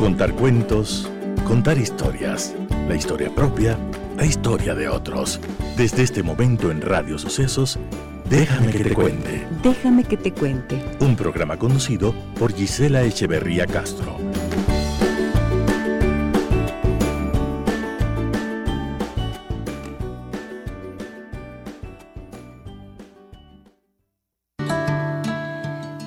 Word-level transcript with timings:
Contar 0.00 0.32
cuentos, 0.34 1.06
contar 1.46 1.76
historias, 1.76 2.54
la 2.88 2.96
historia 2.96 3.28
propia, 3.34 3.76
la 4.16 4.24
historia 4.24 4.74
de 4.74 4.88
otros. 4.88 5.38
Desde 5.76 6.02
este 6.02 6.22
momento 6.22 6.70
en 6.70 6.80
Radio 6.80 7.18
Sucesos, 7.18 7.78
Déjame 8.24 8.72
que 8.72 8.82
te 8.82 8.94
cuente. 8.94 9.46
Déjame 9.62 10.04
que 10.04 10.16
te 10.16 10.32
cuente. 10.32 10.82
Un 11.00 11.16
programa 11.16 11.58
conducido 11.58 12.14
por 12.38 12.54
Gisela 12.54 13.02
Echeverría 13.02 13.66
Castro. 13.66 14.16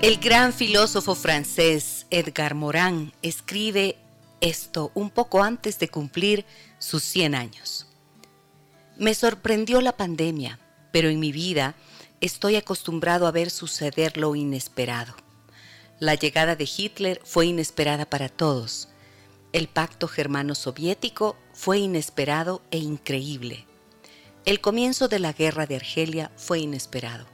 El 0.01 0.17
gran 0.17 0.51
filósofo 0.51 1.13
francés 1.13 1.92
Edgar 2.13 2.53
Morin 2.53 3.11
escribe 3.23 3.97
esto 4.39 4.91
un 4.93 5.09
poco 5.09 5.41
antes 5.41 5.79
de 5.79 5.87
cumplir 5.87 6.45
sus 6.77 7.01
100 7.01 7.33
años. 7.33 7.87
Me 8.99 9.15
sorprendió 9.15 9.81
la 9.81 9.97
pandemia, 9.97 10.59
pero 10.91 11.09
en 11.09 11.19
mi 11.19 11.31
vida 11.31 11.73
estoy 12.21 12.55
acostumbrado 12.55 13.25
a 13.25 13.31
ver 13.31 13.49
suceder 13.49 14.15
lo 14.15 14.35
inesperado. 14.35 15.15
La 15.99 16.13
llegada 16.13 16.55
de 16.55 16.69
Hitler 16.77 17.19
fue 17.23 17.47
inesperada 17.47 18.05
para 18.05 18.29
todos. 18.29 18.89
El 19.51 19.67
pacto 19.67 20.07
germano-soviético 20.07 21.35
fue 21.51 21.79
inesperado 21.79 22.61
e 22.69 22.77
increíble. 22.77 23.65
El 24.45 24.61
comienzo 24.61 25.07
de 25.07 25.17
la 25.17 25.33
guerra 25.33 25.65
de 25.65 25.77
Argelia 25.77 26.31
fue 26.37 26.59
inesperado. 26.59 27.25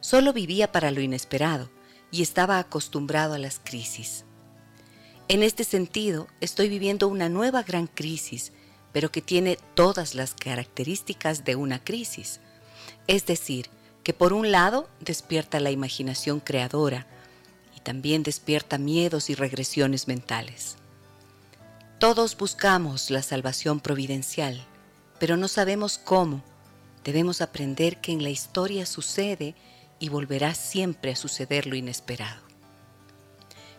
Solo 0.00 0.34
vivía 0.34 0.72
para 0.72 0.90
lo 0.90 1.00
inesperado 1.00 1.70
y 2.14 2.22
estaba 2.22 2.60
acostumbrado 2.60 3.34
a 3.34 3.38
las 3.38 3.58
crisis. 3.58 4.24
En 5.26 5.42
este 5.42 5.64
sentido, 5.64 6.28
estoy 6.40 6.68
viviendo 6.68 7.08
una 7.08 7.28
nueva 7.28 7.64
gran 7.64 7.88
crisis, 7.88 8.52
pero 8.92 9.10
que 9.10 9.20
tiene 9.20 9.58
todas 9.74 10.14
las 10.14 10.32
características 10.32 11.44
de 11.44 11.56
una 11.56 11.82
crisis. 11.82 12.38
Es 13.08 13.26
decir, 13.26 13.68
que 14.04 14.14
por 14.14 14.32
un 14.32 14.52
lado 14.52 14.88
despierta 15.00 15.58
la 15.58 15.72
imaginación 15.72 16.38
creadora 16.38 17.08
y 17.76 17.80
también 17.80 18.22
despierta 18.22 18.78
miedos 18.78 19.28
y 19.28 19.34
regresiones 19.34 20.06
mentales. 20.06 20.76
Todos 21.98 22.36
buscamos 22.36 23.10
la 23.10 23.22
salvación 23.22 23.80
providencial, 23.80 24.64
pero 25.18 25.36
no 25.36 25.48
sabemos 25.48 25.98
cómo. 25.98 26.44
Debemos 27.02 27.40
aprender 27.40 28.00
que 28.00 28.12
en 28.12 28.22
la 28.22 28.30
historia 28.30 28.86
sucede 28.86 29.56
y 30.04 30.10
volverá 30.10 30.54
siempre 30.54 31.12
a 31.12 31.16
suceder 31.16 31.66
lo 31.66 31.76
inesperado. 31.76 32.42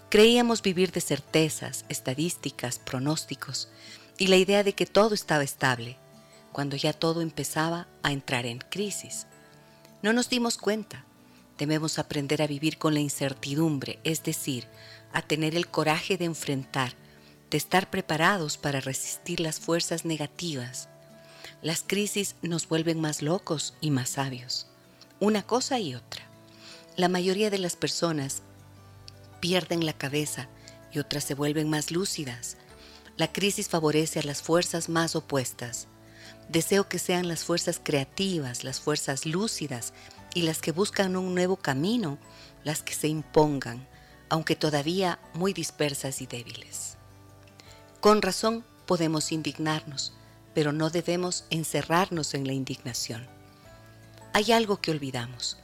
Creíamos 0.09 0.63
vivir 0.63 0.91
de 0.91 0.99
certezas, 0.99 1.85
estadísticas, 1.87 2.79
pronósticos 2.79 3.69
y 4.17 4.25
la 4.25 4.37
idea 4.37 4.63
de 4.63 4.73
que 4.73 4.87
todo 4.87 5.13
estaba 5.13 5.43
estable, 5.43 5.99
cuando 6.51 6.77
ya 6.77 6.93
todo 6.93 7.21
empezaba 7.21 7.87
a 8.01 8.11
entrar 8.11 8.47
en 8.47 8.57
crisis. 8.57 9.27
No 10.01 10.13
nos 10.13 10.27
dimos 10.27 10.57
cuenta. 10.57 11.05
Debemos 11.59 11.99
aprender 11.99 12.41
a 12.41 12.47
vivir 12.47 12.79
con 12.79 12.95
la 12.95 13.01
incertidumbre, 13.01 13.99
es 14.03 14.23
decir, 14.23 14.65
a 15.13 15.21
tener 15.21 15.55
el 15.55 15.67
coraje 15.67 16.17
de 16.17 16.25
enfrentar, 16.25 16.93
de 17.51 17.57
estar 17.57 17.91
preparados 17.91 18.57
para 18.57 18.81
resistir 18.81 19.41
las 19.41 19.59
fuerzas 19.59 20.05
negativas. 20.05 20.89
Las 21.61 21.83
crisis 21.85 22.35
nos 22.41 22.67
vuelven 22.67 22.99
más 22.99 23.21
locos 23.21 23.75
y 23.79 23.91
más 23.91 24.09
sabios 24.09 24.71
una 25.25 25.41
cosa 25.41 25.79
y 25.79 25.95
otra. 25.95 26.23
La 26.95 27.09
mayoría 27.09 27.49
de 27.49 27.57
las 27.57 27.75
personas 27.75 28.43
pierden 29.39 29.83
la 29.83 29.93
cabeza 29.93 30.47
y 30.91 30.99
otras 30.99 31.23
se 31.23 31.33
vuelven 31.33 31.67
más 31.67 31.89
lúcidas. 31.89 32.57
La 33.17 33.31
crisis 33.33 33.67
favorece 33.67 34.19
a 34.19 34.23
las 34.23 34.43
fuerzas 34.43 34.87
más 34.87 35.15
opuestas. 35.15 35.87
Deseo 36.49 36.87
que 36.87 36.99
sean 36.99 37.27
las 37.27 37.43
fuerzas 37.43 37.81
creativas, 37.83 38.63
las 38.63 38.79
fuerzas 38.79 39.25
lúcidas 39.25 39.93
y 40.35 40.43
las 40.43 40.61
que 40.61 40.71
buscan 40.71 41.15
un 41.15 41.33
nuevo 41.33 41.55
camino, 41.55 42.19
las 42.63 42.83
que 42.83 42.93
se 42.93 43.07
impongan, 43.07 43.87
aunque 44.29 44.55
todavía 44.55 45.17
muy 45.33 45.53
dispersas 45.53 46.21
y 46.21 46.27
débiles. 46.27 46.97
Con 47.99 48.21
razón 48.21 48.63
podemos 48.85 49.31
indignarnos, 49.31 50.13
pero 50.53 50.71
no 50.71 50.91
debemos 50.91 51.45
encerrarnos 51.49 52.35
en 52.35 52.45
la 52.45 52.53
indignación. 52.53 53.34
Hay 54.35 54.51
algo 54.51 54.81
que 54.81 54.91
olvidamos. 54.91 55.55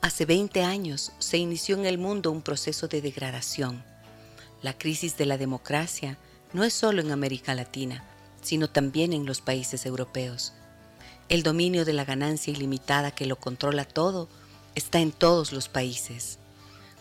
Hace 0.00 0.26
20 0.26 0.62
años 0.62 1.10
se 1.18 1.38
inició 1.38 1.76
en 1.76 1.86
el 1.86 1.98
mundo 1.98 2.30
un 2.30 2.40
proceso 2.40 2.86
de 2.86 3.02
degradación. 3.02 3.82
La 4.62 4.78
crisis 4.78 5.16
de 5.16 5.26
la 5.26 5.38
democracia 5.38 6.18
no 6.52 6.62
es 6.62 6.72
solo 6.72 7.00
en 7.00 7.10
América 7.10 7.52
Latina, 7.56 8.04
sino 8.40 8.70
también 8.70 9.12
en 9.12 9.26
los 9.26 9.40
países 9.40 9.86
europeos. 9.86 10.52
El 11.28 11.42
dominio 11.42 11.84
de 11.84 11.94
la 11.94 12.04
ganancia 12.04 12.52
ilimitada 12.52 13.10
que 13.10 13.26
lo 13.26 13.34
controla 13.34 13.84
todo 13.84 14.28
está 14.76 15.00
en 15.00 15.10
todos 15.10 15.50
los 15.50 15.68
países. 15.68 16.38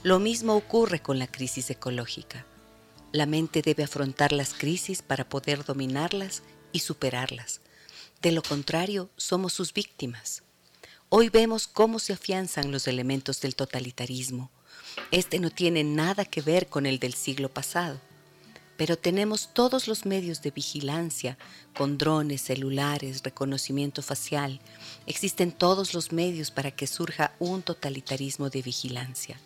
Lo 0.02 0.18
mismo 0.18 0.56
ocurre 0.56 1.03
con 1.03 1.20
la 1.20 1.28
crisis 1.28 1.70
ecológica. 1.70 2.48
La 3.12 3.28
mente 3.28 3.62
debe 3.62 3.84
afrontar 3.84 4.32
las 4.32 4.56
crisis 4.56 5.03
para 5.03 5.30
poder 5.30 5.66
dominarlas 5.66 6.42
y 6.72 6.80
superarlas. 6.80 7.62
De 8.24 8.32
lo 8.32 8.42
contrario, 8.42 9.12
somos 9.18 9.53
sus 9.53 9.72
víctimas. 9.72 10.42
Hoy 11.13 11.27
vemos 11.27 11.67
cómo 11.67 11.99
se 11.99 12.13
afianzan 12.13 12.72
los 12.72 12.88
elementos 12.88 13.41
del 13.41 13.53
totalitarismo. 13.53 14.49
Este 15.11 15.39
no 15.39 15.49
tiene 15.49 15.83
nada 15.83 16.23
que 16.23 16.41
ver 16.41 16.67
con 16.67 16.85
el 16.85 16.99
del 16.99 17.16
siglo 17.16 17.49
pasado, 17.49 17.99
pero 18.77 18.97
tenemos 18.97 19.49
todos 19.53 19.89
los 19.89 20.05
medios 20.05 20.41
de 20.41 20.51
vigilancia, 20.51 21.38
con 21.75 21.97
drones, 21.97 22.44
celulares, 22.44 23.23
reconocimiento 23.23 24.01
facial. 24.01 24.61
Existen 25.05 25.51
todos 25.51 25.94
los 25.94 26.13
medios 26.13 26.49
para 26.49 26.72
que 26.72 26.88
surja 26.88 27.35
un 27.39 27.61
totalitarismo 27.61 28.49
de 28.49 28.61
vigilancia. 28.61 29.38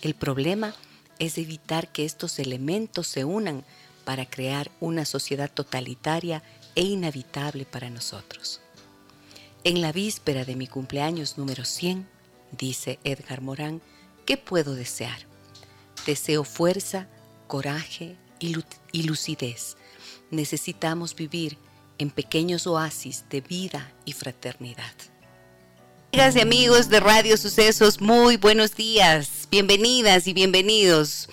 El 0.00 0.14
problema 0.14 0.74
es 1.20 1.38
evitar 1.38 1.92
que 1.92 2.04
estos 2.04 2.40
elementos 2.40 3.06
se 3.06 3.24
unan 3.24 3.64
para 4.04 4.28
crear 4.28 4.68
una 4.80 5.04
sociedad 5.04 5.48
totalitaria 5.48 6.42
e 6.74 6.82
inhabitable 6.82 7.66
para 7.66 7.88
nosotros. 7.88 8.60
En 9.64 9.80
la 9.80 9.92
víspera 9.92 10.44
de 10.44 10.56
mi 10.56 10.66
cumpleaños 10.66 11.38
número 11.38 11.64
100, 11.64 12.08
dice 12.50 12.98
Edgar 13.04 13.42
Morán, 13.42 13.80
¿qué 14.26 14.36
puedo 14.36 14.74
desear? 14.74 15.20
Deseo 16.04 16.42
fuerza, 16.42 17.06
coraje 17.46 18.16
y 18.40 19.02
lucidez. 19.04 19.76
Necesitamos 20.32 21.14
vivir 21.14 21.58
en 21.98 22.10
pequeños 22.10 22.66
oasis 22.66 23.26
de 23.30 23.40
vida 23.40 23.92
y 24.04 24.14
fraternidad. 24.14 24.94
Amigas 26.12 26.34
y 26.34 26.40
amigos 26.40 26.88
de 26.88 26.98
Radio 26.98 27.36
Sucesos, 27.36 28.00
muy 28.00 28.38
buenos 28.38 28.74
días, 28.74 29.46
bienvenidas 29.48 30.26
y 30.26 30.32
bienvenidos. 30.32 31.28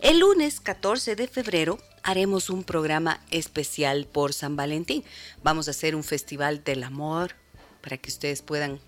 El 0.00 0.18
lunes 0.18 0.60
14 0.60 1.16
de 1.16 1.28
febrero 1.28 1.78
haremos 2.02 2.50
un 2.50 2.62
programa 2.62 3.24
especial 3.30 4.04
por 4.04 4.34
San 4.34 4.54
Valentín. 4.54 5.02
Vamos 5.42 5.66
a 5.66 5.70
hacer 5.70 5.96
un 5.96 6.04
festival 6.04 6.62
del 6.62 6.82
amor 6.82 7.36
para 7.80 7.96
que 7.96 8.10
ustedes 8.10 8.42
puedan 8.42 8.80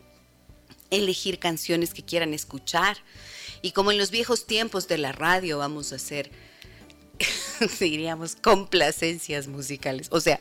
elegir 0.91 1.39
canciones 1.39 1.95
que 1.95 2.05
quieran 2.05 2.35
escuchar. 2.35 2.99
Y 3.63 3.73
como 3.73 3.93
en 3.93 3.97
los 3.97 4.11
viejos 4.11 4.45
tiempos 4.45 4.89
de 4.89 4.99
la 4.99 5.13
radio, 5.13 5.57
vamos 5.57 5.93
a 5.93 5.97
hacer 5.97 6.52
diríamos, 7.81 8.37
complacencias 8.37 9.49
musicales. 9.49 10.09
O 10.11 10.21
sea, 10.21 10.41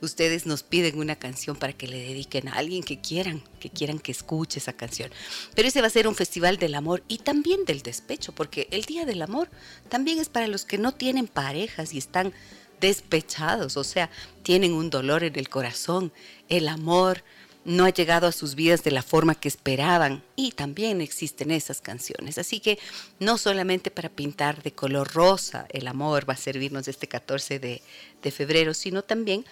ustedes 0.00 0.46
nos 0.46 0.62
piden 0.62 0.98
una 0.98 1.16
canción 1.16 1.56
para 1.56 1.72
que 1.72 1.86
le 1.86 1.98
dediquen 1.98 2.48
a 2.48 2.52
alguien 2.52 2.82
que 2.82 3.00
quieran, 3.00 3.42
que 3.58 3.70
quieran 3.70 3.98
que 3.98 4.12
escuche 4.12 4.58
esa 4.58 4.72
canción. 4.72 5.10
Pero 5.54 5.68
ese 5.68 5.80
va 5.80 5.88
a 5.88 5.90
ser 5.90 6.06
un 6.06 6.14
festival 6.14 6.58
del 6.58 6.74
amor 6.74 7.02
y 7.08 7.18
también 7.18 7.64
del 7.64 7.82
despecho, 7.82 8.32
porque 8.32 8.68
el 8.70 8.84
Día 8.84 9.04
del 9.04 9.22
Amor 9.22 9.50
también 9.88 10.18
es 10.18 10.28
para 10.28 10.46
los 10.46 10.64
que 10.64 10.78
no 10.78 10.92
tienen 10.92 11.26
parejas 11.26 11.92
y 11.92 11.98
están 11.98 12.32
despechados, 12.80 13.76
o 13.76 13.84
sea, 13.84 14.10
tienen 14.42 14.72
un 14.72 14.90
dolor 14.90 15.22
en 15.22 15.38
el 15.38 15.48
corazón. 15.48 16.12
El 16.48 16.66
amor 16.68 17.22
no 17.64 17.84
ha 17.84 17.90
llegado 17.90 18.26
a 18.26 18.32
sus 18.32 18.54
vidas 18.54 18.82
de 18.84 18.90
la 18.90 19.02
forma 19.02 19.34
que 19.34 19.48
esperaban 19.48 20.22
y 20.34 20.52
también 20.52 21.00
existen 21.00 21.50
esas 21.50 21.80
canciones. 21.80 22.38
Así 22.38 22.60
que 22.60 22.78
no 23.18 23.38
solamente 23.38 23.90
para 23.90 24.08
pintar 24.08 24.62
de 24.62 24.72
color 24.72 25.12
rosa 25.12 25.66
el 25.70 25.86
amor 25.86 26.28
va 26.28 26.34
a 26.34 26.38
servirnos 26.38 26.88
este 26.88 27.06
14 27.06 27.58
de, 27.58 27.82
de 28.22 28.30
febrero, 28.30 28.74
sino 28.74 29.02
también 29.02 29.44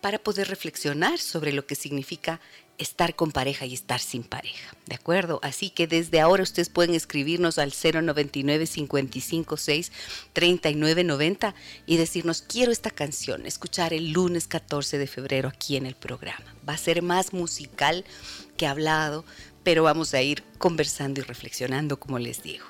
para 0.00 0.18
poder 0.18 0.48
reflexionar 0.48 1.18
sobre 1.18 1.52
lo 1.52 1.66
que 1.66 1.74
significa 1.74 2.40
estar 2.78 3.14
con 3.14 3.32
pareja 3.32 3.66
y 3.66 3.74
estar 3.74 4.00
sin 4.00 4.22
pareja, 4.22 4.74
¿de 4.86 4.94
acuerdo? 4.94 5.40
Así 5.42 5.70
que 5.70 5.86
desde 5.86 6.20
ahora 6.20 6.42
ustedes 6.42 6.68
pueden 6.68 6.94
escribirnos 6.94 7.58
al 7.58 7.72
099 7.72 8.66
556 8.66 9.92
3990 10.32 11.54
y 11.86 11.96
decirnos 11.96 12.42
quiero 12.42 12.72
esta 12.72 12.90
canción, 12.90 13.46
escuchar 13.46 13.92
el 13.92 14.12
lunes 14.12 14.46
14 14.46 14.98
de 14.98 15.06
febrero 15.06 15.48
aquí 15.48 15.76
en 15.76 15.86
el 15.86 15.94
programa. 15.94 16.54
Va 16.68 16.74
a 16.74 16.78
ser 16.78 17.02
más 17.02 17.32
musical 17.32 18.04
que 18.56 18.66
hablado, 18.66 19.24
pero 19.62 19.82
vamos 19.82 20.14
a 20.14 20.22
ir 20.22 20.44
conversando 20.58 21.20
y 21.20 21.24
reflexionando 21.24 21.98
como 21.98 22.18
les 22.18 22.42
digo. 22.42 22.66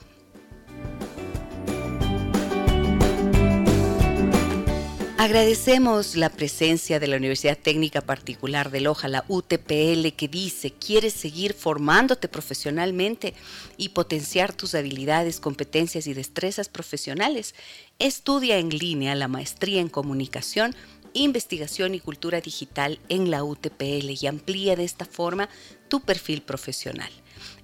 Agradecemos 5.18 6.14
la 6.14 6.28
presencia 6.28 7.00
de 7.00 7.06
la 7.06 7.16
Universidad 7.16 7.56
Técnica 7.56 8.02
Particular 8.02 8.70
de 8.70 8.82
Loja, 8.82 9.08
la 9.08 9.24
UTPL, 9.28 10.12
que 10.14 10.28
dice, 10.30 10.72
¿quieres 10.72 11.14
seguir 11.14 11.54
formándote 11.54 12.28
profesionalmente 12.28 13.32
y 13.78 13.88
potenciar 13.88 14.52
tus 14.52 14.74
habilidades, 14.74 15.40
competencias 15.40 16.06
y 16.06 16.12
destrezas 16.12 16.68
profesionales? 16.68 17.54
Estudia 17.98 18.58
en 18.58 18.68
línea 18.68 19.14
la 19.14 19.26
maestría 19.26 19.80
en 19.80 19.88
comunicación, 19.88 20.76
investigación 21.14 21.94
y 21.94 22.00
cultura 22.00 22.42
digital 22.42 23.00
en 23.08 23.30
la 23.30 23.42
UTPL 23.42 24.10
y 24.20 24.26
amplía 24.26 24.76
de 24.76 24.84
esta 24.84 25.06
forma 25.06 25.48
tu 25.88 26.02
perfil 26.02 26.42
profesional. 26.42 27.10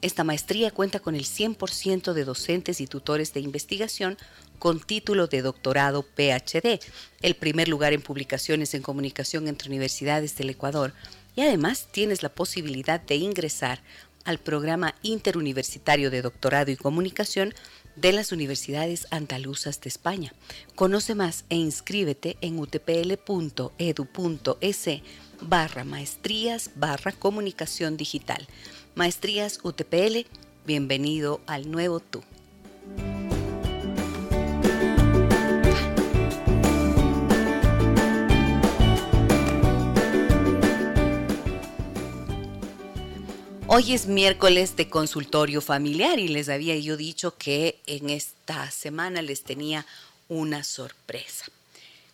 Esta 0.00 0.25
maestría 0.25 0.70
cuenta 0.70 1.00
con 1.00 1.14
el 1.14 1.25
100% 1.25 2.12
de 2.12 2.25
docentes 2.25 2.81
y 2.81 2.87
tutores 2.87 3.34
de 3.34 3.40
investigación 3.40 4.16
con 4.62 4.79
título 4.79 5.26
de 5.26 5.43
doctorado 5.43 6.05
PhD, 6.05 6.79
el 7.20 7.35
primer 7.35 7.67
lugar 7.67 7.93
en 7.94 8.00
publicaciones 8.00 8.75
en 8.75 8.82
comunicación 8.82 9.49
entre 9.49 9.69
universidades 9.69 10.37
del 10.37 10.50
Ecuador, 10.50 10.94
y 11.35 11.41
además 11.41 11.88
tienes 11.91 12.23
la 12.23 12.29
posibilidad 12.29 13.00
de 13.00 13.17
ingresar 13.17 13.82
al 14.25 14.38
programa 14.38 14.94
interuniversitario 15.03 16.12
de 16.12 16.23
doctorado 16.23 16.70
y 16.70 16.76
comunicación 16.76 17.55
de 17.97 18.12
las 18.12 18.31
universidades 18.31 19.09
andaluzas 19.11 19.81
de 19.81 19.88
España. 19.88 20.32
Conoce 20.76 21.17
más 21.17 21.44
e 21.49 21.56
inscríbete 21.56 22.37
en 22.41 22.61
utpl.edu.es 22.61 23.19
barra 25.41 25.82
maestrías 25.82 26.70
barra 26.76 27.11
comunicación 27.11 27.97
digital. 27.97 28.47
Maestrías 28.94 29.59
UTPL, 29.64 30.25
bienvenido 30.64 31.41
al 31.49 31.69
nuevo 31.69 31.99
tú. 31.99 32.23
Hoy 43.75 43.95
es 43.95 44.05
miércoles 44.05 44.77
de 44.77 44.91
consultorio 44.91 45.63
familiar 45.63 46.19
y 46.19 46.29
les 46.29 46.51
había 46.51 46.77
yo 46.77 46.99
dicho 46.99 47.39
que 47.39 47.81
en 47.87 48.11
esta 48.11 48.71
semana 48.71 49.23
les 49.23 49.45
tenía 49.45 49.87
una 50.29 50.63
sorpresa. 50.63 51.47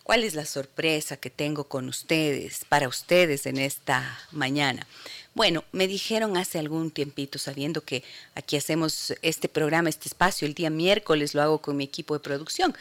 ¿Cuál 0.03 0.23
es 0.23 0.35
la 0.35 0.45
sorpresa 0.45 1.17
que 1.17 1.29
tengo 1.29 1.65
con 1.65 1.89
ustedes, 1.89 2.63
para 2.63 2.87
ustedes 2.87 3.45
en 3.45 3.57
esta 3.57 4.21
mañana? 4.31 4.87
Bueno, 5.35 5.65
me 5.73 5.87
dijeron 5.87 6.37
hace 6.37 6.59
algún 6.59 6.91
tiempito, 6.91 7.37
sabiendo 7.37 7.81
que 7.81 8.05
aquí 8.35 8.55
hacemos 8.55 9.13
este 9.21 9.49
programa, 9.49 9.89
este 9.89 10.07
espacio, 10.07 10.47
el 10.47 10.53
día 10.53 10.69
miércoles 10.69 11.33
lo 11.33 11.41
hago 11.41 11.57
con 11.57 11.75
mi 11.75 11.83
equipo 11.83 12.13
de 12.13 12.21
producción. 12.21 12.73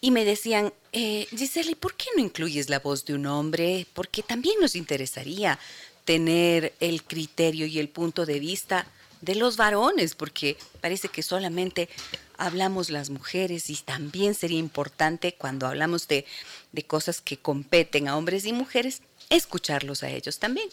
Y 0.00 0.12
me 0.12 0.24
decían, 0.24 0.72
eh, 0.92 1.26
Giselle, 1.30 1.74
¿por 1.74 1.96
qué 1.96 2.06
no 2.14 2.22
incluyes 2.22 2.70
la 2.70 2.78
voz 2.78 3.04
de 3.06 3.14
un 3.14 3.26
hombre? 3.26 3.88
Porque 3.92 4.22
también 4.22 4.60
nos 4.60 4.76
interesaría 4.76 5.58
tener 6.04 6.74
el 6.80 7.02
criterio 7.02 7.66
y 7.66 7.78
el 7.78 7.88
punto 7.88 8.26
de 8.26 8.40
vista 8.40 8.86
de 9.20 9.34
los 9.34 9.56
varones, 9.56 10.14
porque 10.14 10.56
parece 10.80 11.08
que 11.08 11.22
solamente 11.22 11.88
hablamos 12.36 12.90
las 12.90 13.10
mujeres 13.10 13.70
y 13.70 13.76
también 13.76 14.34
sería 14.34 14.58
importante 14.58 15.34
cuando 15.34 15.66
hablamos 15.66 16.08
de, 16.08 16.26
de, 16.72 16.82
cosas 16.82 17.20
que 17.20 17.38
competen 17.38 18.08
a 18.08 18.16
hombres 18.16 18.44
y 18.44 18.52
mujeres, 18.52 19.02
escucharlos 19.30 20.02
a 20.02 20.10
ellos 20.10 20.38
también. 20.38 20.68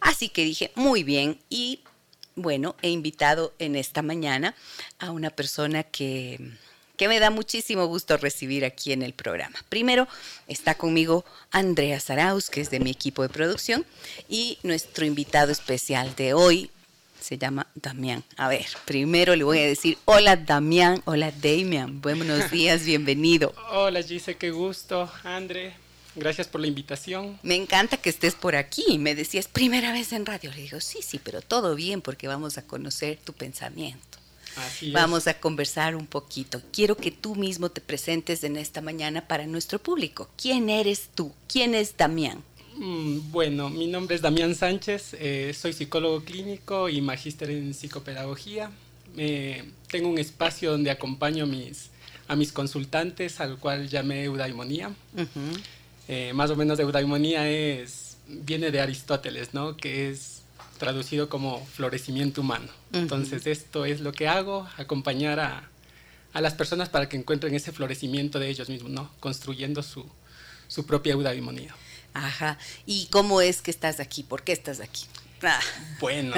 Así 0.00 0.28
que 0.28 0.44
dije, 0.44 0.72
muy 0.74 1.04
bien, 1.04 1.38
y 1.48 1.80
bueno, 2.34 2.74
he 2.82 2.90
invitado 2.90 3.52
en 3.58 3.76
esta 3.76 4.02
mañana 4.02 4.54
a 4.98 5.10
una 5.10 5.30
persona 5.30 5.82
que 5.82 6.40
que 6.96 7.08
me 7.08 7.20
da 7.20 7.30
muchísimo 7.30 7.86
gusto 7.86 8.16
recibir 8.16 8.64
aquí 8.64 8.92
en 8.92 9.02
el 9.02 9.12
programa. 9.12 9.58
Primero 9.68 10.08
está 10.46 10.74
conmigo 10.74 11.24
Andrea 11.50 12.00
Saraus, 12.00 12.50
que 12.50 12.60
es 12.60 12.70
de 12.70 12.80
mi 12.80 12.90
equipo 12.90 13.22
de 13.22 13.28
producción, 13.28 13.84
y 14.28 14.58
nuestro 14.62 15.04
invitado 15.04 15.52
especial 15.52 16.14
de 16.16 16.34
hoy 16.34 16.70
se 17.20 17.38
llama 17.38 17.68
Damián. 17.74 18.24
A 18.36 18.48
ver, 18.48 18.66
primero 18.84 19.36
le 19.36 19.44
voy 19.44 19.58
a 19.58 19.66
decir, 19.66 19.96
hola 20.04 20.36
Damián, 20.36 21.02
hola 21.04 21.30
Damian, 21.30 22.00
buenos 22.00 22.50
días, 22.50 22.84
bienvenido. 22.84 23.54
Hola 23.70 24.02
Gise, 24.02 24.36
qué 24.36 24.50
gusto, 24.50 25.10
Andre. 25.22 25.74
Gracias 26.14 26.46
por 26.46 26.60
la 26.60 26.66
invitación. 26.66 27.38
Me 27.42 27.54
encanta 27.54 27.96
que 27.96 28.10
estés 28.10 28.34
por 28.34 28.54
aquí. 28.54 28.98
Me 28.98 29.14
decías, 29.14 29.48
primera 29.48 29.92
vez 29.92 30.12
en 30.12 30.26
radio. 30.26 30.50
Le 30.50 30.62
digo, 30.62 30.80
sí, 30.80 30.98
sí, 31.00 31.18
pero 31.18 31.40
todo 31.40 31.74
bien 31.74 32.02
porque 32.02 32.28
vamos 32.28 32.58
a 32.58 32.66
conocer 32.66 33.18
tu 33.24 33.32
pensamiento. 33.32 34.11
Vamos 34.92 35.26
a 35.26 35.40
conversar 35.40 35.96
un 35.96 36.06
poquito. 36.06 36.60
Quiero 36.72 36.96
que 36.96 37.10
tú 37.10 37.34
mismo 37.34 37.70
te 37.70 37.80
presentes 37.80 38.44
en 38.44 38.56
esta 38.56 38.80
mañana 38.80 39.26
para 39.26 39.46
nuestro 39.46 39.78
público. 39.78 40.28
¿Quién 40.36 40.68
eres 40.68 41.10
tú? 41.14 41.32
¿Quién 41.48 41.74
es 41.74 41.96
Damián? 41.96 42.42
Mm, 42.76 43.30
bueno, 43.30 43.68
mi 43.70 43.86
nombre 43.86 44.16
es 44.16 44.22
Damián 44.22 44.54
Sánchez, 44.54 45.14
eh, 45.18 45.54
soy 45.54 45.72
psicólogo 45.72 46.24
clínico 46.24 46.88
y 46.88 47.00
magíster 47.00 47.50
en 47.50 47.74
psicopedagogía. 47.74 48.70
tengo 49.90 50.08
un 50.08 50.18
espacio 50.18 50.70
donde 50.70 50.90
acompaño 50.90 51.46
mis, 51.46 51.90
a 52.28 52.34
mis 52.36 52.50
consultantes, 52.50 53.40
al 53.40 53.58
cual 53.58 53.88
llamé 53.88 54.24
eudaimonía. 54.24 54.90
Eh, 56.08 56.32
más 56.34 56.50
o 56.50 56.56
menos 56.56 56.78
eudaimonía 56.78 57.48
es, 57.48 58.16
viene 58.26 58.70
de 58.70 58.80
Aristóteles, 58.80 59.54
¿no? 59.54 59.76
Que 59.76 60.10
es 60.10 60.41
traducido 60.82 61.28
como 61.28 61.64
florecimiento 61.64 62.40
humano. 62.40 62.66
Entonces 62.92 63.46
esto 63.46 63.84
es 63.84 64.00
lo 64.00 64.10
que 64.10 64.26
hago, 64.26 64.68
acompañar 64.76 65.38
a, 65.38 65.70
a, 66.32 66.40
las 66.40 66.54
personas 66.54 66.88
para 66.88 67.08
que 67.08 67.16
encuentren 67.16 67.54
ese 67.54 67.70
florecimiento 67.70 68.40
de 68.40 68.48
ellos 68.48 68.68
mismos, 68.68 68.90
¿no? 68.90 69.08
Construyendo 69.20 69.84
su, 69.84 70.04
su 70.66 70.84
propia 70.84 71.12
eudaimonia. 71.12 71.72
Ajá. 72.14 72.58
¿Y 72.84 73.06
cómo 73.12 73.40
es 73.40 73.62
que 73.62 73.70
estás 73.70 74.00
aquí? 74.00 74.24
¿Por 74.24 74.42
qué 74.42 74.50
estás 74.50 74.80
aquí? 74.80 75.04
Ah. 75.44 75.60
Bueno, 76.00 76.34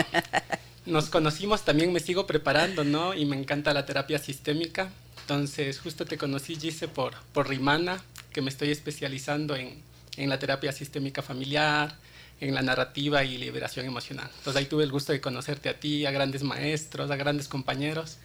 nos 0.84 1.08
conocimos, 1.08 1.64
también 1.64 1.90
me 1.90 2.00
sigo 2.00 2.26
preparando, 2.26 2.84
¿no? 2.84 3.14
Y 3.14 3.24
me 3.24 3.38
encanta 3.38 3.72
la 3.72 3.86
terapia 3.86 4.18
sistémica. 4.18 4.90
Entonces, 5.22 5.80
justo 5.80 6.04
te 6.04 6.18
conocí, 6.18 6.56
Gise, 6.56 6.86
por, 6.86 7.14
por 7.32 7.48
Rimana, 7.48 8.04
que 8.34 8.42
me 8.42 8.50
estoy 8.50 8.70
especializando 8.72 9.56
en, 9.56 9.80
en 10.18 10.28
la 10.28 10.38
terapia 10.38 10.70
sistémica 10.70 11.22
familiar, 11.22 11.96
en 12.40 12.54
la 12.54 12.62
narrativa 12.62 13.24
y 13.24 13.38
liberación 13.38 13.86
emocional. 13.86 14.30
Entonces 14.38 14.60
ahí 14.60 14.66
tuve 14.66 14.84
el 14.84 14.90
gusto 14.90 15.12
de 15.12 15.20
conocerte 15.20 15.68
a 15.68 15.78
ti, 15.78 16.06
a 16.06 16.10
grandes 16.10 16.42
maestros, 16.42 17.10
a 17.10 17.16
grandes 17.16 17.48
compañeros. 17.48 18.18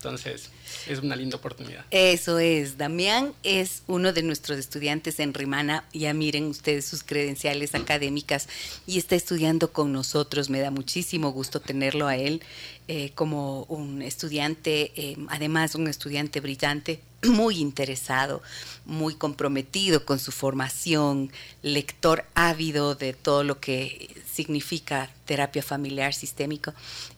Entonces, 0.00 0.48
es 0.88 0.98
una 1.00 1.14
linda 1.14 1.36
oportunidad. 1.36 1.84
Eso 1.90 2.38
es. 2.38 2.78
Damián 2.78 3.34
es 3.42 3.82
uno 3.86 4.14
de 4.14 4.22
nuestros 4.22 4.58
estudiantes 4.58 5.20
en 5.20 5.34
Rimana. 5.34 5.84
Ya 5.92 6.14
miren 6.14 6.46
ustedes 6.46 6.86
sus 6.86 7.02
credenciales 7.02 7.74
académicas 7.74 8.48
y 8.86 8.96
está 8.96 9.14
estudiando 9.14 9.74
con 9.74 9.92
nosotros. 9.92 10.48
Me 10.48 10.60
da 10.60 10.70
muchísimo 10.70 11.32
gusto 11.32 11.60
tenerlo 11.60 12.06
a 12.06 12.16
él 12.16 12.40
eh, 12.88 13.12
como 13.14 13.64
un 13.64 14.00
estudiante, 14.00 14.92
eh, 14.96 15.18
además 15.28 15.74
un 15.74 15.86
estudiante 15.86 16.40
brillante, 16.40 17.00
muy 17.22 17.58
interesado, 17.58 18.42
muy 18.86 19.14
comprometido 19.14 20.04
con 20.04 20.18
su 20.18 20.32
formación, 20.32 21.30
lector 21.62 22.24
ávido 22.34 22.94
de 22.94 23.12
todo 23.12 23.44
lo 23.44 23.60
que 23.60 24.22
significa 24.32 25.10
terapia 25.26 25.62
familiar 25.62 26.14
sistémico 26.14 26.72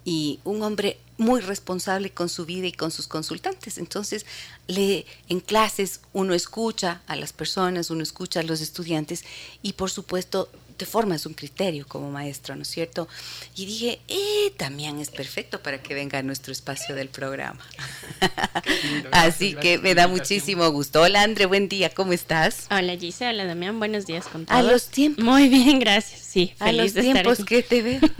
y 0.04 0.40
un 0.44 0.62
hombre 0.62 0.98
muy 1.18 1.40
responsable 1.40 2.10
con 2.10 2.28
su 2.28 2.44
vida 2.44 2.66
y 2.66 2.72
con 2.72 2.90
sus 2.90 3.06
consultantes. 3.06 3.78
Entonces, 3.78 4.26
le, 4.66 5.06
en 5.28 5.40
clases 5.40 6.00
uno 6.12 6.34
escucha 6.34 7.02
a 7.06 7.16
las 7.16 7.32
personas, 7.32 7.90
uno 7.90 8.02
escucha 8.02 8.40
a 8.40 8.42
los 8.42 8.60
estudiantes 8.60 9.24
y 9.62 9.74
por 9.74 9.90
supuesto 9.90 10.48
te 10.72 10.86
formas 10.86 11.26
un 11.26 11.34
criterio 11.34 11.86
como 11.86 12.10
maestro, 12.10 12.56
¿no 12.56 12.62
es 12.62 12.68
cierto? 12.68 13.08
Y 13.54 13.66
dije, 13.66 14.00
eh, 14.08 14.52
también 14.56 14.98
es 14.98 15.10
perfecto 15.10 15.62
para 15.62 15.82
que 15.82 15.94
venga 15.94 16.18
a 16.18 16.22
nuestro 16.22 16.52
espacio 16.52 16.94
del 16.94 17.08
programa. 17.08 17.60
Así 19.12 19.54
que 19.54 19.78
me 19.78 19.94
da 19.94 20.08
muchísimo 20.08 20.68
gusto. 20.70 21.02
Hola, 21.02 21.22
Andre, 21.22 21.46
buen 21.46 21.68
día, 21.68 21.90
¿cómo 21.90 22.12
estás? 22.12 22.66
Hola, 22.70 22.96
Gise, 22.96 23.28
hola, 23.28 23.44
Damián, 23.44 23.78
buenos 23.78 24.06
días 24.06 24.26
con 24.26 24.46
todos. 24.46 24.58
A 24.58 24.62
los 24.62 24.88
tiempos. 24.88 25.24
Muy 25.24 25.48
bien, 25.48 25.78
gracias. 25.78 26.20
Sí, 26.20 26.54
a 26.58 26.72
los 26.72 26.94
tiempos 26.94 27.44
que 27.44 27.62
te 27.62 27.82
veo. 27.82 28.00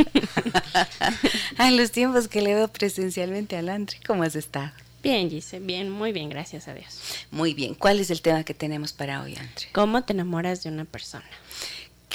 a 1.59 1.71
los 1.71 1.90
tiempos 1.90 2.28
que 2.28 2.42
le 2.42 2.54
veo 2.54 2.68
presencialmente 2.68 3.56
al 3.56 3.68
Andre, 3.68 3.99
¿cómo 4.06 4.23
has 4.23 4.37
estado? 4.37 4.73
Bien, 5.02 5.28
Gise, 5.28 5.59
bien, 5.59 5.90
muy 5.90 6.12
bien, 6.12 6.28
gracias 6.28 6.68
a 6.68 6.75
Dios. 6.75 7.00
Muy 7.32 7.54
bien. 7.54 7.75
¿Cuál 7.75 7.99
es 7.99 8.11
el 8.11 8.23
tema 8.23 8.44
que 8.44 8.54
tenemos 8.54 8.92
para 8.92 9.23
hoy, 9.23 9.35
Andre? 9.35 9.66
¿Cómo 9.73 10.04
te 10.04 10.12
enamoras 10.12 10.62
de 10.62 10.68
una 10.68 10.85
persona? 10.85 11.25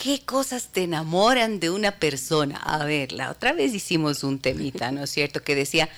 ¿Qué 0.01 0.21
cosas 0.23 0.69
te 0.71 0.83
enamoran 0.83 1.59
de 1.59 1.71
una 1.71 1.91
persona? 1.91 2.57
A 2.57 2.85
ver, 2.85 3.11
la 3.11 3.31
otra 3.31 3.53
vez 3.53 3.73
hicimos 3.73 4.23
un 4.23 4.37
temita, 4.37 4.91
¿no 4.91 5.03
es 5.03 5.09
cierto? 5.09 5.43
Que 5.43 5.55
decía, 5.55 5.89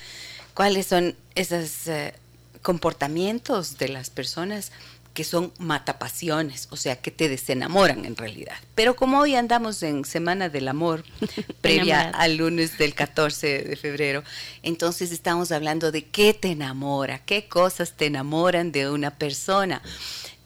¿cuáles 0.54 0.86
son 0.86 1.14
esos 1.34 1.86
eh, 1.86 2.14
comportamientos 2.62 3.76
de 3.76 3.88
las 3.88 4.08
personas 4.08 4.72
que 5.14 5.24
son 5.24 5.52
matapasiones, 5.58 6.68
o 6.70 6.76
sea, 6.76 6.96
que 6.96 7.10
te 7.10 7.28
desenamoran 7.28 8.04
en 8.04 8.16
realidad. 8.16 8.54
Pero 8.76 8.94
como 8.94 9.18
hoy 9.18 9.34
andamos 9.34 9.82
en 9.82 10.04
Semana 10.04 10.48
del 10.48 10.68
Amor, 10.68 11.04
previa 11.60 12.10
al 12.10 12.36
lunes 12.36 12.78
del 12.78 12.94
14 12.94 13.64
de 13.64 13.76
febrero, 13.76 14.22
entonces 14.62 15.10
estamos 15.10 15.50
hablando 15.50 15.90
de 15.90 16.04
qué 16.04 16.32
te 16.32 16.52
enamora, 16.52 17.18
qué 17.18 17.48
cosas 17.48 17.96
te 17.96 18.06
enamoran 18.06 18.70
de 18.70 18.88
una 18.88 19.10
persona 19.10 19.82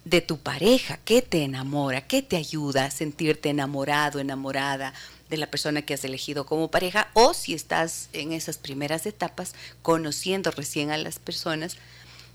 de 0.05 0.21
tu 0.21 0.39
pareja, 0.39 0.99
qué 1.05 1.23
te 1.23 1.43
enamora, 1.43 2.07
qué 2.07 2.23
te 2.23 2.37
ayuda 2.37 2.85
a 2.85 2.91
sentirte 2.91 3.49
enamorado, 3.49 4.21
enamorada 4.21 4.93
de 5.31 5.37
la 5.39 5.51
persona 5.51 5.83
que 5.83 5.95
has 5.95 6.05
elegido 6.05 6.45
como 6.45 6.71
pareja 6.71 7.09
o 7.15 7.33
si 7.35 7.55
estás 7.55 8.09
en 8.13 8.33
esas 8.33 8.59
primeras 8.59 9.07
etapas 9.07 9.55
conociendo 9.83 10.51
recién 10.51 10.91
a 10.91 10.99
las 10.99 11.19
personas 11.19 11.77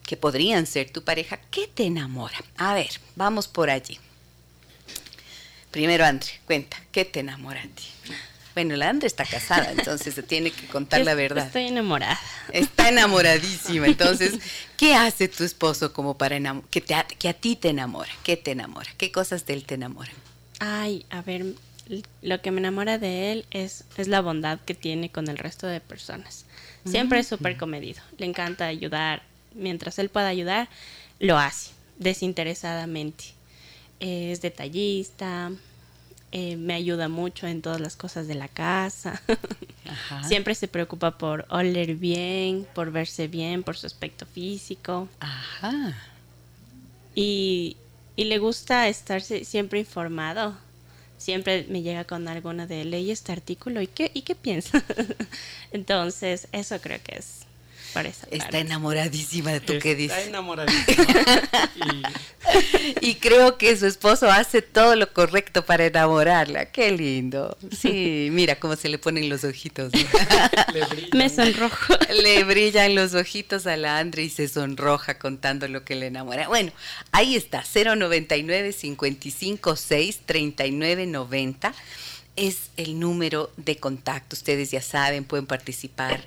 que 0.05 0.17
podrían 0.17 0.65
ser 0.65 0.89
tu 0.89 1.03
pareja, 1.03 1.39
¿qué 1.51 1.67
te 1.67 1.83
enamora? 1.83 2.43
A 2.57 2.73
ver, 2.73 2.89
vamos 3.15 3.47
por 3.47 3.69
allí. 3.69 3.99
Primero, 5.69 6.03
Andre, 6.03 6.31
cuenta, 6.47 6.77
¿qué 6.91 7.05
te 7.05 7.19
enamora 7.19 7.61
a 7.61 7.67
ti? 7.67 7.83
Bueno, 8.55 8.75
la 8.75 8.89
Andre 8.89 9.07
está 9.07 9.25
casada, 9.25 9.71
entonces 9.71 10.13
se 10.15 10.23
tiene 10.23 10.51
que 10.51 10.67
contar 10.67 11.01
la 11.01 11.13
verdad. 11.13 11.47
Estoy 11.47 11.67
enamorada. 11.67 12.19
Está 12.51 12.89
enamoradísima. 12.89 13.87
Entonces, 13.87 14.39
¿qué 14.75 14.95
hace 14.95 15.27
tu 15.27 15.43
esposo 15.43 15.93
como 15.93 16.17
para 16.17 16.39
que, 16.69 16.81
te, 16.81 16.95
que 17.17 17.29
a 17.29 17.33
ti 17.33 17.55
te 17.55 17.69
enamora? 17.69 18.11
¿Qué 18.23 18.37
te 18.37 18.51
enamora? 18.51 18.89
¿Qué 18.97 19.11
cosas 19.11 19.45
de 19.45 19.53
él 19.53 19.65
te 19.65 19.75
enamoran? 19.75 20.15
Ay, 20.59 21.05
a 21.09 21.21
ver, 21.21 21.45
lo 22.21 22.41
que 22.41 22.51
me 22.51 22.59
enamora 22.59 22.97
de 22.97 23.31
él 23.31 23.45
es, 23.51 23.85
es 23.97 24.07
la 24.07 24.21
bondad 24.21 24.59
que 24.59 24.73
tiene 24.73 25.09
con 25.09 25.27
el 25.29 25.37
resto 25.37 25.67
de 25.67 25.79
personas. 25.79 26.45
Siempre 26.85 27.19
es 27.19 27.27
súper 27.27 27.57
comedido. 27.57 28.01
Le 28.17 28.25
encanta 28.25 28.65
ayudar. 28.65 29.23
Mientras 29.53 29.99
él 29.99 30.09
pueda 30.09 30.27
ayudar, 30.27 30.69
lo 31.19 31.37
hace 31.37 31.71
desinteresadamente. 31.97 33.25
Es 33.99 34.41
detallista, 34.41 35.51
eh, 36.31 36.55
me 36.57 36.75
ayuda 36.75 37.09
mucho 37.09 37.47
en 37.47 37.61
todas 37.61 37.81
las 37.81 37.95
cosas 37.95 38.27
de 38.27 38.35
la 38.35 38.47
casa. 38.47 39.21
Siempre 40.27 40.53
se 40.55 40.67
preocupa 40.67 41.17
por 41.17 41.45
oler 41.49 41.95
bien, 41.95 42.67
por 42.75 42.91
verse 42.91 43.27
bien, 43.27 43.63
por 43.63 43.77
su 43.77 43.87
aspecto 43.87 44.25
físico. 44.25 45.07
Ajá. 45.19 45.95
Y, 47.15 47.77
y 48.15 48.25
le 48.25 48.37
gusta 48.37 48.87
estar 48.87 49.21
siempre 49.21 49.79
informado. 49.79 50.55
Siempre 51.17 51.65
me 51.69 51.81
llega 51.81 52.05
con 52.05 52.27
alguna 52.27 52.67
de 52.67 52.85
ley 52.85 53.11
este 53.11 53.31
artículo 53.31 53.81
y 53.81 53.87
qué, 53.87 54.11
y 54.13 54.21
qué 54.21 54.35
piensa. 54.35 54.83
Entonces, 55.71 56.47
eso 56.51 56.79
creo 56.79 56.99
que 57.03 57.17
es 57.17 57.48
Está 58.31 58.59
enamoradísima 58.59 59.51
de 59.51 59.59
tú 59.59 59.79
que 59.79 59.95
dices. 59.95 60.17
Está 60.17 60.29
enamoradísima. 60.29 61.05
y... 63.01 63.15
creo 63.15 63.57
que 63.57 63.75
su 63.75 63.87
esposo 63.87 64.29
hace 64.29 64.61
todo 64.61 64.95
lo 64.95 65.11
correcto 65.11 65.65
para 65.65 65.85
enamorarla. 65.85 66.65
Qué 66.65 66.91
lindo. 66.91 67.57
Sí, 67.77 68.29
mira 68.31 68.55
cómo 68.59 68.75
se 68.75 68.89
le 68.89 68.97
ponen 68.97 69.29
los 69.29 69.43
ojitos. 69.43 69.91
Me 71.13 71.29
sonrojo. 71.29 71.95
Le 72.21 72.43
brillan 72.43 72.95
los 72.95 73.13
ojitos 73.15 73.67
a 73.67 73.75
la 73.75 73.97
Andre 73.97 74.23
y 74.23 74.29
se 74.29 74.47
sonroja 74.47 75.17
contando 75.19 75.67
lo 75.67 75.83
que 75.83 75.95
le 75.95 76.07
enamora. 76.07 76.47
Bueno, 76.47 76.71
ahí 77.11 77.35
está, 77.35 77.63
099 77.63 78.73
556 78.73 80.21
3990 80.25 81.73
es 82.39 82.71
el 82.77 82.99
número 82.99 83.51
de 83.57 83.75
contacto. 83.77 84.35
Ustedes 84.35 84.71
ya 84.71 84.81
saben, 84.81 85.25
pueden 85.25 85.45
participar 85.45 86.23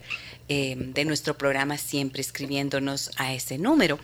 eh, 0.49 0.77
de 0.77 1.05
nuestro 1.07 1.39
programa 1.39 1.79
siempre 1.79 2.21
escribiéndonos 2.21 3.11
a 3.17 3.33
ese 3.33 3.57
número. 3.57 3.99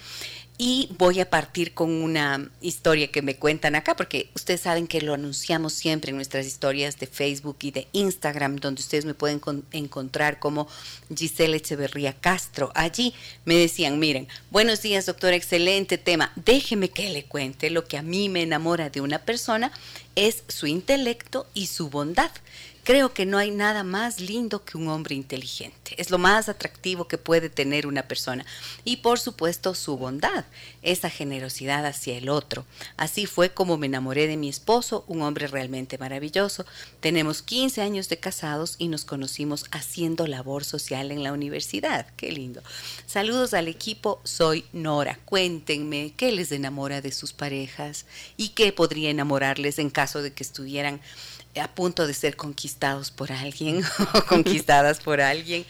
Y 0.60 0.88
voy 0.98 1.20
a 1.20 1.30
partir 1.30 1.72
con 1.72 1.88
una 1.88 2.50
historia 2.60 3.12
que 3.12 3.22
me 3.22 3.36
cuentan 3.36 3.76
acá, 3.76 3.94
porque 3.94 4.28
ustedes 4.34 4.62
saben 4.62 4.88
que 4.88 5.00
lo 5.00 5.14
anunciamos 5.14 5.72
siempre 5.72 6.10
en 6.10 6.16
nuestras 6.16 6.46
historias 6.48 6.98
de 6.98 7.06
Facebook 7.06 7.58
y 7.60 7.70
de 7.70 7.86
Instagram, 7.92 8.56
donde 8.56 8.80
ustedes 8.80 9.04
me 9.04 9.14
pueden 9.14 9.40
encontrar 9.70 10.40
como 10.40 10.66
Giselle 11.16 11.56
Echeverría 11.56 12.12
Castro. 12.12 12.72
Allí 12.74 13.14
me 13.44 13.54
decían, 13.54 14.00
miren, 14.00 14.26
buenos 14.50 14.82
días 14.82 15.06
doctor, 15.06 15.32
excelente 15.32 15.96
tema. 15.96 16.32
Déjeme 16.34 16.88
que 16.88 17.10
le 17.10 17.24
cuente 17.24 17.70
lo 17.70 17.84
que 17.84 17.96
a 17.96 18.02
mí 18.02 18.28
me 18.28 18.42
enamora 18.42 18.90
de 18.90 19.00
una 19.00 19.20
persona 19.20 19.70
es 20.16 20.42
su 20.48 20.66
intelecto 20.66 21.46
y 21.54 21.68
su 21.68 21.88
bondad. 21.88 22.32
Creo 22.88 23.12
que 23.12 23.26
no 23.26 23.36
hay 23.36 23.50
nada 23.50 23.84
más 23.84 24.18
lindo 24.18 24.64
que 24.64 24.78
un 24.78 24.88
hombre 24.88 25.14
inteligente. 25.14 25.92
Es 25.98 26.08
lo 26.08 26.16
más 26.16 26.48
atractivo 26.48 27.06
que 27.06 27.18
puede 27.18 27.50
tener 27.50 27.86
una 27.86 28.04
persona. 28.08 28.46
Y 28.82 28.96
por 28.96 29.20
supuesto 29.20 29.74
su 29.74 29.98
bondad, 29.98 30.46
esa 30.80 31.10
generosidad 31.10 31.84
hacia 31.84 32.16
el 32.16 32.30
otro. 32.30 32.64
Así 32.96 33.26
fue 33.26 33.50
como 33.50 33.76
me 33.76 33.88
enamoré 33.88 34.26
de 34.26 34.38
mi 34.38 34.48
esposo, 34.48 35.04
un 35.06 35.20
hombre 35.20 35.48
realmente 35.48 35.98
maravilloso. 35.98 36.64
Tenemos 37.00 37.42
15 37.42 37.82
años 37.82 38.08
de 38.08 38.16
casados 38.16 38.76
y 38.78 38.88
nos 38.88 39.04
conocimos 39.04 39.66
haciendo 39.70 40.26
labor 40.26 40.64
social 40.64 41.12
en 41.12 41.22
la 41.22 41.34
universidad. 41.34 42.06
Qué 42.16 42.32
lindo. 42.32 42.62
Saludos 43.04 43.52
al 43.52 43.68
equipo, 43.68 44.18
soy 44.24 44.64
Nora. 44.72 45.18
Cuéntenme 45.26 46.14
qué 46.16 46.32
les 46.32 46.52
enamora 46.52 47.02
de 47.02 47.12
sus 47.12 47.34
parejas 47.34 48.06
y 48.38 48.48
qué 48.54 48.72
podría 48.72 49.10
enamorarles 49.10 49.78
en 49.78 49.90
caso 49.90 50.22
de 50.22 50.32
que 50.32 50.42
estuvieran 50.42 51.02
a 51.56 51.68
punto 51.74 52.06
de 52.06 52.14
ser 52.14 52.36
conquistados 52.36 53.10
por 53.10 53.32
alguien 53.32 53.82
o 54.14 54.24
conquistadas 54.24 55.00
por 55.00 55.20
alguien. 55.20 55.64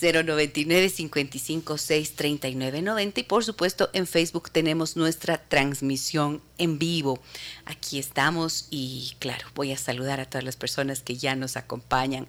099 0.00 0.88
55 0.88 1.76
6 1.76 2.16
39 2.16 2.82
90 2.82 3.20
y 3.20 3.22
por 3.24 3.44
supuesto 3.44 3.90
en 3.92 4.06
Facebook 4.06 4.50
tenemos 4.50 4.96
nuestra 4.96 5.36
transmisión 5.36 6.40
en 6.58 6.78
vivo. 6.78 7.20
Aquí 7.66 7.98
estamos 7.98 8.66
y 8.70 9.14
claro, 9.18 9.46
voy 9.54 9.72
a 9.72 9.78
saludar 9.78 10.20
a 10.20 10.24
todas 10.24 10.44
las 10.44 10.56
personas 10.56 11.00
que 11.00 11.16
ya 11.16 11.36
nos 11.36 11.56
acompañan. 11.56 12.26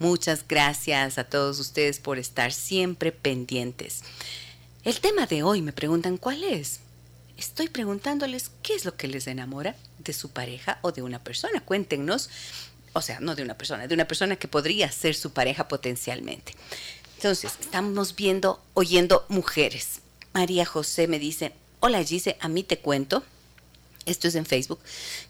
Muchas 0.00 0.44
gracias 0.48 1.16
a 1.18 1.24
todos 1.24 1.60
ustedes 1.60 2.00
por 2.00 2.18
estar 2.18 2.52
siempre 2.52 3.12
pendientes. 3.12 4.02
El 4.82 4.98
tema 4.98 5.26
de 5.26 5.44
hoy 5.44 5.62
me 5.62 5.72
preguntan 5.72 6.16
cuál 6.16 6.42
es. 6.42 6.80
Estoy 7.38 7.68
preguntándoles 7.68 8.50
qué 8.62 8.74
es 8.74 8.84
lo 8.84 8.96
que 8.96 9.08
les 9.08 9.26
enamora 9.26 9.76
de 10.04 10.12
su 10.12 10.30
pareja 10.30 10.78
o 10.82 10.92
de 10.92 11.02
una 11.02 11.22
persona. 11.22 11.60
Cuéntenos, 11.60 12.30
o 12.92 13.00
sea, 13.00 13.20
no 13.20 13.34
de 13.34 13.42
una 13.42 13.54
persona, 13.54 13.86
de 13.86 13.94
una 13.94 14.06
persona 14.06 14.36
que 14.36 14.48
podría 14.48 14.90
ser 14.90 15.14
su 15.14 15.32
pareja 15.32 15.68
potencialmente. 15.68 16.54
Entonces, 17.16 17.52
estamos 17.60 18.16
viendo, 18.16 18.60
oyendo 18.74 19.24
mujeres. 19.28 20.00
María 20.32 20.64
José 20.64 21.06
me 21.06 21.18
dice, 21.18 21.52
hola 21.80 22.02
Gise, 22.02 22.36
a 22.40 22.48
mí 22.48 22.62
te 22.62 22.78
cuento, 22.78 23.22
esto 24.06 24.28
es 24.28 24.34
en 24.34 24.46
Facebook, 24.46 24.80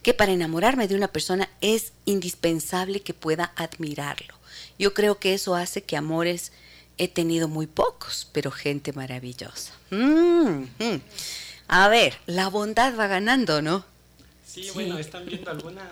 que 0.03 0.15
para 0.15 0.33
enamorarme 0.33 0.89
de 0.89 0.95
una 0.95 1.09
persona 1.09 1.51
es 1.61 1.93
indispensable 2.05 3.01
que 3.01 3.15
pueda 3.15 3.53
admirarlo. 3.57 4.35
Yo 4.79 4.95
creo 4.95 5.19
que 5.19 5.35
eso 5.35 5.55
hace 5.55 5.83
que 5.83 5.97
amores 5.97 6.53
he 6.99 7.09
tenido 7.09 7.49
muy 7.49 7.67
pocos, 7.67 8.29
pero 8.33 8.51
gente 8.51 8.93
maravillosa. 8.93 9.73
Mm, 9.91 10.65
mm. 10.79 11.01
A 11.69 11.89
ver, 11.89 12.19
la 12.27 12.49
bondad 12.49 12.99
va 12.99 13.07
ganando, 13.07 13.63
¿no? 13.63 13.85
Sí, 14.53 14.69
bueno, 14.75 14.99
están 14.99 15.25
viendo 15.25 15.51
algunos 15.51 15.83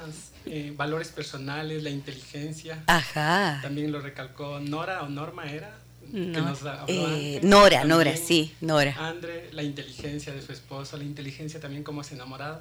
eh, 0.45 0.75
valores 0.77 1.09
personales, 1.09 1.83
la 1.83 1.89
inteligencia. 1.89 2.85
Ajá. 2.89 3.59
También 3.63 3.91
lo 3.91 4.03
recalcó 4.03 4.61
Nora 4.61 5.01
o 5.01 5.09
Norma 5.09 5.51
era. 5.51 5.79
Eh, 6.13 7.41
Nora, 7.43 7.85
Nora, 7.85 8.15
sí, 8.19 8.55
Nora. 8.61 8.95
Andre, 8.99 9.49
la 9.53 9.63
inteligencia 9.63 10.35
de 10.35 10.43
su 10.43 10.53
esposo, 10.53 10.99
la 10.99 11.05
inteligencia 11.05 11.59
también 11.59 11.83
como 11.83 12.03
es 12.03 12.13
enamorado. 12.13 12.61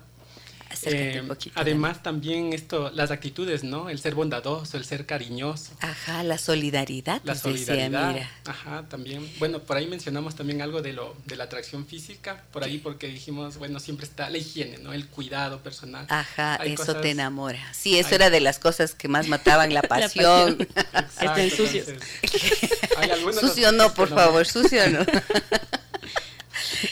Eh, 0.84 1.24
además 1.56 2.04
también 2.04 2.54
esto, 2.54 2.92
las 2.92 3.12
actitudes, 3.12 3.64
¿no? 3.64 3.90
El 3.90 4.00
ser 4.00 4.16
bondadoso, 4.16 4.78
el 4.78 4.86
ser 4.86 5.06
cariñoso. 5.06 5.72
Ajá, 5.82 6.24
la 6.24 6.38
solidaridad. 6.38 7.22
La 7.24 7.36
solidaridad. 7.36 8.14
mira. 8.14 8.30
Ajá, 8.46 8.86
también. 8.88 9.30
Bueno, 9.40 9.60
por 9.60 9.78
ahí 9.78 9.88
mencionamos 9.88 10.36
también 10.36 10.62
algo 10.62 10.82
de 10.82 10.94
lo 10.94 11.16
de 11.26 11.36
la 11.36 11.46
atracción 11.46 11.86
física, 11.86 12.44
por 12.52 12.64
ahí 12.64 12.78
porque 12.78 13.08
dijimos, 13.08 13.58
bueno, 13.58 13.80
siempre 13.80 14.06
está 14.06 14.30
la 14.30 14.38
higiene, 14.38 14.78
¿no? 14.78 14.94
El 14.94 15.08
cuidado 15.08 15.60
personal. 15.60 16.06
Ajá, 16.10 16.56
eso 16.58 16.96
te 16.96 17.12
enamora. 17.12 17.74
Sí, 17.74 17.98
eso 17.98 18.16
era 18.16 18.30
de 18.30 18.40
las 18.40 18.60
cosas 18.60 18.94
que 18.94 19.08
más 19.08 19.28
mataban 19.28 19.74
la 19.74 19.82
pasión. 19.90 20.68
Estén 21.20 21.50
sucios. 21.52 21.88
sucio 23.40 23.72
no, 23.72 23.94
por 23.94 24.10
favor, 24.10 24.46
sucio 24.46 24.88
no. 24.90 25.06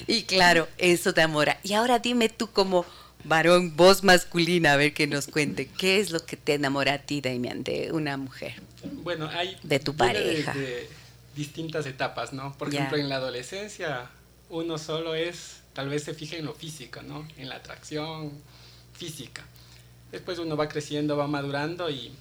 y 0.07 0.23
claro, 0.23 0.67
eso 0.77 1.13
te 1.13 1.21
enamora. 1.21 1.59
Y 1.63 1.73
ahora 1.73 1.99
dime 1.99 2.29
tú 2.29 2.49
como 2.51 2.85
varón, 3.27 3.75
voz 3.75 4.03
masculina, 4.03 4.73
a 4.73 4.77
ver 4.77 4.93
que 4.93 5.07
nos 5.07 5.27
cuente. 5.27 5.67
¿Qué 5.67 5.99
es 5.99 6.11
lo 6.11 6.25
que 6.25 6.37
te 6.37 6.53
enamora 6.53 6.93
a 6.93 6.97
ti, 6.99 7.21
Damián, 7.21 7.63
de 7.63 7.91
una 7.91 8.17
mujer? 8.17 8.55
Bueno, 9.03 9.29
hay... 9.31 9.57
De 9.63 9.79
tu 9.79 9.95
pareja. 9.95 10.53
De 10.53 10.89
distintas 11.35 11.85
etapas, 11.85 12.33
¿no? 12.33 12.57
Por 12.57 12.69
ejemplo, 12.69 12.97
en 12.97 13.09
la 13.09 13.17
adolescencia, 13.17 14.09
uno 14.49 14.77
solo 14.77 15.13
es, 15.13 15.57
tal 15.73 15.89
vez 15.89 16.03
se 16.03 16.13
fija 16.13 16.37
en 16.37 16.45
lo 16.45 16.53
físico, 16.53 17.01
¿no? 17.03 17.27
En 17.37 17.49
la 17.49 17.55
atracción 17.55 18.31
física. 18.93 19.45
Después 20.11 20.39
uno 20.39 20.57
va 20.57 20.67
creciendo, 20.67 21.17
va 21.17 21.27
madurando 21.27 21.89
y 21.89 22.11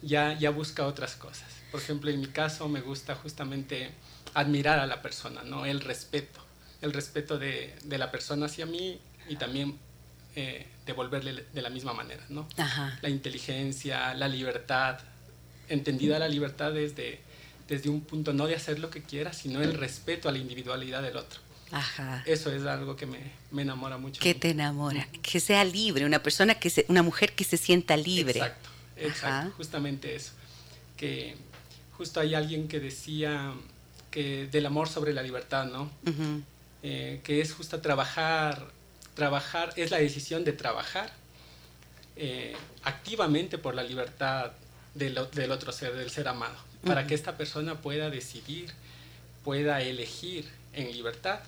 ya, 0.00 0.38
ya 0.38 0.50
busca 0.50 0.86
otras 0.86 1.16
cosas. 1.16 1.48
Por 1.70 1.80
ejemplo, 1.80 2.10
en 2.10 2.20
mi 2.20 2.28
caso 2.28 2.68
me 2.68 2.80
gusta 2.80 3.14
justamente 3.14 3.90
admirar 4.34 4.78
a 4.78 4.86
la 4.86 5.02
persona, 5.02 5.42
¿no? 5.42 5.66
El 5.66 5.80
respeto, 5.80 6.40
el 6.80 6.92
respeto 6.92 7.38
de, 7.38 7.74
de 7.84 7.98
la 7.98 8.10
persona 8.10 8.46
hacia 8.46 8.64
mí 8.64 9.00
y 9.28 9.36
también 9.36 9.78
eh, 10.34 10.66
devolverle 10.86 11.44
de 11.52 11.62
la 11.62 11.70
misma 11.70 11.92
manera, 11.92 12.24
¿no? 12.28 12.48
La 13.02 13.08
inteligencia, 13.08 14.14
la 14.14 14.28
libertad, 14.28 14.98
entendida 15.68 16.18
la 16.18 16.28
libertad 16.28 16.72
desde, 16.72 17.20
desde 17.68 17.88
un 17.88 18.00
punto 18.00 18.32
no 18.32 18.46
de 18.46 18.54
hacer 18.54 18.78
lo 18.78 18.90
que 18.90 19.02
quiera, 19.02 19.32
sino 19.32 19.60
el 19.62 19.74
respeto 19.74 20.28
a 20.28 20.32
la 20.32 20.38
individualidad 20.38 21.02
del 21.02 21.16
otro. 21.16 21.40
Ajá. 21.70 22.22
Eso 22.26 22.52
es 22.52 22.64
algo 22.66 22.96
que 22.96 23.06
me, 23.06 23.18
me 23.50 23.62
enamora 23.62 23.96
mucho. 23.96 24.20
¿Qué 24.20 24.34
te 24.34 24.50
enamora? 24.50 25.08
Que 25.22 25.40
sea 25.40 25.64
libre, 25.64 26.04
una 26.04 26.22
persona 26.22 26.54
que 26.54 26.68
se, 26.68 26.84
una 26.88 27.02
mujer 27.02 27.34
que 27.34 27.44
se 27.44 27.56
sienta 27.56 27.96
libre. 27.96 28.38
Exacto, 28.38 28.68
exacto, 28.96 29.54
justamente 29.56 30.14
eso. 30.14 30.32
Que 30.96 31.36
justo 31.96 32.20
hay 32.20 32.34
alguien 32.34 32.68
que 32.68 32.78
decía 32.78 33.54
que 34.10 34.46
del 34.48 34.66
amor 34.66 34.88
sobre 34.88 35.12
la 35.12 35.22
libertad, 35.22 35.66
¿no? 35.66 35.90
Eh, 36.82 37.20
que 37.24 37.40
es 37.40 37.54
justo 37.54 37.80
trabajar, 37.80 38.66
trabajar, 39.14 39.72
es 39.76 39.90
la 39.90 39.98
decisión 39.98 40.44
de 40.44 40.52
trabajar 40.52 41.12
eh, 42.16 42.54
activamente 42.84 43.58
por 43.58 43.74
la 43.74 43.82
libertad 43.82 44.52
del, 44.94 45.18
del, 45.32 45.50
otro 45.50 45.72
ser, 45.72 45.94
del 45.94 46.10
ser 46.10 46.28
amado, 46.28 46.56
para 46.84 47.06
que 47.06 47.14
esta 47.14 47.36
persona 47.36 47.80
pueda 47.80 48.10
decidir, 48.10 48.70
pueda 49.44 49.80
elegir 49.80 50.48
en 50.72 50.92
libertad 50.92 51.40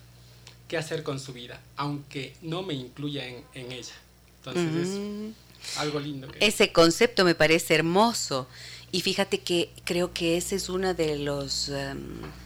qué 0.69 0.77
hacer 0.77 1.03
con 1.03 1.21
su 1.21 1.33
vida, 1.33 1.61
aunque 1.77 2.35
no 2.43 2.63
me 2.63 2.75
incluya 2.75 3.27
en, 3.27 3.45
en 3.55 3.73
ella. 3.73 3.95
Entonces 4.39 4.89
es 4.89 5.79
algo 5.79 6.01
lindo. 6.01 6.29
Ese 6.41 6.73
concepto 6.73 7.25
me 7.25 7.35
parece 7.35 7.75
hermoso 7.75 8.47
y 8.93 9.01
fíjate 9.01 9.41
que 9.41 9.71
creo 9.85 10.13
que 10.13 10.37
ese 10.37 10.57
es 10.57 10.69
uno 10.69 10.95
de 10.95 11.19
los... 11.19 11.69
Um, 11.69 12.44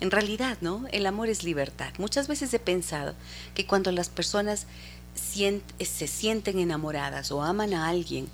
en 0.00 0.10
realidad, 0.10 0.58
¿no? 0.60 0.84
El 0.92 1.06
amor 1.06 1.28
es 1.28 1.44
libertad. 1.44 1.92
Muchas 1.98 2.28
veces 2.28 2.52
he 2.54 2.58
pensado 2.58 3.14
que 3.54 3.66
cuando 3.66 3.92
las 3.92 4.08
personas 4.08 4.66
se 5.14 6.06
sienten 6.08 6.58
enamoradas 6.58 7.30
o 7.30 7.42
aman 7.42 7.72
a 7.74 7.88
alguien, 7.88 8.28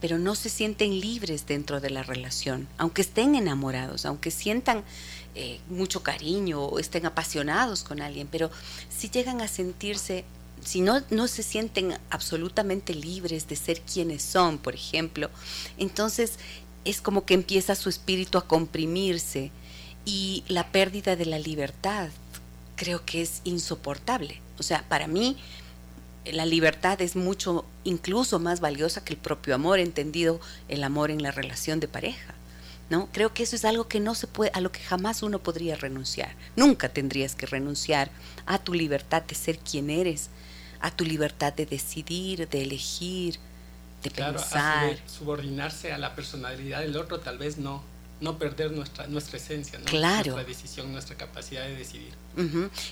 pero 0.00 0.18
no 0.18 0.34
se 0.34 0.48
sienten 0.48 1.00
libres 1.00 1.46
dentro 1.46 1.80
de 1.80 1.90
la 1.90 2.02
relación, 2.02 2.68
aunque 2.76 3.02
estén 3.02 3.34
enamorados, 3.34 4.04
aunque 4.04 4.30
sientan 4.30 4.84
eh, 5.34 5.60
mucho 5.68 6.02
cariño 6.02 6.62
o 6.64 6.78
estén 6.78 7.06
apasionados 7.06 7.82
con 7.82 8.00
alguien, 8.00 8.28
pero 8.30 8.50
si 8.90 9.10
llegan 9.10 9.40
a 9.40 9.48
sentirse, 9.48 10.24
si 10.64 10.80
no, 10.80 11.02
no 11.10 11.26
se 11.28 11.42
sienten 11.42 11.98
absolutamente 12.10 12.94
libres 12.94 13.48
de 13.48 13.56
ser 13.56 13.80
quienes 13.80 14.22
son, 14.22 14.58
por 14.58 14.74
ejemplo, 14.74 15.30
entonces 15.78 16.38
es 16.84 17.00
como 17.00 17.24
que 17.24 17.34
empieza 17.34 17.74
su 17.74 17.88
espíritu 17.88 18.38
a 18.38 18.46
comprimirse 18.46 19.50
y 20.04 20.44
la 20.48 20.68
pérdida 20.72 21.16
de 21.16 21.26
la 21.26 21.38
libertad 21.38 22.08
creo 22.76 23.04
que 23.04 23.22
es 23.22 23.40
insoportable. 23.44 24.40
O 24.58 24.62
sea, 24.62 24.84
para 24.88 25.06
mí 25.06 25.36
la 26.32 26.46
libertad 26.46 27.00
es 27.00 27.16
mucho, 27.16 27.64
incluso 27.84 28.38
más 28.38 28.60
valiosa 28.60 29.04
que 29.04 29.12
el 29.12 29.18
propio 29.18 29.54
amor, 29.54 29.78
entendido 29.78 30.40
el 30.68 30.84
amor 30.84 31.10
en 31.10 31.22
la 31.22 31.30
relación 31.30 31.80
de 31.80 31.88
pareja. 31.88 32.34
¿No? 32.90 33.10
Creo 33.12 33.34
que 33.34 33.42
eso 33.42 33.54
es 33.54 33.66
algo 33.66 33.86
que 33.86 34.00
no 34.00 34.14
se 34.14 34.26
puede, 34.26 34.50
a 34.54 34.62
lo 34.62 34.72
que 34.72 34.80
jamás 34.80 35.22
uno 35.22 35.40
podría 35.40 35.76
renunciar. 35.76 36.34
Nunca 36.56 36.88
tendrías 36.88 37.34
que 37.34 37.44
renunciar 37.44 38.10
a 38.46 38.58
tu 38.58 38.72
libertad 38.72 39.22
de 39.22 39.34
ser 39.34 39.58
quien 39.58 39.90
eres, 39.90 40.30
a 40.80 40.90
tu 40.90 41.04
libertad 41.04 41.52
de 41.52 41.66
decidir, 41.66 42.48
de 42.48 42.62
elegir, 42.62 43.38
de 44.02 44.10
pensar. 44.10 44.96
subordinarse 45.06 45.92
a 45.92 45.98
la 45.98 46.14
personalidad 46.14 46.80
del 46.80 46.96
otro, 46.96 47.20
tal 47.20 47.36
vez 47.36 47.58
no, 47.58 47.82
no 48.20 48.38
perder 48.38 48.72
nuestra, 48.72 49.06
nuestra 49.06 49.36
esencia, 49.36 49.78
nuestra 49.78 50.44
decisión, 50.44 50.92
nuestra 50.92 51.16
capacidad 51.16 51.64
de 51.64 51.76
decidir. 51.76 52.12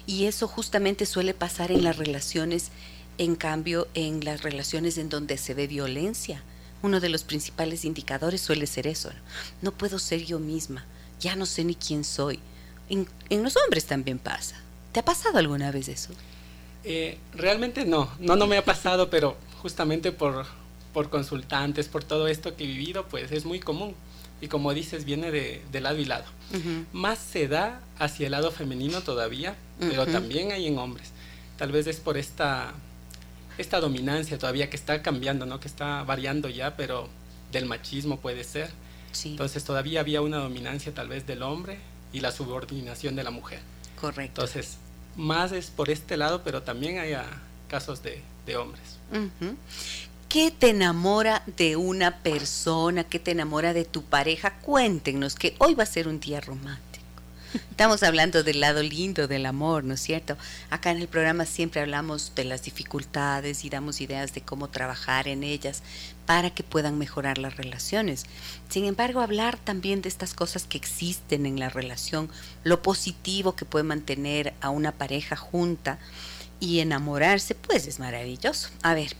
Y 0.06 0.26
eso 0.26 0.48
justamente 0.48 1.06
suele 1.06 1.34
pasar 1.34 1.72
en 1.72 1.84
las 1.84 1.96
relaciones 1.96 2.70
en 3.18 3.34
cambio, 3.34 3.88
en 3.94 4.24
las 4.24 4.42
relaciones 4.42 4.98
en 4.98 5.08
donde 5.08 5.38
se 5.38 5.54
ve 5.54 5.66
violencia, 5.66 6.42
uno 6.82 7.00
de 7.00 7.08
los 7.08 7.24
principales 7.24 7.84
indicadores 7.84 8.40
suele 8.40 8.66
ser 8.66 8.86
eso. 8.86 9.10
No, 9.62 9.72
puedo 9.72 9.98
ser 9.98 10.24
yo 10.24 10.38
misma, 10.38 10.84
ya 11.20 11.34
no 11.36 11.46
sé 11.46 11.64
ni 11.64 11.74
quién 11.74 12.04
soy. 12.04 12.38
En, 12.88 13.08
los 13.42 13.56
hombres 13.56 13.86
también 13.86 14.18
pasa. 14.18 14.56
¿Te 14.92 15.00
ha 15.00 15.04
pasado 15.04 15.38
alguna 15.38 15.70
vez 15.70 15.88
eso? 15.88 16.10
Eh, 16.84 17.18
realmente 17.34 17.84
no, 17.84 18.10
no, 18.20 18.36
no 18.36 18.46
me 18.46 18.56
ha 18.56 18.64
pasado, 18.64 19.10
pero 19.10 19.36
justamente 19.60 20.12
por, 20.12 20.46
por 20.92 21.10
consultantes, 21.10 21.88
por 21.88 22.04
todo 22.04 22.28
esto 22.28 22.54
que 22.54 22.64
he 22.64 22.66
vivido, 22.66 23.06
pues 23.08 23.32
es 23.32 23.44
muy 23.44 23.60
común. 23.60 23.94
Y 24.40 24.48
como 24.48 24.74
dices, 24.74 25.04
viene 25.04 25.30
de, 25.30 25.80
lado 25.80 25.98
y 25.98 26.04
lado. 26.04 26.26
Más 26.92 27.18
se 27.18 27.48
da 27.48 27.80
hacia 27.98 28.26
el 28.26 28.32
lado 28.32 28.50
femenino 28.50 29.00
todavía, 29.00 29.56
pero 29.78 30.06
también 30.06 30.52
hay 30.52 30.66
en 30.66 30.78
hombres. 30.78 31.10
Tal 31.58 31.72
vez 31.72 31.86
es 31.86 32.00
por 32.00 32.18
esta 32.18 32.74
esta 33.58 33.80
dominancia 33.80 34.38
todavía 34.38 34.68
que 34.68 34.76
está 34.76 35.02
cambiando, 35.02 35.46
¿no? 35.46 35.60
Que 35.60 35.68
está 35.68 36.02
variando 36.02 36.48
ya, 36.48 36.76
pero 36.76 37.08
del 37.52 37.66
machismo 37.66 38.18
puede 38.18 38.44
ser. 38.44 38.70
Entonces 39.24 39.64
todavía 39.64 40.00
había 40.00 40.20
una 40.20 40.38
dominancia 40.38 40.92
tal 40.92 41.08
vez 41.08 41.26
del 41.26 41.42
hombre 41.42 41.78
y 42.12 42.20
la 42.20 42.32
subordinación 42.32 43.16
de 43.16 43.24
la 43.24 43.30
mujer. 43.30 43.60
Correcto. 43.98 44.42
Entonces, 44.42 44.76
más 45.16 45.52
es 45.52 45.70
por 45.70 45.88
este 45.88 46.18
lado, 46.18 46.42
pero 46.44 46.62
también 46.62 46.98
hay 46.98 47.14
casos 47.68 48.02
de, 48.02 48.22
hombres. 48.56 48.98
¿Qué 50.28 50.50
te 50.50 50.70
enamora 50.70 51.44
de 51.56 51.76
una 51.76 52.18
persona? 52.18 53.04
¿Qué 53.04 53.20
te 53.20 53.30
enamora 53.30 53.72
de 53.72 53.84
tu 53.84 54.02
pareja? 54.02 54.58
Cuéntenos 54.58 55.36
que 55.36 55.54
hoy 55.58 55.74
va 55.74 55.84
a 55.84 55.86
ser 55.86 56.08
un 56.08 56.18
día 56.18 56.40
romántico. 56.40 56.82
Estamos 57.70 58.02
hablando 58.02 58.42
del 58.42 58.60
lado 58.60 58.82
lindo 58.82 59.28
del 59.28 59.46
amor, 59.46 59.84
¿no 59.84 59.94
es 59.94 60.00
cierto? 60.00 60.36
Acá 60.68 60.90
en 60.90 60.98
el 60.98 61.06
programa 61.06 61.46
siempre 61.46 61.80
hablamos 61.80 62.32
de 62.34 62.44
las 62.44 62.64
dificultades 62.64 63.64
y 63.64 63.70
damos 63.70 64.00
ideas 64.00 64.34
de 64.34 64.40
cómo 64.40 64.68
trabajar 64.68 65.28
en 65.28 65.44
ellas 65.44 65.82
para 66.26 66.50
que 66.50 66.64
puedan 66.64 66.98
mejorar 66.98 67.38
las 67.38 67.56
relaciones. 67.56 68.26
Sin 68.68 68.84
embargo, 68.84 69.20
hablar 69.20 69.56
también 69.56 70.02
de 70.02 70.08
estas 70.08 70.34
cosas 70.34 70.64
que 70.64 70.76
existen 70.76 71.46
en 71.46 71.60
la 71.60 71.68
relación, 71.68 72.28
lo 72.64 72.82
positivo 72.82 73.54
que 73.54 73.64
puede 73.64 73.84
mantener 73.84 74.54
a 74.60 74.70
una 74.70 74.90
pareja 74.90 75.36
junta 75.36 75.98
y 76.58 76.80
enamorarse, 76.80 77.54
pues 77.54 77.86
es 77.86 78.00
maravilloso. 78.00 78.70
A 78.82 78.92
ver, 78.94 79.14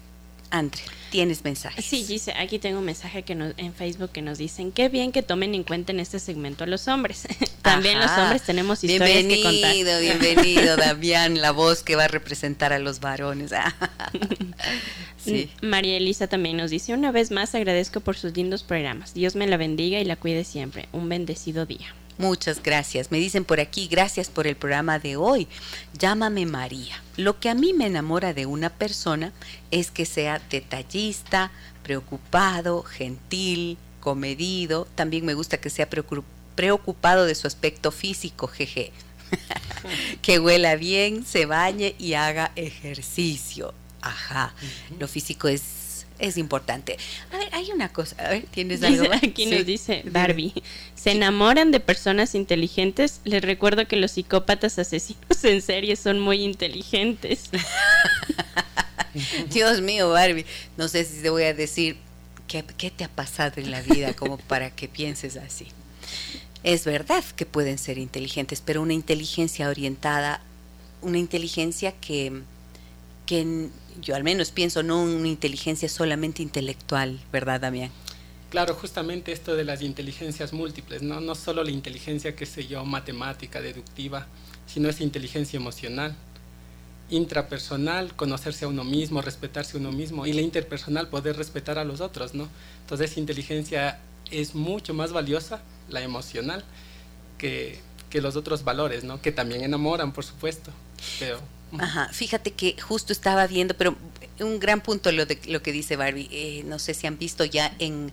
Andre, 0.57 0.83
tienes 1.11 1.45
mensajes. 1.45 1.85
Sí, 1.85 2.05
dice, 2.05 2.33
aquí 2.33 2.59
tengo 2.59 2.79
un 2.79 2.85
mensaje 2.85 3.23
que 3.23 3.33
en 3.35 3.75
Facebook 3.75 4.11
que 4.11 4.23
nos 4.23 4.39
dicen, 4.39 4.73
qué 4.73 4.89
bien 4.89 5.13
que 5.13 5.23
tomen 5.23 5.55
en 5.55 5.65
cuenta 5.65 5.93
en 5.93 6.01
este 6.01 6.19
segmento 6.19 6.65
a 6.65 6.67
los 6.67 6.89
hombres. 6.89 7.27
También 7.63 7.99
los 7.99 8.11
hombres 8.11 8.43
tenemos 8.43 8.83
historias 8.83 9.25
que 9.25 9.43
contar. 9.43 9.75
Bienvenido, 9.75 10.01
bienvenido, 10.21 10.77
Damián, 10.77 11.41
la 11.41 11.51
voz 11.51 11.83
que 11.83 11.97
va 11.97 12.05
a 12.05 12.09
representar 12.09 12.73
a 12.73 12.79
los 12.79 13.01
varones. 13.01 13.53
sí. 15.23 15.51
María 15.61 15.97
Elisa 15.97 16.27
también 16.27 16.57
nos 16.57 16.71
dice, 16.71 16.95
una 16.95 17.13
vez 17.13 17.31
más 17.31 17.55
agradezco 17.55 18.01
por 18.01 18.17
sus 18.17 18.35
lindos 18.35 18.63
programas. 18.63 19.13
Dios 19.15 19.37
me 19.37 19.47
la 19.47 19.57
bendiga 19.57 20.01
y 20.01 20.05
la 20.05 20.17
cuide 20.17 20.45
siempre. 20.45 20.89
Un 20.93 21.09
bendecido 21.09 21.67
día. 21.67 21.95
Muchas 22.19 22.63
gracias. 22.63 23.11
Me 23.11 23.19
dicen 23.19 23.45
por 23.45 23.61
aquí, 23.61 23.89
gracias 23.89 24.29
por 24.29 24.47
el 24.47 24.57
programa 24.57 24.99
de 24.99 25.17
hoy. 25.17 25.49
Llámame 25.99 26.47
María. 26.47 27.03
Lo 27.17 27.39
que 27.39 27.51
a 27.51 27.55
mí 27.55 27.75
me 27.75 27.87
enamora 27.87 28.33
de 28.33 28.47
una 28.47 28.71
persona 28.71 29.33
es 29.71 29.91
que 29.91 30.07
sea 30.07 30.41
detallista, 30.51 31.51
preocupado, 31.83 32.83
gentil, 32.83 33.77
comedido. 34.01 34.87
También 34.95 35.27
me 35.27 35.35
gusta 35.35 35.59
que 35.59 35.69
sea 35.69 35.89
preocupado 36.55 37.27
de 37.27 37.35
su 37.35 37.47
aspecto 37.47 37.93
físico, 37.93 38.49
jeje. 38.49 38.93
que 40.23 40.39
huela 40.39 40.77
bien, 40.77 41.27
se 41.27 41.45
bañe 41.45 41.95
y 41.99 42.15
haga 42.15 42.53
ejercicio. 42.57 43.75
Ajá. 44.01 44.55
Lo 44.99 45.09
físico 45.09 45.49
es 45.49 45.63
es 46.19 46.37
importante. 46.37 46.97
A 47.33 47.39
ver, 47.39 47.49
hay 47.53 47.71
una 47.73 47.89
cosa, 47.89 48.17
a 48.19 48.31
ver, 48.31 48.45
¿tienes 48.51 48.83
algo? 48.83 49.07
Aquí 49.13 49.47
nos 49.47 49.67
dice 49.67 50.03
Barbie, 50.07 50.53
¿se 50.95 51.13
enamoran 51.13 51.71
de 51.71 51.81
personas 51.81 52.35
inteligentes? 52.35 53.21
Les 53.25 53.43
recuerdo 53.43 53.87
que 53.87 53.97
los 53.97 54.13
psicópatas 54.13 54.79
asesinos 54.79 55.45
en 55.45 55.63
serie 55.63 55.97
son 55.97 56.21
muy 56.21 56.43
inteligentes. 56.43 57.51
Dios 59.51 59.81
mío, 59.81 60.11
Barbie, 60.11 60.47
no 60.77 60.89
sé 60.89 61.05
si 61.05 61.23
te 61.23 61.31
voy 61.31 61.45
a 61.45 61.55
decir 61.55 61.97
qué, 62.47 62.65
qué 62.77 62.91
te 62.91 63.05
ha 63.05 63.09
pasado 63.09 63.61
en 63.61 63.71
la 63.71 63.81
vida 63.81 64.15
como 64.15 64.39
para 64.39 64.71
que 64.71 64.89
pienses 64.89 65.37
así. 65.37 65.69
Es 66.63 66.85
verdad 66.85 67.25
que 67.37 67.47
pueden 67.47 67.79
ser 67.79 67.99
inteligentes, 67.99 68.61
pero 68.61 68.83
una 68.83 68.93
inteligencia 68.93 69.69
orientada, 69.69 70.41
una 71.01 71.19
inteligencia 71.19 71.93
que 71.93 72.43
que 73.27 73.69
yo 74.01 74.15
al 74.15 74.25
menos 74.25 74.51
pienso 74.53 74.83
no 74.83 75.03
una 75.03 75.29
inteligencia 75.29 75.89
solamente 75.89 76.43
intelectual, 76.43 77.21
¿verdad, 77.33 77.61
Damián? 77.61 77.91
Claro, 78.51 78.75
justamente 78.75 79.33
esto 79.33 79.57
de 79.57 79.65
las 79.65 79.83
inteligencias 79.83 80.53
múltiples, 80.53 81.03
¿no? 81.03 81.21
No 81.21 81.35
solo 81.35 81.65
la 81.65 81.73
inteligencia, 81.73 82.37
que 82.37 82.47
sé 82.47 82.67
yo, 82.67 82.85
matemática, 82.85 83.61
deductiva, 83.61 84.27
sino 84.67 84.89
esa 84.89 85.03
inteligencia 85.03 85.57
emocional. 85.57 86.15
intrapersonal, 87.09 88.15
conocerse 88.17 88.65
a 88.65 88.69
uno 88.69 88.83
mismo, 88.83 89.23
respetarse 89.23 89.77
a 89.77 89.81
uno 89.81 89.93
mismo, 89.93 90.27
y 90.27 90.33
la 90.33 90.41
interpersonal, 90.41 91.09
poder 91.09 91.37
respetar 91.37 91.79
a 91.79 91.85
los 91.85 92.01
otros, 92.01 92.35
¿no? 92.35 92.49
Entonces, 92.81 93.17
inteligencia 93.17 94.01
es 94.31 94.55
mucho 94.55 94.93
más 94.93 95.13
valiosa, 95.13 95.61
la 95.89 96.03
emocional, 96.03 96.65
que, 97.39 97.79
que 98.11 98.21
los 98.21 98.35
otros 98.35 98.65
valores, 98.65 99.05
¿no? 99.05 99.21
Que 99.23 99.31
también 99.31 99.63
enamoran, 99.63 100.13
por 100.13 100.25
supuesto, 100.25 100.73
pero... 101.21 101.39
Ajá, 101.79 102.09
fíjate 102.13 102.53
que 102.53 102.81
justo 102.81 103.13
estaba 103.13 103.47
viendo, 103.47 103.77
pero 103.77 103.97
un 104.41 104.61
gran 104.61 104.81
punto 104.81 105.11
lo, 105.13 105.27
de, 105.27 105.39
lo 105.47 105.63
que 105.63 105.73
dice 105.73 105.97
Barbie, 105.97 106.29
eh, 106.31 106.63
no 106.65 106.79
sé 106.79 106.95
si 106.95 107.07
han 107.07 107.19
visto 107.19 107.45
ya 107.45 107.75
en, 107.79 108.13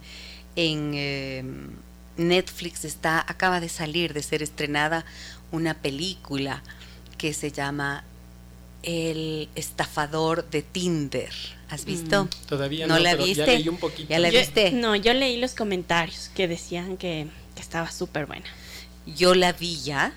en 0.56 0.92
eh, 0.96 1.44
Netflix, 2.18 2.86
está, 2.86 3.20
acaba 3.20 3.60
de 3.60 3.70
salir, 3.70 4.14
de 4.14 4.24
ser 4.24 4.42
estrenada 4.42 5.06
una 5.52 5.76
película 5.76 6.64
que 7.18 7.34
se 7.34 7.52
llama 7.52 8.04
El 8.82 9.50
estafador 9.56 10.50
de 10.50 10.62
Tinder. 10.62 11.34
¿Has 11.70 11.86
visto? 11.86 12.26
Mm, 12.26 12.30
todavía 12.48 12.88
no, 12.88 13.00
la 13.00 13.16
viste. 13.16 13.46
Ya 13.46 13.46
leí 13.46 13.68
un 13.68 13.78
poquito. 13.78 14.10
¿Ya 14.10 14.20
la 14.20 14.30
viste? 14.30 14.72
No, 14.72 14.96
yo 14.96 15.14
leí 15.14 15.38
los 15.38 15.56
comentarios 15.56 16.30
que 16.36 16.48
decían 16.48 16.98
que, 16.98 17.28
que 17.56 17.62
estaba 17.62 17.90
súper 17.92 18.26
buena 18.26 18.46
yo 19.06 19.36
la 19.36 19.54
vi 19.54 19.82
ya, 19.82 20.14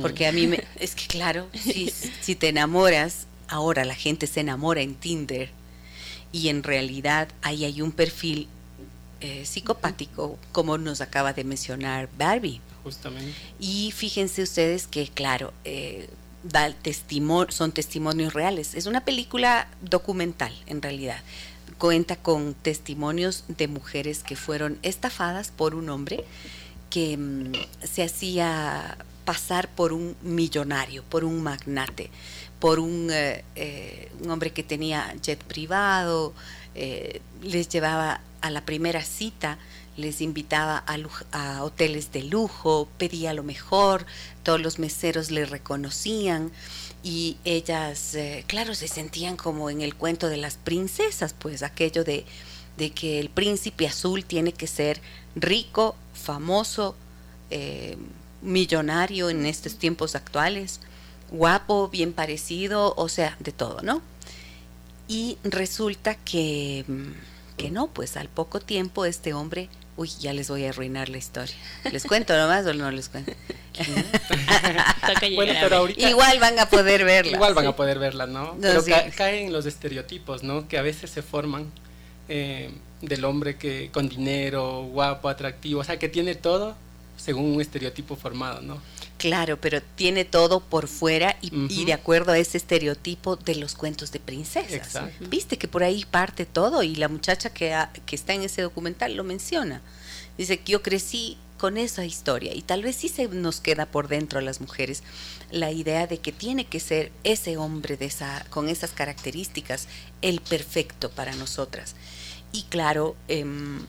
porque 0.00 0.26
a 0.26 0.32
mí 0.32 0.46
me, 0.46 0.64
es 0.76 0.94
que 0.94 1.06
claro, 1.06 1.48
si, 1.54 1.92
si 2.20 2.34
te 2.34 2.48
enamoras, 2.48 3.26
ahora 3.48 3.84
la 3.84 3.94
gente 3.94 4.26
se 4.26 4.40
enamora 4.40 4.80
en 4.80 4.94
Tinder 4.94 5.50
y 6.32 6.48
en 6.48 6.62
realidad 6.62 7.28
ahí 7.42 7.64
hay 7.64 7.80
un 7.82 7.92
perfil 7.92 8.48
eh, 9.20 9.44
psicopático, 9.44 10.38
como 10.52 10.78
nos 10.78 11.00
acaba 11.00 11.32
de 11.32 11.42
mencionar 11.42 12.08
Barbie. 12.16 12.60
Justamente. 12.84 13.34
Y 13.58 13.92
fíjense 13.94 14.42
ustedes 14.42 14.86
que, 14.86 15.08
claro, 15.08 15.52
eh, 15.64 16.08
da 16.44 16.72
testimonio, 16.72 17.50
son 17.50 17.72
testimonios 17.72 18.32
reales. 18.32 18.74
Es 18.74 18.86
una 18.86 19.04
película 19.04 19.68
documental, 19.80 20.54
en 20.66 20.82
realidad. 20.82 21.20
Cuenta 21.78 22.14
con 22.14 22.54
testimonios 22.54 23.44
de 23.48 23.66
mujeres 23.66 24.22
que 24.22 24.36
fueron 24.36 24.78
estafadas 24.82 25.50
por 25.50 25.74
un 25.74 25.88
hombre 25.90 26.24
que 26.90 27.16
mm, 27.16 27.52
se 27.84 28.02
hacía 28.02 28.98
pasar 29.24 29.68
por 29.68 29.92
un 29.92 30.16
millonario, 30.22 31.04
por 31.04 31.22
un 31.22 31.42
magnate, 31.42 32.10
por 32.60 32.78
un, 32.80 33.10
eh, 33.12 33.44
eh, 33.56 34.10
un 34.22 34.30
hombre 34.30 34.52
que 34.52 34.62
tenía 34.62 35.14
jet 35.20 35.42
privado, 35.44 36.32
eh, 36.74 37.20
les 37.42 37.68
llevaba 37.68 38.20
a 38.40 38.50
la 38.50 38.64
primera 38.64 39.02
cita, 39.04 39.58
les 39.96 40.20
invitaba 40.20 40.82
a, 41.32 41.62
hoteles 41.62 42.12
de 42.12 42.22
lujo, 42.22 42.88
pedía 42.98 43.34
lo 43.34 43.42
mejor, 43.42 44.06
todos 44.44 44.60
los 44.60 44.78
meseros 44.78 45.30
le 45.30 45.44
reconocían 45.44 46.50
y 47.02 47.36
ellas, 47.44 48.16
claro, 48.46 48.74
se 48.74 48.88
sentían 48.88 49.36
como 49.36 49.70
en 49.70 49.82
el 49.82 49.94
cuento 49.94 50.28
de 50.28 50.36
las 50.36 50.56
princesas, 50.56 51.34
pues 51.36 51.62
aquello 51.62 52.04
de, 52.04 52.24
de 52.78 52.90
que 52.92 53.18
el 53.18 53.28
príncipe 53.28 53.86
azul 53.86 54.24
tiene 54.24 54.52
que 54.52 54.68
ser 54.68 55.00
rico, 55.34 55.96
famoso, 56.18 56.94
eh, 57.50 57.96
millonario 58.42 59.30
en 59.30 59.46
estos 59.46 59.76
tiempos 59.76 60.14
actuales, 60.14 60.80
guapo, 61.30 61.88
bien 61.88 62.12
parecido, 62.12 62.94
o 62.96 63.08
sea, 63.08 63.36
de 63.40 63.52
todo, 63.52 63.82
¿no? 63.82 64.02
Y 65.08 65.38
resulta 65.42 66.14
que, 66.14 66.84
que 67.56 67.70
no, 67.70 67.88
pues 67.88 68.16
al 68.16 68.28
poco 68.28 68.60
tiempo 68.60 69.04
este 69.04 69.32
hombre, 69.32 69.68
uy, 69.96 70.10
ya 70.20 70.32
les 70.32 70.48
voy 70.48 70.64
a 70.64 70.68
arruinar 70.68 71.08
la 71.08 71.18
historia. 71.18 71.56
¿Les 71.90 72.04
cuento 72.04 72.36
nomás 72.36 72.66
o 72.66 72.74
no 72.74 72.90
les 72.90 73.08
cuento? 73.08 73.32
igual 75.98 76.38
van 76.40 76.58
a 76.58 76.68
poder 76.68 77.04
verla. 77.04 77.32
Igual 77.32 77.54
van 77.54 77.66
a 77.66 77.76
poder 77.76 77.98
verla, 77.98 78.26
¿no? 78.26 78.56
Pero 78.60 78.84
caen 79.16 79.52
los 79.52 79.66
estereotipos, 79.66 80.42
¿no? 80.42 80.68
Que 80.68 80.78
a 80.78 80.82
veces 80.82 81.10
se 81.10 81.22
forman 81.22 81.70
eh, 82.28 82.70
del 83.00 83.24
hombre 83.24 83.56
que 83.56 83.90
con 83.92 84.08
dinero, 84.08 84.84
guapo, 84.84 85.28
atractivo, 85.28 85.80
o 85.80 85.84
sea, 85.84 85.98
que 85.98 86.08
tiene 86.08 86.34
todo 86.34 86.76
según 87.16 87.46
un 87.54 87.60
estereotipo 87.60 88.16
formado, 88.16 88.60
¿no? 88.60 88.80
Claro, 89.18 89.60
pero 89.60 89.82
tiene 89.96 90.24
todo 90.24 90.60
por 90.60 90.86
fuera 90.86 91.36
y, 91.40 91.84
de 91.84 91.92
acuerdo 91.92 92.30
a 92.30 92.38
ese 92.38 92.56
estereotipo 92.56 93.34
de 93.34 93.56
los 93.56 93.74
cuentos 93.74 94.12
de 94.12 94.20
princesas. 94.20 94.96
Viste 95.28 95.58
que 95.58 95.66
por 95.66 95.82
ahí 95.82 96.04
parte 96.08 96.46
todo 96.46 96.84
y 96.84 96.94
la 96.94 97.08
muchacha 97.08 97.50
que, 97.50 97.76
que 98.06 98.14
está 98.14 98.34
en 98.34 98.42
ese 98.42 98.62
documental 98.62 99.16
lo 99.16 99.24
menciona. 99.24 99.82
Dice 100.36 100.60
que 100.60 100.70
yo 100.72 100.82
crecí 100.84 101.36
con 101.58 101.76
esa 101.76 102.04
historia 102.04 102.54
y 102.54 102.62
tal 102.62 102.82
vez 102.82 102.94
sí 102.94 103.08
se 103.08 103.26
nos 103.26 103.60
queda 103.60 103.86
por 103.86 104.06
dentro 104.06 104.38
a 104.38 104.42
las 104.42 104.60
mujeres 104.60 105.02
la 105.50 105.72
idea 105.72 106.06
de 106.06 106.18
que 106.18 106.30
tiene 106.30 106.64
que 106.64 106.78
ser 106.78 107.10
ese 107.24 107.56
hombre 107.56 107.96
de 107.96 108.06
esa, 108.06 108.46
con 108.50 108.68
esas 108.68 108.92
características 108.92 109.88
el 110.22 110.40
perfecto 110.40 111.10
para 111.10 111.34
nosotras. 111.34 111.96
Y 112.52 112.62
claro, 112.64 113.16
em, 113.28 113.86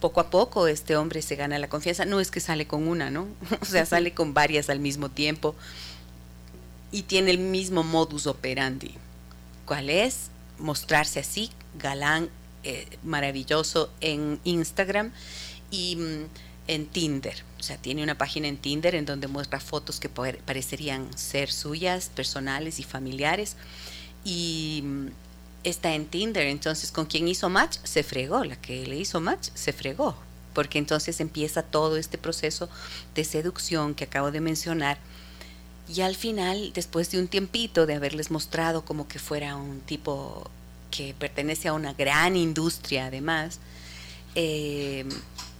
poco 0.00 0.20
a 0.20 0.30
poco 0.30 0.68
este 0.68 0.96
hombre 0.96 1.22
se 1.22 1.36
gana 1.36 1.58
la 1.58 1.68
confianza. 1.68 2.04
No 2.04 2.20
es 2.20 2.30
que 2.30 2.40
sale 2.40 2.66
con 2.66 2.86
una, 2.88 3.10
¿no? 3.10 3.26
O 3.60 3.64
sea, 3.64 3.86
sale 3.86 4.12
con 4.12 4.34
varias 4.34 4.70
al 4.70 4.80
mismo 4.80 5.08
tiempo 5.08 5.54
y 6.92 7.02
tiene 7.02 7.30
el 7.30 7.38
mismo 7.38 7.82
modus 7.82 8.26
operandi. 8.26 8.94
¿Cuál 9.64 9.90
es? 9.90 10.30
Mostrarse 10.58 11.20
así, 11.20 11.50
galán, 11.78 12.30
eh, 12.62 12.86
maravilloso 13.02 13.90
en 14.00 14.40
Instagram 14.44 15.12
y 15.70 15.96
mm, 15.96 16.24
en 16.68 16.86
Tinder. 16.86 17.42
O 17.58 17.62
sea, 17.62 17.76
tiene 17.76 18.02
una 18.02 18.16
página 18.16 18.48
en 18.48 18.56
Tinder 18.56 18.94
en 18.94 19.06
donde 19.06 19.28
muestra 19.28 19.60
fotos 19.60 20.00
que 20.00 20.08
parecerían 20.08 21.16
ser 21.16 21.50
suyas, 21.50 22.10
personales 22.14 22.78
y 22.78 22.84
familiares. 22.84 23.56
Y 24.24 24.82
mm, 24.84 25.06
está 25.70 25.94
en 25.94 26.06
Tinder, 26.06 26.46
entonces 26.46 26.92
con 26.92 27.06
quien 27.06 27.26
hizo 27.26 27.48
match 27.48 27.78
se 27.82 28.02
fregó, 28.02 28.44
la 28.44 28.56
que 28.56 28.86
le 28.86 28.96
hizo 28.96 29.20
match 29.20 29.48
se 29.54 29.72
fregó, 29.72 30.16
porque 30.54 30.78
entonces 30.78 31.20
empieza 31.20 31.62
todo 31.62 31.96
este 31.96 32.18
proceso 32.18 32.68
de 33.14 33.24
seducción 33.24 33.94
que 33.94 34.04
acabo 34.04 34.30
de 34.30 34.40
mencionar. 34.40 34.98
Y 35.88 36.00
al 36.02 36.14
final, 36.14 36.72
después 36.72 37.10
de 37.10 37.18
un 37.18 37.28
tiempito 37.28 37.86
de 37.86 37.94
haberles 37.94 38.30
mostrado 38.30 38.84
como 38.84 39.08
que 39.08 39.18
fuera 39.18 39.56
un 39.56 39.80
tipo 39.80 40.48
que 40.90 41.14
pertenece 41.14 41.68
a 41.68 41.72
una 41.72 41.92
gran 41.94 42.36
industria 42.36 43.06
además, 43.06 43.58
eh, 44.36 45.04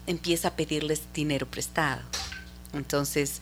empieza 0.06 0.48
a 0.48 0.56
pedirles 0.56 1.02
dinero 1.14 1.46
prestado. 1.46 2.02
Entonces, 2.72 3.40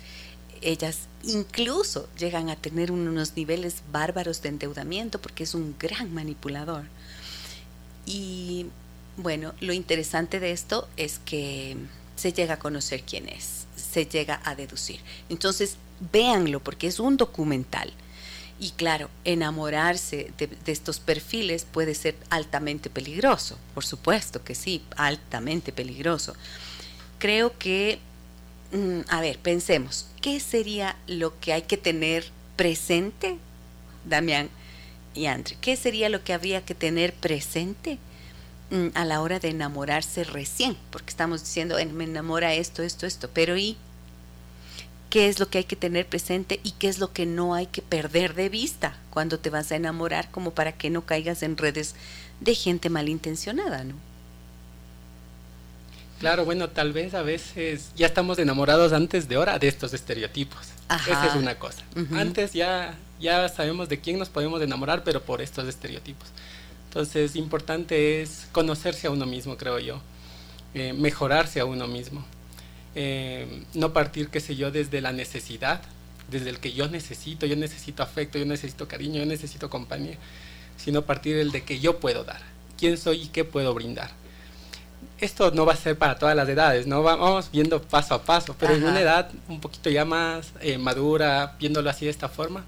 ellas 0.62 1.08
incluso 1.28 2.08
llegan 2.18 2.50
a 2.50 2.56
tener 2.56 2.90
unos 2.90 3.36
niveles 3.36 3.82
bárbaros 3.92 4.42
de 4.42 4.50
endeudamiento 4.50 5.20
porque 5.20 5.44
es 5.44 5.54
un 5.54 5.76
gran 5.78 6.12
manipulador. 6.12 6.84
Y 8.06 8.66
bueno, 9.16 9.54
lo 9.60 9.72
interesante 9.72 10.40
de 10.40 10.52
esto 10.52 10.88
es 10.96 11.20
que 11.24 11.76
se 12.16 12.32
llega 12.32 12.54
a 12.54 12.58
conocer 12.58 13.02
quién 13.02 13.28
es, 13.28 13.66
se 13.76 14.06
llega 14.06 14.40
a 14.44 14.54
deducir. 14.54 15.00
Entonces, 15.28 15.76
véanlo 16.12 16.60
porque 16.60 16.86
es 16.86 17.00
un 17.00 17.16
documental. 17.16 17.92
Y 18.60 18.70
claro, 18.70 19.10
enamorarse 19.24 20.30
de, 20.38 20.46
de, 20.46 20.72
estos 20.72 21.00
perfiles 21.00 21.66
puede 21.70 21.94
ser 21.94 22.14
altamente 22.30 22.88
peligroso, 22.88 23.58
por 23.74 23.84
supuesto 23.84 24.44
que 24.44 24.54
sí, 24.54 24.82
altamente 24.96 25.72
peligroso. 25.72 26.34
Creo 27.18 27.58
que 27.58 27.98
a 29.08 29.20
ver, 29.20 29.38
pensemos, 29.38 30.06
¿qué 30.20 30.40
sería 30.40 30.96
lo 31.06 31.38
que 31.38 31.52
hay 31.52 31.62
que 31.62 31.76
tener 31.76 32.24
presente, 32.56 33.36
Damián 34.04 34.50
y 35.14 35.26
Andre? 35.26 35.56
¿Qué 35.60 35.76
sería 35.76 36.08
lo 36.08 36.24
que 36.24 36.32
habría 36.32 36.64
que 36.64 36.74
tener 36.74 37.14
presente 37.14 37.98
mm, 38.70 38.88
a 38.94 39.04
la 39.04 39.20
hora 39.20 39.38
de 39.38 39.50
enamorarse 39.50 40.24
recién? 40.24 40.76
Porque 40.90 41.10
estamos 41.10 41.42
diciendo, 41.42 41.76
me 41.92 42.04
enamora 42.04 42.54
esto, 42.54 42.82
esto, 42.82 43.06
esto, 43.06 43.30
pero 43.32 43.56
¿y 43.56 43.76
qué 45.08 45.28
es 45.28 45.38
lo 45.38 45.48
que 45.48 45.58
hay 45.58 45.64
que 45.64 45.76
tener 45.76 46.08
presente 46.08 46.58
y 46.64 46.72
qué 46.72 46.88
es 46.88 46.98
lo 46.98 47.12
que 47.12 47.26
no 47.26 47.54
hay 47.54 47.66
que 47.66 47.80
perder 47.80 48.34
de 48.34 48.48
vista 48.48 48.96
cuando 49.10 49.38
te 49.38 49.50
vas 49.50 49.70
a 49.70 49.76
enamorar 49.76 50.32
como 50.32 50.50
para 50.50 50.72
que 50.72 50.90
no 50.90 51.06
caigas 51.06 51.44
en 51.44 51.56
redes 51.56 51.94
de 52.40 52.56
gente 52.56 52.90
malintencionada, 52.90 53.84
¿no? 53.84 53.94
Claro, 56.24 56.46
bueno, 56.46 56.70
tal 56.70 56.94
vez 56.94 57.12
a 57.12 57.20
veces 57.20 57.92
ya 57.96 58.06
estamos 58.06 58.38
enamorados 58.38 58.94
antes 58.94 59.28
de 59.28 59.36
hora 59.36 59.58
de 59.58 59.68
estos 59.68 59.92
estereotipos. 59.92 60.68
Esa 61.06 61.26
es 61.26 61.34
una 61.34 61.58
cosa. 61.58 61.82
Antes 62.14 62.54
ya, 62.54 62.94
ya 63.20 63.46
sabemos 63.50 63.90
de 63.90 64.00
quién 64.00 64.18
nos 64.18 64.30
podemos 64.30 64.62
enamorar, 64.62 65.04
pero 65.04 65.20
por 65.20 65.42
estos 65.42 65.68
estereotipos. 65.68 66.26
Entonces, 66.88 67.36
importante 67.36 68.22
es 68.22 68.48
conocerse 68.52 69.06
a 69.06 69.10
uno 69.10 69.26
mismo, 69.26 69.58
creo 69.58 69.78
yo. 69.78 70.00
Eh, 70.72 70.94
mejorarse 70.94 71.60
a 71.60 71.66
uno 71.66 71.86
mismo. 71.88 72.24
Eh, 72.94 73.62
no 73.74 73.92
partir, 73.92 74.28
qué 74.28 74.40
sé 74.40 74.56
yo, 74.56 74.70
desde 74.70 75.02
la 75.02 75.12
necesidad, 75.12 75.82
desde 76.30 76.48
el 76.48 76.58
que 76.58 76.72
yo 76.72 76.88
necesito, 76.88 77.44
yo 77.44 77.56
necesito 77.56 78.02
afecto, 78.02 78.38
yo 78.38 78.46
necesito 78.46 78.88
cariño, 78.88 79.18
yo 79.18 79.26
necesito 79.26 79.68
compañía, 79.68 80.16
sino 80.78 81.02
partir 81.02 81.36
del 81.36 81.52
de 81.52 81.64
que 81.64 81.80
yo 81.80 82.00
puedo 82.00 82.24
dar, 82.24 82.40
quién 82.78 82.96
soy 82.96 83.24
y 83.24 83.26
qué 83.26 83.44
puedo 83.44 83.74
brindar 83.74 84.23
esto 85.20 85.50
no 85.52 85.64
va 85.64 85.74
a 85.74 85.76
ser 85.76 85.96
para 85.96 86.18
todas 86.18 86.36
las 86.36 86.48
edades, 86.48 86.86
¿no? 86.86 87.02
Vamos 87.02 87.50
viendo 87.52 87.80
paso 87.80 88.14
a 88.14 88.22
paso, 88.22 88.54
pero 88.58 88.74
en 88.74 88.84
una 88.84 89.00
edad 89.00 89.30
un 89.48 89.60
poquito 89.60 89.90
ya 89.90 90.04
más 90.04 90.52
eh, 90.60 90.78
madura, 90.78 91.54
viéndolo 91.58 91.88
así 91.90 92.04
de 92.04 92.10
esta 92.10 92.28
forma, 92.28 92.64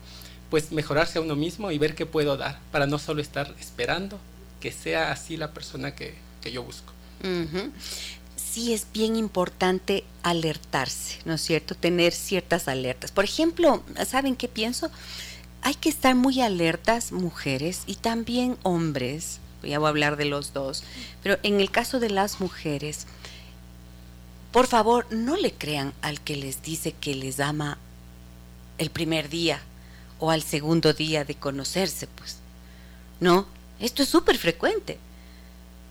pues 0.50 0.72
mejorarse 0.72 1.18
a 1.18 1.22
uno 1.22 1.36
mismo 1.36 1.70
y 1.70 1.78
ver 1.78 1.94
qué 1.94 2.06
puedo 2.06 2.36
dar, 2.36 2.58
para 2.70 2.86
no 2.86 2.98
solo 2.98 3.20
estar 3.20 3.52
esperando 3.60 4.18
que 4.60 4.72
sea 4.72 5.12
así 5.12 5.36
la 5.36 5.52
persona 5.52 5.94
que, 5.94 6.14
que 6.40 6.52
yo 6.52 6.62
busco. 6.62 6.92
Sí 8.36 8.72
es 8.72 8.86
bien 8.92 9.16
importante 9.16 10.04
alertarse, 10.22 11.18
¿no 11.24 11.34
es 11.34 11.42
cierto? 11.42 11.74
Tener 11.74 12.12
ciertas 12.12 12.68
alertas. 12.68 13.10
Por 13.10 13.24
ejemplo, 13.24 13.82
¿saben 14.06 14.36
qué 14.36 14.48
pienso? 14.48 14.90
Hay 15.62 15.74
que 15.74 15.88
estar 15.88 16.14
muy 16.14 16.40
alertas 16.40 17.12
mujeres 17.12 17.82
y 17.86 17.96
también 17.96 18.56
hombres, 18.62 19.40
ya 19.62 19.78
voy 19.78 19.86
a 19.86 19.90
hablar 19.90 20.16
de 20.16 20.26
los 20.26 20.52
dos, 20.52 20.84
pero 21.22 21.38
en 21.42 21.60
el 21.60 21.70
caso 21.70 22.00
de 22.00 22.10
las 22.10 22.40
mujeres, 22.40 23.06
por 24.52 24.66
favor, 24.66 25.06
no 25.10 25.36
le 25.36 25.52
crean 25.52 25.92
al 26.02 26.20
que 26.20 26.36
les 26.36 26.62
dice 26.62 26.92
que 26.92 27.14
les 27.14 27.40
ama 27.40 27.78
el 28.78 28.90
primer 28.90 29.28
día 29.28 29.60
o 30.18 30.30
al 30.30 30.42
segundo 30.42 30.92
día 30.92 31.24
de 31.24 31.34
conocerse, 31.34 32.06
pues. 32.06 32.38
No, 33.20 33.46
esto 33.80 34.02
es 34.02 34.08
súper 34.08 34.38
frecuente. 34.38 34.98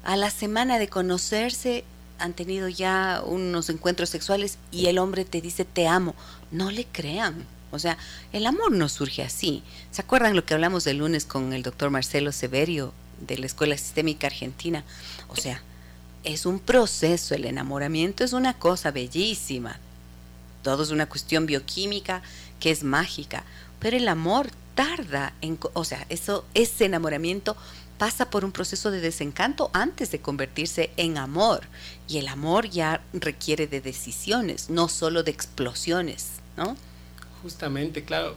A 0.03 0.15
la 0.15 0.29
semana 0.29 0.79
de 0.79 0.87
conocerse 0.87 1.83
han 2.17 2.33
tenido 2.33 2.69
ya 2.69 3.21
unos 3.25 3.69
encuentros 3.69 4.09
sexuales 4.09 4.57
y 4.71 4.87
el 4.87 4.99
hombre 4.99 5.25
te 5.25 5.41
dice 5.41 5.65
te 5.65 5.87
amo. 5.87 6.15
No 6.51 6.71
le 6.71 6.85
crean. 6.85 7.45
O 7.71 7.79
sea, 7.79 7.97
el 8.31 8.45
amor 8.45 8.71
no 8.71 8.87
surge 8.87 9.23
así. 9.23 9.63
¿Se 9.91 10.01
acuerdan 10.01 10.35
lo 10.35 10.45
que 10.45 10.53
hablamos 10.53 10.87
el 10.87 10.97
lunes 10.97 11.25
con 11.25 11.53
el 11.53 11.63
doctor 11.63 11.89
Marcelo 11.89 12.31
Severio 12.31 12.93
de 13.25 13.37
la 13.37 13.45
Escuela 13.45 13.77
Sistémica 13.77 14.27
Argentina? 14.27 14.83
O 15.27 15.35
sea, 15.35 15.61
es 16.23 16.45
un 16.45 16.59
proceso, 16.59 17.35
el 17.35 17.45
enamoramiento 17.45 18.23
es 18.23 18.33
una 18.33 18.53
cosa 18.57 18.91
bellísima. 18.91 19.79
Todo 20.63 20.83
es 20.83 20.89
una 20.89 21.07
cuestión 21.07 21.45
bioquímica 21.45 22.23
que 22.59 22.71
es 22.71 22.83
mágica, 22.83 23.43
pero 23.79 23.97
el 23.97 24.07
amor 24.07 24.49
tarda 24.73 25.33
en, 25.41 25.59
o 25.73 25.85
sea, 25.85 26.05
eso 26.09 26.45
ese 26.53 26.85
enamoramiento 26.85 27.55
pasa 27.97 28.29
por 28.29 28.43
un 28.43 28.51
proceso 28.51 28.91
de 28.91 28.99
desencanto 28.99 29.69
antes 29.73 30.11
de 30.11 30.19
convertirse 30.19 30.89
en 30.97 31.17
amor 31.17 31.61
y 32.07 32.17
el 32.17 32.27
amor 32.27 32.69
ya 32.69 33.01
requiere 33.13 33.67
de 33.67 33.81
decisiones, 33.81 34.69
no 34.69 34.89
solo 34.89 35.23
de 35.23 35.31
explosiones, 35.31 36.27
¿no? 36.57 36.75
Justamente, 37.41 38.03
claro. 38.03 38.35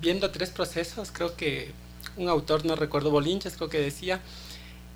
Viendo 0.00 0.30
tres 0.30 0.50
procesos, 0.50 1.10
creo 1.12 1.36
que 1.36 1.72
un 2.16 2.28
autor, 2.28 2.64
no 2.64 2.76
recuerdo 2.76 3.10
Bolinches, 3.10 3.56
creo 3.56 3.68
que 3.68 3.80
decía 3.80 4.20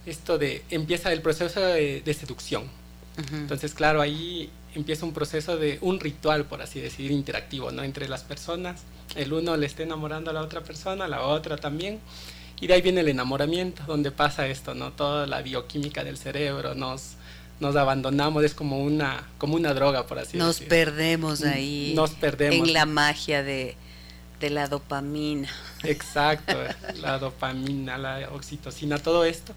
esto 0.07 0.38
de 0.38 0.62
empieza 0.70 1.12
el 1.12 1.20
proceso 1.20 1.61
de, 1.61 2.16
seducción. 2.18 2.64
Entonces, 3.33 3.72
claro, 3.72 4.02
ahí 4.02 4.50
empieza 4.74 5.07
un 5.07 5.12
proceso 5.12 5.57
de 5.57 5.79
un 5.81 5.98
ritual, 6.00 6.44
por 6.44 6.61
así 6.61 6.81
decir, 6.81 7.11
interactivo, 7.11 7.72
¿no? 7.72 7.83
Entre 7.83 8.09
las 8.09 8.22
personas. 8.24 8.83
El 9.14 9.33
uno 9.33 9.57
le 9.57 9.66
está 9.66 9.83
enamorando 9.83 10.31
a 10.31 10.35
la 10.35 10.42
otra 10.42 10.62
persona, 10.62 11.09
la 11.09 11.22
otra 11.22 11.57
también. 11.57 11.98
Y 12.61 12.66
de 12.66 12.74
ahí 12.74 12.83
viene 12.83 13.00
el 13.00 13.09
enamoramiento, 13.09 13.83
donde 13.87 14.11
pasa 14.11 14.46
esto, 14.46 14.74
¿no? 14.74 14.92
Toda 14.92 15.26
la 15.26 15.40
bioquímica 15.42 16.05
del 16.05 16.18
cerebro, 16.18 16.74
nos, 16.74 17.14
nos 17.59 17.74
abandonamos, 17.76 18.44
es 18.44 18.55
como 18.55 18.83
una, 18.83 19.29
como 19.38 19.57
una 19.57 19.72
droga, 19.72 20.07
por 20.07 20.18
así 20.18 20.37
nos 20.37 20.59
decir. 20.59 20.68
Nos 20.68 20.68
perdemos 20.68 21.42
ahí. 21.42 21.92
Nos 21.96 22.11
perdemos. 22.11 22.68
En 22.68 22.74
la 22.74 22.85
magia 22.85 23.42
de, 23.42 23.76
de 24.40 24.51
la 24.51 24.68
dopamina. 24.68 25.49
Exacto, 25.83 26.57
la 27.01 27.18
dopamina, 27.18 27.99
la 27.99 28.29
oxitocina, 28.33 28.99
todo 28.99 29.25
esto. 29.25 29.55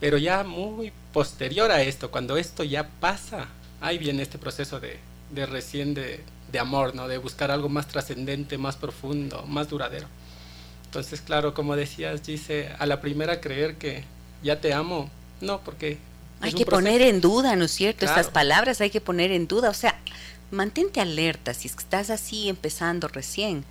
Pero 0.00 0.18
ya 0.18 0.44
muy 0.44 0.92
posterior 1.12 1.70
a 1.70 1.82
esto, 1.82 2.10
cuando 2.10 2.36
esto 2.36 2.64
ya 2.64 2.88
pasa, 3.00 3.46
ahí 3.80 3.98
viene 3.98 4.22
este 4.22 4.38
proceso 4.38 4.78
de, 4.78 4.98
de 5.30 5.46
recién 5.46 5.94
de, 5.94 6.22
de 6.52 6.58
amor, 6.58 6.94
¿no? 6.94 7.08
De 7.08 7.18
buscar 7.18 7.50
algo 7.50 7.68
más 7.68 7.88
trascendente, 7.88 8.58
más 8.58 8.76
profundo, 8.76 9.44
más 9.46 9.68
duradero. 9.68 10.06
Entonces, 10.84 11.20
claro, 11.20 11.54
como 11.54 11.76
decías, 11.76 12.24
dice, 12.24 12.70
a 12.78 12.86
la 12.86 13.00
primera 13.00 13.40
creer 13.40 13.76
que 13.76 14.04
ya 14.42 14.60
te 14.60 14.72
amo, 14.72 15.10
no, 15.40 15.60
porque... 15.60 15.98
Hay 16.40 16.52
que 16.52 16.66
poner 16.66 17.00
en 17.00 17.20
duda, 17.20 17.56
¿no 17.56 17.64
es 17.64 17.72
cierto? 17.72 18.04
Estas 18.04 18.28
palabras 18.28 18.80
hay 18.82 18.90
que 18.90 19.00
poner 19.00 19.32
en 19.32 19.48
duda, 19.48 19.70
o 19.70 19.74
sea, 19.74 19.98
mantente 20.50 21.00
alerta 21.00 21.54
si 21.54 21.68
estás 21.68 22.10
así 22.10 22.48
empezando 22.48 23.08
recién. 23.08 23.64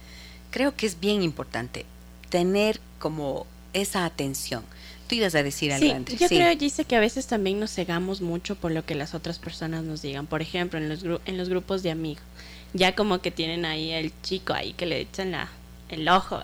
Creo 0.56 0.74
que 0.74 0.86
es 0.86 1.02
bien 1.02 1.22
importante 1.22 1.86
tener 2.30 2.80
como 2.98 3.46
esa 3.74 4.06
atención. 4.06 4.63
Tú 5.10 5.15
ibas 5.15 5.36
a 5.36 5.44
decir 5.44 5.74
algo, 5.74 5.94
sí, 6.08 6.15
Yo 6.15 6.30
creo, 6.30 6.56
dice 6.56 6.86
que 6.86 6.96
a 6.96 7.02
veces 7.02 7.28
también 7.28 7.60
nos 7.60 7.72
cegamos 7.74 8.22
mucho 8.22 8.56
por 8.56 8.72
lo 8.72 8.86
que 8.86 8.96
las 8.96 9.13
otras 9.13 9.38
personas 9.38 9.84
nos 9.84 10.02
digan. 10.02 10.28
Por 10.28 10.41
ejemplo, 10.41 10.80
en 10.80 10.88
los, 10.88 11.04
en 11.26 11.38
los 11.38 11.50
grupos 11.50 11.84
de 11.84 11.91
amigos. 11.91 12.24
Ya 12.72 12.96
como 12.96 13.20
que 13.20 13.32
tienen 13.32 13.65
ahí 13.65 13.91
el 13.91 14.13
chico 14.22 14.54
ahí 14.54 14.72
que 14.72 14.86
le 14.86 15.02
echan 15.02 15.32
la, 15.32 15.50
el 15.89 16.08
ojo. 16.08 16.39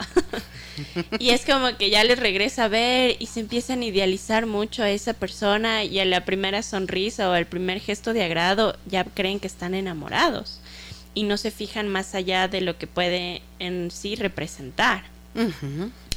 y 1.20 1.30
es 1.30 1.46
como 1.46 1.78
que 1.78 1.90
ya 1.90 2.04
les 2.04 2.20
regresa 2.20 2.66
a 2.66 2.68
ver 2.68 3.16
y 3.18 3.28
se 3.28 3.40
empiezan 3.40 3.82
a 3.82 3.86
idealizar 3.86 4.46
mucho 4.46 4.84
a 4.84 4.90
esa 4.90 5.14
persona 5.14 5.86
y 5.86 6.00
a 6.00 6.06
la 6.06 6.26
primera 6.26 6.64
sonrisa 6.64 7.30
o 7.30 7.32
al 7.32 7.46
primer 7.46 7.80
gesto 7.80 8.12
de 8.12 8.26
agrado 8.26 8.78
ya 8.88 9.06
creen 9.06 9.40
que 9.40 9.48
están 9.48 9.74
enamorados 9.74 10.61
y 11.14 11.24
no 11.24 11.38
se 11.38 11.52
fijan 11.52 11.88
más 11.88 12.16
allá 12.16 12.48
de 12.48 12.62
lo 12.62 12.78
que 12.78 12.88
puede 12.88 13.42
en 13.60 13.92
sí 13.92 14.16
representar. 14.16 15.04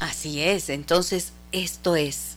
Así 0.01 0.41
es, 0.41 0.69
entonces 0.69 1.33
esto 1.53 1.97
es 1.97 2.37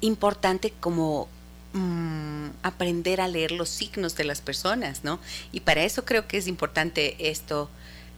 importante 0.00 0.72
como 0.78 1.28
mm, 1.72 2.48
aprender 2.62 3.20
a 3.20 3.28
leer 3.28 3.52
los 3.52 3.68
signos 3.68 4.16
de 4.16 4.24
las 4.24 4.40
personas, 4.40 5.02
¿no? 5.04 5.18
Y 5.52 5.60
para 5.60 5.82
eso 5.82 6.04
creo 6.04 6.28
que 6.28 6.38
es 6.38 6.46
importante 6.46 7.30
esto 7.30 7.68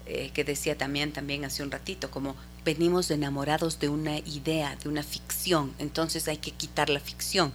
eh, 0.06 0.30
que 0.34 0.44
decía 0.44 0.76
también, 0.76 1.12
también 1.12 1.44
hace 1.44 1.62
un 1.62 1.70
ratito, 1.70 2.10
como 2.10 2.36
venimos 2.64 3.10
enamorados 3.10 3.78
de 3.80 3.88
una 3.88 4.18
idea, 4.18 4.76
de 4.82 4.88
una 4.88 5.02
ficción, 5.02 5.72
entonces 5.78 6.28
hay 6.28 6.36
que 6.36 6.50
quitar 6.50 6.90
la 6.90 7.00
ficción. 7.00 7.52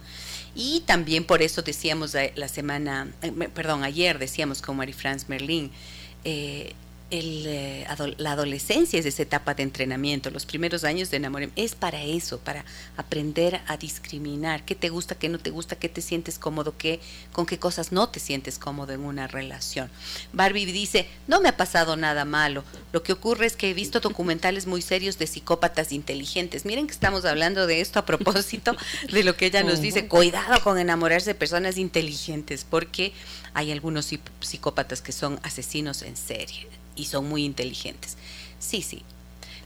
Y 0.58 0.80
también 0.86 1.24
por 1.24 1.42
eso 1.42 1.60
decíamos 1.60 2.16
la 2.34 2.48
semana, 2.48 3.08
eh, 3.20 3.30
perdón, 3.54 3.84
ayer 3.84 4.18
decíamos 4.18 4.62
con 4.62 4.78
Marie-France 4.78 5.26
Merlin, 5.28 5.70
eh, 6.24 6.72
el, 7.10 7.44
eh, 7.46 7.86
la 8.18 8.32
adolescencia 8.32 8.98
es 8.98 9.06
esa 9.06 9.22
etapa 9.22 9.54
de 9.54 9.62
entrenamiento, 9.62 10.30
los 10.30 10.44
primeros 10.44 10.82
años 10.82 11.10
de 11.10 11.18
enamoramiento, 11.18 11.60
es 11.60 11.76
para 11.76 12.02
eso, 12.02 12.38
para 12.38 12.64
aprender 12.96 13.60
a 13.68 13.76
discriminar 13.76 14.64
qué 14.64 14.74
te 14.74 14.88
gusta, 14.88 15.14
qué 15.14 15.28
no 15.28 15.38
te 15.38 15.50
gusta, 15.50 15.76
qué 15.76 15.88
te 15.88 16.02
sientes 16.02 16.38
cómodo, 16.38 16.76
qué, 16.76 17.00
con 17.32 17.46
qué 17.46 17.58
cosas 17.58 17.92
no 17.92 18.08
te 18.08 18.18
sientes 18.18 18.58
cómodo 18.58 18.92
en 18.92 19.00
una 19.00 19.28
relación. 19.28 19.88
Barbie 20.32 20.66
dice, 20.66 21.08
no 21.28 21.40
me 21.40 21.48
ha 21.48 21.56
pasado 21.56 21.96
nada 21.96 22.24
malo, 22.24 22.64
lo 22.92 23.04
que 23.04 23.12
ocurre 23.12 23.46
es 23.46 23.56
que 23.56 23.70
he 23.70 23.74
visto 23.74 24.00
documentales 24.00 24.66
muy 24.66 24.82
serios 24.82 25.16
de 25.18 25.28
psicópatas 25.28 25.92
inteligentes. 25.92 26.64
Miren 26.64 26.88
que 26.88 26.92
estamos 26.92 27.24
hablando 27.24 27.68
de 27.68 27.80
esto 27.80 28.00
a 28.00 28.06
propósito 28.06 28.76
de 29.12 29.22
lo 29.22 29.36
que 29.36 29.46
ella 29.46 29.62
nos 29.62 29.80
dice, 29.80 30.08
cuidado 30.08 30.60
con 30.62 30.78
enamorarse 30.78 31.30
de 31.30 31.34
personas 31.36 31.78
inteligentes, 31.78 32.66
porque 32.68 33.12
hay 33.54 33.70
algunos 33.70 34.12
psicópatas 34.40 35.02
que 35.02 35.12
son 35.12 35.38
asesinos 35.44 36.02
en 36.02 36.16
serie 36.16 36.66
y 36.96 37.04
son 37.04 37.28
muy 37.28 37.44
inteligentes. 37.44 38.16
Sí, 38.58 38.82
sí, 38.82 39.02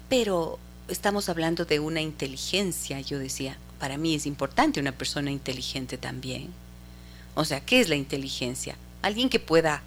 pero 0.09 0.59
estamos 0.89 1.29
hablando 1.29 1.65
de 1.65 1.81
una 1.81 2.01
inteligencia, 2.01 3.01
yo 3.01 3.19
decía, 3.19 3.57
para 3.79 3.97
mí 3.97 4.15
es 4.15 4.27
importante 4.27 4.81
una 4.81 4.93
persona 4.93 5.31
inteligente 5.31 5.97
también. 5.97 6.51
O 7.35 7.45
sea, 7.45 7.61
¿qué 7.61 7.81
es 7.81 7.89
la 7.89 7.95
inteligencia? 7.97 8.77
Alguien 9.03 9.31
que 9.31 9.41
pueda 9.41 9.83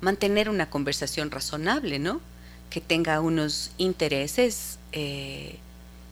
mantener 0.00 0.48
una 0.50 0.68
conversación 0.68 1.30
razonable, 1.30 1.98
¿no? 1.98 2.20
Que 2.68 2.80
tenga 2.80 3.20
unos 3.20 3.70
intereses, 3.78 4.78
eh, 4.92 5.58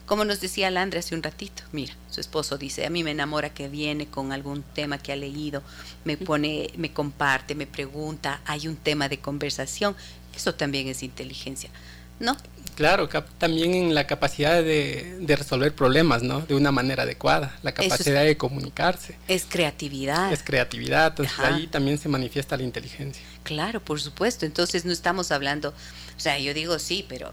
como 0.05 0.25
nos 0.25 0.41
decía 0.41 0.71
Landre 0.71 0.99
hace 0.99 1.13
un 1.13 1.21
ratito, 1.21 1.61
mira, 1.71 1.95
su 2.09 2.19
esposo 2.19 2.57
dice, 2.57 2.85
a 2.85 2.89
mí 2.89 3.03
me 3.03 3.11
enamora 3.11 3.53
que 3.53 3.67
viene 3.67 4.07
con 4.07 4.31
algún 4.31 4.63
tema 4.63 4.97
que 4.97 5.11
ha 5.11 5.15
leído, 5.15 5.61
me 6.03 6.17
pone, 6.17 6.71
me 6.77 6.91
comparte, 6.91 7.53
me 7.53 7.67
pregunta, 7.67 8.41
hay 8.45 8.67
un 8.67 8.75
tema 8.75 9.07
de 9.07 9.19
conversación, 9.19 9.95
eso 10.35 10.55
también 10.55 10.87
es 10.87 11.03
inteligencia, 11.03 11.69
¿no? 12.19 12.37
Claro, 12.75 13.09
también 13.37 13.73
en 13.73 13.93
la 13.93 14.07
capacidad 14.07 14.63
de, 14.63 15.17
resolver 15.27 15.75
problemas, 15.75 16.23
¿no? 16.23 16.39
De 16.41 16.55
una 16.55 16.71
manera 16.71 17.03
adecuada, 17.03 17.59
la 17.61 17.73
capacidad 17.73 18.23
de 18.23 18.37
comunicarse. 18.37 19.17
Es 19.27 19.45
creatividad. 19.45 20.31
Es 20.31 20.43
creatividad, 20.43 21.07
entonces 21.07 21.37
ahí 21.39 21.67
también 21.67 21.97
se 21.97 22.07
manifiesta 22.07 22.55
la 22.55 22.63
inteligencia. 22.63 23.21
Claro, 23.43 23.81
por 23.81 23.99
supuesto, 23.99 24.45
entonces 24.45 24.85
no 24.85 24.93
estamos 24.93 25.31
hablando, 25.31 25.69
o 25.69 26.19
sea, 26.19 26.39
yo 26.39 26.53
digo 26.53 26.79
sí, 26.79 27.05
pero 27.09 27.29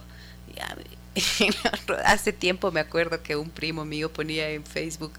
hace 2.05 2.33
tiempo 2.33 2.73
me 2.73 2.81
acuerdo 2.81 3.23
que 3.23 3.37
un 3.37 3.51
primo 3.51 3.85
mío 3.85 4.13
ponía 4.13 4.51
en 4.51 4.65
Facebook, 4.65 5.13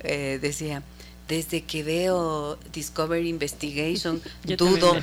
eh, 0.00 0.38
decía, 0.42 0.82
desde 1.30 1.62
que 1.62 1.84
veo 1.84 2.58
Discovery 2.72 3.28
Investigation, 3.28 4.20
dudo, 4.58 4.96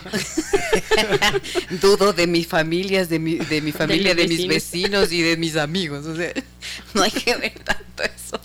dudo 1.81 2.11
de 2.11 2.27
mis 2.27 2.45
familias, 2.45 3.07
de 3.07 3.17
mi, 3.17 3.35
de 3.35 3.61
mi 3.61 3.71
familia, 3.71 4.13
de, 4.13 4.27
mis 4.27 4.45
vecinos 4.45 5.13
y 5.13 5.21
de 5.21 5.37
mis 5.37 5.55
amigos. 5.55 6.05
O 6.05 6.15
sea, 6.17 6.33
no 6.93 7.03
hay 7.03 7.11
que 7.11 7.33
ver 7.37 7.57
tanto 7.63 8.03
eso. 8.03 8.39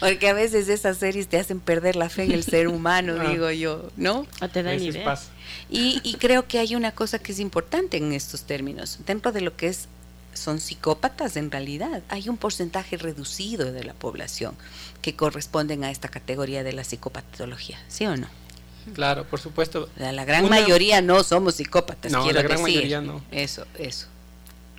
Porque 0.00 0.28
a 0.28 0.32
veces 0.32 0.68
esas 0.68 0.96
series 0.96 1.28
te 1.28 1.36
hacen 1.36 1.60
perder 1.60 1.94
la 1.94 2.08
fe 2.08 2.24
en 2.24 2.32
el 2.32 2.42
ser 2.42 2.68
humano, 2.68 3.18
digo 3.28 3.50
yo, 3.50 3.90
¿no? 3.98 4.26
O 4.40 4.48
te 4.48 4.62
dan 4.62 4.82
ideas. 4.82 5.28
Y, 5.68 6.00
y 6.04 6.14
creo 6.14 6.48
que 6.48 6.58
hay 6.58 6.74
una 6.74 6.92
cosa 6.92 7.18
que 7.18 7.32
es 7.32 7.38
importante 7.38 7.98
en 7.98 8.12
estos 8.12 8.44
términos, 8.44 9.00
dentro 9.04 9.30
de 9.30 9.42
lo 9.42 9.56
que 9.56 9.66
es 9.66 9.88
son 10.34 10.60
psicópatas 10.60 11.36
en 11.36 11.50
realidad. 11.50 12.02
Hay 12.08 12.28
un 12.28 12.36
porcentaje 12.36 12.96
reducido 12.96 13.72
de 13.72 13.84
la 13.84 13.94
población 13.94 14.54
que 15.02 15.14
corresponden 15.14 15.84
a 15.84 15.90
esta 15.90 16.08
categoría 16.08 16.62
de 16.64 16.72
la 16.72 16.84
psicopatología, 16.84 17.78
¿sí 17.88 18.06
o 18.06 18.16
no? 18.16 18.26
Claro, 18.92 19.24
por 19.24 19.40
supuesto. 19.40 19.88
La, 19.96 20.24
gran 20.24 20.48
mayoría 20.48 21.00
no 21.00 21.22
somos 21.22 21.54
psicópatas, 21.54 22.12
no, 22.12 22.30
la 22.30 22.42
gran 22.42 22.60
mayoría 22.62 23.00
no. 23.00 23.22
Eso, 23.30 23.66
eso. 23.78 24.08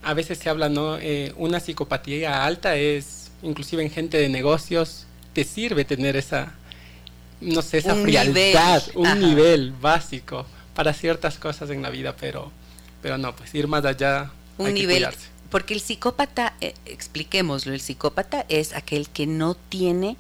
A 0.04 0.13
veces 0.13 0.38
se 0.38 0.50
habla, 0.50 0.70
¿no? 0.70 0.98
Eh, 1.00 1.34
una 1.38 1.60
psicopatía 1.60 2.46
alta 2.46 2.76
es, 2.76 3.32
inclusive 3.41 3.82
en 3.82 3.89
gente 3.89 4.18
de 4.18 4.30
negocios, 4.30 5.06
te 5.34 5.44
sirve 5.44 5.86
tener 5.86 6.15
esa, 6.15 6.54
no 7.41 7.62
sé, 7.62 7.80
esa 7.80 7.96
frialdad, 7.96 8.84
un 8.94 9.20
nivel 9.20 9.72
básico 9.72 10.46
para 10.76 10.94
ciertas 10.94 11.38
cosas 11.38 11.70
en 11.72 11.82
la 11.82 11.89
vida, 11.89 12.15
pero, 12.15 12.52
pero 13.02 13.18
no, 13.18 13.36
pues 13.36 13.54
ir 13.56 13.68
más 13.68 13.86
allá. 13.86 14.32
Un 14.58 14.74
nivel, 14.74 15.08
porque 15.49 15.73
el 15.73 15.81
psicópata, 15.81 16.55
eh, 16.62 16.73
expliquémoslo, 16.86 17.73
el 17.73 17.81
psicópata 17.81 18.45
es 18.49 18.73
aquel 18.73 19.10
que 19.10 19.27
no 19.27 19.55
tiene 19.55 20.17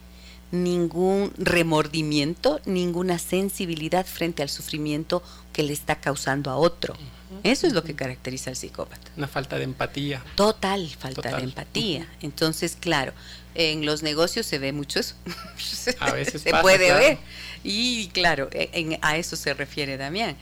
ningún 0.51 1.33
remordimiento, 1.37 2.61
ninguna 2.65 3.19
sensibilidad 3.19 4.05
frente 4.05 4.43
al 4.43 4.49
sufrimiento 4.49 5.23
que 5.53 5.63
le 5.63 5.73
está 5.73 5.95
causando 5.95 6.51
a 6.51 6.57
otro. 6.57 6.95
Eso 7.43 7.67
es 7.67 7.73
lo 7.73 7.83
que 7.83 7.95
caracteriza 7.95 8.51
al 8.51 8.55
psicópata. 8.55 9.11
Una 9.17 9.27
falta 9.27 9.57
de 9.57 9.63
empatía. 9.63 10.23
Total 10.35 10.87
falta 10.97 11.35
de 11.35 11.43
empatía. 11.43 12.07
Entonces, 12.21 12.77
claro, 12.79 13.13
en 13.55 13.85
los 13.85 14.03
negocios 14.03 14.45
se 14.45 14.59
ve 14.59 14.71
mucho 14.71 14.99
eso. 14.99 15.15
A 15.99 16.11
veces 16.11 16.41
se 16.41 16.51
puede 16.51 16.93
ver. 16.93 17.17
Y 17.63 18.07
claro, 18.09 18.49
e, 18.51 18.99
a 19.01 19.17
eso 19.17 19.35
se 19.35 19.53
refiere 19.53 19.97
Damián. 19.97 20.37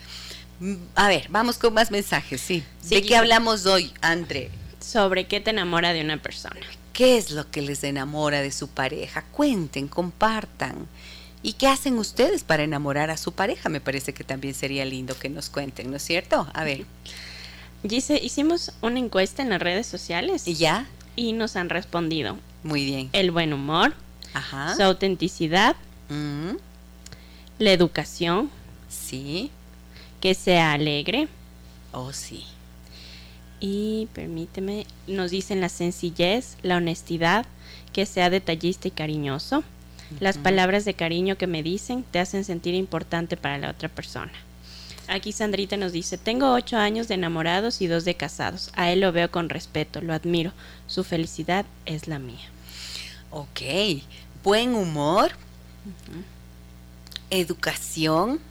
Mm, 0.60 0.76
a 0.96 1.08
ver, 1.08 1.28
vamos 1.30 1.58
con 1.58 1.74
más 1.74 1.90
mensajes, 1.90 2.42
sí. 2.42 2.64
¿De 2.84 3.02
qué 3.02 3.16
hablamos 3.16 3.66
hoy, 3.66 3.94
André? 4.02 4.52
Sobre 4.84 5.28
qué 5.28 5.40
te 5.40 5.52
enamora 5.52 5.94
de 5.94 6.02
una 6.02 6.22
persona. 6.22 6.60
¿Qué 6.92 7.18
es 7.18 7.32
lo 7.32 7.50
que 7.50 7.62
les 7.62 7.84
enamora 7.84 8.42
de 8.42 8.52
su 8.52 8.68
pareja? 8.68 9.24
Cuenten, 9.32 9.88
compartan. 9.88 10.88
¿Y 11.42 11.54
qué 11.54 11.68
hacen 11.68 11.98
ustedes 11.98 12.44
para 12.44 12.64
enamorar 12.64 13.10
a 13.10 13.18
su 13.18 13.32
pareja? 13.32 13.70
Me 13.70 13.82
parece 13.82 14.14
que 14.14 14.24
también 14.24 14.54
sería 14.54 14.86
lindo 14.86 15.18
que 15.18 15.30
nos 15.30 15.50
cuenten, 15.50 15.90
¿no 15.90 15.98
es 15.98 16.04
cierto? 16.04 16.48
A 16.54 16.64
ver. 16.64 16.86
Dice, 17.82 18.20
hicimos 18.22 18.72
una 18.82 19.00
encuesta 19.00 19.42
en 19.42 19.50
las 19.50 19.62
redes 19.62 19.88
sociales. 19.88 20.48
¿Y 20.48 20.56
ya? 20.56 20.86
Y 21.16 21.34
nos 21.34 21.56
han 21.56 21.70
respondido. 21.70 22.38
Muy 22.64 22.86
bien. 22.86 23.10
El 23.14 23.32
buen 23.32 23.54
humor. 23.54 23.94
Ajá. 24.34 24.76
Su 24.76 24.84
autenticidad. 24.84 25.76
Mm. 26.10 26.58
La 27.60 27.72
educación. 27.72 28.50
Sí. 28.90 29.50
Que 30.22 30.34
sea 30.34 30.74
alegre. 30.74 31.28
Oh, 31.92 32.14
sí. 32.14 32.46
Y 33.66 34.10
permíteme, 34.12 34.86
nos 35.08 35.32
dicen 35.32 35.62
la 35.62 35.70
sencillez, 35.70 36.58
la 36.64 36.76
honestidad, 36.76 37.46
que 37.94 38.06
sea 38.06 38.30
detallista 38.30 38.90
y 38.90 38.92
cariñoso. 38.92 39.64
Las 40.20 40.38
palabras 40.38 40.84
de 40.84 40.96
cariño 40.96 41.38
que 41.38 41.48
me 41.48 41.64
dicen 41.64 42.04
te 42.12 42.20
hacen 42.20 42.44
sentir 42.44 42.74
importante 42.74 43.38
para 43.38 43.58
la 43.58 43.72
otra 43.72 43.88
persona. 43.88 44.34
Aquí 45.08 45.32
Sandrita 45.32 45.78
nos 45.78 45.94
dice, 45.94 46.18
tengo 46.18 46.52
ocho 46.52 46.76
años 46.76 47.08
de 47.08 47.14
enamorados 47.14 47.80
y 47.80 47.88
dos 47.88 48.04
de 48.04 48.16
casados. 48.16 48.70
A 48.76 48.92
él 48.92 49.00
lo 49.00 49.14
veo 49.14 49.32
con 49.32 49.48
respeto, 49.48 50.02
lo 50.02 50.14
admiro. 50.14 50.52
Su 50.88 51.06
felicidad 51.06 51.66
es 51.86 52.10
la 52.10 52.20
mía. 52.20 52.50
Ok, 53.32 53.62
buen 54.44 54.76
humor, 54.76 55.32
educación, 57.30 58.42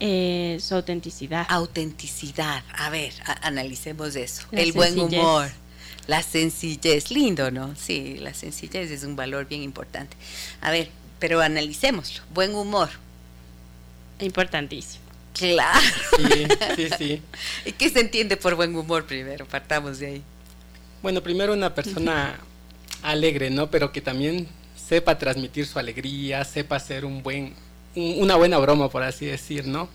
eh, 0.00 0.58
su 0.60 0.74
autenticidad. 0.74 1.46
Autenticidad. 1.48 2.62
A 2.74 2.90
ver, 2.90 3.12
analicemos 3.42 4.14
eso. 4.16 4.42
el 4.52 4.72
buen 4.72 4.98
humor, 4.98 5.48
la 6.06 6.22
sencillez. 6.22 7.10
Lindo, 7.10 7.50
¿no? 7.50 7.74
Sí, 7.76 8.16
la 8.18 8.34
sencillez 8.34 8.90
es 8.90 9.04
un 9.04 9.16
valor 9.16 9.46
bien 9.46 9.62
importante. 9.62 10.16
A 10.60 10.70
ver, 10.70 10.90
pero 11.18 11.40
analicémoslo. 11.40 12.22
Buen 12.32 12.54
humor. 12.54 12.90
Importantísimo. 14.20 15.04
Claro. 15.34 15.80
Sí, 16.16 16.46
sí, 16.76 16.88
sí. 16.98 17.22
¿Y 17.64 17.72
qué 17.72 17.90
se 17.90 18.00
entiende 18.00 18.36
por 18.36 18.54
buen 18.54 18.74
humor 18.74 19.06
primero? 19.06 19.46
Partamos 19.46 19.98
de 19.98 20.06
ahí. 20.06 20.22
Bueno, 21.02 21.22
primero 21.22 21.52
una 21.52 21.74
persona 21.74 22.38
alegre, 23.02 23.50
¿no? 23.50 23.70
Pero 23.70 23.92
que 23.92 24.00
también 24.00 24.48
sepa 24.88 25.18
transmitir 25.18 25.66
su 25.66 25.78
alegría, 25.78 26.44
sepa 26.44 26.76
hacer 26.76 27.04
un 27.04 27.22
buen 27.22 27.54
una 27.94 28.36
buena 28.36 28.58
broma, 28.58 28.88
por 28.88 29.02
así 29.02 29.26
decir, 29.26 29.66
¿no? 29.66 29.88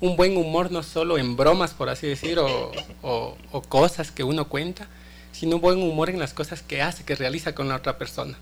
Un 0.00 0.16
buen 0.16 0.36
humor 0.36 0.70
no 0.70 0.82
solo 0.82 1.18
en 1.18 1.36
bromas, 1.36 1.72
por 1.72 1.88
así 1.88 2.06
decir, 2.06 2.38
o, 2.38 3.36
cosas 3.68 4.10
que 4.10 4.24
uno 4.24 4.48
cuenta, 4.48 4.86
sino 5.32 5.56
un 5.56 5.62
buen 5.62 5.82
humor 5.82 6.10
en 6.10 6.18
las 6.18 6.34
cosas 6.34 6.62
que 6.62 6.82
hace, 6.82 7.04
que 7.04 7.14
realiza 7.14 7.54
con 7.54 7.68
la 7.68 7.76
otra 7.76 7.98
persona. 7.98 8.36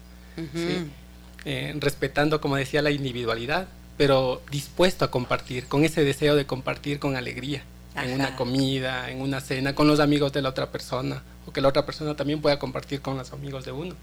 Eh, 1.45 1.75
respetando, 1.79 2.41
como 2.41 2.57
decía, 2.57 2.83
la 2.83 2.91
individualidad, 2.91 3.67
pero 3.97 4.43
dispuesto 4.51 5.05
a 5.05 5.11
compartir, 5.11 5.67
con 5.67 5.85
ese 5.85 6.05
deseo 6.05 6.37
de 6.37 6.47
compartir 6.47 6.99
con 6.99 7.17
alegría, 7.17 7.63
en 7.95 8.13
una 8.13 8.37
comida, 8.37 9.11
en 9.11 9.21
una 9.21 9.41
cena, 9.41 9.75
con 9.75 9.87
los 9.87 10.01
amigos 10.01 10.33
de 10.33 10.43
la 10.43 10.49
otra 10.49 10.71
persona, 10.71 11.23
o 11.47 11.53
que 11.53 11.61
la 11.61 11.69
otra 11.69 11.85
persona 11.85 12.17
también 12.17 12.41
pueda 12.41 12.59
compartir 12.59 13.01
con 13.01 13.19
los 13.19 13.33
amigos 13.33 13.65
de 13.65 13.73
uno. 13.73 13.95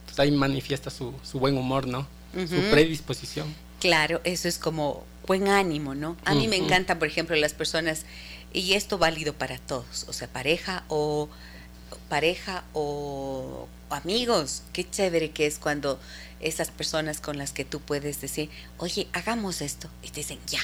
Entonces 0.00 0.18
ahí 0.18 0.30
manifiesta 0.30 0.90
su, 0.90 1.12
buen 1.34 1.56
humor, 1.56 1.86
¿no? 1.86 2.06
Su 2.32 2.70
predisposición. 2.70 3.46
Claro, 3.84 4.22
eso 4.24 4.48
es 4.48 4.56
como 4.56 5.04
buen 5.26 5.46
ánimo, 5.46 5.94
¿no? 5.94 6.16
A 6.24 6.32
mí 6.32 6.48
me 6.48 6.56
encantan, 6.56 6.98
por 6.98 7.06
ejemplo, 7.06 7.36
las 7.36 7.52
personas, 7.52 8.06
y 8.50 8.72
esto 8.72 8.96
válido 8.96 9.34
para 9.34 9.58
todos, 9.58 10.06
o 10.08 10.14
sea, 10.14 10.26
pareja 10.26 10.84
o 10.88 11.28
pareja 12.08 12.64
o 12.72 13.68
amigos, 13.90 14.62
qué 14.72 14.88
chévere 14.88 15.32
que 15.32 15.44
es 15.44 15.58
cuando 15.58 16.00
esas 16.40 16.70
personas 16.70 17.20
con 17.20 17.36
las 17.36 17.52
que 17.52 17.66
tú 17.66 17.78
puedes 17.80 18.22
decir, 18.22 18.48
oye, 18.78 19.06
hagamos 19.12 19.60
esto, 19.60 19.90
y 20.02 20.08
te 20.08 20.20
dicen, 20.20 20.38
ya, 20.46 20.60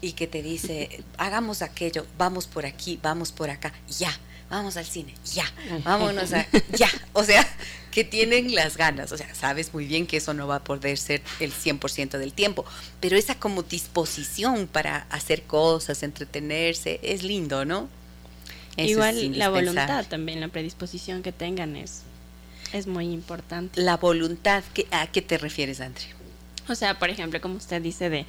y 0.00 0.14
que 0.14 0.26
te 0.26 0.42
dice, 0.42 1.04
hagamos 1.18 1.62
aquello, 1.62 2.08
vamos 2.18 2.48
por 2.48 2.66
aquí, 2.66 2.98
vamos 3.00 3.30
por 3.30 3.50
acá, 3.50 3.72
ya 3.86 4.18
vamos 4.50 4.76
al 4.76 4.84
cine, 4.84 5.14
ya, 5.24 5.44
vámonos 5.84 6.32
a, 6.32 6.44
ya, 6.72 6.90
o 7.12 7.22
sea, 7.22 7.46
que 7.92 8.02
tienen 8.02 8.54
las 8.54 8.76
ganas, 8.76 9.12
o 9.12 9.18
sea, 9.18 9.32
sabes 9.34 9.72
muy 9.72 9.86
bien 9.86 10.06
que 10.06 10.16
eso 10.16 10.34
no 10.34 10.48
va 10.48 10.56
a 10.56 10.64
poder 10.64 10.98
ser 10.98 11.22
el 11.38 11.52
100% 11.52 12.18
del 12.18 12.32
tiempo, 12.32 12.64
pero 12.98 13.16
esa 13.16 13.36
como 13.36 13.62
disposición 13.62 14.66
para 14.66 15.06
hacer 15.10 15.42
cosas, 15.42 16.02
entretenerse, 16.02 16.98
es 17.02 17.22
lindo, 17.22 17.64
¿no? 17.64 17.88
Igual 18.76 19.38
la 19.38 19.50
voluntad 19.50 20.06
también, 20.08 20.40
la 20.40 20.48
predisposición 20.48 21.22
que 21.22 21.32
tengan 21.32 21.76
es, 21.76 22.02
es 22.72 22.86
muy 22.86 23.10
importante. 23.10 23.80
La 23.80 23.98
voluntad, 23.98 24.64
¿a 24.90 25.06
qué 25.08 25.20
te 25.20 25.36
refieres, 25.36 25.80
Andrea? 25.80 26.08
O 26.68 26.74
sea, 26.74 26.98
por 26.98 27.10
ejemplo, 27.10 27.40
como 27.42 27.56
usted 27.56 27.82
dice 27.82 28.08
de 28.08 28.24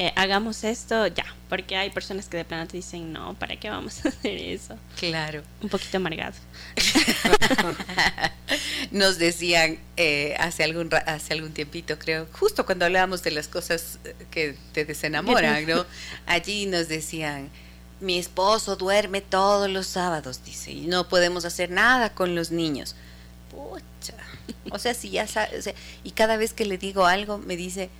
eh, 0.00 0.12
hagamos 0.14 0.62
esto 0.62 1.08
ya, 1.08 1.26
porque 1.48 1.76
hay 1.76 1.90
personas 1.90 2.28
que 2.28 2.36
de 2.36 2.44
plano 2.44 2.68
te 2.68 2.76
dicen, 2.76 3.12
no, 3.12 3.34
¿para 3.34 3.56
qué 3.56 3.68
vamos 3.68 4.06
a 4.06 4.10
hacer 4.10 4.38
eso? 4.38 4.78
Claro. 4.96 5.42
Un 5.60 5.68
poquito 5.68 5.96
amargado. 5.96 6.36
Nos 8.92 9.18
decían 9.18 9.80
eh, 9.96 10.36
hace, 10.38 10.62
algún, 10.62 10.88
hace 11.04 11.32
algún 11.32 11.52
tiempito, 11.52 11.98
creo, 11.98 12.28
justo 12.30 12.64
cuando 12.64 12.84
hablábamos 12.84 13.24
de 13.24 13.32
las 13.32 13.48
cosas 13.48 13.98
que 14.30 14.56
te 14.72 14.84
desenamoran, 14.84 15.66
¿no? 15.66 15.84
Allí 16.26 16.66
nos 16.66 16.86
decían, 16.86 17.50
mi 18.00 18.20
esposo 18.20 18.76
duerme 18.76 19.20
todos 19.20 19.68
los 19.68 19.88
sábados, 19.88 20.44
dice, 20.44 20.70
y 20.70 20.82
no 20.82 21.08
podemos 21.08 21.44
hacer 21.44 21.70
nada 21.70 22.14
con 22.14 22.36
los 22.36 22.52
niños. 22.52 22.94
Pucha. 23.50 24.14
O 24.70 24.78
sea, 24.78 24.94
si 24.94 25.10
ya 25.10 25.26
sabes, 25.26 25.70
y 26.04 26.12
cada 26.12 26.36
vez 26.36 26.52
que 26.52 26.64
le 26.64 26.78
digo 26.78 27.04
algo, 27.04 27.38
me 27.38 27.56
dice, 27.56 27.90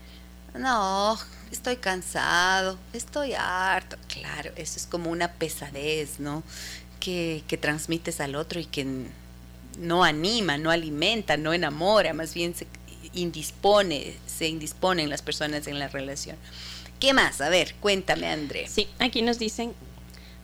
no, 0.55 1.19
estoy 1.51 1.77
cansado, 1.77 2.79
estoy 2.93 3.35
harto. 3.35 3.97
Claro, 4.09 4.53
eso 4.57 4.79
es 4.79 4.87
como 4.87 5.11
una 5.11 5.33
pesadez, 5.33 6.21
¿no? 6.21 6.43
Que, 7.01 7.43
que 7.47 7.57
transmites 7.57 8.21
al 8.21 8.35
otro 8.35 8.61
y 8.61 8.65
que 8.65 8.87
no 9.79 10.05
anima, 10.05 10.59
no 10.59 10.71
alimenta, 10.71 11.37
no 11.37 11.53
enamora, 11.53 12.13
más 12.13 12.35
bien 12.35 12.55
se 12.55 12.67
indispone, 13.13 14.17
se 14.27 14.49
indisponen 14.49 15.09
las 15.09 15.23
personas 15.23 15.67
en 15.67 15.79
la 15.79 15.89
relación. 15.89 16.37
¿Qué 17.01 17.13
más? 17.13 17.41
A 17.41 17.49
ver, 17.49 17.75
cuéntame, 17.81 18.27
André. 18.27 18.67
Sí, 18.69 18.89
aquí 18.99 19.23
nos 19.23 19.39
dicen, 19.39 19.73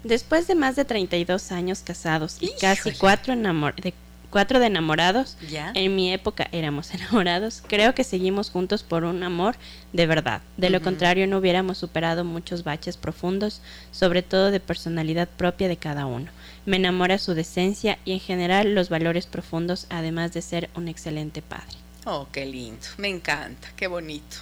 después 0.04 0.46
de 0.46 0.54
más 0.54 0.76
de 0.76 0.84
32 0.84 1.50
años 1.50 1.80
casados 1.80 2.36
y 2.40 2.52
casi 2.60 2.92
cuatro 2.92 3.32
enamor 3.32 3.74
de 3.76 3.92
cuatro 4.34 4.58
de 4.58 4.66
enamorados. 4.66 5.36
En 5.74 5.94
mi 5.94 6.12
época 6.12 6.48
éramos 6.50 6.92
enamorados. 6.94 7.62
Creo 7.68 7.94
que 7.94 8.02
seguimos 8.02 8.50
juntos 8.50 8.82
por 8.82 9.04
un 9.04 9.22
amor 9.22 9.54
de 9.92 10.08
verdad. 10.08 10.42
De 10.56 10.70
lo 10.70 10.82
contrario, 10.82 11.28
no 11.28 11.38
hubiéramos 11.38 11.78
superado 11.78 12.24
muchos 12.24 12.64
baches 12.64 12.96
profundos, 12.96 13.60
sobre 13.92 14.22
todo 14.22 14.50
de 14.50 14.58
personalidad 14.58 15.28
propia 15.28 15.68
de 15.68 15.76
cada 15.76 16.06
uno. 16.06 16.32
Me 16.66 16.78
enamora 16.78 17.18
su 17.18 17.34
decencia 17.34 17.96
y 18.04 18.10
en 18.10 18.18
general 18.18 18.74
los 18.74 18.88
valores 18.88 19.26
profundos, 19.26 19.86
además 19.88 20.32
de 20.32 20.42
ser 20.42 20.68
un 20.74 20.88
excelente 20.88 21.40
padre. 21.40 21.76
Oh, 22.04 22.26
qué 22.32 22.44
lindo. 22.44 22.84
Me 22.98 23.10
encanta. 23.10 23.68
Qué 23.76 23.86
bonito. 23.86 24.38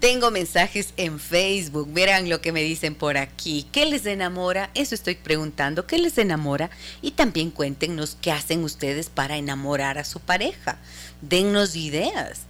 Tengo 0.00 0.30
mensajes 0.30 0.94
en 0.96 1.20
Facebook. 1.20 1.92
Verán 1.92 2.28
lo 2.28 2.40
que 2.40 2.50
me 2.50 2.62
dicen 2.62 2.94
por 2.94 3.16
aquí. 3.16 3.66
¿Qué 3.70 3.86
les 3.86 4.04
enamora? 4.06 4.70
Eso 4.74 4.94
estoy 4.94 5.14
preguntando. 5.14 5.86
¿Qué 5.86 5.98
les 5.98 6.18
enamora? 6.18 6.70
Y 7.02 7.12
también 7.12 7.50
cuéntenos 7.50 8.16
qué 8.20 8.32
hacen 8.32 8.64
ustedes 8.64 9.08
para 9.08 9.36
enamorar 9.36 9.98
a 9.98 10.04
su 10.04 10.18
pareja. 10.18 10.78
Dennos 11.20 11.76
ideas. 11.76 12.40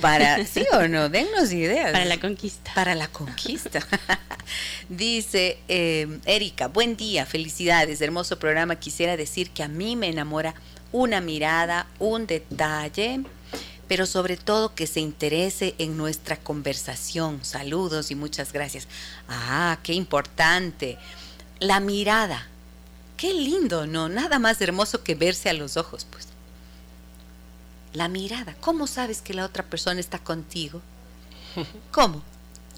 Para, 0.00 0.44
¿sí 0.46 0.64
o 0.72 0.88
no? 0.88 1.08
Dennos 1.08 1.52
ideas. 1.52 1.92
Para 1.92 2.06
la 2.06 2.18
conquista. 2.18 2.72
Para 2.74 2.94
la 2.94 3.08
conquista. 3.08 3.80
Dice 4.88 5.58
eh, 5.68 6.18
Erika, 6.24 6.68
buen 6.68 6.96
día, 6.96 7.26
felicidades, 7.26 8.00
hermoso 8.00 8.38
programa. 8.38 8.76
Quisiera 8.76 9.16
decir 9.16 9.50
que 9.50 9.62
a 9.62 9.68
mí 9.68 9.96
me 9.96 10.08
enamora 10.08 10.54
una 10.92 11.20
mirada, 11.20 11.86
un 11.98 12.26
detalle, 12.26 13.20
pero 13.88 14.06
sobre 14.06 14.36
todo 14.36 14.74
que 14.74 14.86
se 14.86 15.00
interese 15.00 15.74
en 15.78 15.96
nuestra 15.96 16.36
conversación. 16.36 17.44
Saludos 17.44 18.10
y 18.10 18.14
muchas 18.14 18.52
gracias. 18.52 18.88
Ah, 19.28 19.78
qué 19.82 19.92
importante. 19.92 20.98
La 21.60 21.80
mirada. 21.80 22.48
Qué 23.16 23.32
lindo, 23.32 23.86
¿no? 23.86 24.08
Nada 24.08 24.38
más 24.38 24.60
hermoso 24.60 25.02
que 25.02 25.14
verse 25.14 25.48
a 25.48 25.54
los 25.54 25.76
ojos, 25.76 26.06
pues. 26.10 26.28
La 27.92 28.08
mirada. 28.08 28.54
¿Cómo 28.60 28.86
sabes 28.86 29.22
que 29.22 29.32
la 29.32 29.44
otra 29.44 29.64
persona 29.64 30.00
está 30.00 30.18
contigo? 30.18 30.82
¿Cómo? 31.92 32.22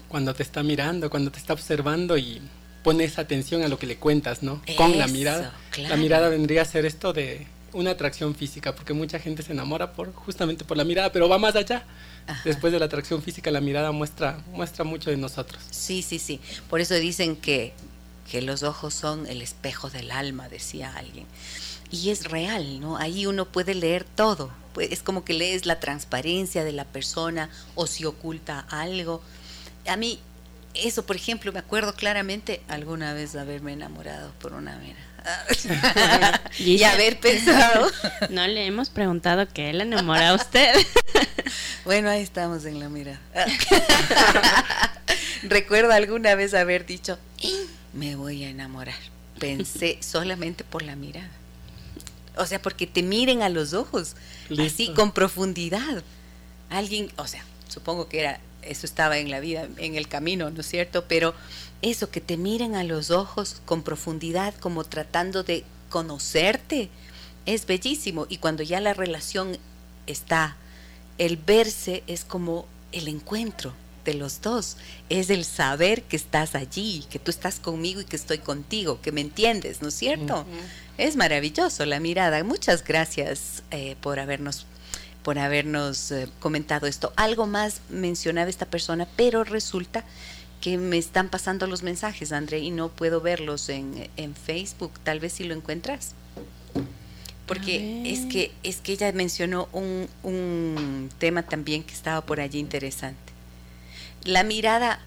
Cuando 0.07 0.33
te 0.33 0.43
está 0.43 0.63
mirando, 0.63 1.09
cuando 1.09 1.31
te 1.31 1.39
está 1.39 1.53
observando 1.53 2.17
y 2.17 2.41
pones 2.83 3.19
atención 3.19 3.63
a 3.63 3.67
lo 3.67 3.77
que 3.77 3.87
le 3.87 3.97
cuentas, 3.97 4.43
¿no? 4.43 4.61
Con 4.77 4.97
la 4.97 5.07
mirada. 5.07 5.53
La 5.77 5.97
mirada 5.97 6.29
vendría 6.29 6.61
a 6.61 6.65
ser 6.65 6.85
esto 6.85 7.13
de 7.13 7.47
una 7.73 7.91
atracción 7.91 8.35
física, 8.35 8.75
porque 8.75 8.93
mucha 8.93 9.19
gente 9.19 9.43
se 9.43 9.51
enamora 9.51 9.93
por 9.93 10.13
justamente 10.13 10.65
por 10.65 10.77
la 10.77 10.83
mirada, 10.83 11.11
pero 11.11 11.29
va 11.29 11.37
más 11.37 11.55
allá. 11.55 11.83
Después 12.43 12.71
de 12.71 12.79
la 12.79 12.85
atracción 12.85 13.23
física, 13.23 13.49
la 13.49 13.61
mirada 13.61 13.91
muestra 13.91 14.43
muestra 14.53 14.83
mucho 14.83 15.09
de 15.09 15.17
nosotros. 15.17 15.61
Sí, 15.71 16.03
sí, 16.03 16.19
sí. 16.19 16.39
Por 16.69 16.79
eso 16.79 16.93
dicen 16.95 17.35
que 17.35 17.73
que 18.29 18.41
los 18.41 18.63
ojos 18.63 18.93
son 18.93 19.25
el 19.27 19.41
espejo 19.41 19.89
del 19.89 20.11
alma, 20.11 20.49
decía 20.49 20.93
alguien. 20.95 21.25
Y 21.91 22.11
es 22.11 22.25
real, 22.25 22.79
¿no? 22.79 22.97
Ahí 22.97 23.25
uno 23.25 23.45
puede 23.45 23.73
leer 23.73 24.03
todo. 24.03 24.51
Pues, 24.73 24.91
es 24.91 25.01
como 25.01 25.25
que 25.25 25.33
lees 25.33 25.65
la 25.65 25.79
transparencia 25.79 26.63
de 26.63 26.71
la 26.71 26.85
persona 26.85 27.49
o 27.75 27.87
si 27.87 28.05
oculta 28.05 28.65
algo. 28.69 29.21
A 29.87 29.97
mí, 29.97 30.19
eso, 30.75 31.05
por 31.05 31.15
ejemplo, 31.15 31.51
me 31.51 31.59
acuerdo 31.59 31.95
claramente 31.95 32.61
alguna 32.67 33.13
vez 33.13 33.33
de 33.33 33.39
haberme 33.39 33.73
enamorado 33.73 34.31
por 34.39 34.53
una 34.53 34.77
mera 34.77 35.08
y 36.59 36.83
haber 36.83 37.19
pensado. 37.19 37.89
No 38.29 38.45
le 38.47 38.65
hemos 38.65 38.89
preguntado 38.89 39.47
qué 39.51 39.73
le 39.73 39.83
enamora 39.83 40.29
a 40.29 40.35
usted. 40.35 40.73
bueno, 41.85 42.09
ahí 42.09 42.21
estamos 42.21 42.65
en 42.65 42.79
la 42.79 42.89
mira. 42.89 43.19
Recuerdo 45.43 45.93
alguna 45.93 46.35
vez 46.35 46.53
haber 46.53 46.85
dicho, 46.85 47.17
me 47.93 48.15
voy 48.15 48.43
a 48.43 48.49
enamorar. 48.49 48.95
Pensé 49.39 49.97
solamente 50.01 50.63
por 50.63 50.83
la 50.83 50.95
mirada. 50.95 51.29
O 52.35 52.45
sea, 52.45 52.61
porque 52.61 52.87
te 52.87 53.03
miren 53.03 53.41
a 53.41 53.49
los 53.49 53.73
ojos, 53.73 54.15
así 54.59 54.93
con 54.93 55.11
profundidad. 55.11 56.03
Alguien, 56.69 57.11
o 57.17 57.25
sea, 57.25 57.43
supongo 57.67 58.07
que 58.09 58.19
era, 58.19 58.39
eso 58.61 58.85
estaba 58.85 59.17
en 59.17 59.31
la 59.31 59.39
vida, 59.39 59.67
en 59.77 59.95
el 59.95 60.07
camino, 60.07 60.49
¿no 60.49 60.61
es 60.61 60.67
cierto? 60.67 61.05
Pero 61.07 61.33
eso, 61.81 62.09
que 62.09 62.21
te 62.21 62.37
miren 62.37 62.75
a 62.75 62.83
los 62.83 63.11
ojos 63.11 63.61
con 63.65 63.83
profundidad, 63.83 64.53
como 64.55 64.83
tratando 64.83 65.43
de 65.43 65.63
conocerte, 65.89 66.89
es 67.45 67.65
bellísimo. 67.65 68.25
Y 68.29 68.37
cuando 68.37 68.63
ya 68.63 68.79
la 68.79 68.93
relación 68.93 69.57
está, 70.07 70.57
el 71.17 71.37
verse 71.37 72.03
es 72.07 72.23
como 72.25 72.65
el 72.91 73.07
encuentro 73.07 73.73
de 74.05 74.13
los 74.13 74.41
dos, 74.41 74.77
es 75.09 75.29
el 75.29 75.45
saber 75.45 76.03
que 76.03 76.15
estás 76.15 76.55
allí, 76.55 77.05
que 77.09 77.19
tú 77.19 77.31
estás 77.31 77.59
conmigo 77.59 78.01
y 78.01 78.05
que 78.05 78.15
estoy 78.15 78.39
contigo, 78.39 79.01
que 79.01 79.11
me 79.11 79.21
entiendes, 79.21 79.81
¿no 79.81 79.89
es 79.89 79.93
cierto? 79.93 80.45
Es 80.97 81.15
maravilloso 81.15 81.85
la 81.85 81.99
mirada. 81.99 82.43
Muchas 82.43 82.83
gracias 82.83 83.63
eh, 83.71 83.95
por 84.01 84.19
habernos 84.19 84.65
por 85.29 85.37
habernos 85.37 86.09
eh, 86.09 86.27
comentado 86.39 86.87
esto. 86.87 87.13
Algo 87.15 87.45
más 87.45 87.81
mencionaba 87.87 88.49
esta 88.49 88.65
persona, 88.65 89.07
pero 89.15 89.43
resulta 89.43 90.03
que 90.59 90.79
me 90.79 90.97
están 90.97 91.29
pasando 91.29 91.67
los 91.67 91.83
mensajes, 91.83 92.31
André, 92.31 92.57
y 92.57 92.71
no 92.71 92.89
puedo 92.89 93.21
verlos 93.21 93.69
en, 93.69 94.09
en 94.17 94.33
Facebook. 94.33 94.91
Tal 95.03 95.19
vez 95.19 95.33
si 95.33 95.43
lo 95.43 95.53
encuentras. 95.53 96.15
Porque 97.45 98.11
es 98.11 98.21
que, 98.25 98.51
es 98.63 98.77
que 98.77 98.93
ella 98.93 99.11
mencionó 99.11 99.69
un, 99.71 100.09
un 100.23 101.11
tema 101.19 101.43
también 101.43 101.83
que 101.83 101.93
estaba 101.93 102.25
por 102.25 102.39
allí 102.39 102.57
interesante. 102.57 103.31
La 104.23 104.43
mirada, 104.43 104.99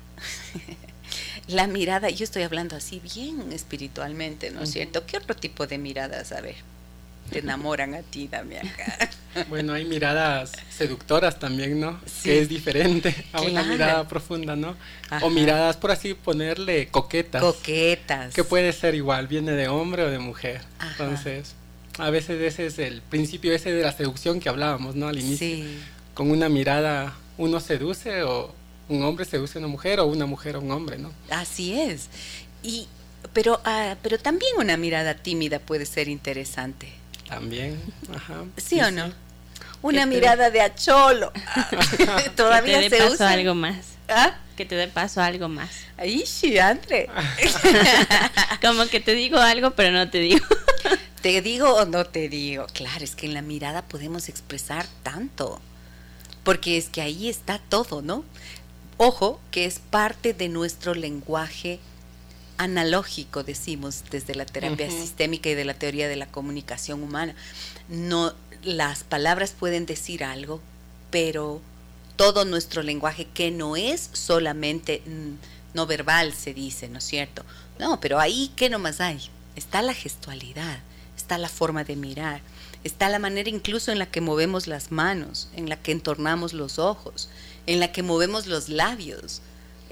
la 1.48 1.66
mirada, 1.66 2.10
yo 2.10 2.22
estoy 2.22 2.44
hablando 2.44 2.76
así 2.76 3.00
bien 3.00 3.50
espiritualmente, 3.50 4.52
¿no 4.52 4.62
es 4.62 4.70
cierto? 4.70 5.04
¿Qué 5.04 5.16
otro 5.16 5.34
tipo 5.34 5.66
de 5.66 5.78
miradas? 5.78 6.30
A 6.30 6.40
ver 6.40 6.71
te 7.30 7.40
enamoran 7.40 7.94
a 7.94 8.02
ti, 8.02 8.28
Damián. 8.28 8.70
Bueno, 9.48 9.72
hay 9.72 9.86
miradas 9.86 10.52
seductoras 10.68 11.38
también, 11.38 11.80
¿no? 11.80 11.98
Que 12.22 12.40
es 12.40 12.50
diferente 12.50 13.14
a 13.32 13.40
una 13.40 13.62
mirada 13.62 14.06
profunda, 14.06 14.56
¿no? 14.56 14.76
O 15.22 15.30
miradas, 15.30 15.78
por 15.78 15.90
así 15.90 16.12
ponerle, 16.12 16.88
coquetas. 16.88 17.40
Coquetas. 17.40 18.34
Que 18.34 18.44
puede 18.44 18.74
ser 18.74 18.94
igual, 18.94 19.28
viene 19.28 19.52
de 19.52 19.68
hombre 19.68 20.02
o 20.02 20.10
de 20.10 20.18
mujer. 20.18 20.60
Entonces, 20.82 21.54
a 21.98 22.10
veces 22.10 22.42
ese 22.42 22.66
es 22.66 22.78
el 22.78 23.00
principio 23.00 23.54
ese 23.54 23.72
de 23.72 23.82
la 23.82 23.92
seducción 23.92 24.38
que 24.38 24.50
hablábamos, 24.50 24.96
¿no? 24.96 25.08
Al 25.08 25.18
inicio. 25.18 25.46
Sí. 25.46 25.78
Con 26.12 26.30
una 26.30 26.50
mirada 26.50 27.14
uno 27.38 27.58
seduce 27.58 28.24
o 28.24 28.54
un 28.90 29.02
hombre 29.02 29.24
seduce 29.24 29.56
a 29.56 29.60
una 29.60 29.68
mujer 29.68 29.98
o 30.00 30.06
una 30.06 30.26
mujer 30.26 30.56
a 30.56 30.58
un 30.58 30.70
hombre, 30.70 30.98
¿no? 30.98 31.10
Así 31.30 31.72
es. 31.72 32.10
Y 32.62 32.86
pero, 33.32 33.60
ah, 33.64 33.96
pero 34.02 34.18
también 34.18 34.52
una 34.58 34.76
mirada 34.76 35.14
tímida 35.14 35.58
puede 35.58 35.86
ser 35.86 36.08
interesante. 36.08 36.88
También, 37.32 37.80
ajá. 38.14 38.44
¿Sí, 38.58 38.78
o 38.80 38.90
no? 38.90 39.10
Una 39.80 40.04
mirada 40.04 40.50
de 40.50 40.60
acholo. 40.60 41.32
Todavía 42.36 42.80
que 42.80 42.90
te 42.90 43.00
dé 43.00 43.08
paso 43.08 43.26
algo 43.26 43.54
más. 43.54 43.86
¿Ah? 44.08 44.34
Que 44.54 44.66
te 44.66 44.74
dé 44.74 44.86
paso 44.88 45.22
a 45.22 45.26
algo 45.26 45.48
más. 45.48 45.70
Ahí 45.96 46.26
sí, 46.26 46.58
André. 46.58 47.08
Como 48.62 48.86
que 48.86 49.00
te 49.00 49.14
digo 49.14 49.38
algo, 49.38 49.70
pero 49.70 49.92
no 49.92 50.10
te 50.10 50.18
digo. 50.18 50.44
¿Te 51.22 51.40
digo 51.40 51.74
o 51.74 51.86
no 51.86 52.04
te 52.04 52.28
digo? 52.28 52.66
Claro, 52.74 53.02
es 53.02 53.16
que 53.16 53.24
en 53.24 53.32
la 53.32 53.40
mirada 53.40 53.80
podemos 53.80 54.28
expresar 54.28 54.84
tanto. 55.02 55.58
Porque 56.44 56.76
es 56.76 56.90
que 56.90 57.00
ahí 57.00 57.30
está 57.30 57.58
todo, 57.58 58.02
¿no? 58.02 58.24
Ojo, 58.98 59.40
que 59.50 59.64
es 59.64 59.78
parte 59.78 60.34
de 60.34 60.50
nuestro 60.50 60.94
lenguaje 60.94 61.80
analógico, 62.62 63.42
decimos, 63.42 64.04
desde 64.10 64.34
la 64.34 64.46
terapia 64.46 64.90
sistémica 64.90 65.50
y 65.50 65.54
de 65.54 65.64
la 65.64 65.74
teoría 65.74 66.08
de 66.08 66.16
la 66.16 66.26
comunicación 66.26 67.02
humana. 67.02 67.34
No, 67.88 68.34
las 68.62 69.04
palabras 69.04 69.54
pueden 69.58 69.86
decir 69.86 70.24
algo, 70.24 70.60
pero 71.10 71.60
todo 72.16 72.44
nuestro 72.44 72.82
lenguaje, 72.82 73.26
que 73.26 73.50
no 73.50 73.76
es 73.76 74.10
solamente 74.12 75.02
mm, 75.06 75.74
no 75.74 75.86
verbal, 75.86 76.32
se 76.32 76.54
dice, 76.54 76.88
¿no 76.88 76.98
es 76.98 77.04
cierto? 77.04 77.44
No, 77.78 78.00
pero 78.00 78.20
ahí, 78.20 78.52
¿qué 78.56 78.70
nomás 78.70 79.00
hay? 79.00 79.20
Está 79.56 79.82
la 79.82 79.94
gestualidad, 79.94 80.78
está 81.16 81.38
la 81.38 81.48
forma 81.48 81.84
de 81.84 81.96
mirar, 81.96 82.42
está 82.84 83.08
la 83.08 83.18
manera 83.18 83.48
incluso 83.48 83.90
en 83.90 83.98
la 83.98 84.06
que 84.06 84.20
movemos 84.20 84.66
las 84.66 84.92
manos, 84.92 85.48
en 85.54 85.68
la 85.68 85.76
que 85.76 85.92
entornamos 85.92 86.52
los 86.52 86.78
ojos, 86.78 87.28
en 87.66 87.80
la 87.80 87.92
que 87.92 88.02
movemos 88.02 88.46
los 88.46 88.68
labios 88.68 89.42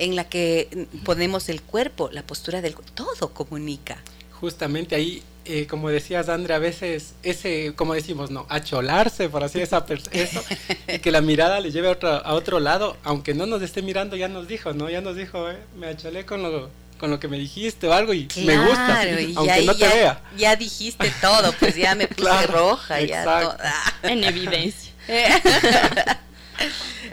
en 0.00 0.16
la 0.16 0.24
que 0.24 0.88
ponemos 1.04 1.48
el 1.48 1.60
cuerpo, 1.62 2.08
la 2.10 2.22
postura 2.22 2.62
del 2.62 2.74
todo 2.74 3.32
comunica. 3.34 3.98
Justamente 4.32 4.94
ahí, 4.94 5.22
eh, 5.44 5.66
como 5.66 5.90
decías, 5.90 6.30
Andrea, 6.30 6.56
a 6.56 6.58
veces 6.58 7.12
ese, 7.22 7.74
como 7.76 7.92
decimos, 7.92 8.30
no, 8.30 8.46
acholarse, 8.48 9.28
por 9.28 9.44
así 9.44 9.60
esa 9.60 9.84
eso, 10.12 10.42
y 10.88 10.98
que 11.00 11.12
la 11.12 11.20
mirada 11.20 11.60
le 11.60 11.70
lleve 11.70 11.88
a 11.88 11.92
otro, 11.92 12.08
a 12.08 12.32
otro 12.32 12.60
lado, 12.60 12.96
aunque 13.04 13.34
no 13.34 13.44
nos 13.44 13.60
esté 13.60 13.82
mirando, 13.82 14.16
ya 14.16 14.28
nos 14.28 14.48
dijo, 14.48 14.72
¿no? 14.72 14.88
Ya 14.88 15.02
nos 15.02 15.16
dijo, 15.16 15.50
eh, 15.50 15.58
me 15.76 15.88
acholé 15.88 16.24
con 16.24 16.42
lo, 16.42 16.70
con 16.98 17.10
lo 17.10 17.20
que 17.20 17.28
me 17.28 17.38
dijiste 17.38 17.86
o 17.86 17.92
algo 17.92 18.14
y 18.14 18.26
me 18.36 18.56
gusta, 18.56 19.02
aunque 19.36 19.62
no 19.66 19.74
te 19.74 19.80
ya, 19.80 19.94
vea. 19.94 20.22
Ya 20.38 20.56
dijiste 20.56 21.12
todo, 21.20 21.52
pues 21.60 21.76
ya 21.76 21.94
me 21.94 22.08
puse 22.08 22.46
roja, 22.46 23.02
ya 23.02 23.54
En 24.02 24.24
evidencia. 24.24 24.92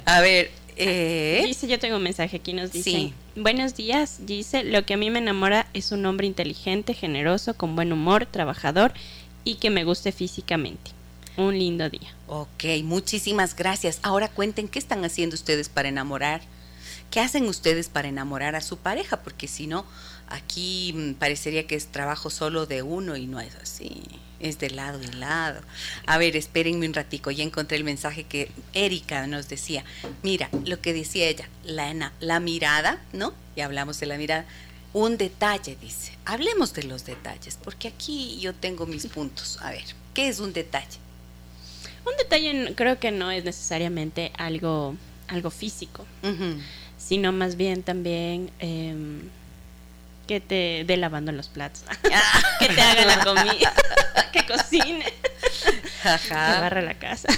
a 0.05 0.21
ver, 0.21 0.51
eh, 0.79 1.36
Yo 1.67 1.79
tengo 1.79 1.97
un 1.97 2.03
mensaje 2.03 2.37
aquí, 2.37 2.53
nos 2.53 2.71
dice. 2.71 3.11
Buenos 3.35 3.75
días, 3.75 4.25
dice, 4.25 4.63
lo 4.63 4.85
que 4.85 4.93
a 4.93 4.97
mí 4.97 5.09
me 5.09 5.19
enamora 5.19 5.67
es 5.73 5.91
un 5.91 6.05
hombre 6.05 6.25
inteligente, 6.25 6.93
generoso, 6.93 7.55
con 7.55 7.75
buen 7.75 7.91
humor, 7.91 8.25
trabajador 8.25 8.93
y 9.43 9.55
que 9.55 9.69
me 9.69 9.83
guste 9.83 10.11
físicamente. 10.11 10.91
Un 11.35 11.59
lindo 11.59 11.89
día. 11.89 12.15
Ok, 12.27 12.63
muchísimas 12.83 13.55
gracias. 13.55 13.99
Ahora 14.01 14.29
cuenten 14.29 14.67
qué 14.67 14.79
están 14.79 15.03
haciendo 15.03 15.35
ustedes 15.35 15.67
para 15.67 15.89
enamorar. 15.89 16.41
¿Qué 17.11 17.19
hacen 17.19 17.45
ustedes 17.45 17.89
para 17.89 18.07
enamorar 18.07 18.55
a 18.55 18.61
su 18.61 18.77
pareja? 18.77 19.21
Porque 19.21 19.47
si 19.47 19.67
no, 19.67 19.85
aquí 20.27 20.93
mm, 20.95 21.13
parecería 21.13 21.67
que 21.67 21.75
es 21.75 21.87
trabajo 21.87 22.29
solo 22.29 22.65
de 22.65 22.81
uno 22.81 23.17
y 23.17 23.27
no 23.27 23.39
es 23.39 23.55
así. 23.55 24.03
Es 24.39 24.59
de 24.59 24.69
lado 24.69 25.01
y 25.01 25.07
lado. 25.15 25.61
A 26.05 26.17
ver, 26.17 26.35
espérenme 26.35 26.87
un 26.87 26.93
ratico. 26.93 27.31
Ya 27.31 27.43
encontré 27.43 27.77
el 27.77 27.83
mensaje 27.83 28.23
que 28.23 28.51
Erika 28.73 29.25
nos 29.27 29.49
decía. 29.49 29.83
Mira, 30.23 30.49
lo 30.65 30.79
que 30.79 30.93
decía 30.93 31.27
ella, 31.27 31.49
la, 31.63 32.11
la 32.19 32.39
mirada, 32.39 33.01
¿no? 33.13 33.33
Ya 33.55 33.65
hablamos 33.65 33.99
de 33.99 34.05
la 34.05 34.17
mirada. 34.17 34.45
Un 34.93 35.17
detalle, 35.17 35.77
dice. 35.81 36.13
Hablemos 36.25 36.73
de 36.73 36.83
los 36.83 37.05
detalles, 37.05 37.57
porque 37.63 37.87
aquí 37.87 38.39
yo 38.39 38.53
tengo 38.53 38.85
mis 38.85 39.07
puntos. 39.07 39.59
A 39.61 39.71
ver, 39.71 39.83
¿qué 40.13 40.27
es 40.27 40.39
un 40.39 40.53
detalle? 40.53 40.97
Un 42.05 42.15
detalle 42.17 42.73
creo 42.75 42.99
que 42.99 43.11
no 43.11 43.31
es 43.31 43.43
necesariamente 43.43 44.31
algo, 44.37 44.95
algo 45.27 45.49
físico, 45.49 46.05
sino 46.97 47.31
más 47.31 47.57
bien 47.57 47.83
también... 47.83 48.51
Em, 48.59 49.29
que 50.27 50.41
te 50.41 50.83
dé 50.85 50.97
lavando 50.97 51.31
los 51.31 51.47
platos, 51.47 51.83
que 52.59 52.67
te 52.67 52.81
haga 52.81 53.05
la 53.05 53.23
comida, 53.23 53.73
que 54.33 54.45
cocine, 54.45 55.13
Ajá. 56.03 56.53
que 56.55 56.61
barra 56.61 56.81
la 56.81 56.93
casa. 56.95 57.29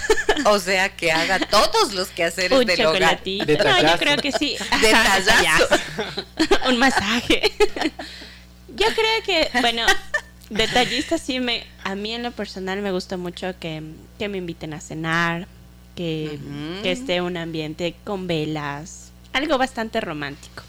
O 0.46 0.60
sea, 0.60 0.90
que 0.96 1.12
haga 1.12 1.40
todos 1.40 1.94
los 1.94 2.10
quehaceres 2.10 2.58
Un 2.58 2.66
del 2.66 2.86
hogar. 2.86 3.22
No, 3.26 3.82
yo 3.82 3.98
creo 3.98 4.18
que 4.18 4.32
sí. 4.32 4.58
Un 6.68 6.78
masaje. 6.78 7.42
Yo 8.70 8.88
creo 8.88 9.24
que, 9.26 9.50
bueno, 9.62 9.86
detallista 10.50 11.18
sí 11.18 11.40
me, 11.40 11.66
a 11.84 11.96
mí 11.96 12.14
en 12.14 12.24
lo 12.24 12.32
personal 12.32 12.82
me 12.82 12.92
gusta 12.92 13.18
mucho 13.18 13.54
que, 13.60 13.82
me 13.82 14.38
inviten 14.38 14.74
a 14.74 14.82
cenar, 14.82 15.48
que, 15.96 16.40
que 16.82 16.92
esté 16.92 17.22
un 17.22 17.38
ambiente 17.38 17.96
con 18.04 18.28
velas, 18.28 19.12
algo 19.34 19.58
bastante 19.58 20.02
romántico 20.02 20.64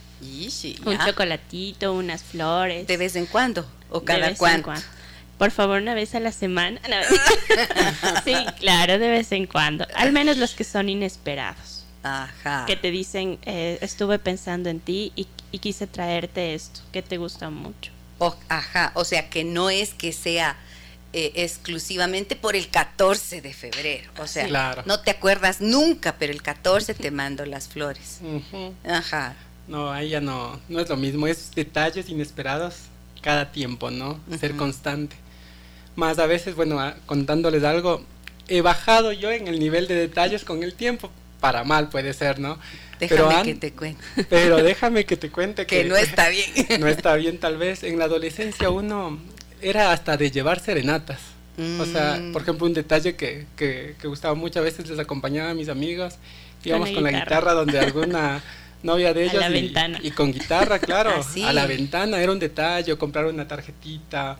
un 0.85 0.99
chocolatito, 0.99 1.93
unas 1.93 2.23
flores. 2.23 2.87
¿De 2.87 2.97
vez 2.97 3.17
en 3.17 3.27
cuando? 3.27 3.67
¿O 3.91 4.03
cada 4.03 4.35
cuánto? 4.35 4.73
Por 5.39 5.51
favor, 5.51 5.81
una 5.81 5.95
vez 5.95 6.15
a 6.15 6.21
la 6.21 6.33
semana. 6.33 6.81
sí, 8.25 8.35
claro, 8.59 8.99
de 8.99 9.09
vez 9.09 9.33
en 9.33 9.47
cuando. 9.47 9.87
Al 9.95 10.13
menos 10.13 10.37
los 10.37 10.53
que 10.53 10.65
son 10.65 10.91
inesperados. 10.91 11.85
Ajá. 12.03 12.65
Que 12.67 12.77
te 12.77 12.91
dicen, 12.91 13.39
eh, 13.47 13.79
estuve 13.81 14.19
pensando 14.19 14.69
en 14.69 14.81
ti 14.81 15.13
y, 15.17 15.27
quise 15.59 15.87
traerte 15.87 16.55
esto, 16.55 16.81
que 16.93 17.01
te 17.03 17.17
gusta 17.17 17.49
mucho. 17.49 17.91
ajá, 18.49 18.93
o 18.95 19.05
sea, 19.05 19.31
que 19.31 19.45
no 19.45 19.71
es 19.71 19.95
que 19.95 20.13
sea 20.13 20.57
eh, 21.13 21.33
exclusivamente 21.37 22.37
por 22.37 22.55
el 22.55 22.69
14 22.69 23.41
de 23.41 23.55
febrero. 23.55 24.11
O 24.19 24.27
sea, 24.27 24.83
no 24.85 25.01
te 25.01 25.11
acuerdas 25.11 25.61
nunca, 25.61 26.17
pero 26.19 26.33
el 26.33 26.43
14 26.43 26.93
te 26.95 27.11
mando 27.11 27.47
las 27.47 27.69
flores. 27.69 28.21
Ajá. 28.87 29.37
No, 29.71 29.93
ahí 29.93 30.09
ya 30.09 30.21
no, 30.21 30.59
no 30.69 30.81
es 30.81 30.89
lo 30.89 30.97
mismo, 30.97 31.29
es 31.29 31.53
detalles 31.55 32.09
inesperados 32.09 32.75
cada 33.23 33.53
tiempo, 33.53 33.93
¿no? 33.93 34.19
Ser 34.41 34.57
constante. 34.57 35.15
Más 35.95 36.19
a 36.19 36.27
veces, 36.27 36.57
bueno, 36.57 36.81
contándoles 37.07 37.63
algo, 37.63 38.05
he 38.49 38.63
bajado 38.63 39.13
yo 39.13 39.31
en 39.31 39.47
el 39.47 39.61
nivel 39.61 39.87
de 39.87 39.95
detalles 39.95 40.45
con 40.45 40.65
el 40.65 40.75
tiempo, 40.75 41.09
para 41.39 41.63
mal 41.63 41.89
puede 41.89 42.13
ser, 42.15 42.41
¿no? 42.41 42.59
Déjame 42.99 43.45
que 43.45 43.55
te 43.55 43.73
cuente. 43.73 44.03
Pero 44.29 44.57
déjame 44.57 45.07
que 45.07 45.17
te 45.17 45.31
cuente 45.31 45.67
que, 45.67 45.83
que 45.83 45.89
no 45.89 45.97
está 45.97 46.29
bien. 46.31 46.51
no 46.81 46.89
está 46.89 47.15
bien 47.15 47.39
tal 47.39 47.57
vez. 47.57 47.85
En 47.85 47.97
la 47.97 48.07
adolescencia 48.07 48.71
uno 48.71 49.21
era 49.63 49.93
hasta 49.93 50.17
de 50.17 50.33
llevar 50.33 50.59
serenatas. 50.59 51.21
O 51.79 51.85
sea, 51.85 52.19
mm. 52.21 52.33
por 52.33 52.43
ejemplo, 52.43 52.67
un 52.67 52.75
detalle 52.75 53.15
que, 53.17 53.47
que, 53.57 53.95
que 54.01 54.09
gustaba 54.09 54.35
muchas 54.35 54.65
veces 54.65 54.89
les 54.89 54.99
acompañaba 54.99 55.51
a 55.51 55.55
mis 55.55 55.69
amigos, 55.69 56.15
íbamos 56.65 56.91
con 56.91 57.05
la 57.05 57.11
guitarra 57.11 57.53
donde 57.53 57.79
alguna 57.79 58.43
novia 58.83 59.13
de 59.13 59.25
ellos. 59.25 59.43
y, 60.03 60.11
con 60.11 60.33
guitarra, 60.33 60.79
claro, 60.79 61.13
ah, 61.17 61.25
a 61.49 61.53
la 61.53 61.67
ventana, 61.67 62.21
era 62.21 62.33
un 62.33 62.39
detalle, 62.39 62.97
comprar 62.97 63.27
una 63.27 63.47
tarjetita. 63.47 64.39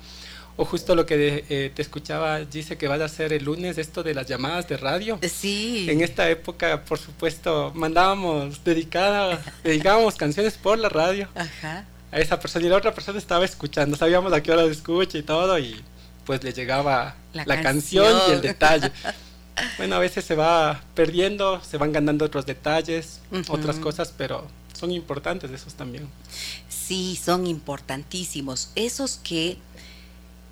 O 0.57 0.65
justo 0.67 0.95
lo 0.95 1.07
que 1.07 1.45
eh, 1.49 1.73
te 1.75 1.81
escuchaba, 1.81 2.41
dice 2.41 2.77
que 2.77 2.87
vas 2.87 3.01
a 3.01 3.05
hacer 3.05 3.33
el 3.33 3.45
lunes 3.45 3.79
esto 3.79 4.03
de 4.03 4.13
las 4.13 4.27
llamadas 4.27 4.69
de 4.69 4.77
radio. 4.77 5.19
Sí. 5.23 5.87
En 5.89 6.03
esta 6.03 6.29
época, 6.29 6.85
por 6.85 6.99
supuesto, 6.99 7.73
mandábamos 7.75 8.63
dedicada, 8.63 9.43
dedicábamos 9.65 10.17
canciones 10.17 10.59
por 10.59 10.79
la 10.79 10.91
radio 10.91 11.29
Ajá. 11.35 11.87
a 12.13 12.19
esa 12.19 12.39
persona 12.39 12.67
y 12.67 12.69
la 12.69 12.77
otra 12.77 12.93
persona 12.93 13.19
estaba 13.19 13.45
escuchando. 13.47 13.97
Sabíamos 13.97 14.35
a 14.35 14.43
qué 14.43 14.53
hora 14.53 14.65
de 14.65 14.73
escucha 14.73 15.17
y 15.17 15.23
todo 15.23 15.59
y 15.59 15.81
pues 16.27 16.45
le 16.45 16.53
llegaba 16.53 17.15
la, 17.33 17.63
canción. 17.63 18.15
y 18.29 18.33
el 18.33 18.41
detalle. 18.43 18.93
Bueno, 19.77 19.97
a 19.97 19.99
veces 19.99 20.25
se 20.25 20.35
va 20.35 20.83
perdiendo, 20.95 21.63
se 21.63 21.77
van 21.77 21.93
ganando 21.93 22.25
otros 22.25 22.47
detalles, 22.47 23.21
otras 23.49 23.77
cosas, 23.77 24.13
pero 24.17 24.47
son 24.73 24.91
importantes 24.91 25.51
esos 25.51 25.75
también. 25.75 26.09
Sí, 26.69 27.19
son 27.23 27.47
importantísimos. 27.47 28.71
Esos 28.75 29.19
que, 29.19 29.59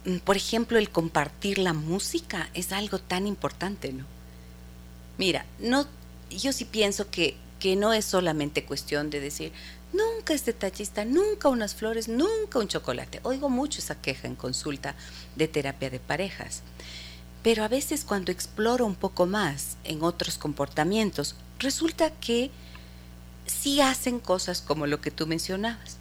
mm, 0.05 0.19
por 0.19 0.37
ejemplo, 0.37 0.79
el 0.79 0.91
compartir 0.91 1.59
la 1.59 1.73
música 1.73 2.51
es 2.55 2.73
algo 2.73 2.99
tan 2.99 3.27
importante, 3.27 3.93
¿no? 3.93 4.05
Mira, 5.17 5.47
no, 5.59 5.87
yo 6.31 6.53
sí 6.53 6.65
pienso 6.65 7.11
que, 7.11 7.37
que 7.59 7.75
no 7.75 7.93
es 7.93 8.05
solamente 8.05 8.65
cuestión 8.65 9.11
de 9.11 9.21
decir, 9.21 9.53
nunca 9.93 10.35
es 10.35 10.45
detallista, 10.45 11.05
nunca 11.05 11.49
unas 11.49 11.75
flores, 11.75 12.09
nunca 12.09 12.59
un 12.59 12.69
chocolate. 12.69 13.21
Oigo 13.23 13.49
mucho 13.49 13.81
esa 13.81 14.01
queja 14.01 14.29
en 14.29 14.37
consulta 14.37 14.95
de 15.37 15.49
terapia 15.49 15.91
de 15.91 16.01
parejas. 16.01 16.63
Pero 17.49 17.65
a 17.65 17.69
veces 17.69 18.05
cuando 18.05 18.31
exploro 18.31 18.85
un 18.85 18.95
poco 18.95 19.25
más 19.25 19.79
en 19.83 20.03
otros 20.03 20.37
comportamientos, 20.37 21.35
resulta 21.59 22.11
que 22.11 22.51
sí 23.47 23.81
hacen 23.81 24.21
cosas 24.21 24.61
como 24.61 24.87
lo 24.87 25.01
que 25.01 25.11
tú 25.11 25.27
mencionabas. 25.27 25.97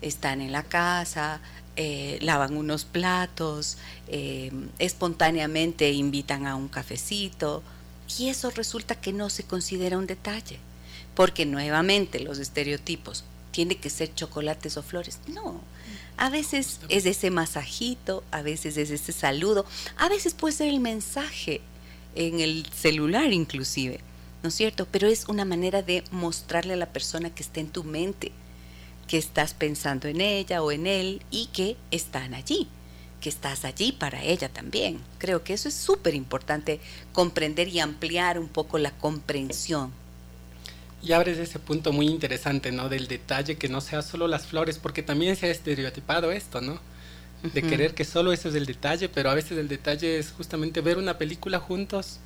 Están 0.00 0.40
en 0.40 0.52
la 0.52 0.62
casa, 0.62 1.40
eh, 1.76 2.18
lavan 2.22 2.56
unos 2.56 2.86
platos, 2.86 3.76
eh, 4.08 4.50
espontáneamente 4.78 5.92
invitan 5.92 6.46
a 6.46 6.56
un 6.56 6.68
cafecito 6.68 7.62
y 8.18 8.30
eso 8.30 8.48
resulta 8.48 8.94
que 8.94 9.12
no 9.12 9.28
se 9.28 9.42
considera 9.42 9.98
un 9.98 10.06
detalle, 10.06 10.58
porque 11.14 11.44
nuevamente 11.44 12.18
los 12.18 12.38
estereotipos, 12.38 13.24
tiene 13.50 13.76
que 13.76 13.90
ser 13.90 14.14
chocolates 14.14 14.78
o 14.78 14.82
flores. 14.82 15.18
No, 15.26 15.60
a 16.16 16.30
veces 16.30 16.80
es 16.88 17.06
ese 17.06 17.30
masajito, 17.30 18.24
a 18.30 18.42
veces 18.42 18.76
es 18.76 18.90
ese 18.90 19.12
saludo, 19.12 19.66
a 19.96 20.08
veces 20.08 20.34
puede 20.34 20.54
ser 20.54 20.68
el 20.68 20.80
mensaje 20.80 21.60
en 22.14 22.40
el 22.40 22.66
celular 22.74 23.32
inclusive, 23.32 24.00
¿no 24.42 24.48
es 24.48 24.54
cierto? 24.54 24.86
Pero 24.90 25.08
es 25.08 25.28
una 25.28 25.44
manera 25.44 25.82
de 25.82 26.04
mostrarle 26.10 26.74
a 26.74 26.78
la 26.78 26.92
persona 26.92 27.30
que 27.30 27.42
está 27.42 27.60
en 27.60 27.68
tu 27.68 27.84
mente, 27.84 28.32
que 29.06 29.18
estás 29.18 29.54
pensando 29.54 30.08
en 30.08 30.20
ella 30.20 30.62
o 30.62 30.72
en 30.72 30.86
él 30.86 31.22
y 31.30 31.46
que 31.46 31.76
están 31.90 32.34
allí, 32.34 32.68
que 33.20 33.28
estás 33.28 33.64
allí 33.64 33.92
para 33.92 34.22
ella 34.22 34.48
también. 34.48 35.00
Creo 35.18 35.44
que 35.44 35.52
eso 35.52 35.68
es 35.68 35.74
súper 35.74 36.14
importante, 36.14 36.80
comprender 37.12 37.68
y 37.68 37.80
ampliar 37.80 38.38
un 38.38 38.48
poco 38.48 38.78
la 38.78 38.90
comprensión 38.92 39.92
y 41.02 41.12
abres 41.12 41.38
ese 41.38 41.58
punto 41.58 41.92
muy 41.92 42.06
interesante, 42.06 42.72
¿no? 42.72 42.88
Del 42.88 43.06
detalle 43.06 43.56
que 43.56 43.68
no 43.68 43.80
sea 43.80 44.02
solo 44.02 44.28
las 44.28 44.46
flores, 44.46 44.78
porque 44.78 45.02
también 45.02 45.36
se 45.36 45.46
ha 45.46 45.50
estereotipado 45.50 46.32
esto, 46.32 46.60
¿no? 46.60 46.78
De 47.42 47.62
querer 47.62 47.94
que 47.94 48.04
solo 48.04 48.32
eso 48.32 48.48
es 48.48 48.54
el 48.54 48.66
detalle, 48.66 49.08
pero 49.08 49.30
a 49.30 49.34
veces 49.34 49.58
el 49.58 49.68
detalle 49.68 50.18
es 50.18 50.32
justamente 50.32 50.80
ver 50.80 50.98
una 50.98 51.18
película 51.18 51.60
juntos 51.60 52.18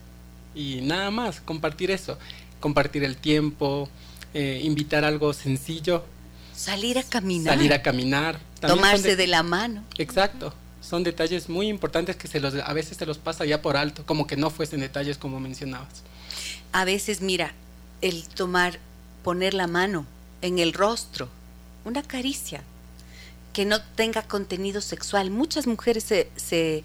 y 0.54 0.80
nada 0.82 1.10
más, 1.10 1.40
compartir 1.40 1.90
eso, 1.90 2.16
compartir 2.60 3.04
el 3.04 3.16
tiempo, 3.16 3.88
eh, 4.32 4.60
invitar 4.62 5.04
algo 5.04 5.32
sencillo. 5.32 6.04
Salir 6.54 6.98
a 6.98 7.02
caminar. 7.02 7.54
Salir 7.54 7.72
a 7.72 7.82
caminar. 7.82 8.38
Tomarse 8.60 9.16
de, 9.16 9.26
la 9.26 9.42
mano. 9.42 9.84
Exacto. 9.98 10.54
Son 10.80 11.02
detalles 11.02 11.48
muy 11.48 11.68
importantes 11.68 12.16
que 12.16 12.28
se 12.28 12.40
los, 12.40 12.54
a 12.54 12.72
veces 12.72 12.96
se 12.96 13.04
los 13.04 13.18
pasa 13.18 13.44
ya 13.44 13.60
por 13.60 13.76
alto, 13.76 14.06
como 14.06 14.26
que 14.26 14.36
no 14.36 14.48
fuesen 14.50 14.80
detalles 14.80 15.18
como 15.18 15.40
mencionabas. 15.40 16.02
A 16.72 16.84
veces, 16.84 17.20
mira, 17.20 17.52
el 18.00 18.28
tomar, 18.28 18.78
poner 19.22 19.54
la 19.54 19.66
mano 19.66 20.06
en 20.42 20.58
el 20.58 20.72
rostro, 20.72 21.28
una 21.84 22.02
caricia 22.02 22.62
que 23.52 23.64
no 23.64 23.82
tenga 23.82 24.22
contenido 24.22 24.80
sexual. 24.80 25.30
Muchas 25.30 25.66
mujeres 25.66 26.04
se, 26.04 26.30
se 26.36 26.84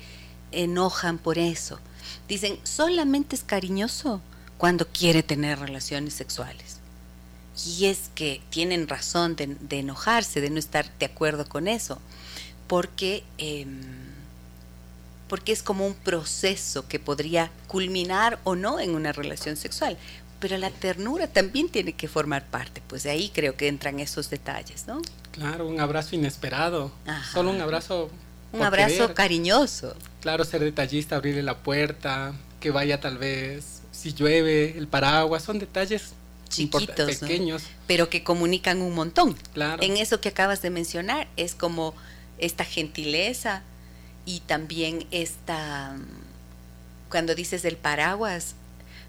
enojan 0.51 1.17
por 1.17 1.37
eso. 1.37 1.79
Dicen, 2.27 2.59
solamente 2.63 3.35
es 3.35 3.43
cariñoso 3.43 4.21
cuando 4.57 4.87
quiere 4.87 5.23
tener 5.23 5.59
relaciones 5.59 6.13
sexuales. 6.13 6.79
Y 7.65 7.85
es 7.85 8.09
que 8.15 8.41
tienen 8.49 8.87
razón 8.87 9.35
de, 9.35 9.79
enojarse, 9.79 10.41
de 10.41 10.49
no 10.49 10.59
estar 10.59 10.91
de 10.97 11.05
acuerdo 11.05 11.47
con 11.47 11.67
eso, 11.67 11.99
porque, 12.67 13.23
em, 13.37 13.81
porque 15.29 15.53
es 15.53 15.63
como 15.63 15.87
un 15.87 15.93
proceso 15.93 16.87
que 16.87 16.99
podría 16.99 17.51
culminar 17.67 18.39
o 18.43 18.55
no 18.55 18.79
en 18.79 18.93
una 18.93 19.13
relación 19.13 19.55
sexual 19.55 19.97
pero 20.39 20.57
la 20.57 20.69
ternura 20.69 21.27
también 21.27 21.69
tiene 21.69 21.93
que 21.93 22.07
formar 22.07 22.45
parte, 22.45 22.81
pues 22.87 23.03
de 23.03 23.09
ahí 23.09 23.29
creo 23.33 23.55
que 23.55 23.67
entran 23.67 23.99
esos 23.99 24.29
detalles, 24.29 24.85
¿no? 24.87 25.01
Claro, 25.31 25.67
un 25.67 25.79
abrazo 25.79 26.15
inesperado, 26.15 26.91
solo 27.31 27.51
un 27.51 27.61
abrazo. 27.61 28.09
Un 28.53 28.61
abrazo 28.61 29.13
cariñoso. 29.13 29.95
Claro, 30.21 30.45
ser 30.45 30.61
detallista, 30.61 31.17
abrirle 31.17 31.43
la 31.43 31.57
puerta, 31.57 32.33
que 32.59 32.71
vaya 32.71 33.01
tal 33.01 33.17
vez, 33.17 33.81
si 33.91 34.13
llueve, 34.13 34.77
el 34.77 34.87
paraguas, 34.87 35.43
son 35.43 35.59
detalles 35.59 36.13
chiquitos, 36.47 37.17
pequeños. 37.17 37.63
Pero 37.87 38.09
que 38.09 38.23
comunican 38.23 38.81
un 38.81 38.95
montón. 38.95 39.35
Claro. 39.53 39.83
En 39.83 39.97
eso 39.97 40.21
que 40.21 40.29
acabas 40.29 40.61
de 40.61 40.69
mencionar, 40.69 41.27
es 41.35 41.53
como 41.53 41.93
esta 42.37 42.63
gentileza 42.63 43.63
y 44.25 44.39
también 44.41 45.05
esta, 45.11 45.95
cuando 47.09 47.35
dices 47.35 47.65
el 47.65 47.77
paraguas, 47.77 48.55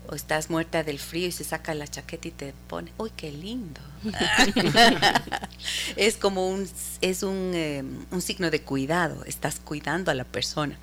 o 0.08 0.14
estás 0.14 0.50
muerta 0.50 0.82
del 0.82 0.98
frío 0.98 1.28
y 1.28 1.32
se 1.32 1.44
saca 1.44 1.74
la 1.74 1.86
chaqueta 1.86 2.28
y 2.28 2.30
te 2.30 2.54
pone, 2.68 2.92
¡uy, 2.98 3.10
qué 3.16 3.32
lindo! 3.32 3.80
es 5.96 6.16
como 6.16 6.48
un, 6.48 6.68
es 7.00 7.22
un, 7.22 7.52
em, 7.54 8.04
un, 8.10 8.20
signo 8.20 8.50
de 8.50 8.60
cuidado, 8.62 9.24
estás 9.24 9.60
cuidando 9.60 10.10
a 10.10 10.14
la 10.14 10.24
persona. 10.24 10.78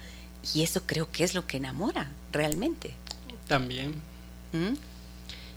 Y 0.53 0.63
eso 0.63 0.82
creo 0.86 1.09
que 1.11 1.24
es 1.24 1.34
lo 1.34 1.47
que 1.47 1.57
enamora 1.57 2.11
realmente. 2.32 2.93
También. 3.47 3.93
¿Mm? 4.51 4.74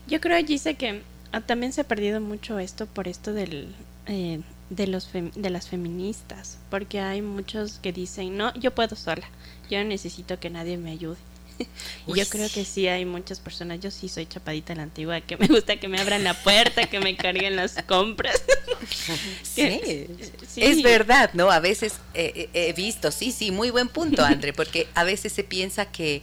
Yo 0.08 0.20
creo, 0.20 0.44
Gise, 0.46 0.74
que 0.74 1.02
ah, 1.32 1.40
también 1.40 1.72
se 1.72 1.80
ha 1.80 1.84
perdido 1.84 2.20
mucho 2.20 2.58
esto 2.58 2.86
por 2.86 3.08
esto 3.08 3.32
del, 3.32 3.74
eh, 4.06 4.40
de, 4.70 4.86
los 4.86 5.10
de 5.12 5.50
las 5.50 5.68
feministas, 5.68 6.58
porque 6.70 7.00
hay 7.00 7.22
muchos 7.22 7.78
que 7.80 7.92
dicen, 7.92 8.36
no, 8.36 8.54
yo 8.54 8.74
puedo 8.74 8.94
sola, 8.94 9.26
yo 9.68 9.78
no 9.78 9.84
necesito 9.84 10.38
que 10.38 10.50
nadie 10.50 10.76
me 10.76 10.92
ayude. 10.92 11.18
Y 12.06 12.14
yo 12.14 12.28
creo 12.28 12.48
que 12.50 12.64
sí 12.64 12.88
hay 12.88 13.04
muchas 13.04 13.40
personas, 13.40 13.80
yo 13.80 13.90
sí 13.90 14.08
soy 14.08 14.26
chapadita 14.26 14.74
la 14.74 14.82
antigua, 14.82 15.20
que 15.20 15.36
me 15.36 15.46
gusta 15.46 15.78
que 15.78 15.88
me 15.88 16.00
abran 16.00 16.24
la 16.24 16.34
puerta, 16.34 16.86
que 16.86 17.00
me 17.00 17.16
carguen 17.16 17.56
las 17.56 17.82
compras. 17.86 18.42
sí, 19.42 20.06
es 20.56 20.82
verdad, 20.82 21.30
¿no? 21.34 21.50
A 21.50 21.60
veces 21.60 21.94
he 22.14 22.72
visto, 22.76 23.10
sí, 23.10 23.32
sí, 23.32 23.50
muy 23.50 23.70
buen 23.70 23.88
punto, 23.88 24.24
André, 24.24 24.52
porque 24.52 24.88
a 24.94 25.04
veces 25.04 25.32
se 25.32 25.44
piensa 25.44 25.86
que 25.86 26.22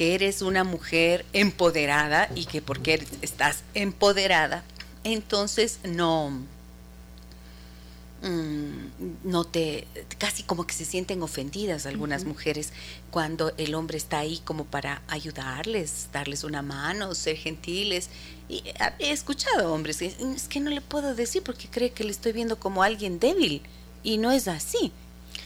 que 0.00 0.14
eres 0.14 0.40
una 0.40 0.64
mujer 0.64 1.26
empoderada 1.34 2.30
y 2.34 2.46
que 2.46 2.62
porque 2.62 3.04
estás 3.20 3.64
empoderada, 3.74 4.64
entonces 5.04 5.78
no, 5.84 6.32
mm, 8.22 9.28
no 9.28 9.44
te, 9.44 9.86
casi 10.18 10.42
como 10.42 10.66
que 10.66 10.74
se 10.74 10.84
sienten 10.84 11.22
ofendidas 11.22 11.86
algunas 11.86 12.24
mujeres 12.24 12.72
cuando 13.10 13.52
el 13.56 13.74
hombre 13.74 13.96
está 13.96 14.18
ahí 14.18 14.40
como 14.44 14.64
para 14.64 15.02
ayudarles, 15.08 16.08
darles 16.12 16.44
una 16.44 16.62
mano, 16.62 17.14
ser 17.14 17.36
gentiles. 17.36 18.08
Y 18.48 18.62
he 18.98 19.10
escuchado 19.10 19.72
hombres 19.72 19.98
que 19.98 20.06
es 20.06 20.48
que 20.48 20.60
no 20.60 20.70
le 20.70 20.80
puedo 20.80 21.14
decir 21.14 21.42
porque 21.42 21.68
cree 21.68 21.90
que 21.90 22.04
le 22.04 22.10
estoy 22.10 22.32
viendo 22.32 22.58
como 22.58 22.82
alguien 22.82 23.18
débil 23.18 23.62
y 24.02 24.18
no 24.18 24.32
es 24.32 24.48
así. 24.48 24.92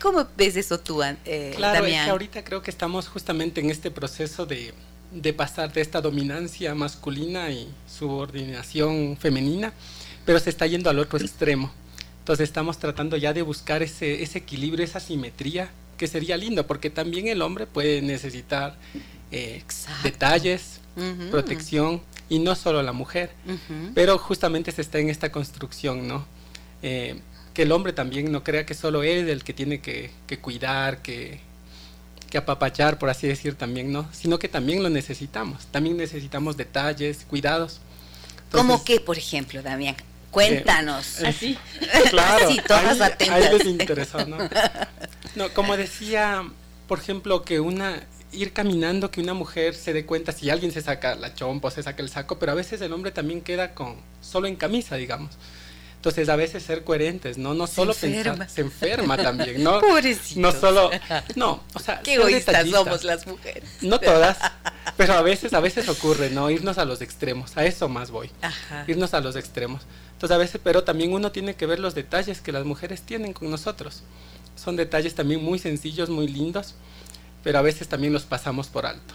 ¿Cómo 0.01 0.27
ves 0.37 0.57
eso 0.57 0.79
tú, 0.81 1.03
eh, 1.03 1.53
claro, 1.57 1.87
Es 1.87 1.93
que 1.93 2.11
ahorita 2.11 2.45
creo 2.45 2.62
que 2.62 2.70
estamos 2.70 3.09
justamente 3.09 3.61
en 3.61 3.70
este 3.70 3.91
proceso 3.91 4.45
de, 4.45 4.75
de 5.12 5.33
pasar 5.33 5.72
de 5.72 5.81
esta 5.81 6.01
dominancia 6.01 6.75
masculina 6.75 7.51
y 7.51 7.68
subordinación 7.87 9.16
femenina, 9.16 9.72
pero 10.27 10.39
se 10.41 10.51
está 10.51 10.66
yendo 10.66 10.91
al 10.91 10.99
otro 10.99 11.18
extremo. 11.18 11.70
Entonces 12.25 12.49
estamos 12.49 12.79
tratando 12.79 13.18
ya 13.18 13.35
de 13.35 13.43
buscar 13.43 13.83
ese, 13.83 14.22
ese 14.22 14.39
equilibrio, 14.39 14.83
esa 14.83 14.99
simetría, 14.99 15.68
que 15.99 16.07
sería 16.07 16.39
lindo, 16.39 16.66
porque 16.66 16.89
también 16.89 17.29
el 17.29 17.43
hombre 17.43 17.66
puede 17.66 18.01
necesitar 18.01 18.79
eh, 19.31 19.62
detalles, 20.03 20.81
protección, 21.31 22.01
y 22.31 22.39
no 22.39 22.55
solo 22.55 22.83
la 22.83 22.93
mujer. 22.93 23.31
Pero 23.95 24.16
justamente 24.16 24.72
se 24.72 24.81
está 24.81 25.01
en 25.01 25.11
esta 25.11 25.31
construcción, 25.31 26.09
¿no? 26.09 26.25
Eh, 26.83 27.20
que 27.53 27.64
el 27.64 27.72
hombre 27.72 27.93
también 27.93 28.33
no 28.33 28.43
crea 28.43 28.64
que 28.64 28.72
solo 28.72 29.03
él 29.03 29.27
es 29.27 29.29
el 29.29 29.45
que 29.45 29.53
tiene 29.53 29.83
que, 29.83 30.11
cuidar, 30.41 31.03
que, 31.03 31.41
que, 32.31 32.39
apapachar, 32.39 32.99
por 32.99 33.11
así 33.11 33.27
decir, 33.27 33.55
también, 33.55 33.93
¿no? 33.93 34.09
Sino 34.12 34.39
que 34.39 34.49
también 34.49 34.83
lo 34.83 34.89
necesitamos. 34.89 35.66
También 35.66 35.99
necesitamos 35.99 36.57
detalles, 36.57 37.27
cuidados. 37.29 37.83
¿Cómo 38.51 38.83
qué, 38.83 38.99
por 38.99 39.18
ejemplo, 39.18 39.61
Damián? 39.61 39.97
Cuéntanos. 40.35 41.20
Eh, 41.20 41.28
así. 41.28 41.59
Claro. 42.11 42.49
Así, 42.49 42.61
todas 42.66 43.01
atentas. 43.01 43.53
les 43.53 43.66
interesó, 43.66 44.26
¿no? 44.26 44.37
No, 45.35 45.53
como 45.53 45.76
decía, 45.76 46.45
por 46.87 47.01
ejemplo, 47.01 47.43
que 47.43 47.59
una 47.59 48.05
ir 48.30 48.53
caminando, 48.53 49.11
que 49.11 49.20
una 49.20 49.35
mujer 49.35 49.74
se 49.74 49.93
dé 49.93 50.07
cuenta 50.07 50.32
si 50.32 50.51
alguien 50.51 50.72
se 50.72 50.80
saca 50.80 51.14
la 51.14 51.35
chompa 51.35 51.68
o 51.68 51.70
se 51.70 51.82
saca 51.82 52.03
el 52.03 52.09
saco, 52.09 52.39
pero 52.39 52.53
a 52.53 52.55
veces 52.55 52.80
el 52.80 52.93
hombre 52.93 53.11
también 53.11 53.41
queda 53.41 53.74
con 53.74 53.97
solo 54.20 54.47
en 54.47 54.57
camisa, 54.57 54.97
digamos. 54.97 55.32
Entonces, 55.97 56.28
a 56.28 56.37
veces 56.37 56.62
ser 56.62 56.85
coherentes, 56.85 57.39
¿no? 57.39 57.55
No 57.55 57.66
solo 57.66 57.95
pensar, 57.95 58.51
se 58.51 58.61
enferma 58.61 59.16
también, 59.16 59.64
¿no? 59.64 59.80
No 60.37 60.53
solo, 60.53 60.91
no, 61.35 61.62
o 61.72 61.78
sea, 61.78 62.01
qué 62.01 62.14
egoístas 62.14 62.68
somos 62.68 63.05
las 63.05 63.26
mujeres. 63.26 63.64
No 63.80 63.99
todas, 63.99 64.37
pero 64.99 65.14
a 65.14 65.22
veces, 65.22 65.55
a 65.55 65.61
veces 65.61 65.89
ocurre, 65.89 66.28
¿no? 66.28 66.51
Irnos 66.51 66.76
a 66.76 66.85
los 66.85 67.01
extremos, 67.01 67.57
a 67.57 67.64
eso 67.64 67.89
más 67.89 68.11
voy. 68.11 68.30
Ajá. 68.43 68.85
Irnos 68.87 69.14
a 69.14 69.20
los 69.20 69.35
extremos. 69.35 69.80
Entonces, 70.25 70.37
a 70.37 70.39
veces, 70.39 70.61
pero 70.64 70.85
también 70.85 71.12
uno 71.12 71.33
tiene 71.33 71.55
que 71.55 71.66
ver 71.66 71.79
los 71.79 71.95
detalles 71.95 72.41
que 72.41 72.51
las 72.51 72.64
mujeres 72.64 73.03
tienen 73.03 73.35
con 73.35 73.51
nosotros. 73.51 74.03
Son 74.57 74.75
detalles 74.75 75.14
también 75.14 75.45
muy 75.45 75.59
sencillos, 75.59 76.09
muy 76.09 76.29
lindos, 76.29 76.77
pero 77.43 77.59
a 77.59 77.61
veces 77.61 77.89
también 77.89 78.14
los 78.14 78.22
pasamos 78.22 78.68
por 78.68 78.87
alto. 78.87 79.12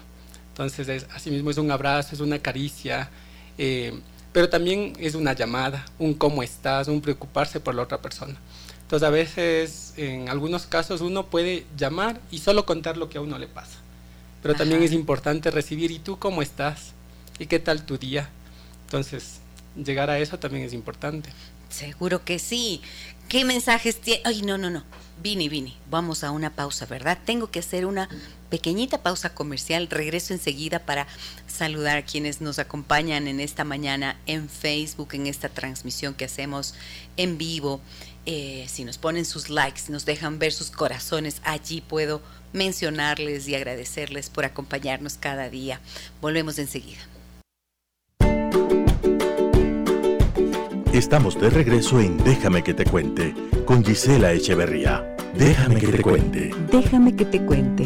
Entonces, 0.49 0.87
es, 0.87 1.07
así 1.11 1.31
mismo 1.31 1.49
es 1.49 1.57
un 1.57 1.71
abrazo, 1.71 2.13
es 2.13 2.21
una 2.21 2.37
caricia, 2.37 3.09
eh, 3.57 3.99
pero 4.33 4.49
también 4.49 4.93
es 4.99 5.15
una 5.15 5.33
llamada, 5.33 5.83
un 5.97 6.13
cómo 6.13 6.43
estás, 6.43 6.87
un 6.87 7.01
preocuparse 7.01 7.59
por 7.59 7.73
la 7.73 7.81
otra 7.81 7.97
persona. 7.97 8.35
Entonces 8.83 9.07
a 9.07 9.09
veces, 9.09 9.93
en 9.97 10.29
algunos 10.29 10.67
casos, 10.67 11.01
uno 11.01 11.25
puede 11.25 11.65
llamar 11.75 12.21
y 12.29 12.37
solo 12.37 12.67
contar 12.67 12.97
lo 12.97 13.09
que 13.09 13.17
a 13.17 13.21
uno 13.21 13.39
le 13.39 13.47
pasa. 13.47 13.79
Pero 14.43 14.53
también 14.53 14.83
es 14.83 14.91
importante 14.91 15.49
recibir, 15.49 15.89
¿y 15.89 15.97
tú 15.97 16.19
cómo 16.19 16.43
estás? 16.43 16.93
¿Y 17.39 17.47
qué 17.47 17.57
tal 17.57 17.83
tu 17.83 17.97
día? 17.97 18.29
Entonces, 18.85 19.38
llegar 19.83 20.09
a 20.09 20.19
eso 20.19 20.39
también 20.39 20.65
es 20.65 20.73
importante. 20.73 21.29
Seguro 21.69 22.23
que 22.25 22.39
sí. 22.39 22.81
¿Qué 23.27 23.45
mensajes 23.45 24.01
tiene? 24.01 24.21
Ay, 24.25 24.41
no, 24.41 24.57
no, 24.57 24.69
no. 24.69 24.83
Vini, 25.21 25.49
Vini, 25.49 25.77
vamos 25.89 26.23
a 26.23 26.31
una 26.31 26.49
pausa, 26.49 26.85
¿verdad? 26.85 27.17
Tengo 27.25 27.51
que 27.51 27.59
hacer 27.59 27.85
una 27.85 28.09
pequeñita 28.49 29.03
pausa 29.03 29.35
comercial. 29.35 29.87
Regreso 29.89 30.33
enseguida 30.33 30.79
para 30.79 31.07
saludar 31.45 31.97
a 31.97 32.05
quienes 32.05 32.41
nos 32.41 32.57
acompañan 32.57 33.27
en 33.27 33.39
esta 33.39 33.65
mañana 33.65 34.17
en 34.25 34.49
Facebook, 34.49 35.09
en 35.13 35.27
esta 35.27 35.49
transmisión 35.49 36.13
que 36.13 36.25
hacemos 36.25 36.73
en 37.17 37.37
vivo. 37.37 37.81
Eh, 38.25 38.65
si 38.69 38.83
nos 38.83 38.97
ponen 38.97 39.25
sus 39.25 39.49
likes, 39.49 39.83
nos 39.89 40.05
dejan 40.05 40.39
ver 40.39 40.53
sus 40.53 40.71
corazones, 40.71 41.41
allí 41.43 41.81
puedo 41.81 42.21
mencionarles 42.53 43.47
y 43.47 43.55
agradecerles 43.55 44.29
por 44.29 44.45
acompañarnos 44.45 45.15
cada 45.15 45.49
día. 45.49 45.81
Volvemos 46.21 46.57
enseguida. 46.59 46.99
Estamos 50.99 51.39
de 51.39 51.49
regreso 51.49 52.01
en 52.01 52.17
Déjame 52.25 52.61
que 52.61 52.73
te 52.73 52.83
cuente 52.83 53.33
con 53.65 53.85
Gisela 53.85 54.33
Echeverría. 54.33 55.15
Déjame 55.33 55.79
que 55.79 55.87
te 55.87 56.01
cuente. 56.01 56.51
Déjame 56.69 57.15
que 57.15 57.23
te 57.23 57.41
cuente. 57.45 57.85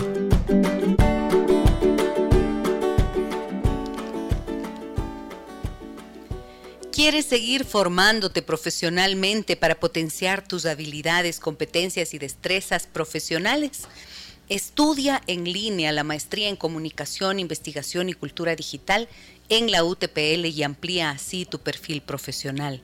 ¿Quieres 6.92 7.26
seguir 7.26 7.66
formándote 7.66 8.42
profesionalmente 8.42 9.58
para 9.58 9.76
potenciar 9.76 10.44
tus 10.48 10.66
habilidades, 10.66 11.40
competencias 11.40 12.16
y 12.16 12.18
destrezas 12.18 12.88
profesionales? 12.88 13.84
Estudia 14.50 15.22
en 15.28 15.46
línea 15.46 15.92
la 15.92 16.04
maestría 16.04 16.50
en 16.50 16.56
comunicación, 16.56 17.40
investigación 17.40 18.10
y 18.10 18.14
cultura 18.14 18.56
digital 18.56 19.08
en 19.50 19.72
la 19.72 19.84
UTPL 19.84 20.46
y 20.46 20.64
amplía 20.64 21.12
así 21.12 21.46
tu 21.46 21.60
perfil 21.60 22.02
profesional. 22.02 22.82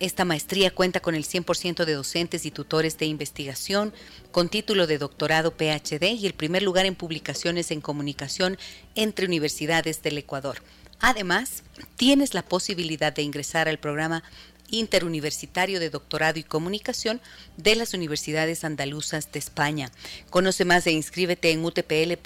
Esta 0.00 0.24
maestría 0.24 0.72
cuenta 0.72 0.98
con 0.98 1.14
el 1.14 1.24
100% 1.24 1.84
de 1.84 1.92
docentes 1.94 2.44
y 2.44 2.50
tutores 2.50 2.98
de 2.98 3.06
investigación, 3.06 3.94
con 4.32 4.48
título 4.48 4.88
de 4.88 4.98
doctorado 4.98 5.52
PhD 5.52 6.14
y 6.18 6.26
el 6.26 6.34
primer 6.34 6.64
lugar 6.64 6.86
en 6.86 6.96
publicaciones 6.96 7.70
en 7.70 7.80
comunicación 7.80 8.58
entre 8.96 9.26
universidades 9.26 10.02
del 10.02 10.18
Ecuador. 10.18 10.60
Además, 10.98 11.62
tienes 11.96 12.32
la 12.32 12.42
posibilidad 12.42 13.12
de 13.12 13.22
ingresar 13.22 13.68
al 13.68 13.78
programa 13.78 14.24
interuniversitario 14.72 15.78
de 15.78 15.90
doctorado 15.90 16.40
y 16.40 16.42
comunicación 16.42 17.20
de 17.56 17.76
las 17.76 17.94
universidades 17.94 18.64
andaluzas 18.64 19.30
de 19.30 19.38
España. 19.38 19.92
Conoce 20.30 20.64
más 20.64 20.84
e 20.88 20.90
inscríbete 20.90 21.52
en 21.52 21.64
utpl.edu.es 21.64 22.16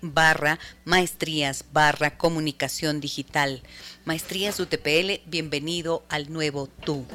barra 0.00 0.58
maestrías 0.84 1.66
barra 1.72 2.18
comunicación 2.18 3.00
digital. 3.00 3.62
Maestrías 4.04 4.58
UTPL, 4.58 5.20
bienvenido 5.26 6.02
al 6.08 6.32
nuevo 6.32 6.68
tú. 6.84 7.06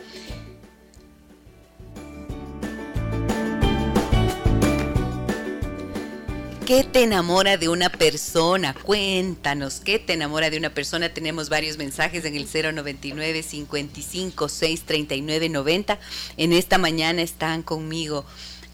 ¿Qué 6.68 6.84
te 6.84 7.04
enamora 7.04 7.56
de 7.56 7.70
una 7.70 7.88
persona? 7.88 8.74
Cuéntanos, 8.74 9.80
¿qué 9.80 10.00
te 10.00 10.12
enamora 10.12 10.50
de 10.50 10.58
una 10.58 10.74
persona? 10.74 11.08
Tenemos 11.14 11.48
varios 11.48 11.78
mensajes 11.78 12.26
en 12.26 12.36
el 12.36 12.46
099 12.46 13.42
55 13.42 14.50
639 14.50 15.48
90. 15.48 15.98
En 16.36 16.52
esta 16.52 16.78
mañana 16.78 17.22
están 17.22 17.64
conmigo 17.64 18.26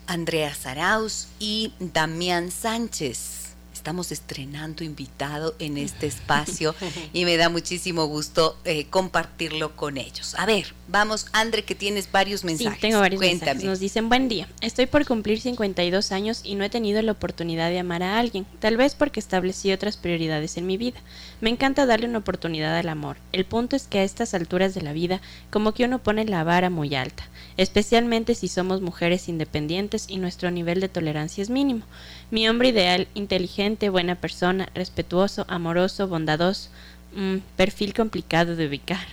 Andrea 0.08 0.56
Saraus 0.56 1.28
y 1.38 1.74
Damián 1.80 2.50
Sánchez. 2.50 3.43
Estamos 3.84 4.14
estrenando 4.14 4.86
invitado 4.86 5.56
en 5.60 5.78
este 5.78 6.08
espacio 6.14 6.74
y 7.12 7.26
me 7.26 7.36
da 7.36 7.50
muchísimo 7.50 8.06
gusto 8.06 8.58
eh, 8.64 8.86
compartirlo 8.90 9.76
con 9.76 9.98
ellos. 9.98 10.36
A 10.38 10.46
ver, 10.46 10.74
vamos, 10.88 11.26
Andre, 11.34 11.66
que 11.66 11.76
tienes 11.76 12.10
varios 12.10 12.46
mensajes. 12.46 12.76
Sí, 12.76 12.80
tengo 12.80 13.02
varios 13.02 13.20
mensajes. 13.20 13.62
Nos 13.66 13.82
dicen, 13.82 14.08
buen 14.08 14.30
día, 14.30 14.48
estoy 14.62 14.86
por 14.86 15.06
cumplir 15.06 15.42
52 15.42 16.14
años 16.14 16.40
y 16.46 16.56
no 16.56 16.64
he 16.64 16.70
tenido 16.70 17.02
la 17.02 17.12
oportunidad 17.12 17.70
de 17.72 17.80
amar 17.80 18.04
a 18.04 18.20
alguien, 18.20 18.46
tal 18.60 18.78
vez 18.78 18.96
porque 18.96 19.20
establecí 19.20 19.74
otras 19.74 19.98
prioridades 19.98 20.56
en 20.56 20.66
mi 20.66 20.78
vida. 20.78 21.02
Me 21.42 21.50
encanta 21.50 21.86
darle 21.86 22.08
una 22.08 22.20
oportunidad 22.20 22.78
al 22.78 22.88
amor. 22.88 23.18
El 23.34 23.44
punto 23.44 23.76
es 23.76 23.88
que 23.88 24.00
a 24.00 24.04
estas 24.04 24.34
alturas 24.34 24.74
de 24.74 24.82
la 24.82 24.94
vida, 24.94 25.20
como 25.52 25.74
que 25.74 25.84
uno 25.84 26.00
pone 26.00 26.24
la 26.24 26.46
vara 26.46 26.70
muy 26.70 26.96
alta, 26.96 27.26
especialmente 27.58 28.36
si 28.36 28.48
somos 28.48 28.82
mujeres 28.82 29.30
independientes 29.30 30.06
y 30.08 30.18
nuestro 30.18 30.52
nivel 30.52 30.80
de 30.80 30.90
tolerancia 30.90 31.42
es 31.42 31.50
mínimo. 31.50 31.86
Mi 32.32 32.48
hombre 32.48 32.70
ideal, 32.70 33.08
inteligente, 33.14 33.90
buena 33.90 34.16
persona, 34.16 34.70
respetuoso, 34.74 35.46
amoroso, 35.48 36.08
bondadoso. 36.08 36.70
Mm, 37.16 37.38
perfil 37.56 37.94
complicado 37.94 38.56
de 38.56 38.68
ubicar. 38.68 39.06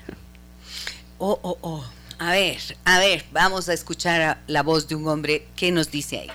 Oh, 1.19 1.39
oh, 1.43 1.59
oh. 1.61 1.85
A 2.19 2.33
ver, 2.33 2.61
a 2.85 2.99
ver, 2.99 3.25
vamos 3.33 3.69
a 3.69 3.73
escuchar 3.73 4.39
la 4.47 4.63
voz 4.63 4.89
de 4.89 4.95
un 4.95 5.09
hombre. 5.09 5.47
¿Qué 5.57 5.71
nos 5.71 5.91
dice 5.91 6.19
ahí 6.19 6.31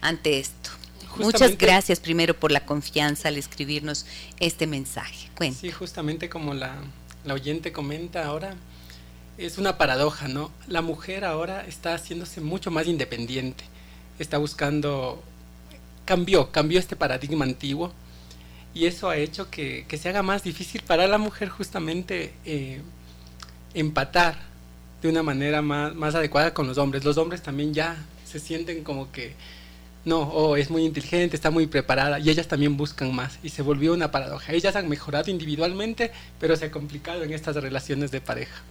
ante 0.00 0.38
esto? 0.38 0.70
Muchas 1.16 1.58
gracias 1.58 2.00
primero 2.00 2.34
por 2.34 2.52
la 2.52 2.64
confianza 2.64 3.28
al 3.28 3.36
escribirnos 3.36 4.06
este 4.38 4.66
mensaje. 4.66 5.28
Cuenta. 5.36 5.60
Sí, 5.60 5.70
justamente 5.70 6.28
como 6.28 6.54
la, 6.54 6.76
la 7.24 7.34
oyente 7.34 7.72
comenta 7.72 8.24
ahora, 8.26 8.54
es 9.40 9.56
una 9.56 9.78
paradoja, 9.78 10.28
¿no? 10.28 10.50
La 10.68 10.82
mujer 10.82 11.24
ahora 11.24 11.64
está 11.66 11.94
haciéndose 11.94 12.42
mucho 12.42 12.70
más 12.70 12.86
independiente, 12.86 13.64
está 14.18 14.36
buscando 14.36 15.22
cambió, 16.04 16.50
cambió 16.52 16.78
este 16.78 16.94
paradigma 16.94 17.44
antiguo 17.44 17.92
y 18.74 18.86
eso 18.86 19.08
ha 19.08 19.16
hecho 19.16 19.50
que, 19.50 19.86
se 19.98 20.08
haga 20.08 20.22
más 20.22 20.42
difícil 20.42 20.82
para 20.82 21.06
la 21.06 21.18
mujer 21.18 21.48
justamente 21.48 22.32
eh, 22.44 22.82
empatar 23.72 24.36
de 25.00 25.08
una 25.08 25.22
manera 25.22 25.62
más, 25.62 25.94
más 25.94 26.14
adecuada 26.14 26.52
con 26.52 26.66
los 26.66 26.76
hombres. 26.76 27.04
Los 27.04 27.16
hombres 27.16 27.42
también 27.42 27.72
ya 27.72 27.96
se 28.26 28.38
sienten 28.38 28.84
como 28.84 29.10
que 29.10 29.34
no, 30.04 30.20
oh, 30.20 30.56
es 30.56 30.70
muy 30.70 30.84
inteligente, 30.84 31.36
está 31.36 31.50
muy 31.50 31.66
preparada 31.66 32.18
y 32.18 32.28
ellas 32.28 32.46
también 32.46 32.76
buscan 32.76 33.14
más 33.14 33.38
y 33.42 33.48
se 33.48 33.62
volvió 33.62 33.94
una 33.94 34.10
paradoja. 34.10 34.52
Ellas 34.52 34.76
han 34.76 34.88
mejorado 34.88 35.30
individualmente, 35.30 36.12
pero 36.38 36.56
se 36.56 36.66
ha 36.66 36.70
complicado 36.70 37.22
en 37.22 37.32
estas 37.32 37.56
relaciones 37.56 38.10
de 38.10 38.20
pareja. 38.20 38.62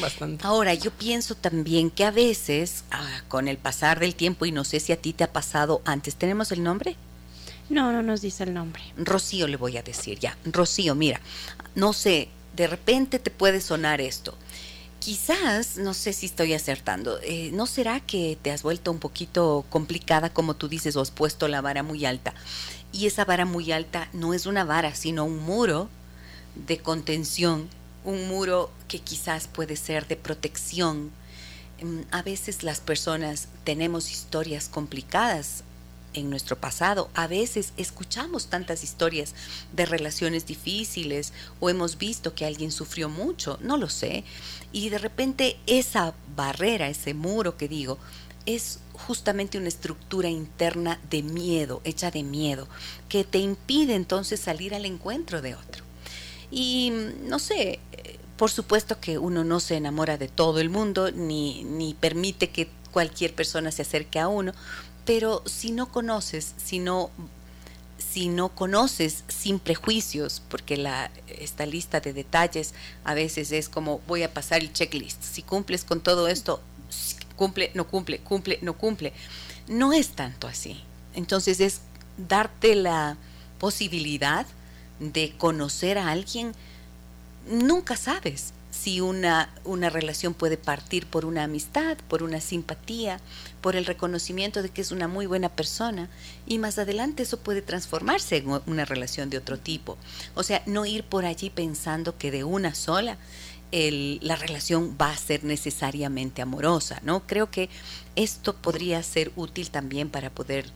Bastante. 0.00 0.46
Ahora, 0.46 0.74
yo 0.74 0.90
pienso 0.90 1.34
también 1.34 1.90
que 1.90 2.04
a 2.04 2.10
veces, 2.10 2.84
ah, 2.90 3.22
con 3.28 3.48
el 3.48 3.58
pasar 3.58 4.00
del 4.00 4.14
tiempo, 4.14 4.46
y 4.46 4.52
no 4.52 4.64
sé 4.64 4.80
si 4.80 4.92
a 4.92 4.96
ti 4.96 5.12
te 5.12 5.24
ha 5.24 5.32
pasado 5.32 5.82
antes, 5.84 6.16
¿tenemos 6.16 6.52
el 6.52 6.62
nombre? 6.62 6.96
No, 7.68 7.92
no 7.92 8.02
nos 8.02 8.22
dice 8.22 8.44
el 8.44 8.54
nombre. 8.54 8.82
Rocío 8.96 9.46
le 9.46 9.56
voy 9.56 9.76
a 9.76 9.82
decir 9.82 10.18
ya. 10.18 10.36
Rocío, 10.44 10.94
mira, 10.94 11.20
no 11.74 11.92
sé, 11.92 12.28
de 12.56 12.66
repente 12.66 13.18
te 13.18 13.30
puede 13.30 13.60
sonar 13.60 14.00
esto 14.00 14.36
quizás, 14.98 15.78
no 15.78 15.94
sé 15.94 16.12
si 16.12 16.26
estoy 16.26 16.54
acertando, 16.54 17.18
eh, 17.22 17.50
¿no 17.52 17.66
será 17.66 18.00
que 18.00 18.36
te 18.42 18.50
has 18.50 18.62
vuelto 18.62 18.90
un 18.90 18.98
poquito 18.98 19.64
complicada, 19.70 20.30
como 20.30 20.54
tú 20.54 20.68
dices, 20.68 20.96
o 20.96 21.00
has 21.00 21.10
puesto 21.10 21.48
la 21.48 21.60
vara 21.60 21.82
muy 21.82 22.04
alta? 22.04 22.34
Y 22.92 23.06
esa 23.06 23.24
vara 23.24 23.44
muy 23.44 23.70
alta 23.72 24.08
no 24.12 24.34
es 24.34 24.46
una 24.46 24.64
vara, 24.64 24.94
sino 24.94 25.24
un 25.24 25.38
muro 25.38 25.88
de 26.66 26.78
contención, 26.78 27.68
un 28.08 28.26
muro 28.26 28.70
que 28.88 29.00
quizás 29.00 29.48
puede 29.48 29.76
ser 29.76 30.08
de 30.08 30.16
protección. 30.16 31.10
Mm, 31.82 32.00
a 32.10 32.22
veces 32.22 32.62
las 32.62 32.80
personas 32.80 33.48
tenemos 33.64 34.10
historias 34.10 34.70
complicadas 34.70 35.62
en 36.14 36.30
nuestro 36.30 36.56
pasado. 36.56 37.10
A 37.12 37.26
veces 37.26 37.74
escuchamos 37.76 38.46
tantas 38.46 38.82
historias 38.82 39.34
de 39.74 39.84
relaciones 39.84 40.46
difíciles 40.46 41.34
o 41.60 41.68
hemos 41.68 41.98
visto 41.98 42.34
que 42.34 42.46
alguien 42.46 42.72
sufrió 42.72 43.10
mucho, 43.10 43.58
no 43.60 43.76
lo 43.76 43.90
sé. 43.90 44.24
Y 44.72 44.88
de 44.88 44.96
repente 44.96 45.58
esa 45.66 46.14
barrera, 46.34 46.88
ese 46.88 47.12
muro 47.12 47.58
que 47.58 47.68
digo, 47.68 47.98
es 48.46 48.78
justamente 48.94 49.58
una 49.58 49.68
estructura 49.68 50.30
interna 50.30 50.98
de 51.10 51.22
miedo, 51.22 51.82
hecha 51.84 52.10
de 52.10 52.22
miedo, 52.22 52.68
que 53.10 53.24
te 53.24 53.36
impide 53.36 53.94
entonces 53.94 54.40
salir 54.40 54.74
al 54.74 54.86
encuentro 54.86 55.42
de 55.42 55.54
otro. 55.54 55.87
Y 56.50 56.92
no 57.24 57.38
sé, 57.38 57.80
por 58.36 58.50
supuesto 58.50 59.00
que 59.00 59.18
uno 59.18 59.44
no 59.44 59.60
se 59.60 59.76
enamora 59.76 60.16
de 60.16 60.28
todo 60.28 60.60
el 60.60 60.70
mundo, 60.70 61.10
ni, 61.10 61.64
ni 61.64 61.94
permite 61.94 62.50
que 62.50 62.68
cualquier 62.92 63.34
persona 63.34 63.70
se 63.72 63.82
acerque 63.82 64.18
a 64.18 64.28
uno, 64.28 64.52
pero 65.04 65.42
si 65.46 65.72
no 65.72 65.90
conoces, 65.90 66.54
si 66.56 66.78
no, 66.78 67.10
si 67.98 68.28
no 68.28 68.50
conoces 68.50 69.24
sin 69.28 69.58
prejuicios, 69.58 70.42
porque 70.48 70.76
la, 70.76 71.10
esta 71.26 71.66
lista 71.66 72.00
de 72.00 72.12
detalles 72.12 72.74
a 73.04 73.14
veces 73.14 73.52
es 73.52 73.68
como 73.68 74.00
voy 74.06 74.22
a 74.22 74.32
pasar 74.32 74.60
el 74.60 74.72
checklist, 74.72 75.22
si 75.22 75.42
cumples 75.42 75.84
con 75.84 76.00
todo 76.00 76.28
esto, 76.28 76.60
cumple, 77.36 77.70
no 77.74 77.86
cumple, 77.86 78.18
cumple, 78.18 78.58
no 78.62 78.74
cumple. 78.76 79.12
No 79.66 79.92
es 79.92 80.10
tanto 80.10 80.46
así. 80.46 80.82
Entonces 81.14 81.60
es 81.60 81.80
darte 82.16 82.74
la 82.74 83.16
posibilidad 83.58 84.46
de 85.00 85.34
conocer 85.36 85.98
a 85.98 86.10
alguien, 86.10 86.52
nunca 87.48 87.96
sabes 87.96 88.52
si 88.70 89.00
una, 89.00 89.48
una 89.64 89.90
relación 89.90 90.34
puede 90.34 90.56
partir 90.56 91.06
por 91.06 91.24
una 91.24 91.44
amistad, 91.44 91.96
por 92.08 92.22
una 92.22 92.40
simpatía, 92.40 93.20
por 93.60 93.76
el 93.76 93.86
reconocimiento 93.86 94.62
de 94.62 94.68
que 94.68 94.82
es 94.82 94.92
una 94.92 95.08
muy 95.08 95.26
buena 95.26 95.48
persona 95.48 96.08
y 96.46 96.58
más 96.58 96.78
adelante 96.78 97.22
eso 97.22 97.40
puede 97.40 97.62
transformarse 97.62 98.36
en 98.36 98.60
una 98.66 98.84
relación 98.84 99.30
de 99.30 99.38
otro 99.38 99.58
tipo. 99.58 99.96
O 100.34 100.42
sea, 100.42 100.62
no 100.66 100.86
ir 100.86 101.04
por 101.04 101.24
allí 101.24 101.50
pensando 101.50 102.16
que 102.18 102.30
de 102.30 102.44
una 102.44 102.74
sola 102.74 103.18
la 103.70 104.36
relación 104.36 104.96
va 105.00 105.10
a 105.10 105.16
ser 105.16 105.44
necesariamente 105.44 106.40
amorosa, 106.40 107.00
¿no? 107.04 107.26
Creo 107.26 107.50
que 107.50 107.68
esto 108.16 108.54
podría 108.56 109.02
ser 109.02 109.30
útil 109.36 109.70
también 109.70 110.08
para 110.08 110.30
poder 110.30 110.70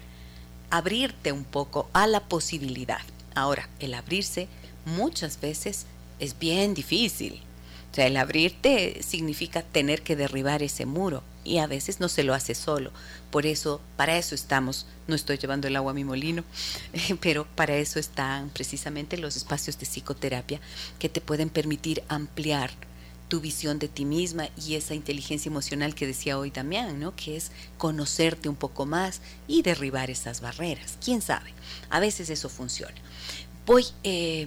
abrirte 0.70 1.32
un 1.32 1.44
poco 1.44 1.88
a 1.92 2.06
la 2.06 2.20
posibilidad. 2.20 3.00
Ahora, 3.34 3.68
el 3.80 3.94
abrirse 3.94 4.48
muchas 4.84 5.40
veces 5.40 5.86
es 6.18 6.38
bien 6.38 6.74
difícil 6.74 7.42
o 7.92 7.94
sea, 7.94 8.06
el 8.06 8.16
abrirte 8.16 9.02
significa 9.02 9.60
tener 9.60 10.00
que 10.00 10.16
derribar 10.16 10.62
ese 10.62 10.86
muro 10.86 11.22
y 11.44 11.58
a 11.58 11.66
veces 11.66 12.00
no 12.00 12.08
se 12.08 12.22
lo 12.22 12.32
hace 12.32 12.54
solo. 12.54 12.90
Por 13.30 13.44
eso, 13.44 13.82
para 13.98 14.16
eso 14.16 14.34
estamos, 14.34 14.86
no 15.08 15.14
estoy 15.14 15.36
llevando 15.36 15.68
el 15.68 15.76
agua 15.76 15.90
a 15.90 15.94
mi 15.94 16.02
molino, 16.02 16.42
pero 17.20 17.46
para 17.54 17.76
eso 17.76 17.98
están 17.98 18.48
precisamente 18.48 19.18
los 19.18 19.36
espacios 19.36 19.78
de 19.78 19.84
psicoterapia 19.84 20.58
que 20.98 21.10
te 21.10 21.20
pueden 21.20 21.50
permitir 21.50 22.02
ampliar 22.08 22.70
tu 23.32 23.40
visión 23.40 23.78
de 23.78 23.88
ti 23.88 24.04
misma 24.04 24.50
y 24.62 24.74
esa 24.74 24.94
inteligencia 24.94 25.48
emocional 25.48 25.94
que 25.94 26.06
decía 26.06 26.36
hoy 26.38 26.50
también, 26.50 27.00
¿no? 27.00 27.16
Que 27.16 27.34
es 27.34 27.50
conocerte 27.78 28.50
un 28.50 28.56
poco 28.56 28.84
más 28.84 29.22
y 29.48 29.62
derribar 29.62 30.10
esas 30.10 30.42
barreras. 30.42 30.98
¿Quién 31.02 31.22
sabe? 31.22 31.54
A 31.88 31.98
veces 31.98 32.28
eso 32.28 32.50
funciona. 32.50 32.92
Voy 33.64 33.86
eh, 34.04 34.46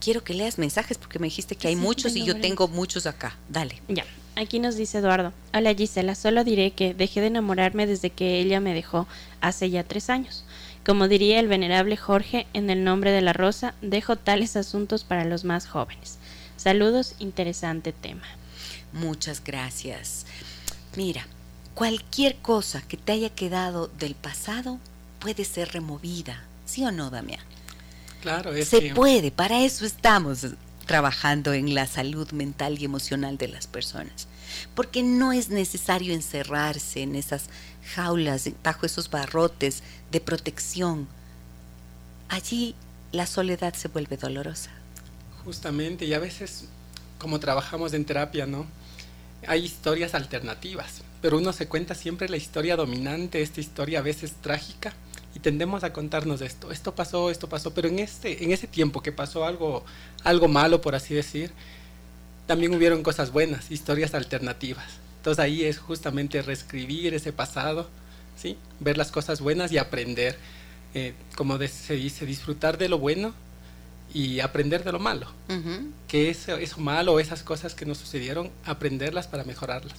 quiero 0.00 0.24
que 0.24 0.34
leas 0.34 0.58
mensajes 0.58 0.98
porque 0.98 1.20
me 1.20 1.28
dijiste 1.28 1.54
que 1.54 1.68
hay 1.68 1.76
muchos 1.76 2.16
y 2.16 2.24
yo 2.24 2.40
tengo 2.40 2.66
muchos 2.66 3.06
acá. 3.06 3.38
Dale. 3.48 3.80
Ya. 3.86 4.04
Aquí 4.34 4.58
nos 4.58 4.74
dice 4.74 4.98
Eduardo. 4.98 5.32
Hola 5.54 5.72
Gisela, 5.72 6.16
solo 6.16 6.42
diré 6.42 6.72
que 6.72 6.94
dejé 6.94 7.20
de 7.20 7.28
enamorarme 7.28 7.86
desde 7.86 8.10
que 8.10 8.40
ella 8.40 8.58
me 8.58 8.74
dejó 8.74 9.06
hace 9.40 9.70
ya 9.70 9.84
tres 9.84 10.10
años. 10.10 10.44
Como 10.84 11.06
diría 11.06 11.38
el 11.38 11.46
venerable 11.46 11.96
Jorge 11.96 12.48
en 12.52 12.68
el 12.68 12.82
nombre 12.82 13.12
de 13.12 13.20
la 13.20 13.32
rosa, 13.32 13.74
dejo 13.80 14.16
tales 14.16 14.56
asuntos 14.56 15.04
para 15.04 15.24
los 15.24 15.44
más 15.44 15.68
jóvenes. 15.68 16.17
Saludos, 16.58 17.14
interesante 17.20 17.92
tema. 17.92 18.26
Muchas 18.92 19.42
gracias. 19.42 20.26
Mira, 20.96 21.24
cualquier 21.74 22.36
cosa 22.36 22.82
que 22.82 22.96
te 22.96 23.12
haya 23.12 23.30
quedado 23.30 23.86
del 23.86 24.16
pasado 24.16 24.80
puede 25.20 25.44
ser 25.44 25.72
removida, 25.72 26.42
¿sí 26.66 26.84
o 26.84 26.90
no, 26.90 27.10
Damián? 27.10 27.40
Claro, 28.20 28.52
Se 28.64 28.92
puede, 28.92 29.30
para 29.30 29.62
eso 29.62 29.86
estamos 29.86 30.44
trabajando 30.84 31.52
en 31.52 31.74
la 31.74 31.86
salud 31.86 32.32
mental 32.32 32.76
y 32.80 32.84
emocional 32.84 33.38
de 33.38 33.46
las 33.46 33.68
personas. 33.68 34.26
Porque 34.74 35.04
no 35.04 35.32
es 35.32 35.50
necesario 35.50 36.12
encerrarse 36.12 37.02
en 37.02 37.14
esas 37.14 37.44
jaulas, 37.94 38.50
bajo 38.64 38.84
esos 38.84 39.08
barrotes 39.08 39.84
de 40.10 40.20
protección. 40.20 41.06
Allí 42.28 42.74
la 43.12 43.26
soledad 43.26 43.74
se 43.74 43.86
vuelve 43.86 44.16
dolorosa. 44.16 44.77
Justamente, 45.48 46.04
y 46.04 46.12
a 46.12 46.18
veces, 46.18 46.66
como 47.18 47.40
trabajamos 47.40 47.94
en 47.94 48.04
terapia, 48.04 48.44
¿no? 48.44 48.66
Hay 49.46 49.64
historias 49.64 50.12
alternativas, 50.12 51.00
pero 51.22 51.38
uno 51.38 51.54
se 51.54 51.66
cuenta 51.66 51.94
siempre 51.94 52.28
la 52.28 52.36
historia 52.36 52.76
dominante, 52.76 53.40
esta 53.40 53.58
historia 53.58 54.00
a 54.00 54.02
veces 54.02 54.34
trágica, 54.42 54.92
y 55.34 55.38
tendemos 55.38 55.84
a 55.84 55.94
contarnos 55.94 56.42
esto, 56.42 56.70
esto 56.70 56.94
pasó, 56.94 57.30
esto 57.30 57.48
pasó, 57.48 57.72
pero 57.72 57.88
en 57.88 57.98
este 57.98 58.44
en 58.44 58.52
ese 58.52 58.66
tiempo 58.66 59.00
que 59.00 59.10
pasó 59.10 59.46
algo 59.46 59.86
algo 60.22 60.48
malo 60.48 60.82
por 60.82 60.94
así 60.94 61.14
decir, 61.14 61.50
también 62.46 62.74
hubieron 62.74 63.02
cosas 63.02 63.32
buenas, 63.32 63.70
historias 63.70 64.12
alternativas. 64.12 64.98
Entonces 65.16 65.42
ahí 65.42 65.64
es 65.64 65.78
justamente 65.78 66.42
reescribir 66.42 67.14
ese 67.14 67.32
pasado, 67.32 67.88
¿sí? 68.36 68.58
Ver 68.80 68.98
las 68.98 69.10
cosas 69.10 69.40
buenas 69.40 69.72
y 69.72 69.78
aprender 69.78 70.36
eh, 70.92 71.14
como 71.36 71.56
se 71.56 71.94
dice, 71.94 72.26
disfrutar 72.26 72.76
de 72.76 72.90
lo 72.90 72.98
bueno 72.98 73.32
y 74.12 74.40
aprender 74.40 74.84
de 74.84 74.92
lo 74.92 74.98
malo. 74.98 75.28
Que 76.06 76.30
eso, 76.30 76.56
eso 76.56 76.78
malo, 76.78 77.20
esas 77.20 77.42
cosas 77.42 77.74
que 77.74 77.86
nos 77.86 77.98
sucedieron, 77.98 78.50
aprenderlas 78.64 79.26
para 79.26 79.44
mejorarlas. 79.44 79.98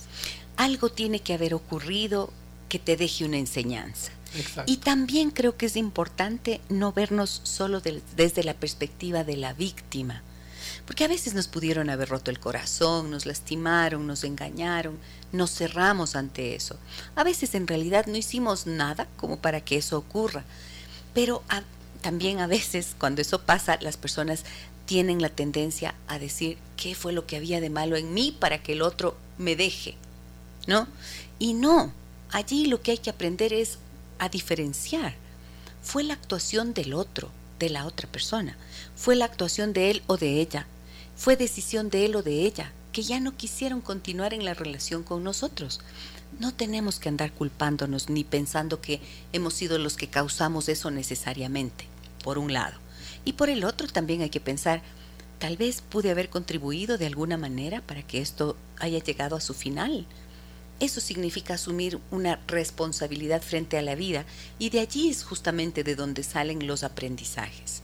Algo 0.58 0.90
tiene 0.90 1.20
que 1.20 1.34
haber 1.34 1.54
ocurrido 1.54 2.32
que 2.68 2.80
te 2.80 2.98
deje 2.98 3.26
una 3.26 3.38
enseñanza. 3.38 4.12
Y 4.68 4.78
también 4.78 5.32
creo 5.32 5.58
que 5.58 5.66
es 5.66 5.76
importante 5.76 6.62
no 6.70 6.92
vernos 6.94 7.42
solo 7.44 7.82
desde 7.82 8.44
la 8.44 8.54
perspectiva 8.54 9.24
de 9.24 9.38
la 9.38 9.54
víctima, 9.54 10.22
porque 10.86 11.04
a 11.04 11.08
veces 11.08 11.34
nos 11.34 11.48
pudieron 11.48 11.90
haber 11.90 12.10
roto 12.10 12.30
el 12.30 12.40
corazón, 12.40 13.10
nos 13.10 13.26
lastimaron, 13.26 14.06
nos 14.06 14.24
engañaron, 14.24 15.00
nos 15.32 15.52
cerramos 15.52 16.16
ante 16.16 16.56
eso. 16.56 16.78
A 17.16 17.24
veces 17.24 17.56
en 17.56 17.68
realidad 17.68 18.06
no 18.06 18.18
hicimos 18.18 18.68
nada 18.68 19.08
como 19.18 19.38
para 19.38 19.62
que 19.62 19.78
eso 19.78 19.98
ocurra, 19.98 20.44
pero 21.14 21.42
también 22.02 22.40
a 22.40 22.48
veces 22.48 22.96
cuando 22.98 23.22
eso 23.22 23.42
pasa 23.42 23.78
las 23.82 23.98
personas 23.98 24.44
tienen 24.86 25.22
la 25.22 25.30
tendencia 25.30 25.94
a 26.08 26.18
decir 26.18 26.58
qué 26.76 26.96
fue 26.96 27.14
lo 27.14 27.28
que 27.28 27.36
había 27.36 27.62
de 27.62 27.70
malo 27.70 27.96
en 27.96 28.14
mí 28.14 28.36
para 28.38 28.64
que 28.64 28.74
el 28.74 28.82
otro 28.82 29.18
me 29.38 29.56
deje, 29.56 29.96
¿no? 30.66 30.88
Y 31.38 31.54
no, 31.54 31.94
allí 32.32 32.66
lo 32.66 32.82
que 32.82 32.92
hay 32.92 32.98
que 32.98 33.12
aprender 33.12 33.54
es 33.54 33.78
a 34.18 34.30
diferenciar. 34.30 35.16
Fue 35.82 36.04
la 36.04 36.16
actuación 36.16 36.74
del 36.74 36.94
otro, 36.94 37.30
de 37.60 37.70
la 37.70 37.86
otra 37.86 38.08
persona, 38.08 38.58
fue 38.96 39.16
la 39.16 39.26
actuación 39.26 39.74
de 39.74 39.92
él 39.92 40.04
o 40.08 40.18
de 40.18 40.42
ella, 40.42 40.66
fue 41.16 41.36
decisión 41.36 41.90
de 41.90 42.06
él 42.06 42.16
o 42.16 42.24
de 42.24 42.46
ella, 42.46 42.72
que 42.92 43.04
ya 43.04 43.20
no 43.20 43.38
quisieron 43.38 43.82
continuar 43.82 44.34
en 44.34 44.46
la 44.46 44.54
relación 44.54 45.04
con 45.04 45.24
nosotros. 45.24 45.82
No 46.38 46.54
tenemos 46.54 47.00
que 47.00 47.10
andar 47.10 47.32
culpándonos 47.34 48.10
ni 48.10 48.24
pensando 48.24 48.82
que 48.82 49.02
hemos 49.34 49.54
sido 49.54 49.78
los 49.78 49.98
que 49.98 50.08
causamos 50.08 50.70
eso 50.70 50.92
necesariamente, 50.92 51.86
por 52.24 52.38
un 52.38 52.54
lado. 52.54 52.78
Y 53.26 53.34
por 53.34 53.50
el 53.50 53.64
otro 53.64 53.88
también 53.88 54.22
hay 54.22 54.30
que 54.30 54.40
pensar, 54.40 54.82
tal 55.40 55.58
vez 55.58 55.82
pude 55.82 56.12
haber 56.12 56.30
contribuido 56.30 56.98
de 56.98 57.08
alguna 57.08 57.38
manera 57.38 57.82
para 57.82 58.04
que 58.04 58.22
esto 58.22 58.56
haya 58.78 59.00
llegado 59.00 59.36
a 59.36 59.42
su 59.42 59.54
final. 59.54 60.06
Eso 60.80 61.02
significa 61.02 61.56
asumir 61.56 62.00
una 62.10 62.40
responsabilidad 62.48 63.42
frente 63.42 63.78
a 63.78 63.82
la 63.82 63.96
vida 63.96 64.26
y 64.60 64.70
de 64.70 64.80
allí 64.80 65.10
es 65.10 65.24
justamente 65.24 65.84
de 65.84 65.96
donde 65.96 66.24
salen 66.24 66.68
los 66.68 66.84
aprendizajes. 66.84 67.82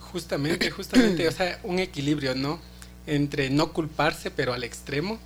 Justamente, 0.00 0.70
justamente, 0.70 1.28
o 1.28 1.32
sea, 1.32 1.60
un 1.62 1.78
equilibrio, 1.78 2.34
¿no? 2.34 2.60
Entre 3.06 3.50
no 3.50 3.72
culparse 3.72 4.30
pero 4.30 4.52
al 4.52 4.64
extremo 4.64 5.18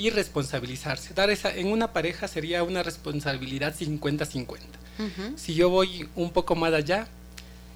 y 0.00 0.08
responsabilizarse. 0.08 1.12
Dar 1.12 1.28
esa, 1.28 1.54
en 1.54 1.66
una 1.70 1.92
pareja 1.92 2.26
sería 2.26 2.62
una 2.62 2.82
responsabilidad 2.82 3.74
50-50. 3.78 4.58
Si 5.36 5.54
yo 5.54 5.68
voy 5.70 6.08
un 6.14 6.30
poco 6.30 6.54
más 6.56 6.72
allá, 6.72 7.06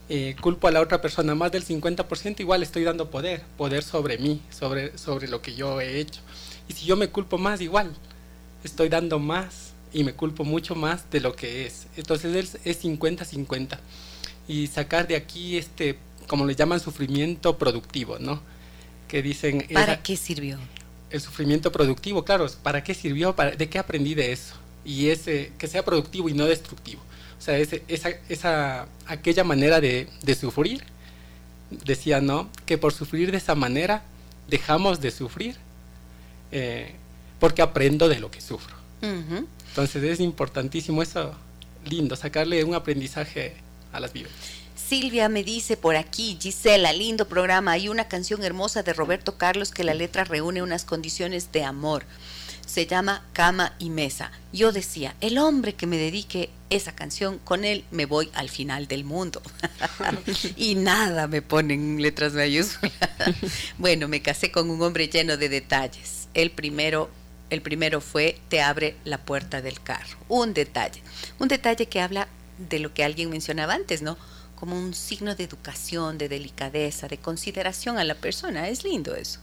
eh, 0.08 0.34
culpo 0.40 0.68
a 0.68 0.70
la 0.70 0.80
otra 0.80 1.00
persona 1.00 1.34
más 1.34 1.52
del 1.52 1.64
50%, 1.64 2.40
igual 2.40 2.62
estoy 2.62 2.82
dando 2.84 3.10
poder, 3.10 3.42
poder 3.58 3.82
sobre 3.82 4.18
mí, 4.18 4.40
sobre, 4.50 4.96
sobre 4.96 5.28
lo 5.28 5.42
que 5.42 5.54
yo 5.54 5.80
he 5.80 6.00
hecho. 6.00 6.20
Y 6.68 6.72
si 6.72 6.86
yo 6.86 6.96
me 6.96 7.08
culpo 7.08 7.36
más, 7.36 7.60
igual, 7.60 7.94
estoy 8.62 8.88
dando 8.88 9.18
más 9.18 9.72
y 9.92 10.02
me 10.02 10.14
culpo 10.14 10.44
mucho 10.44 10.74
más 10.74 11.10
de 11.10 11.20
lo 11.20 11.36
que 11.36 11.66
es. 11.66 11.86
Entonces 11.96 12.56
es 12.64 12.84
50-50. 12.84 13.78
Y 14.48 14.66
sacar 14.66 15.06
de 15.06 15.16
aquí 15.16 15.58
este, 15.58 15.98
como 16.26 16.46
le 16.46 16.54
llaman, 16.54 16.80
sufrimiento 16.80 17.58
productivo, 17.58 18.18
¿no? 18.18 18.40
Que 19.08 19.20
dicen... 19.22 19.66
¿Para 19.72 20.02
qué 20.02 20.16
sirvió? 20.16 20.58
El 21.14 21.20
sufrimiento 21.20 21.70
productivo, 21.70 22.24
claro, 22.24 22.46
¿para 22.64 22.82
qué 22.82 22.92
sirvió? 22.92 23.36
Para, 23.36 23.52
¿De 23.52 23.68
qué 23.68 23.78
aprendí 23.78 24.14
de 24.14 24.32
eso? 24.32 24.56
Y 24.84 25.10
ese, 25.10 25.52
que 25.58 25.68
sea 25.68 25.84
productivo 25.84 26.28
y 26.28 26.34
no 26.34 26.44
destructivo. 26.44 27.00
O 27.38 27.40
sea, 27.40 27.56
ese, 27.56 27.84
esa, 27.86 28.10
esa, 28.28 28.88
aquella 29.06 29.44
manera 29.44 29.80
de, 29.80 30.08
sufrir, 30.38 30.82
decía, 31.70 32.20
¿no? 32.20 32.50
Que 32.66 32.78
por 32.78 32.92
sufrir 32.92 33.30
de 33.30 33.36
esa 33.36 33.54
manera 33.54 34.02
dejamos 34.48 35.00
de 35.00 35.12
sufrir 35.12 35.56
eh, 36.50 36.94
porque 37.38 37.62
aprendo 37.62 38.08
de 38.08 38.18
lo 38.18 38.32
que 38.32 38.40
sufro. 38.40 38.74
Entonces 39.00 40.02
es 40.02 40.18
importantísimo 40.18 41.00
eso, 41.00 41.32
lindo, 41.84 42.16
sacarle 42.16 42.64
un 42.64 42.74
aprendizaje 42.74 43.54
a 43.92 44.00
las 44.00 44.12
vidas. 44.12 44.32
Silvia 44.74 45.28
me 45.28 45.44
dice 45.44 45.76
por 45.76 45.96
aquí, 45.96 46.36
Gisela, 46.40 46.92
lindo 46.92 47.28
programa, 47.28 47.72
hay 47.72 47.88
una 47.88 48.08
canción 48.08 48.42
hermosa 48.42 48.82
de 48.82 48.92
Roberto 48.92 49.38
Carlos 49.38 49.70
que 49.70 49.84
la 49.84 49.94
letra 49.94 50.24
reúne 50.24 50.62
unas 50.62 50.84
condiciones 50.84 51.52
de 51.52 51.64
amor. 51.64 52.04
Se 52.66 52.86
llama 52.86 53.24
Cama 53.32 53.74
y 53.78 53.90
Mesa. 53.90 54.32
Yo 54.52 54.72
decía, 54.72 55.14
el 55.20 55.38
hombre 55.38 55.74
que 55.74 55.86
me 55.86 55.96
dedique 55.96 56.50
esa 56.70 56.92
canción, 56.92 57.38
con 57.38 57.64
él 57.64 57.84
me 57.92 58.06
voy 58.06 58.30
al 58.34 58.48
final 58.48 58.88
del 58.88 59.04
mundo. 59.04 59.42
y 60.56 60.74
nada 60.74 61.28
me 61.28 61.40
ponen 61.40 62.02
letras 62.02 62.32
mayúsculas. 62.32 62.94
bueno, 63.78 64.08
me 64.08 64.22
casé 64.22 64.50
con 64.50 64.70
un 64.70 64.82
hombre 64.82 65.08
lleno 65.08 65.36
de 65.36 65.48
detalles. 65.48 66.28
El 66.34 66.50
primero 66.50 67.10
el 67.50 67.62
primero 67.62 68.00
fue 68.00 68.40
te 68.48 68.60
abre 68.60 68.96
la 69.04 69.18
puerta 69.18 69.62
del 69.62 69.80
carro. 69.80 70.16
Un 70.28 70.54
detalle. 70.54 71.02
Un 71.38 71.46
detalle 71.46 71.86
que 71.86 72.00
habla 72.00 72.26
de 72.58 72.80
lo 72.80 72.92
que 72.92 73.04
alguien 73.04 73.30
mencionaba 73.30 73.74
antes, 73.74 74.02
¿no? 74.02 74.16
Como 74.64 74.78
un 74.78 74.94
signo 74.94 75.34
de 75.34 75.44
educación, 75.44 76.16
de 76.16 76.26
delicadeza, 76.26 77.06
de 77.06 77.18
consideración 77.18 77.98
a 77.98 78.04
la 78.04 78.14
persona. 78.14 78.66
Es 78.70 78.82
lindo 78.82 79.14
eso. 79.14 79.38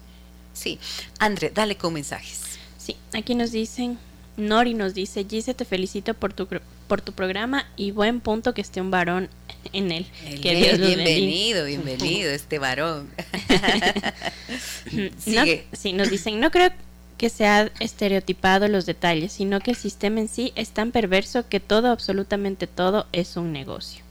Sí. 0.52 0.80
André, 1.20 1.52
dale 1.54 1.78
con 1.78 1.94
mensajes. 1.94 2.58
Sí, 2.80 2.96
aquí 3.14 3.36
nos 3.36 3.52
dicen, 3.52 4.00
Nori 4.36 4.74
nos 4.74 4.96
dice, 4.96 5.24
Gise, 5.30 5.54
te 5.54 5.64
felicito 5.64 6.16
por 6.16 6.34
tu, 6.34 6.48
por 6.88 7.02
tu 7.02 7.12
programa 7.12 7.68
y 7.78 7.92
buen 7.92 8.20
punto 8.20 8.56
que 8.56 8.62
esté 8.62 8.82
un 8.82 8.90
varón 8.90 9.30
en 9.74 9.92
él. 9.92 10.08
bienvenido, 10.42 11.66
bienvenido, 11.68 12.32
este 12.32 12.58
varón. 12.58 13.08
Sigue. 15.20 15.68
sí, 15.72 15.94
nos 15.94 16.10
dicen, 16.10 16.40
no 16.40 16.50
creo 16.50 16.72
que 17.20 17.30
sea 17.30 17.70
estereotipado 17.80 18.68
los 18.70 18.88
detalles, 18.88 19.34
sino 19.34 19.60
que 19.60 19.70
el 19.70 19.78
sistema 19.78 20.20
en 20.20 20.28
sí 20.28 20.52
es 20.56 20.72
tan 20.72 20.92
perverso 20.92 21.48
que 21.48 21.60
todo, 21.60 21.92
absolutamente 21.92 22.66
todo, 22.66 23.06
es 23.12 23.38
un 23.38 23.54
negocio. 23.54 24.04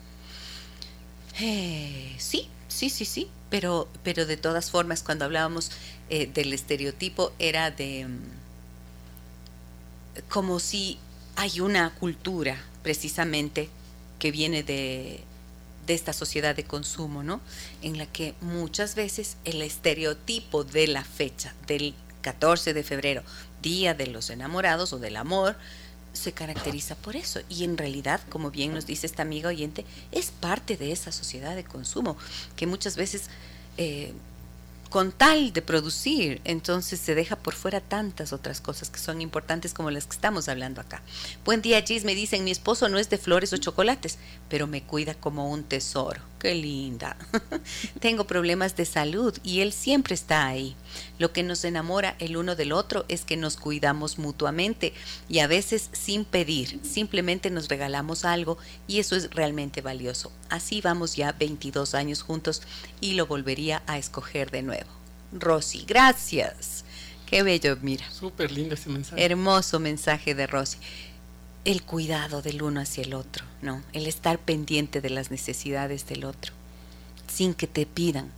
Eh, 1.42 2.14
sí, 2.18 2.48
sí, 2.68 2.90
sí, 2.90 3.06
sí, 3.06 3.30
pero, 3.48 3.88
pero 4.04 4.26
de 4.26 4.36
todas 4.36 4.70
formas 4.70 5.02
cuando 5.02 5.24
hablábamos 5.24 5.70
eh, 6.10 6.26
del 6.26 6.52
estereotipo 6.52 7.32
era 7.38 7.70
de 7.70 8.06
mm, 8.06 8.18
como 10.28 10.60
si 10.60 10.98
hay 11.36 11.60
una 11.60 11.94
cultura 11.94 12.62
precisamente 12.82 13.70
que 14.18 14.30
viene 14.30 14.62
de, 14.62 15.20
de 15.86 15.94
esta 15.94 16.12
sociedad 16.12 16.54
de 16.54 16.64
consumo, 16.64 17.22
¿no? 17.22 17.40
En 17.80 17.96
la 17.96 18.04
que 18.04 18.34
muchas 18.42 18.94
veces 18.94 19.38
el 19.46 19.62
estereotipo 19.62 20.62
de 20.62 20.88
la 20.88 21.04
fecha 21.04 21.54
del 21.66 21.94
14 22.20 22.74
de 22.74 22.82
febrero, 22.82 23.22
Día 23.62 23.94
de 23.94 24.08
los 24.08 24.28
Enamorados 24.28 24.92
o 24.92 24.98
del 24.98 25.16
Amor, 25.16 25.56
se 26.12 26.32
caracteriza 26.32 26.94
por 26.96 27.16
eso. 27.16 27.40
Y 27.48 27.64
en 27.64 27.78
realidad, 27.78 28.20
como 28.28 28.50
bien 28.50 28.74
nos 28.74 28.86
dice 28.86 29.06
esta 29.06 29.22
amiga 29.22 29.48
oyente, 29.48 29.84
es 30.12 30.30
parte 30.30 30.76
de 30.76 30.92
esa 30.92 31.12
sociedad 31.12 31.56
de 31.56 31.64
consumo 31.64 32.16
que 32.56 32.66
muchas 32.66 32.96
veces 32.96 33.28
eh, 33.76 34.12
con 34.90 35.12
tal 35.12 35.52
de 35.52 35.62
producir, 35.62 36.40
entonces 36.44 36.98
se 36.98 37.14
deja 37.14 37.36
por 37.36 37.54
fuera 37.54 37.80
tantas 37.80 38.32
otras 38.32 38.60
cosas 38.60 38.90
que 38.90 38.98
son 38.98 39.20
importantes 39.20 39.72
como 39.72 39.90
las 39.92 40.06
que 40.06 40.14
estamos 40.14 40.48
hablando 40.48 40.80
acá. 40.80 41.00
Buen 41.44 41.62
día, 41.62 41.80
Gis, 41.82 42.04
me 42.04 42.16
dicen, 42.16 42.42
mi 42.42 42.50
esposo 42.50 42.88
no 42.88 42.98
es 42.98 43.08
de 43.08 43.16
flores 43.16 43.52
o 43.52 43.56
chocolates, 43.56 44.18
pero 44.48 44.66
me 44.66 44.82
cuida 44.82 45.14
como 45.14 45.48
un 45.48 45.62
tesoro. 45.62 46.20
Qué 46.40 46.54
linda. 46.54 47.18
Tengo 48.00 48.26
problemas 48.26 48.74
de 48.74 48.86
salud 48.86 49.36
y 49.42 49.60
él 49.60 49.74
siempre 49.74 50.14
está 50.14 50.46
ahí. 50.46 50.74
Lo 51.18 51.34
que 51.34 51.42
nos 51.42 51.66
enamora 51.66 52.16
el 52.18 52.38
uno 52.38 52.56
del 52.56 52.72
otro 52.72 53.04
es 53.08 53.26
que 53.26 53.36
nos 53.36 53.58
cuidamos 53.58 54.18
mutuamente 54.18 54.94
y 55.28 55.40
a 55.40 55.46
veces 55.46 55.90
sin 55.92 56.24
pedir, 56.24 56.80
simplemente 56.82 57.50
nos 57.50 57.68
regalamos 57.68 58.24
algo 58.24 58.56
y 58.88 59.00
eso 59.00 59.16
es 59.16 59.28
realmente 59.34 59.82
valioso. 59.82 60.32
Así 60.48 60.80
vamos 60.80 61.14
ya 61.14 61.32
22 61.32 61.94
años 61.94 62.22
juntos 62.22 62.62
y 63.02 63.12
lo 63.12 63.26
volvería 63.26 63.82
a 63.86 63.98
escoger 63.98 64.50
de 64.50 64.62
nuevo. 64.62 64.88
Rosy, 65.32 65.84
gracias. 65.86 66.86
Qué 67.26 67.42
bello, 67.42 67.76
mira. 67.82 68.10
Súper 68.10 68.50
lindo 68.50 68.76
ese 68.76 68.88
mensaje. 68.88 69.22
Hermoso 69.22 69.78
mensaje 69.78 70.34
de 70.34 70.46
Rosy. 70.46 70.78
El 71.64 71.82
cuidado 71.82 72.40
del 72.42 72.62
uno 72.62 72.80
hacia 72.80 73.04
el 73.04 73.14
otro, 73.14 73.44
¿no? 73.60 73.82
El 73.92 74.06
estar 74.06 74.38
pendiente 74.38 75.00
de 75.00 75.10
las 75.10 75.30
necesidades 75.30 76.06
del 76.06 76.24
otro, 76.24 76.52
sin 77.28 77.54
que 77.54 77.66
te 77.66 77.84
pidan. 77.84 78.30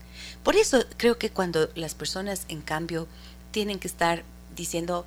Por 0.42 0.56
eso 0.56 0.84
creo 0.96 1.18
que 1.18 1.30
cuando 1.30 1.68
las 1.76 1.94
personas, 1.94 2.44
en 2.48 2.62
cambio, 2.62 3.06
tienen 3.52 3.78
que 3.78 3.86
estar 3.86 4.24
diciendo, 4.56 5.06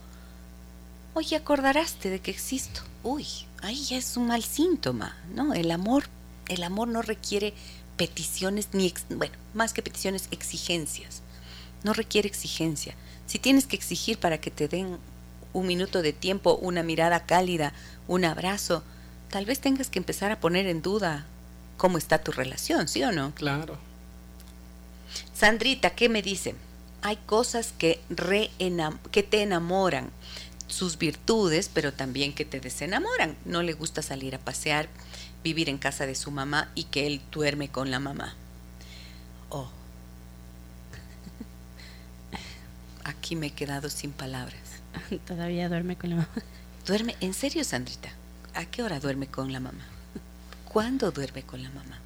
oye, 1.13 1.35
acordaraste 1.35 2.09
de 2.09 2.19
que 2.19 2.31
existo. 2.31 2.81
Uy, 3.03 3.27
ahí 3.61 3.83
ya 3.83 3.97
es 3.97 4.15
un 4.15 4.27
mal 4.27 4.43
síntoma, 4.43 5.17
¿no? 5.33 5.53
El 5.53 5.71
amor, 5.71 6.05
el 6.47 6.63
amor 6.63 6.87
no 6.87 7.01
requiere 7.01 7.53
peticiones 7.97 8.69
ni, 8.73 8.93
bueno, 9.09 9.35
más 9.53 9.73
que 9.73 9.81
peticiones, 9.81 10.27
exigencias. 10.31 11.21
No 11.83 11.93
requiere 11.93 12.27
exigencia. 12.27 12.95
Si 13.27 13.39
tienes 13.39 13.67
que 13.67 13.75
exigir 13.75 14.17
para 14.19 14.39
que 14.39 14.51
te 14.51 14.67
den 14.67 14.97
un 15.55 15.67
minuto 15.67 16.01
de 16.01 16.11
tiempo, 16.11 16.55
una 16.61 16.83
mirada 16.83 17.25
cálida, 17.25 17.71
un 18.07 18.25
abrazo, 18.25 18.83
tal 19.29 19.45
vez 19.45 19.59
tengas 19.59 19.89
que 19.89 19.99
empezar 19.99 20.31
a 20.31 20.39
poner 20.39 20.67
en 20.67 20.81
duda 20.81 21.25
cómo 21.77 21.97
está 21.97 22.19
tu 22.19 22.33
relación, 22.33 22.89
¿sí 22.89 23.03
o 23.03 23.13
no? 23.13 23.33
Claro. 23.35 23.77
Sandrita, 25.33 25.91
¿qué 25.91 26.09
me 26.09 26.21
dice? 26.21 26.55
Hay 27.01 27.17
cosas 27.25 27.73
que, 27.77 28.01
que 29.11 29.23
te 29.23 29.41
enamoran, 29.43 30.09
sus 30.67 30.97
virtudes, 30.97 31.69
pero 31.73 31.93
también 31.93 32.33
que 32.33 32.43
te 32.43 32.59
desenamoran. 32.59 33.37
No 33.45 33.63
le 33.63 33.73
gusta 33.73 34.01
salir 34.01 34.35
a 34.35 34.39
pasear, 34.39 34.89
vivir 35.41 35.69
en 35.69 35.77
casa 35.77 36.05
de 36.05 36.15
su 36.15 36.31
mamá 36.31 36.69
y 36.75 36.85
que 36.85 37.07
él 37.07 37.21
duerme 37.31 37.69
con 37.69 37.91
la 37.91 37.99
mamá. 37.99 38.35
Oh. 39.49 39.69
Aquí 43.05 43.37
me 43.37 43.47
he 43.47 43.51
quedado 43.51 43.89
sin 43.89 44.11
palabras. 44.11 44.64
Todavía 45.27 45.69
duerme 45.69 45.97
con 45.97 46.11
la 46.11 46.15
mamá. 46.17 46.29
¿Duerme? 46.85 47.15
¿En 47.19 47.33
serio, 47.33 47.63
Sandrita? 47.63 48.09
¿A 48.53 48.65
qué 48.65 48.83
hora 48.83 48.99
duerme 48.99 49.27
con 49.27 49.51
la 49.51 49.59
mamá? 49.59 49.85
¿Cuándo 50.71 51.11
duerme 51.11 51.43
con 51.43 51.63
la 51.63 51.69
mamá? 51.69 51.99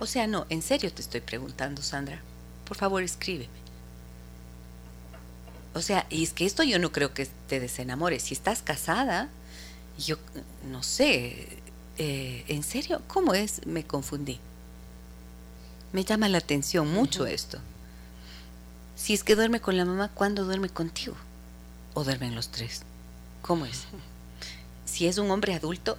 O 0.00 0.06
sea, 0.06 0.26
no, 0.26 0.46
en 0.48 0.62
serio 0.62 0.92
te 0.92 1.02
estoy 1.02 1.20
preguntando, 1.20 1.82
Sandra. 1.82 2.20
Por 2.64 2.76
favor, 2.76 3.02
escríbeme. 3.02 3.64
O 5.74 5.80
sea, 5.80 6.06
y 6.08 6.22
es 6.22 6.32
que 6.32 6.46
esto 6.46 6.62
yo 6.62 6.78
no 6.78 6.92
creo 6.92 7.14
que 7.14 7.26
te 7.48 7.60
desenamores. 7.60 8.24
Si 8.24 8.34
estás 8.34 8.62
casada, 8.62 9.28
yo 9.98 10.16
no 10.70 10.82
sé, 10.82 11.58
eh, 11.98 12.44
¿en 12.48 12.62
serio? 12.62 13.02
¿Cómo 13.08 13.34
es? 13.34 13.66
Me 13.66 13.84
confundí. 13.84 14.40
Me 15.92 16.04
llama 16.04 16.28
la 16.28 16.38
atención 16.38 16.92
mucho 16.92 17.26
esto. 17.26 17.58
Si 18.96 19.14
es 19.14 19.24
que 19.24 19.36
duerme 19.36 19.60
con 19.60 19.76
la 19.76 19.84
mamá, 19.84 20.08
¿cuándo 20.08 20.44
duerme 20.44 20.68
contigo? 20.68 21.16
¿O 21.94 22.04
duermen 22.04 22.34
los 22.34 22.48
tres? 22.48 22.82
¿Cómo 23.42 23.66
es? 23.66 23.84
Si 24.84 25.06
es 25.06 25.18
un 25.18 25.30
hombre 25.30 25.54
adulto, 25.54 25.96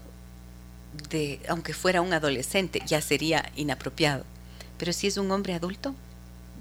de, 1.09 1.41
aunque 1.47 1.73
fuera 1.73 2.01
un 2.01 2.13
adolescente, 2.13 2.81
ya 2.85 3.01
sería 3.01 3.51
inapropiado. 3.55 4.23
Pero 4.77 4.93
si 4.93 5.07
es 5.07 5.17
un 5.17 5.31
hombre 5.31 5.53
adulto, 5.53 5.95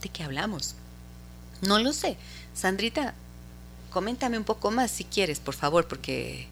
¿de 0.01 0.09
qué 0.09 0.23
hablamos? 0.23 0.77
No 1.63 1.79
lo 1.79 1.93
sé. 1.93 2.17
Sandrita, 2.55 3.15
coméntame 3.91 4.39
un 4.39 4.45
poco 4.45 4.71
más 4.71 4.91
si 4.91 5.05
quieres, 5.05 5.41
por 5.41 5.55
favor, 5.55 5.89
porque 5.89 6.49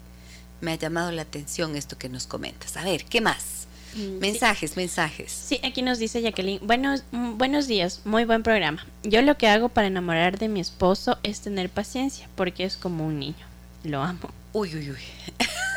me 0.61 0.71
ha 0.71 0.75
llamado 0.75 1.11
la 1.11 1.23
atención 1.23 1.75
esto 1.75 1.97
que 1.97 2.09
nos 2.09 2.27
comentas. 2.27 2.77
A 2.77 2.83
ver, 2.83 3.05
¿qué 3.05 3.21
más? 3.21 3.67
Mm, 3.95 4.19
mensajes, 4.19 4.75
mensajes. 4.75 5.31
Sí, 5.31 5.59
aquí 5.63 5.81
nos 5.81 5.99
dice 5.99 6.21
Jacqueline, 6.21 6.59
buenos, 6.65 7.03
mm, 7.11 7.37
buenos 7.37 7.67
días, 7.67 8.01
muy 8.05 8.25
buen 8.25 8.43
programa. 8.43 8.85
Yo 9.03 9.21
lo 9.21 9.37
que 9.37 9.47
hago 9.47 9.69
para 9.69 9.87
enamorar 9.87 10.39
de 10.39 10.47
mi 10.47 10.59
esposo 10.59 11.17
es 11.23 11.41
tener 11.41 11.69
paciencia, 11.69 12.27
porque 12.35 12.63
es 12.63 12.77
como 12.77 13.05
un 13.05 13.19
niño. 13.19 13.45
Lo 13.83 14.01
amo. 14.01 14.31
Uy, 14.53 14.75
uy, 14.75 14.91
uy. 14.91 14.97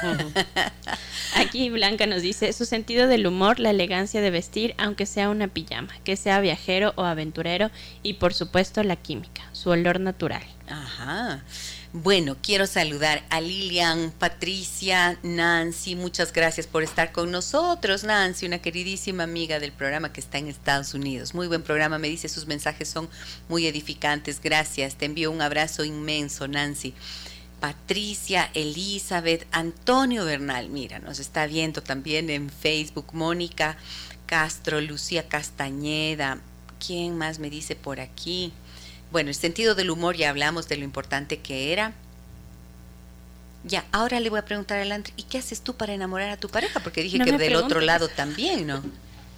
Aquí 1.37 1.71
Blanca 1.71 2.07
nos 2.07 2.23
dice 2.23 2.53
su 2.53 2.65
sentido 2.65 3.09
del 3.09 3.27
humor, 3.27 3.59
la 3.59 3.71
elegancia 3.71 4.21
de 4.21 4.31
vestir, 4.31 4.75
aunque 4.79 5.07
sea 5.07 5.29
una 5.29 5.49
pijama, 5.49 5.93
que 6.05 6.17
sea 6.17 6.41
viajero 6.41 6.93
o 6.97 7.05
aventurero 7.05 7.71
y 8.03 8.15
por 8.15 8.35
supuesto 8.35 8.83
la 8.83 8.97
química, 8.97 9.43
su 9.53 9.71
olor 9.71 10.01
natural. 10.01 10.43
Ajá. 10.69 11.43
Bueno, 11.93 12.37
quiero 12.43 12.67
saludar 12.67 13.25
a 13.31 13.41
Lilian, 13.41 14.13
Patricia, 14.19 15.19
Nancy. 15.23 15.95
Muchas 15.95 16.33
gracias 16.33 16.67
por 16.67 16.83
estar 16.83 17.13
con 17.13 17.31
nosotros. 17.31 18.05
Nancy, 18.05 18.47
una 18.47 18.59
queridísima 18.59 19.23
amiga 19.23 19.61
del 19.61 19.73
programa 19.73 20.13
que 20.13 20.21
está 20.21 20.39
en 20.39 20.49
Estados 20.49 20.95
Unidos. 20.95 21.33
Muy 21.33 21.47
buen 21.47 21.63
programa, 21.63 21.99
me 21.99 22.09
dice, 22.09 22.29
sus 22.29 22.47
mensajes 22.47 22.89
son 22.89 23.09
muy 23.49 23.67
edificantes. 23.67 24.41
Gracias. 24.43 24.97
Te 24.97 25.07
envío 25.07 25.31
un 25.31 25.41
abrazo 25.41 25.85
inmenso, 25.85 26.49
Nancy. 26.49 26.93
Patricia, 27.61 28.51
Elizabeth, 28.53 29.47
Antonio 29.51 30.25
Bernal, 30.27 30.69
mira, 30.69 30.99
nos 30.99 31.19
está 31.19 31.47
viendo 31.47 31.83
también 31.83 32.29
en 32.29 32.51
Facebook, 32.51 33.15
Mónica 33.15 33.79
Castro, 34.27 34.81
Lucía 34.81 35.27
Castañeda, 35.29 36.39
¿quién 36.85 37.17
más 37.17 37.39
me 37.39 37.49
dice 37.49 37.75
por 37.75 38.01
aquí? 38.01 38.53
Bueno, 39.11 39.31
el 39.31 39.35
sentido 39.35 39.75
del 39.75 39.91
humor 39.91 40.17
ya 40.17 40.31
hablamos 40.31 40.69
de 40.69 40.77
lo 40.77 40.85
importante 40.85 41.39
que 41.39 41.73
era. 41.73 41.93
Ya, 43.65 43.85
ahora 43.91 44.21
le 44.21 44.31
voy 44.31 44.39
a 44.39 44.45
preguntar 44.45 44.79
a 44.79 44.95
André, 44.95 45.13
¿y 45.17 45.25
qué 45.25 45.39
haces 45.39 45.61
tú 45.61 45.75
para 45.75 45.93
enamorar 45.93 46.31
a 46.31 46.37
tu 46.37 46.49
pareja? 46.49 46.81
Porque 46.81 47.03
dije 47.03 47.19
que 47.19 47.33
del 47.33 47.57
otro 47.57 47.81
lado 47.81 48.09
también, 48.09 48.67
¿no? 48.67 48.83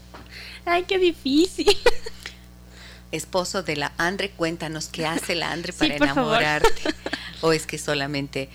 Ay, 0.66 0.85
qué 0.85 0.99
difícil. 0.99 1.66
Esposo 3.12 3.62
de 3.62 3.77
la 3.77 3.93
Andre, 3.97 4.31
cuéntanos 4.31 4.89
qué 4.89 5.07
hace 5.07 5.35
la 5.35 5.51
Andre 5.51 5.73
para 5.79 5.97
enamorarte. 5.97 6.95
¿O 7.41 7.53
es 7.53 7.66
que 7.66 7.79
solamente 7.79 8.51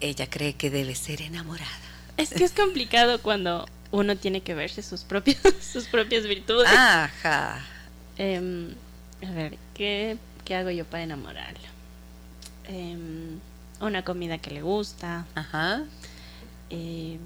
ella 0.00 0.28
cree 0.30 0.54
que 0.54 0.70
debe 0.70 0.94
ser 0.94 1.20
enamorada? 1.20 1.70
Es 2.16 2.30
que 2.30 2.44
es 2.44 2.52
complicado 2.52 3.20
cuando 3.20 3.68
uno 3.90 4.16
tiene 4.16 4.40
que 4.40 4.54
verse 4.54 4.82
sus 4.82 5.02
propias, 5.02 5.38
sus 5.60 5.84
propias 5.86 6.26
virtudes. 6.26 6.68
Ajá. 6.68 7.66
Em, 8.16 8.74
a 9.26 9.30
ver, 9.32 9.58
¿qué, 9.74 10.16
hago 10.54 10.70
yo 10.70 10.84
para 10.84 11.02
enamorarla? 11.02 11.68
Em, 12.64 13.38
una 13.80 14.04
comida 14.04 14.38
que 14.38 14.50
le 14.50 14.62
gusta. 14.62 15.26
Ajá. 15.34 15.84
Eh, 16.70 17.18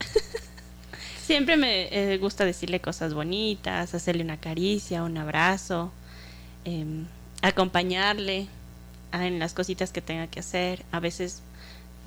siempre 1.22 1.56
me 1.56 1.88
eh, 1.92 2.18
gusta 2.18 2.44
decirle 2.44 2.80
cosas 2.80 3.14
bonitas, 3.14 3.94
hacerle 3.94 4.24
una 4.24 4.38
caricia, 4.38 5.02
un 5.02 5.16
abrazo, 5.16 5.92
em, 6.64 7.06
acompañarle 7.42 8.48
en 9.12 9.38
las 9.38 9.54
cositas 9.54 9.92
que 9.92 10.00
tenga 10.02 10.26
que 10.26 10.40
hacer. 10.40 10.84
A 10.92 11.00
veces, 11.00 11.42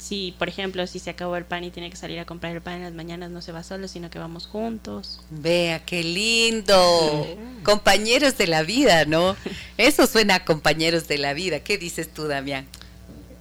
si 0.04 0.36
por 0.38 0.50
ejemplo, 0.50 0.86
si 0.86 1.00
se 1.00 1.10
acabó 1.10 1.38
el 1.38 1.46
pan 1.46 1.64
y 1.64 1.72
tiene 1.72 1.90
que 1.90 1.96
salir 1.96 2.20
a 2.20 2.26
comprar 2.26 2.54
el 2.54 2.62
pan 2.62 2.76
en 2.76 2.84
las 2.84 2.94
mañanas, 2.94 3.32
no 3.32 3.42
se 3.42 3.52
va 3.52 3.64
solo, 3.64 3.88
sino 3.88 4.10
que 4.10 4.20
vamos 4.20 4.48
juntos. 4.48 5.22
Vea, 5.30 5.80
qué 5.86 6.04
lindo. 6.04 7.26
compañeros 7.64 8.38
de 8.38 8.48
la 8.48 8.64
vida, 8.64 9.06
¿no? 9.06 9.36
Eso 9.78 10.06
suena 10.06 10.36
a 10.36 10.46
compañeros 10.46 11.08
de 11.08 11.18
la 11.18 11.34
vida. 11.34 11.62
¿Qué 11.62 11.78
dices 11.78 12.14
tú, 12.14 12.28
Damián? 12.28 12.68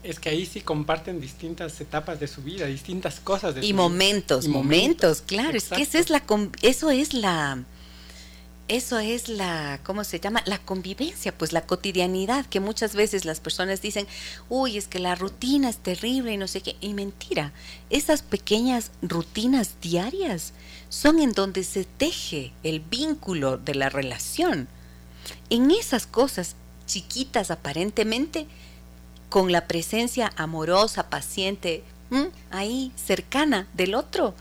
Es 0.04 0.18
que 0.18 0.28
ahí 0.28 0.46
sí 0.46 0.60
comparten 0.60 1.20
distintas 1.20 1.80
etapas 1.80 2.18
de 2.20 2.28
su 2.28 2.42
vida, 2.42 2.66
distintas 2.66 3.20
cosas 3.20 3.54
de 3.54 3.64
y 3.64 3.72
momentos, 3.72 4.48
momentos, 4.48 5.22
claro, 5.22 5.56
es 5.56 5.68
que 5.68 5.82
eso 5.82 5.98
es 5.98 6.10
la 6.10 6.22
eso 6.62 6.90
es 6.90 7.14
la 7.14 7.62
eso 8.68 8.98
es 9.00 9.28
la, 9.28 9.80
¿cómo 9.82 10.04
se 10.04 10.20
llama? 10.20 10.42
La 10.46 10.58
convivencia, 10.58 11.36
pues 11.36 11.52
la 11.52 11.66
cotidianidad, 11.66 12.46
que 12.46 12.60
muchas 12.60 12.94
veces 12.94 13.24
las 13.24 13.40
personas 13.40 13.82
dicen, 13.82 14.06
uy, 14.48 14.78
es 14.78 14.88
que 14.88 14.98
la 14.98 15.14
rutina 15.14 15.68
es 15.68 15.78
terrible 15.78 16.32
y 16.32 16.36
no 16.36 16.48
sé 16.48 16.60
qué. 16.62 16.76
Y 16.80 16.94
mentira, 16.94 17.52
esas 17.90 18.22
pequeñas 18.22 18.90
rutinas 19.02 19.74
diarias 19.82 20.52
son 20.88 21.18
en 21.18 21.32
donde 21.32 21.64
se 21.64 21.84
teje 21.84 22.52
el 22.62 22.80
vínculo 22.80 23.58
de 23.58 23.74
la 23.74 23.88
relación. 23.88 24.68
En 25.50 25.70
esas 25.70 26.06
cosas 26.06 26.54
chiquitas 26.86 27.50
aparentemente, 27.50 28.46
con 29.28 29.50
la 29.50 29.66
presencia 29.66 30.32
amorosa, 30.36 31.10
paciente, 31.10 31.82
ahí 32.50 32.92
cercana 32.96 33.66
del 33.74 33.94
otro. 33.94 34.34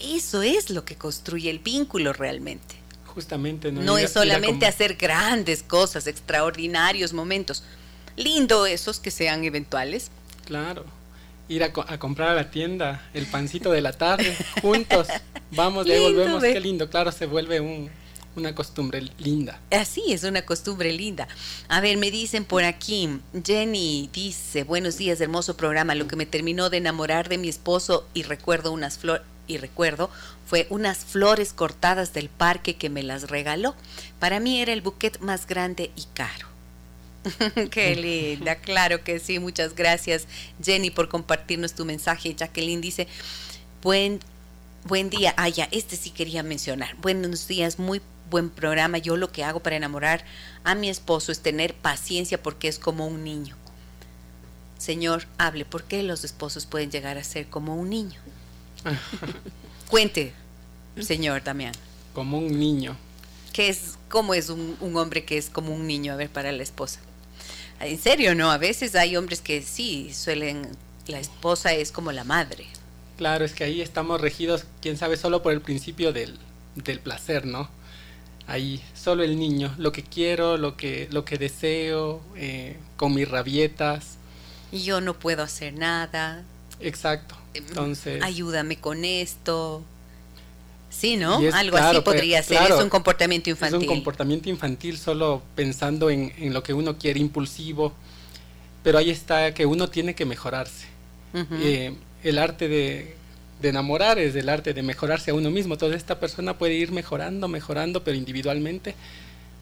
Eso 0.00 0.42
es 0.42 0.70
lo 0.70 0.84
que 0.84 0.96
construye 0.96 1.50
el 1.50 1.58
vínculo 1.58 2.12
realmente 2.12 2.77
justamente 3.08 3.72
no, 3.72 3.98
es 3.98 4.12
solamente 4.12 4.66
hacer 4.66 4.94
grandes 4.94 5.62
cosas, 5.62 6.06
extraordinarios 6.06 7.12
momentos. 7.12 7.64
Lindo 8.16 8.66
esos 8.66 9.00
que 9.00 9.10
sean 9.10 9.44
eventuales. 9.44 10.10
Claro. 10.44 10.84
Ir 11.48 11.64
a, 11.64 11.72
comprar 11.98 12.30
a 12.30 12.34
la 12.34 12.50
tienda 12.50 13.08
el 13.14 13.26
pancito 13.26 13.70
de 13.70 13.80
la 13.80 13.92
tarde 13.92 14.36
juntos. 14.60 15.08
Vamos, 15.52 15.86
le 15.86 15.98
volvemos. 16.00 16.42
Qué 16.42 16.60
lindo. 16.60 16.90
Claro, 16.90 17.10
se 17.10 17.26
vuelve 17.26 17.60
un, 17.60 17.90
una 18.36 18.54
costumbre 18.54 19.02
linda. 19.18 19.60
Así 19.70 20.12
es, 20.12 20.24
una 20.24 20.42
costumbre 20.42 20.92
linda. 20.92 21.28
A 21.68 21.80
ver, 21.80 21.96
me 21.96 22.10
dicen 22.10 22.44
por 22.44 22.64
aquí, 22.64 23.20
Jenny 23.44 24.10
dice, 24.12 24.64
buenos 24.64 24.98
días, 24.98 25.20
hermoso 25.20 25.56
programa, 25.56 25.94
lo 25.94 26.06
que 26.06 26.16
me 26.16 26.26
terminó 26.26 26.70
de 26.70 26.78
enamorar 26.78 27.28
de 27.28 27.38
mi 27.38 27.48
esposo 27.48 28.06
y 28.14 28.22
recuerdo 28.22 28.72
unas 28.72 28.98
flores 28.98 29.22
y 29.48 29.58
recuerdo 29.58 30.10
fue 30.46 30.66
unas 30.70 30.98
flores 30.98 31.52
cortadas 31.52 32.12
del 32.12 32.28
parque 32.28 32.76
que 32.76 32.88
me 32.88 33.02
las 33.02 33.28
regaló. 33.28 33.74
Para 34.18 34.40
mí 34.40 34.60
era 34.62 34.72
el 34.72 34.80
buquet 34.80 35.18
más 35.20 35.46
grande 35.46 35.90
y 35.96 36.04
caro. 36.14 36.46
Qué 37.70 37.96
linda, 37.96 38.56
claro 38.56 39.04
que 39.04 39.18
sí. 39.18 39.38
Muchas 39.38 39.74
gracias, 39.74 40.26
Jenny, 40.62 40.90
por 40.90 41.08
compartirnos 41.08 41.74
tu 41.74 41.84
mensaje. 41.84 42.34
Jacqueline 42.34 42.80
dice, 42.80 43.08
buen, 43.82 44.20
buen 44.84 45.10
día. 45.10 45.34
Ah, 45.36 45.48
ya, 45.48 45.68
este 45.70 45.96
sí 45.96 46.10
quería 46.10 46.42
mencionar. 46.42 46.96
Buenos 46.96 47.48
días, 47.48 47.78
muy 47.78 48.00
buen 48.30 48.50
programa. 48.50 48.98
Yo 48.98 49.16
lo 49.16 49.30
que 49.32 49.44
hago 49.44 49.60
para 49.60 49.76
enamorar 49.76 50.24
a 50.64 50.74
mi 50.74 50.88
esposo 50.88 51.32
es 51.32 51.40
tener 51.40 51.74
paciencia 51.74 52.42
porque 52.42 52.68
es 52.68 52.78
como 52.78 53.06
un 53.06 53.24
niño. 53.24 53.56
Señor, 54.78 55.26
hable, 55.38 55.64
¿por 55.64 55.84
qué 55.84 56.02
los 56.02 56.24
esposos 56.24 56.66
pueden 56.66 56.90
llegar 56.90 57.18
a 57.18 57.24
ser 57.24 57.48
como 57.48 57.74
un 57.74 57.90
niño? 57.90 58.20
Cuente, 59.88 60.32
señor 61.00 61.42
Damián. 61.42 61.74
Como 62.12 62.38
un 62.38 62.58
niño. 62.58 62.96
¿Qué 63.52 63.68
es, 63.68 63.98
¿Cómo 64.08 64.34
es 64.34 64.50
un, 64.50 64.76
hombre 64.96 65.24
que 65.24 65.38
es 65.38 65.50
como 65.50 65.74
un 65.74 65.86
niño, 65.86 66.12
a 66.12 66.16
ver, 66.16 66.28
para 66.28 66.52
la 66.52 66.62
esposa? 66.62 67.00
En 67.80 67.98
serio, 67.98 68.34
¿no? 68.34 68.50
A 68.50 68.58
veces 68.58 68.94
hay 68.94 69.16
hombres 69.16 69.40
que 69.40 69.62
sí, 69.62 70.12
suelen, 70.12 70.68
la 71.06 71.20
esposa 71.20 71.72
es 71.72 71.92
como 71.92 72.12
la 72.12 72.24
madre. 72.24 72.66
Claro, 73.16 73.44
es 73.44 73.52
que 73.52 73.64
ahí 73.64 73.80
estamos 73.80 74.20
regidos, 74.20 74.64
quién 74.80 74.96
sabe, 74.96 75.16
solo 75.16 75.42
por 75.42 75.52
el 75.52 75.60
principio 75.60 76.12
del, 76.12 76.38
del 76.74 77.00
placer, 77.00 77.46
¿no? 77.46 77.68
Ahí, 78.46 78.82
solo 78.94 79.22
el 79.24 79.38
niño, 79.38 79.74
lo 79.76 79.92
que 79.92 80.02
quiero, 80.02 80.56
lo 80.56 80.76
que, 80.76 81.08
lo 81.10 81.24
que 81.24 81.36
deseo, 81.36 82.22
eh, 82.36 82.78
con 82.96 83.14
mis 83.14 83.28
rabietas. 83.28 84.16
Y 84.72 84.82
yo 84.84 85.00
no 85.00 85.14
puedo 85.14 85.42
hacer 85.42 85.74
nada. 85.74 86.44
Exacto. 86.80 87.36
Entonces. 87.58 88.22
Ayúdame 88.22 88.76
con 88.76 89.04
esto. 89.04 89.82
Sí, 90.90 91.16
¿no? 91.16 91.40
Es- 91.40 91.54
Algo 91.54 91.76
claro, 91.76 91.98
así 91.98 92.04
podría 92.04 92.38
pues, 92.38 92.46
ser. 92.46 92.56
claro, 92.58 92.78
es 92.78 92.82
un 92.84 92.88
comportamiento 92.90 93.50
infantil. 93.50 93.76
Es 93.76 93.82
un 93.88 93.94
comportamiento 93.94 94.48
infantil 94.48 94.96
solo 94.98 95.42
pensando 95.54 96.10
en, 96.10 96.32
en 96.38 96.54
lo 96.54 96.62
que 96.62 96.72
uno 96.74 96.96
quiere, 96.98 97.20
impulsivo. 97.20 97.92
Pero 98.82 98.98
ahí 98.98 99.10
está 99.10 99.52
que 99.52 99.66
uno 99.66 99.88
tiene 99.88 100.14
que 100.14 100.24
mejorarse. 100.24 100.86
Eh, 101.34 101.94
el 102.22 102.38
arte 102.38 102.68
de, 102.68 103.14
de 103.60 103.68
enamorar 103.68 104.18
es 104.18 104.34
el 104.34 104.48
arte 104.48 104.72
de 104.72 104.82
mejorarse 104.82 105.30
a 105.30 105.34
uno 105.34 105.50
mismo. 105.50 105.74
Entonces 105.74 105.98
esta 105.98 106.18
persona 106.18 106.56
puede 106.56 106.74
ir 106.74 106.90
mejorando, 106.90 107.48
mejorando, 107.48 108.02
pero 108.02 108.16
individualmente, 108.16 108.94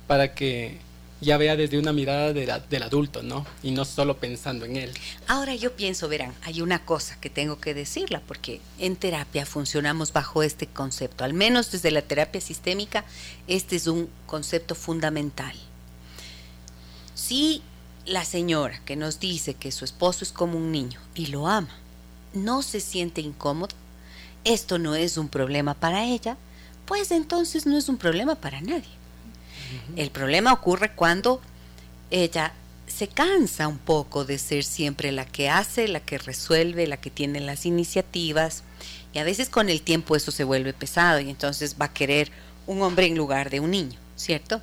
para 0.07 0.33
que 0.35 0.79
ya 1.21 1.39
vea 1.39 1.57
desde 1.57 1.79
una 1.79 1.93
mirada 1.93 2.33
del 2.33 2.83
adulto, 2.83 3.23
¿no? 3.23 3.47
Y 3.63 3.71
no 3.71 3.85
solo 3.85 4.19
pensando 4.19 4.65
en 4.65 4.77
él. 4.77 4.93
Ahora 5.27 5.55
yo 5.55 5.75
pienso, 5.75 6.09
verán, 6.09 6.35
hay 6.43 6.61
una 6.61 6.85
cosa 6.85 7.19
que 7.21 7.31
tengo 7.31 7.59
que 7.59 7.75
decirla, 7.75 8.21
porque 8.27 8.61
en 8.79 8.97
terapia 8.97 9.47
funcionamos 9.47 10.13
bajo 10.13 10.43
este 10.43 10.67
concepto, 10.67 11.25
al 11.25 11.33
menos 11.33 11.73
desde 11.73 11.91
la 11.91 12.03
terapia 12.03 12.41
sistémica, 12.41 13.05
este 13.47 13.77
es 13.77 13.87
un 13.87 14.09
concepto 14.27 14.75
fundamental. 14.75 15.55
Si 17.15 17.63
la 18.05 18.25
señora 18.25 18.81
que 18.85 18.95
nos 18.95 19.19
dice 19.19 19.55
que 19.55 19.73
su 19.73 19.85
esposo 19.85 20.23
es 20.23 20.33
como 20.33 20.59
un 20.59 20.71
niño 20.71 21.01
y 21.15 21.27
lo 21.27 21.49
ama, 21.49 21.75
no 22.35 22.63
se 22.63 22.81
siente 22.81 23.23
incómodo, 23.23 23.75
esto 24.45 24.79
no 24.79 24.95
es 24.95 25.17
un 25.17 25.29
problema 25.29 25.75
para 25.75 26.05
ella, 26.05 26.37
pues 26.85 27.11
entonces 27.11 27.67
no 27.67 27.77
es 27.77 27.89
un 27.89 27.97
problema 27.97 28.37
para 28.37 28.61
nadie. 28.61 28.85
El 29.97 30.11
problema 30.11 30.53
ocurre 30.53 30.93
cuando 30.93 31.41
ella 32.11 32.53
se 32.87 33.09
cansa 33.09 33.69
un 33.69 33.79
poco 33.79 34.25
de 34.25 34.39
ser 34.39 34.65
siempre 34.65 35.13
la 35.13 35.25
que 35.25 35.49
hace, 35.49 35.89
la 35.89 36.01
que 36.01 36.19
resuelve, 36.19 36.87
la 36.87 36.97
que 36.97 37.11
tiene 37.11 37.41
las 37.41 37.67
iniciativas 37.67 38.63
y 39.13 39.19
a 39.19 39.25
veces 39.25 39.49
con 39.49 39.69
el 39.69 39.83
tiempo 39.83 40.15
eso 40.15 40.31
se 40.31 40.45
vuelve 40.45 40.73
pesado 40.73 41.21
y 41.21 41.31
entonces 41.31 41.77
va 41.81 41.87
a 41.87 41.93
querer 41.93 42.31
un 42.67 42.83
hombre 42.83 43.07
en 43.07 43.17
lugar 43.17 43.51
de 43.51 43.61
un 43.61 43.71
niño, 43.71 43.99
¿cierto? 44.17 44.61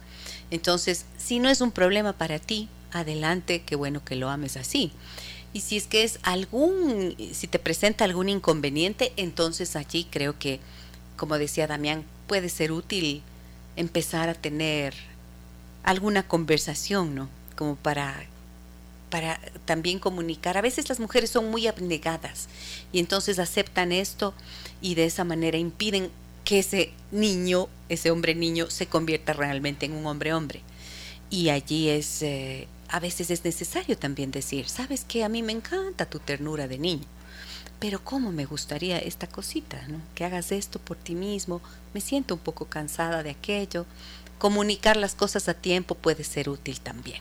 Entonces, 0.51 1.05
si 1.17 1.39
no 1.39 1.49
es 1.49 1.61
un 1.61 1.71
problema 1.71 2.13
para 2.13 2.39
ti, 2.39 2.69
adelante, 2.91 3.63
qué 3.65 3.75
bueno 3.75 4.03
que 4.05 4.15
lo 4.15 4.29
ames 4.29 4.57
así. 4.57 4.91
Y 5.53 5.61
si 5.61 5.77
es 5.77 5.87
que 5.87 6.03
es 6.03 6.19
algún, 6.23 7.15
si 7.33 7.47
te 7.47 7.59
presenta 7.59 8.05
algún 8.05 8.29
inconveniente, 8.29 9.13
entonces 9.17 9.75
allí 9.75 10.07
creo 10.09 10.37
que, 10.37 10.59
como 11.17 11.37
decía 11.37 11.67
Damián, 11.67 12.05
puede 12.27 12.49
ser 12.49 12.71
útil 12.71 13.23
empezar 13.75 14.29
a 14.29 14.33
tener 14.33 14.93
alguna 15.83 16.27
conversación, 16.27 17.15
¿no? 17.15 17.29
Como 17.55 17.75
para 17.75 18.25
para 19.13 19.39
también 19.65 19.99
comunicar. 19.99 20.57
A 20.57 20.61
veces 20.61 20.89
las 20.89 20.99
mujeres 20.99 21.29
son 21.29 21.51
muy 21.51 21.67
abnegadas 21.67 22.49
y 22.91 22.97
entonces 22.97 23.37
aceptan 23.37 23.91
esto 23.91 24.33
y 24.81 24.95
de 24.95 25.05
esa 25.05 25.23
manera 25.23 25.59
impiden 25.59 26.09
que 26.43 26.57
ese 26.57 26.91
niño, 27.11 27.69
ese 27.89 28.09
hombre 28.09 28.33
niño, 28.33 28.71
se 28.71 28.87
convierta 28.87 29.33
realmente 29.33 29.85
en 29.85 29.93
un 29.93 30.07
hombre 30.07 30.33
hombre. 30.33 30.61
Y 31.29 31.49
allí 31.49 31.89
es, 31.89 32.23
eh, 32.23 32.67
a 32.89 32.99
veces 32.99 33.29
es 33.29 33.45
necesario 33.45 33.95
también 33.99 34.31
decir, 34.31 34.67
sabes 34.67 35.05
que 35.05 35.23
a 35.23 35.29
mí 35.29 35.43
me 35.43 35.51
encanta 35.51 36.07
tu 36.07 36.17
ternura 36.17 36.67
de 36.67 36.79
niño, 36.79 37.05
pero 37.83 38.01
cómo 38.01 38.31
me 38.31 38.45
gustaría 38.45 38.97
esta 38.97 39.27
cosita, 39.27 39.77
¿no? 39.89 39.99
Que 40.15 40.23
hagas 40.23 40.53
esto 40.53 40.79
por 40.79 40.95
ti 40.95 41.15
mismo, 41.15 41.61
me 41.93 41.99
siento 41.99 42.33
un 42.33 42.39
poco 42.39 42.63
cansada 42.67 43.23
de 43.23 43.31
aquello. 43.31 43.85
Comunicar 44.37 44.95
las 44.95 45.15
cosas 45.15 45.49
a 45.49 45.53
tiempo 45.53 45.93
puede 45.95 46.23
ser 46.23 46.47
útil 46.47 46.79
también. 46.79 47.19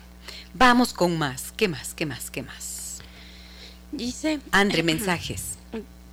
Vamos 0.55 0.93
con 0.93 1.19
más. 1.19 1.51
¿Qué 1.57 1.67
más? 1.67 1.95
¿Qué 1.95 2.07
más? 2.07 2.31
¿Qué 2.31 2.45
más? 2.45 3.01
Dice. 3.91 4.39
Andre, 4.53 4.83
mensajes. 4.93 5.59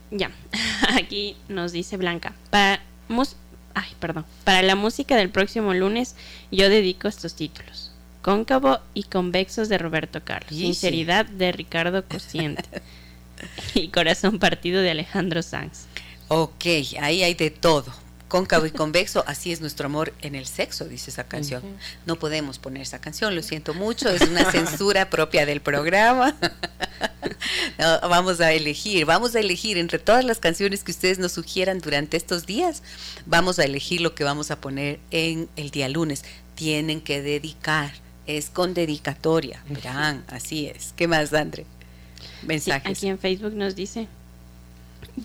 Ya, 0.10 0.32
aquí 0.95 1.38
nos 1.47 1.72
dice 1.72 1.95
Blanca. 1.97 2.34
Para, 2.50 2.82
mus- 3.08 3.36
Ay, 3.76 3.91
perdón. 4.00 4.26
Para 4.45 4.64
la 4.64 4.74
música 4.74 5.16
del 5.16 5.30
próximo 5.30 5.76
lunes, 5.76 6.16
yo 6.52 6.70
dedico 6.70 7.08
estos 7.08 7.36
títulos: 7.36 7.91
Cóncavo 8.24 8.80
y 8.95 9.04
Convexos 9.04 9.70
de 9.70 9.78
Roberto 9.78 10.24
Carlos. 10.24 10.58
Sinceridad 10.58 11.28
de 11.28 11.52
Ricardo 11.52 12.04
Cociente. 12.04 12.64
y 13.73 13.89
Corazón 13.89 14.39
Partido 14.39 14.81
de 14.81 14.91
Alejandro 14.91 15.41
Sanz. 15.41 15.85
Ok, 16.27 16.65
ahí 16.99 17.23
hay 17.23 17.33
de 17.33 17.49
todo. 17.49 17.93
Cóncavo 18.29 18.67
y 18.67 18.71
convexo, 18.71 19.23
así 19.25 19.51
es 19.51 19.59
nuestro 19.59 19.87
amor 19.87 20.13
en 20.21 20.35
el 20.35 20.45
sexo, 20.45 20.85
dice 20.85 21.09
esa 21.09 21.23
canción. 21.23 21.63
No 22.05 22.17
podemos 22.17 22.59
poner 22.59 22.83
esa 22.83 23.01
canción, 23.01 23.35
lo 23.35 23.41
siento 23.41 23.73
mucho, 23.73 24.07
es 24.07 24.21
una 24.21 24.49
censura 24.51 25.09
propia 25.09 25.45
del 25.45 25.61
programa. 25.61 26.37
No, 27.77 28.09
vamos 28.09 28.41
a 28.41 28.51
elegir, 28.51 29.05
vamos 29.05 29.33
a 29.35 29.39
elegir 29.39 29.77
entre 29.77 29.99
todas 29.99 30.25
las 30.25 30.39
canciones 30.39 30.83
que 30.83 30.91
ustedes 30.91 31.19
nos 31.19 31.31
sugieran 31.31 31.79
durante 31.79 32.17
estos 32.17 32.45
días, 32.45 32.83
vamos 33.25 33.59
a 33.59 33.63
elegir 33.63 34.01
lo 34.01 34.15
que 34.15 34.25
vamos 34.25 34.51
a 34.51 34.59
poner 34.59 34.99
en 35.11 35.47
el 35.55 35.69
día 35.69 35.87
lunes. 35.87 36.25
Tienen 36.55 36.99
que 36.99 37.21
dedicar, 37.21 37.93
es 38.27 38.49
con 38.49 38.73
dedicatoria, 38.73 39.63
verán, 39.69 40.25
así 40.27 40.67
es. 40.67 40.93
¿Qué 40.97 41.07
más, 41.07 41.31
Sí, 42.20 42.45
Mensajes. 42.47 42.97
aquí 42.97 43.07
en 43.07 43.20
Facebook 43.20 43.53
nos 43.53 43.76
dice 43.76 44.07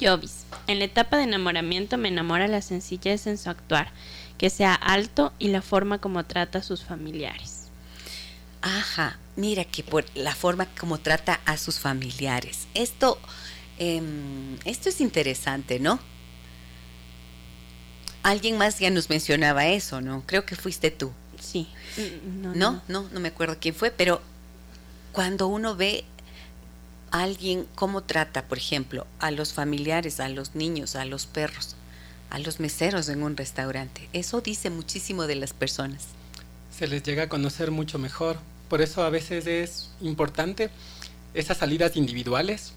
Jovis. 0.01 0.45
En 0.67 0.79
la 0.79 0.85
etapa 0.87 1.17
de 1.17 1.25
enamoramiento 1.25 1.97
me 1.99 2.09
enamora 2.09 2.49
la 2.49 2.63
sencillez 2.63 3.27
en 3.27 3.39
su 3.39 3.51
actuar, 3.51 3.91
que 4.39 4.51
sea 4.51 4.75
alto 4.75 5.33
y 5.39 5.49
la 5.49 5.63
forma 5.63 5.99
como 6.01 6.25
trata 6.25 6.59
a 6.59 6.63
sus 6.63 6.85
familiares. 6.85 7.69
Ajá, 8.63 9.19
mira 9.37 9.65
que 9.65 9.83
por 9.83 10.05
la 10.15 10.35
forma 10.35 10.67
como 10.79 10.99
trata 10.99 11.41
a 11.45 11.57
sus 11.57 11.79
familiares. 11.79 12.67
Esto, 12.75 13.19
em, 13.79 14.57
esto 14.65 14.89
es 14.89 15.01
interesante, 15.01 15.79
¿no? 15.81 15.99
Alguien 18.23 18.57
más 18.57 18.79
ya 18.79 18.89
nos 18.91 19.11
mencionaba 19.11 19.67
eso, 19.67 20.01
¿no? 20.01 20.23
Creo 20.27 20.47
que 20.47 20.57
fuiste 20.57 20.91
tú. 20.91 21.13
Sí. 21.39 21.69
Mm, 21.99 22.43
No, 22.43 22.55
No, 22.55 22.83
no, 22.89 23.09
no 23.13 23.21
me 23.21 23.29
acuerdo 23.29 23.57
quién 23.61 23.75
fue, 23.75 23.91
pero 23.91 24.23
cuando 25.13 25.47
uno 25.47 25.77
ve 25.77 26.05
alguien 27.23 27.67
cómo 27.75 28.03
trata, 28.03 28.43
por 28.47 28.59
ejemplo, 28.59 29.07
a 29.21 29.31
los 29.31 29.53
familiares, 29.53 30.21
a 30.21 30.29
los 30.29 30.55
niños, 30.55 30.97
a 30.97 31.05
los 31.05 31.27
perros, 31.27 31.77
a 32.31 32.39
los 32.41 32.59
meseros 32.59 33.09
en 33.09 33.23
un 33.23 33.37
restaurante, 33.37 34.09
eso 34.13 34.41
dice 34.41 34.71
muchísimo 34.71 35.27
de 35.27 35.37
las 35.37 35.53
personas. 35.53 36.07
se 36.77 36.89
les 36.89 37.05
llega 37.05 37.25
a 37.25 37.29
conocer 37.29 37.71
mucho 37.71 37.99
mejor. 38.01 38.37
Por 38.69 38.83
eso 38.83 39.05
a 39.05 39.11
veces 39.11 39.47
es 39.47 39.91
importante 40.01 40.71
esas 41.35 41.59
salidas 41.59 41.97
individuales, 41.97 42.73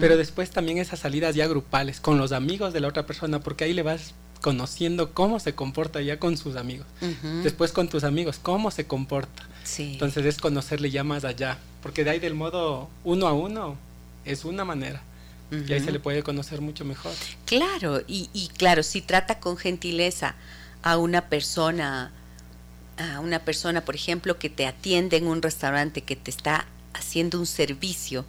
pero 0.00 0.16
después 0.16 0.50
también 0.50 0.78
esas 0.78 1.00
salidas 1.00 1.34
ya 1.34 1.48
grupales 1.48 2.00
con 2.00 2.18
los 2.18 2.30
amigos 2.32 2.72
de 2.72 2.80
la 2.80 2.88
otra 2.88 3.06
persona, 3.06 3.40
porque 3.40 3.64
ahí 3.64 3.72
le 3.72 3.82
vas 3.82 4.14
conociendo 4.40 5.12
cómo 5.14 5.40
se 5.40 5.54
comporta 5.54 6.00
ya 6.00 6.18
con 6.18 6.36
sus 6.36 6.54
amigos. 6.56 6.86
Después 7.42 7.72
con 7.72 7.88
tus 7.88 8.04
amigos, 8.04 8.38
cómo 8.40 8.70
se 8.70 8.86
comporta. 8.86 9.42
Sí. 9.64 9.92
Entonces 9.92 10.26
es 10.26 10.38
conocerle 10.38 10.90
ya 10.90 11.04
más 11.04 11.24
allá, 11.24 11.58
porque 11.82 12.04
de 12.04 12.10
ahí 12.10 12.18
del 12.18 12.34
modo 12.34 12.88
uno 13.04 13.26
a 13.26 13.32
uno 13.32 13.76
es 14.24 14.44
una 14.44 14.64
manera. 14.64 15.02
Y 15.50 15.72
ahí 15.72 15.80
se 15.80 15.90
le 15.90 15.98
puede 15.98 16.22
conocer 16.22 16.60
mucho 16.60 16.84
mejor. 16.84 17.12
Claro, 17.44 18.02
y, 18.06 18.30
y 18.32 18.48
claro, 18.56 18.84
si 18.84 19.02
trata 19.02 19.40
con 19.40 19.56
gentileza 19.56 20.36
a 20.82 20.96
una 20.96 21.28
persona, 21.28 22.12
a 22.96 23.18
una 23.18 23.40
persona, 23.40 23.84
por 23.84 23.96
ejemplo, 23.96 24.38
que 24.38 24.48
te 24.48 24.68
atiende 24.68 25.16
en 25.16 25.26
un 25.26 25.42
restaurante, 25.42 26.02
que 26.02 26.14
te 26.14 26.30
está 26.30 26.66
haciendo 26.94 27.40
un 27.40 27.46
servicio 27.46 28.24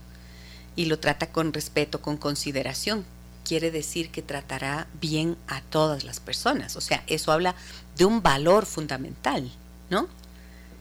y 0.75 0.85
lo 0.85 0.99
trata 0.99 1.31
con 1.31 1.53
respeto, 1.53 2.01
con 2.01 2.17
consideración, 2.17 3.05
quiere 3.43 3.71
decir 3.71 4.09
que 4.09 4.21
tratará 4.21 4.87
bien 4.99 5.37
a 5.47 5.61
todas 5.61 6.03
las 6.03 6.19
personas. 6.19 6.75
O 6.75 6.81
sea, 6.81 7.03
eso 7.07 7.31
habla 7.31 7.55
de 7.97 8.05
un 8.05 8.21
valor 8.21 8.65
fundamental, 8.65 9.51
¿no? 9.89 10.07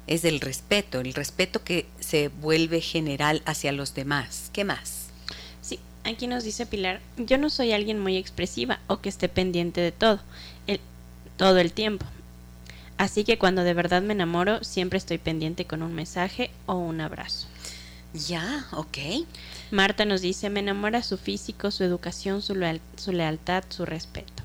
Es 0.06 0.24
el 0.24 0.40
respeto, 0.40 1.01
el 1.01 1.14
respeto 1.14 1.62
que 1.62 1.86
se 2.01 2.28
vuelve 2.28 2.81
general 2.81 3.43
hacia 3.47 3.72
los 3.72 3.94
demás. 3.94 4.51
¿Qué 4.52 4.64
más? 4.64 5.06
Sí, 5.62 5.78
aquí 6.05 6.27
nos 6.27 6.43
dice 6.44 6.66
Pilar, 6.66 7.01
yo 7.16 7.39
no 7.39 7.48
soy 7.51 7.72
alguien 7.72 8.01
muy 8.01 8.16
expresiva 8.16 8.81
o 8.89 9.01
que 9.01 9.09
esté 9.09 9.28
pendiente 9.28 9.81
de 9.81 9.93
todo, 9.93 10.20
el, 10.66 10.81
todo 11.36 11.59
el 11.59 11.72
tiempo. 11.72 12.06
Así 12.97 13.24
que 13.24 13.39
cuando 13.39 13.62
de 13.62 13.72
verdad 13.72 14.02
me 14.02 14.12
enamoro, 14.12 14.62
siempre 14.64 14.98
estoy 14.98 15.18
pendiente 15.18 15.64
con 15.64 15.82
un 15.82 15.94
mensaje 15.94 16.51
o 16.66 16.74
un 16.74 17.01
abrazo. 17.01 17.47
Ya, 18.12 18.66
ok. 18.72 18.98
Marta 19.70 20.05
nos 20.05 20.20
dice, 20.20 20.51
me 20.51 20.60
enamora 20.60 21.02
su 21.05 21.16
físico, 21.16 21.70
su 21.70 21.85
educación, 21.85 22.43
su, 22.43 22.55
leal- 22.56 22.81
su 22.97 23.12
lealtad, 23.12 23.62
su 23.68 23.86
respeto. 23.86 24.43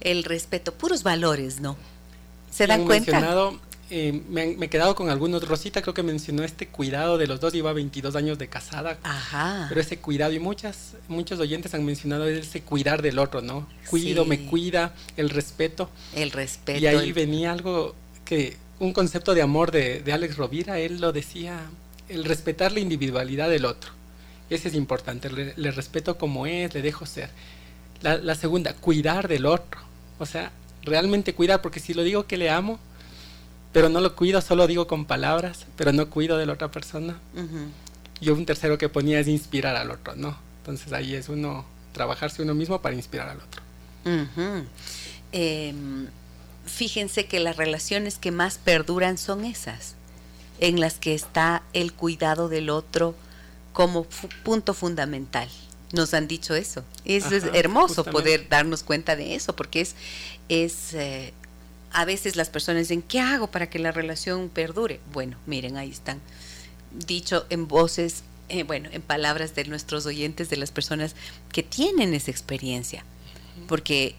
el 0.00 0.22
respeto, 0.24 0.72
puros 0.72 1.02
valores, 1.02 1.60
¿no? 1.60 1.76
¿Se 2.50 2.66
dan 2.66 2.84
cuenta? 2.86 3.12
mencionado 3.12 3.60
eh, 3.90 4.22
me, 4.28 4.52
he 4.52 4.68
quedado 4.68 4.94
con 4.94 5.10
algunos. 5.10 5.46
Rosita 5.46 5.82
creo 5.82 5.94
que 5.94 6.02
mencionó 6.02 6.44
este 6.44 6.68
cuidado 6.68 7.18
de 7.18 7.26
los 7.26 7.40
dos, 7.40 7.52
lleva 7.52 7.72
22 7.72 8.14
años 8.16 8.38
de 8.38 8.48
casada. 8.48 8.98
Ajá. 9.02 9.66
Pero 9.68 9.80
ese 9.80 9.98
cuidado, 9.98 10.32
y 10.32 10.38
muchas, 10.38 10.94
muchos 11.08 11.40
oyentes 11.40 11.74
han 11.74 11.84
mencionado 11.84 12.28
ese 12.28 12.62
cuidar 12.62 13.02
del 13.02 13.18
otro, 13.18 13.40
¿no? 13.42 13.68
Cuido, 13.88 14.24
me 14.24 14.46
cuida, 14.46 14.94
el 15.16 15.30
respeto. 15.30 15.90
El 16.14 16.30
respeto. 16.30 16.78
Y 16.78 16.86
ahí 16.86 17.12
venía 17.12 17.52
algo 17.52 17.94
que, 18.24 18.56
un 18.78 18.92
concepto 18.92 19.34
de 19.34 19.42
amor 19.42 19.72
de, 19.72 20.00
de 20.00 20.12
Alex 20.12 20.36
Rovira, 20.36 20.78
él 20.78 21.00
lo 21.00 21.12
decía, 21.12 21.60
el 22.08 22.24
respetar 22.24 22.72
la 22.72 22.80
individualidad 22.80 23.50
del 23.50 23.64
otro. 23.64 23.90
Ese 24.50 24.68
es 24.68 24.74
importante, 24.74 25.30
le, 25.30 25.70
respeto 25.70 26.16
como 26.16 26.46
es, 26.46 26.74
le 26.74 26.82
dejo 26.82 27.06
ser. 27.06 27.30
La, 28.02 28.18
la 28.18 28.34
segunda, 28.34 28.74
cuidar 28.74 29.28
del 29.28 29.46
otro. 29.46 29.80
O 30.18 30.26
sea, 30.26 30.50
realmente 30.82 31.34
cuidar, 31.34 31.60
porque 31.62 31.80
si 31.80 31.94
lo 31.94 32.02
digo 32.02 32.26
que 32.26 32.36
le 32.36 32.50
amo, 32.50 32.78
pero 33.72 33.88
no 33.88 34.00
lo 34.00 34.16
cuido, 34.16 34.40
solo 34.40 34.66
digo 34.66 34.86
con 34.86 35.04
palabras, 35.04 35.66
pero 35.76 35.92
no 35.92 36.10
cuido 36.10 36.38
de 36.38 36.46
la 36.46 36.54
otra 36.54 36.70
persona. 36.70 37.18
Yo 38.20 38.34
un 38.34 38.44
tercero 38.46 38.78
que 38.78 38.88
ponía 38.88 39.20
es 39.20 39.28
inspirar 39.28 39.76
al 39.76 39.90
otro, 39.90 40.14
¿no? 40.16 40.36
Entonces 40.58 40.92
ahí 40.92 41.14
es 41.14 41.28
uno, 41.28 41.64
trabajarse 41.92 42.42
uno 42.42 42.54
mismo 42.54 42.82
para 42.82 42.94
inspirar 42.94 43.28
al 43.30 43.38
otro. 43.38 43.62
Em, 45.32 46.08
fíjense 46.66 47.26
que 47.26 47.40
las 47.40 47.56
relaciones 47.56 48.18
que 48.18 48.30
más 48.30 48.58
perduran 48.58 49.18
son 49.18 49.44
esas, 49.44 49.94
en 50.58 50.80
las 50.80 50.94
que 50.94 51.14
está 51.14 51.62
el 51.72 51.92
cuidado 51.92 52.48
del 52.48 52.70
otro 52.70 53.14
como 53.72 54.06
punto 54.44 54.74
fundamental. 54.74 55.48
Nos 55.92 56.14
han 56.14 56.28
dicho 56.28 56.54
eso. 56.54 56.84
Eso 57.04 57.34
es 57.34 57.44
hermoso 57.52 58.04
poder 58.04 58.48
darnos 58.48 58.82
cuenta 58.82 59.16
de 59.16 59.34
eso, 59.34 59.56
porque 59.56 59.80
es, 59.80 59.96
es 60.48 60.94
eh, 60.94 61.32
a 61.92 62.04
veces 62.04 62.36
las 62.36 62.50
personas 62.50 62.82
dicen, 62.82 63.02
¿qué 63.02 63.20
hago 63.20 63.48
para 63.48 63.68
que 63.68 63.78
la 63.78 63.92
relación 63.92 64.48
perdure? 64.48 65.00
Bueno, 65.12 65.36
miren, 65.46 65.76
ahí 65.76 65.90
están. 65.90 66.20
Dicho 66.92 67.46
en 67.50 67.66
voces, 67.68 68.22
eh, 68.48 68.62
bueno, 68.62 68.88
en 68.92 69.02
palabras 69.02 69.54
de 69.54 69.64
nuestros 69.64 70.06
oyentes, 70.06 70.50
de 70.50 70.56
las 70.56 70.70
personas 70.70 71.14
que 71.52 71.62
tienen 71.62 72.14
esa 72.14 72.30
experiencia. 72.30 73.04
Porque 73.68 74.14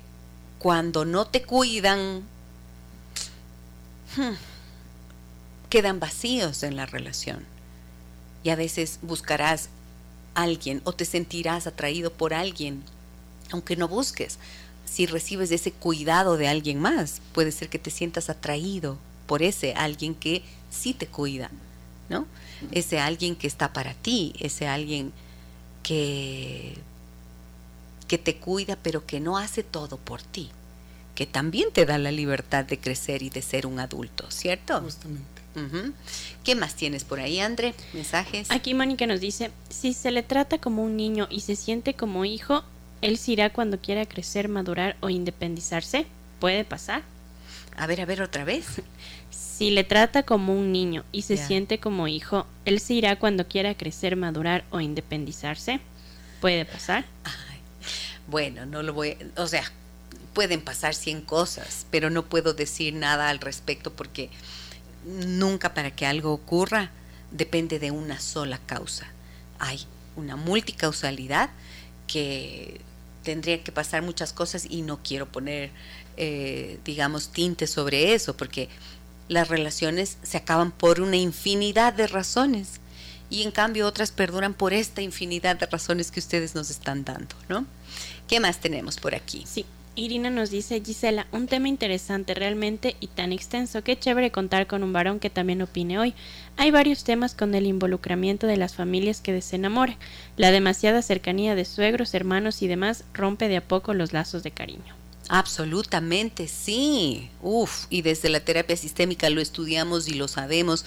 cuando 0.59 1.05
no 1.05 1.25
te 1.25 1.43
cuidan, 1.43 2.23
hmm, 4.17 4.33
quedan 5.69 5.99
vacíos 5.99 6.63
en 6.63 6.75
la 6.75 6.85
relación. 6.85 7.45
Y 8.43 8.49
a 8.49 8.55
veces 8.55 8.99
buscarás 9.01 9.69
alguien 10.35 10.81
o 10.83 10.93
te 10.93 11.05
sentirás 11.05 11.67
atraído 11.67 12.11
por 12.11 12.33
alguien, 12.33 12.83
aunque 13.51 13.75
no 13.75 13.87
busques 13.87 14.39
si 14.91 15.05
recibes 15.05 15.51
ese 15.51 15.71
cuidado 15.71 16.35
de 16.35 16.49
alguien 16.49 16.79
más, 16.79 17.21
puede 17.31 17.53
ser 17.53 17.69
que 17.69 17.79
te 17.79 17.89
sientas 17.89 18.29
atraído 18.29 18.97
por 19.25 19.41
ese 19.41 19.73
alguien 19.73 20.13
que 20.13 20.43
sí 20.69 20.93
te 20.93 21.07
cuida, 21.07 21.49
¿no? 22.09 22.27
Ese 22.71 22.99
alguien 22.99 23.37
que 23.37 23.47
está 23.47 23.71
para 23.71 23.93
ti, 23.93 24.33
ese 24.39 24.67
alguien 24.67 25.13
que, 25.81 26.75
que 28.09 28.17
te 28.17 28.35
cuida 28.35 28.75
pero 28.75 29.05
que 29.05 29.21
no 29.21 29.37
hace 29.37 29.63
todo 29.63 29.95
por 29.95 30.21
ti, 30.21 30.49
que 31.15 31.25
también 31.25 31.71
te 31.71 31.85
da 31.85 31.97
la 31.97 32.11
libertad 32.11 32.65
de 32.65 32.77
crecer 32.77 33.23
y 33.23 33.29
de 33.29 33.41
ser 33.41 33.65
un 33.65 33.79
adulto, 33.79 34.29
¿cierto? 34.29 34.81
Justamente. 34.81 35.41
¿Qué 36.43 36.55
más 36.55 36.75
tienes 36.75 37.05
por 37.05 37.21
ahí, 37.21 37.39
André? 37.39 37.73
¿Mensajes? 37.93 38.51
Aquí 38.51 38.73
Mónica 38.73 39.07
nos 39.07 39.21
dice, 39.21 39.51
si 39.69 39.93
se 39.93 40.11
le 40.11 40.23
trata 40.23 40.57
como 40.57 40.83
un 40.83 40.97
niño 40.97 41.27
y 41.29 41.41
se 41.41 41.55
siente 41.55 41.93
como 41.93 42.25
hijo, 42.25 42.63
él 43.01 43.17
se 43.17 43.31
irá 43.31 43.51
cuando 43.51 43.79
quiera 43.79 44.05
crecer, 44.05 44.47
madurar 44.47 44.95
o 45.01 45.09
independizarse. 45.09 46.05
¿Puede 46.39 46.63
pasar? 46.63 47.03
A 47.75 47.87
ver, 47.87 48.01
a 48.01 48.05
ver 48.05 48.21
otra 48.21 48.43
vez. 48.43 48.81
Si 49.29 49.71
le 49.71 49.83
trata 49.83 50.23
como 50.23 50.53
un 50.53 50.71
niño 50.71 51.03
y 51.11 51.21
se 51.23 51.37
siente 51.37 51.79
como 51.79 52.07
hijo, 52.07 52.47
él 52.65 52.79
se 52.79 52.93
irá 52.93 53.17
cuando 53.17 53.47
quiera 53.47 53.75
crecer, 53.75 54.15
madurar 54.15 54.63
o 54.71 54.79
independizarse. 54.79 55.79
¿Puede 56.41 56.65
pasar? 56.65 57.05
bueno, 58.27 58.65
no 58.65 58.83
lo 58.83 58.93
voy, 58.93 59.17
o 59.37 59.47
sea, 59.47 59.63
pueden 60.33 60.61
pasar 60.61 60.95
cien 60.95 61.21
cosas, 61.21 61.85
pero 61.91 62.09
no 62.09 62.25
puedo 62.25 62.53
decir 62.53 62.93
nada 62.93 63.29
al 63.29 63.39
respecto 63.39 63.93
porque 63.93 64.29
nunca 65.05 65.73
para 65.73 65.91
que 65.91 66.05
algo 66.05 66.33
ocurra 66.33 66.91
depende 67.31 67.79
de 67.79 67.91
una 67.91 68.19
sola 68.19 68.59
causa. 68.65 69.07
Hay 69.59 69.85
una 70.15 70.35
multicausalidad 70.35 71.49
que 72.07 72.81
tendría 73.23 73.63
que 73.63 73.71
pasar 73.71 74.01
muchas 74.01 74.33
cosas 74.33 74.65
y 74.69 74.81
no 74.81 74.99
quiero 75.03 75.27
poner, 75.27 75.71
eh, 76.17 76.79
digamos, 76.85 77.29
tinte 77.29 77.67
sobre 77.67 78.13
eso, 78.13 78.35
porque 78.35 78.69
las 79.27 79.47
relaciones 79.47 80.17
se 80.23 80.37
acaban 80.37 80.71
por 80.71 80.99
una 81.01 81.17
infinidad 81.17 81.93
de 81.93 82.07
razones 82.07 82.81
y 83.29 83.43
en 83.43 83.51
cambio 83.51 83.87
otras 83.87 84.11
perduran 84.11 84.53
por 84.53 84.73
esta 84.73 85.01
infinidad 85.01 85.55
de 85.55 85.65
razones 85.65 86.11
que 86.11 86.19
ustedes 86.19 86.53
nos 86.53 86.69
están 86.69 87.05
dando, 87.05 87.35
¿no? 87.47 87.65
¿Qué 88.27 88.39
más 88.39 88.59
tenemos 88.59 88.97
por 88.97 89.15
aquí? 89.15 89.45
Sí, 89.47 89.65
Irina 89.95 90.29
nos 90.29 90.49
dice, 90.49 90.81
Gisela, 90.83 91.27
un 91.33 91.47
tema 91.47 91.67
interesante 91.67 92.33
realmente 92.33 92.95
y 93.01 93.07
tan 93.07 93.33
extenso, 93.33 93.83
qué 93.83 93.99
chévere 93.99 94.31
contar 94.31 94.65
con 94.65 94.83
un 94.83 94.93
varón 94.93 95.19
que 95.19 95.29
también 95.29 95.61
opine 95.61 95.99
hoy. 95.99 96.13
Hay 96.55 96.71
varios 96.71 97.03
temas 97.03 97.35
con 97.35 97.53
el 97.55 97.65
involucramiento 97.65 98.47
de 98.47 98.55
las 98.55 98.73
familias 98.73 99.19
que 99.19 99.33
desenamoran. 99.33 99.97
La 100.37 100.51
demasiada 100.51 101.01
cercanía 101.01 101.55
de 101.55 101.65
suegros, 101.65 102.13
hermanos 102.13 102.61
y 102.61 102.67
demás 102.67 103.03
rompe 103.13 103.49
de 103.49 103.57
a 103.57 103.67
poco 103.67 103.93
los 103.93 104.13
lazos 104.13 104.43
de 104.43 104.51
cariño. 104.51 104.95
Absolutamente, 105.27 106.47
sí. 106.47 107.29
Uf, 107.41 107.85
y 107.89 108.01
desde 108.01 108.29
la 108.29 108.39
terapia 108.39 108.77
sistémica 108.77 109.29
lo 109.29 109.41
estudiamos 109.41 110.07
y 110.07 110.13
lo 110.13 110.27
sabemos. 110.29 110.85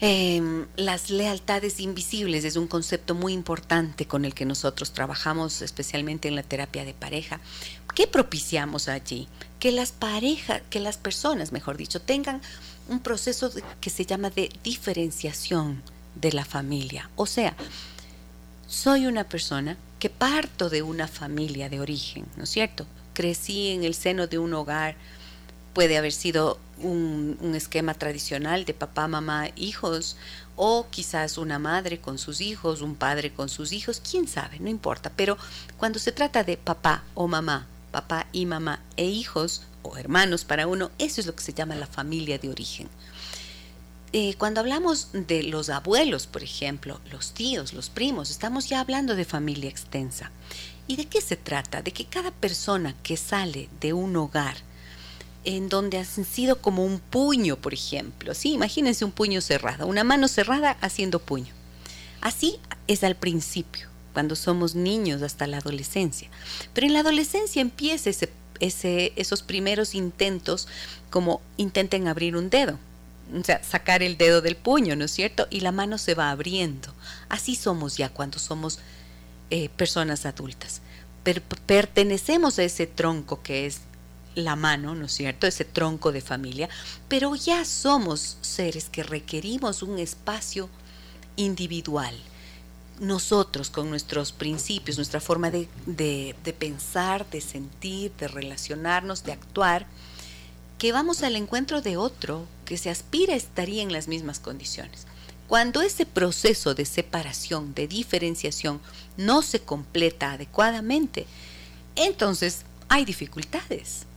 Em, 0.00 0.66
las 0.76 1.10
lealtades 1.10 1.80
invisibles 1.80 2.44
es 2.44 2.54
un 2.54 2.68
concepto 2.68 3.16
muy 3.16 3.32
importante 3.32 4.06
con 4.06 4.24
el 4.24 4.32
que 4.32 4.44
nosotros 4.44 4.92
trabajamos, 4.92 5.60
especialmente 5.60 6.28
en 6.28 6.36
la 6.36 6.44
terapia 6.44 6.84
de 6.84 6.94
pareja. 6.94 7.40
¿Qué 7.96 8.06
propiciamos 8.06 8.88
allí? 8.88 9.26
Que 9.58 9.72
las 9.72 9.90
parejas, 9.90 10.62
que 10.70 10.78
las 10.78 10.98
personas, 10.98 11.50
mejor 11.50 11.76
dicho, 11.76 12.00
tengan 12.00 12.40
un 12.88 13.00
proceso 13.00 13.50
que 13.80 13.90
se 13.90 14.06
llama 14.06 14.30
de 14.30 14.50
diferenciación 14.62 15.82
de 16.14 16.32
la 16.32 16.44
familia. 16.44 17.10
O 17.16 17.26
sea, 17.26 17.56
soy 18.68 19.06
una 19.06 19.24
persona 19.24 19.76
que 19.98 20.10
parto 20.10 20.70
de 20.70 20.82
una 20.82 21.08
familia 21.08 21.68
de 21.68 21.80
origen, 21.80 22.24
¿no 22.36 22.44
es 22.44 22.50
cierto? 22.50 22.86
Crecí 23.14 23.70
en 23.70 23.82
el 23.82 23.94
seno 23.94 24.28
de 24.28 24.38
un 24.38 24.54
hogar 24.54 24.94
puede 25.72 25.96
haber 25.96 26.12
sido 26.12 26.58
un, 26.82 27.54
esquema 27.54 27.94
tradicional 27.94 28.64
de 28.64 28.74
papá, 28.74 29.08
mamá, 29.08 29.48
hijos, 29.56 30.16
o 30.56 30.86
quizás 30.90 31.38
una 31.38 31.58
madre 31.58 32.00
con 32.00 32.18
sus 32.18 32.40
hijos, 32.40 32.80
un 32.80 32.94
padre 32.94 33.32
con 33.32 33.48
sus 33.48 33.72
hijos, 33.72 34.00
quién 34.00 34.28
sabe, 34.28 34.58
no 34.60 34.68
importa. 34.68 35.10
Pero 35.14 35.36
cuando 35.76 35.98
se 35.98 36.12
trata 36.12 36.44
de 36.44 36.56
papá 36.56 37.04
o 37.14 37.28
mamá, 37.28 37.66
papá 37.90 38.26
y 38.32 38.46
mamá 38.46 38.80
e 38.96 39.06
hijos 39.06 39.62
o 39.82 39.96
hermanos 39.96 40.44
para 40.44 40.66
uno, 40.66 40.90
eso 40.98 41.20
es 41.20 41.26
lo 41.26 41.34
que 41.34 41.42
se 41.42 41.54
llama 41.54 41.74
la 41.74 41.86
familia 41.86 42.38
de 42.38 42.50
origen. 42.50 42.88
Eh, 44.12 44.34
cuando 44.38 44.60
hablamos 44.60 45.08
de 45.12 45.42
los 45.42 45.68
abuelos, 45.68 46.26
por 46.26 46.42
ejemplo, 46.42 46.98
los 47.12 47.32
tíos, 47.32 47.74
los 47.74 47.90
primos, 47.90 48.30
estamos 48.30 48.68
ya 48.68 48.80
hablando 48.80 49.14
de 49.14 49.26
familia 49.26 49.68
extensa. 49.68 50.30
¿Y 50.86 50.96
de 50.96 51.04
qué 51.04 51.20
se 51.20 51.36
trata? 51.36 51.82
De 51.82 51.92
que 51.92 52.06
cada 52.06 52.30
persona 52.30 52.94
que 53.02 53.18
sale 53.18 53.68
de 53.80 53.92
un 53.92 54.16
hogar 54.16 54.56
en 55.44 55.68
donde 55.68 55.98
han 55.98 56.04
sido 56.04 56.60
como 56.60 56.84
un 56.84 56.98
puño, 56.98 57.56
por 57.56 57.72
ejemplo. 57.72 58.34
Sí, 58.34 58.52
imagínense 58.52 59.04
un 59.04 59.12
puño 59.12 59.40
cerrado, 59.40 59.86
una 59.86 60.04
mano 60.04 60.28
cerrada 60.28 60.76
haciendo 60.80 61.20
puño. 61.20 61.52
Así 62.20 62.58
es 62.86 63.04
al 63.04 63.14
principio, 63.14 63.88
cuando 64.12 64.34
somos 64.34 64.74
niños 64.74 65.22
hasta 65.22 65.46
la 65.46 65.58
adolescencia. 65.58 66.28
Pero 66.74 66.86
en 66.86 66.92
la 66.92 67.00
adolescencia 67.00 67.62
empieza 67.62 68.10
ese, 68.10 69.12
esos 69.16 69.42
primeros 69.42 69.94
intentos, 69.94 70.68
como 71.10 71.40
intenten 71.56 72.08
abrir 72.08 72.36
un 72.36 72.50
dedo, 72.50 72.78
o 73.32 73.44
sea, 73.44 73.62
sacar 73.62 74.02
el 74.02 74.16
dedo 74.16 74.40
del 74.40 74.56
puño, 74.56 74.96
¿no 74.96 75.04
es 75.04 75.12
cierto? 75.12 75.46
Y 75.50 75.60
la 75.60 75.72
mano 75.72 75.98
se 75.98 76.14
va 76.14 76.30
abriendo. 76.30 76.92
Así 77.28 77.54
somos 77.54 77.96
ya 77.96 78.08
cuando 78.08 78.38
somos 78.38 78.80
eh, 79.50 79.68
personas 79.70 80.26
adultas. 80.26 80.82
pertenecemos 81.66 82.58
a 82.58 82.64
ese 82.64 82.86
tronco 82.86 83.42
que 83.42 83.66
es 83.66 83.80
la 84.34 84.56
mano, 84.56 84.94
¿no 84.94 85.06
es 85.06 85.12
cierto?, 85.12 85.46
ese 85.46 85.64
tronco 85.64 86.12
de 86.12 86.20
familia, 86.20 86.68
pero 87.08 87.34
ya 87.34 87.64
somos 87.64 88.38
seres 88.40 88.88
que 88.88 89.02
requerimos 89.02 89.82
un 89.82 89.98
espacio 89.98 90.68
individual. 91.36 92.14
Nosotros 93.00 93.70
con 93.70 93.90
nuestros 93.90 94.32
principios, 94.32 94.96
nuestra 94.96 95.20
forma 95.20 95.50
de, 95.50 95.68
de 95.86 96.52
pensar, 96.52 97.28
de 97.30 97.40
sentir, 97.40 98.12
de 98.18 98.28
relacionarnos, 98.28 99.24
de 99.24 99.32
actuar, 99.32 99.86
que 100.78 100.92
vamos 100.92 101.22
al 101.22 101.36
encuentro 101.36 101.80
de 101.80 101.96
otro 101.96 102.46
que 102.64 102.76
se 102.76 102.90
aspira 102.90 103.34
a 103.34 103.36
estar 103.36 103.68
en 103.68 103.92
las 103.92 104.08
mismas 104.08 104.40
condiciones. 104.40 105.06
Cuando 105.46 105.80
ese 105.80 106.06
proceso 106.06 106.74
de 106.74 106.84
separación, 106.84 107.72
de 107.74 107.88
diferenciación, 107.88 108.80
no 109.16 109.42
se 109.42 109.60
completa 109.60 110.32
adecuadamente, 110.32 111.26
entonces 111.96 112.64
hay 112.88 113.04
dificultades 113.04 114.07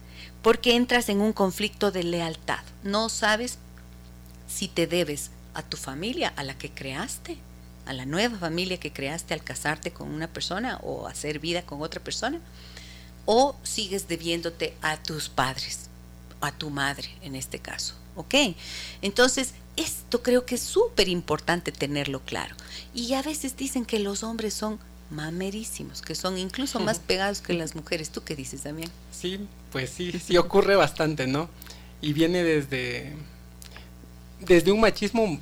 porque 0.42 0.76
entras 0.76 1.10
en 1.10 1.22
un 1.22 1.34
conflicto 1.34 1.92
de 1.92 2.04
lealtad. 2.04 2.64
No 2.84 3.10
sabes 3.10 3.58
si 4.48 4.68
te 4.68 4.88
debes 4.88 5.32
a 5.54 5.62
tu 5.64 5.78
familia, 5.78 6.34
a 6.36 6.44
la 6.44 6.58
que 6.58 6.72
creaste, 6.72 7.38
a 7.86 7.94
la 7.94 8.06
nueva 8.06 8.38
familia 8.38 8.80
que 8.80 8.94
creaste 8.94 9.34
al 9.34 9.44
casarte 9.44 9.92
con 9.92 10.12
una 10.12 10.28
persona 10.28 10.80
o 10.84 11.08
hacer 11.08 11.40
vida 11.40 11.64
con 11.64 11.82
otra 11.82 12.02
persona, 12.02 12.40
o 13.26 13.56
sigues 13.64 14.08
debiéndote 14.08 14.76
a 14.82 14.98
tus 14.98 15.30
padres, 15.30 15.90
a 16.42 16.52
tu 16.52 16.70
madre 16.70 17.10
en 17.22 17.36
este 17.36 17.60
caso. 17.60 17.96
¿Ok? 18.16 18.36
Entonces, 19.02 19.54
esto 19.78 20.22
creo 20.22 20.46
que 20.46 20.56
es 20.56 20.62
súper 20.62 21.08
importante 21.08 21.72
tenerlo 21.72 22.20
claro. 22.22 22.56
Y 22.94 23.14
a 23.14 23.22
veces 23.22 23.56
dicen 23.56 23.86
que 23.86 24.00
los 24.00 24.24
hombres 24.24 24.54
son 24.54 24.80
mamerísimos, 25.12 26.02
que 26.02 26.16
son 26.16 26.38
incluso 26.38 26.80
más 26.80 27.00
pegados 27.00 27.42
que 27.42 27.54
las 27.54 27.76
mujeres. 27.76 28.10
¿Tú 28.10 28.24
qué 28.24 28.36
dices 28.36 28.62
también? 28.62 28.90
Sí, 29.12 29.40
pues 29.72 29.90
sí, 29.90 30.12
sí 30.14 30.38
ocurre 30.38 30.76
bastante, 30.76 31.28
¿no? 31.28 31.50
Y 32.02 32.14
viene 32.14 32.44
desde, 32.44 33.14
desde 34.40 34.72
un 34.72 34.80
machismo 34.80 35.40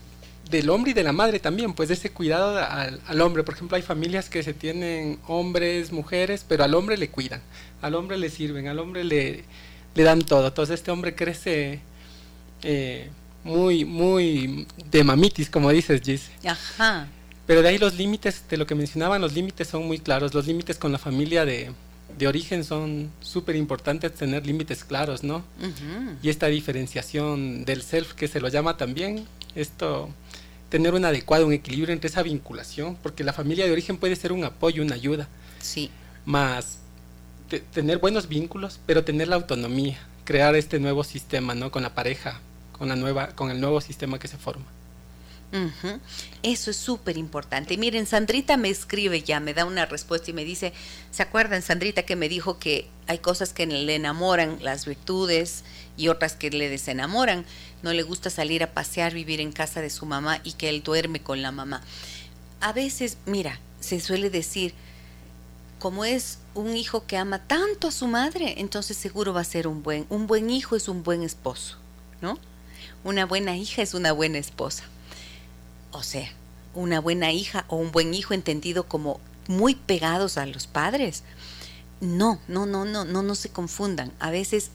del 0.49 0.69
hombre 0.71 0.91
y 0.91 0.93
de 0.93 1.03
la 1.03 1.13
madre 1.13 1.39
también, 1.39 1.73
pues 1.73 1.89
de 1.89 1.95
ese 1.95 2.11
cuidado 2.11 2.57
al, 2.57 2.99
al, 3.05 3.21
hombre. 3.21 3.43
Por 3.43 3.53
ejemplo, 3.53 3.77
hay 3.77 3.83
familias 3.83 4.29
que 4.29 4.41
se 4.41 4.53
tienen 4.53 5.19
hombres, 5.27 5.91
mujeres, 5.91 6.43
pero 6.47 6.63
al 6.63 6.73
hombre 6.73 6.97
le 6.97 7.09
cuidan, 7.09 7.41
al 7.81 7.93
hombre 7.93 8.17
le 8.17 8.29
sirven, 8.29 8.67
al 8.67 8.79
hombre 8.79 9.03
le, 9.03 9.43
le 9.93 10.03
dan 10.03 10.21
todo. 10.23 10.47
Entonces 10.47 10.75
este 10.75 10.89
hombre 10.89 11.13
crece 11.13 11.81
eh, 12.63 13.09
muy, 13.43 13.85
muy 13.85 14.67
de 14.89 15.03
mamitis, 15.03 15.49
como 15.49 15.69
dices, 15.69 16.01
Gis. 16.01 16.31
Ajá. 16.43 17.07
Pero 17.49 17.63
de 17.63 17.69
ahí 17.69 17.79
los 17.79 17.95
límites, 17.95 18.43
de 18.47 18.57
lo 18.57 18.67
que 18.67 18.75
mencionaban, 18.75 19.21
los 19.21 19.33
límites 19.33 19.67
son 19.67 19.87
muy 19.87 19.97
claros. 19.97 20.35
Los 20.35 20.45
límites 20.45 20.77
con 20.77 20.91
la 20.91 20.99
familia 20.99 21.45
de, 21.45 21.71
de 22.15 22.27
origen 22.27 22.63
son 22.63 23.09
súper 23.21 23.55
importantes, 23.55 24.13
tener 24.13 24.45
límites 24.45 24.83
claros, 24.83 25.23
¿no? 25.23 25.43
Y 26.21 26.29
esta 26.29 26.45
diferenciación 26.45 27.65
del 27.65 27.81
self, 27.81 28.13
que 28.13 28.27
se 28.27 28.39
lo 28.39 28.49
llama 28.49 28.77
también, 28.77 29.25
esto, 29.55 30.09
tener 30.69 30.93
un 30.93 31.05
adecuado, 31.05 31.47
un 31.47 31.53
equilibrio 31.53 31.91
entre 31.91 32.09
esa 32.11 32.21
vinculación, 32.21 32.95
porque 33.01 33.23
la 33.23 33.33
familia 33.33 33.65
de 33.65 33.71
origen 33.71 33.97
puede 33.97 34.15
ser 34.15 34.31
un 34.31 34.43
apoyo, 34.43 34.83
una 34.83 34.93
ayuda, 34.93 35.27
Sí. 35.59 35.89
más 36.25 36.77
te- 37.49 37.61
tener 37.61 37.97
buenos 37.97 38.29
vínculos, 38.29 38.79
pero 38.85 39.03
tener 39.03 39.27
la 39.27 39.37
autonomía, 39.37 39.97
crear 40.23 40.55
este 40.55 40.79
nuevo 40.79 41.03
sistema, 41.03 41.55
¿no? 41.55 41.71
Con 41.71 41.81
la 41.81 41.95
pareja, 41.95 42.41
con 42.73 42.89
la 42.89 42.95
nueva, 42.95 43.29
con 43.29 43.49
el 43.49 43.59
nuevo 43.59 43.81
sistema 43.81 44.19
que 44.19 44.27
se 44.27 44.37
forma. 44.37 44.65
Eso 46.43 46.69
es 46.69 46.77
súper 46.77 47.17
importante. 47.17 47.75
Miren, 47.77 48.05
Sandrita 48.05 48.55
me 48.55 48.69
escribe 48.69 49.23
ya, 49.23 49.39
me 49.39 49.53
da 49.53 49.65
una 49.65 49.85
respuesta 49.85 50.29
y 50.29 50.33
me 50.33 50.45
dice, 50.45 50.73
¿se 51.11 51.23
acuerdan 51.23 51.61
Sandrita 51.61 52.03
que 52.03 52.15
me 52.15 52.29
dijo 52.29 52.59
que 52.59 52.87
hay 53.07 53.17
cosas 53.17 53.51
que 53.51 53.65
le 53.65 53.95
enamoran, 53.95 54.59
las 54.61 54.85
virtudes, 54.85 55.63
y 55.97 56.07
otras 56.07 56.35
que 56.35 56.51
le 56.51 56.69
desenamoran? 56.69 57.45
No 57.81 57.93
le 57.93 58.03
gusta 58.03 58.29
salir 58.29 58.61
a 58.61 58.73
pasear, 58.73 59.13
vivir 59.13 59.41
en 59.41 59.51
casa 59.51 59.81
de 59.81 59.89
su 59.89 60.05
mamá 60.05 60.39
y 60.43 60.53
que 60.53 60.69
él 60.69 60.83
duerme 60.83 61.21
con 61.21 61.41
la 61.41 61.51
mamá. 61.51 61.81
A 62.61 62.71
veces, 62.71 63.17
mira, 63.25 63.59
se 63.79 63.99
suele 63.99 64.29
decir, 64.29 64.73
como 65.79 66.05
es 66.05 66.39
un 66.53 66.77
hijo 66.77 67.07
que 67.07 67.17
ama 67.17 67.39
tanto 67.39 67.87
a 67.87 67.91
su 67.91 68.07
madre, 68.07 68.55
entonces 68.57 68.97
seguro 68.97 69.33
va 69.33 69.41
a 69.41 69.45
ser 69.45 69.67
un 69.67 69.81
buen, 69.81 70.05
un 70.09 70.27
buen 70.27 70.49
hijo 70.49 70.75
es 70.75 70.87
un 70.87 71.03
buen 71.03 71.23
esposo, 71.23 71.77
¿no? 72.21 72.37
Una 73.03 73.25
buena 73.25 73.55
hija 73.55 73.81
es 73.81 73.93
una 73.93 74.11
buena 74.11 74.37
esposa. 74.37 74.83
O 75.91 76.03
sea, 76.03 76.29
una 76.75 76.99
buena 76.99 77.31
hija 77.31 77.65
o 77.67 77.75
un 77.75 77.91
buen 77.91 78.13
hijo 78.13 78.33
entendido 78.33 78.87
como 78.87 79.19
muy 79.47 79.75
pegados 79.75 80.37
a 80.37 80.45
los 80.45 80.67
padres. 80.67 81.23
No, 82.01 82.39
no, 82.47 82.65
no, 82.65 82.85
no, 82.85 83.05
no, 83.05 83.23
no 83.23 83.35
se 83.35 83.49
confundan. 83.49 84.11
A 84.19 84.31
veces 84.31 84.71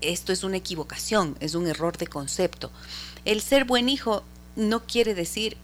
esto 0.00 0.32
es 0.32 0.44
una 0.44 0.56
equivocación, 0.56 1.36
es 1.40 1.54
un 1.54 1.66
error 1.66 1.96
de 1.98 2.06
concepto. 2.06 2.70
El 3.24 3.42
ser 3.42 3.64
buen 3.64 3.88
hijo 3.88 4.22
no 4.56 4.84
quiere 4.84 5.14
decir 5.14 5.56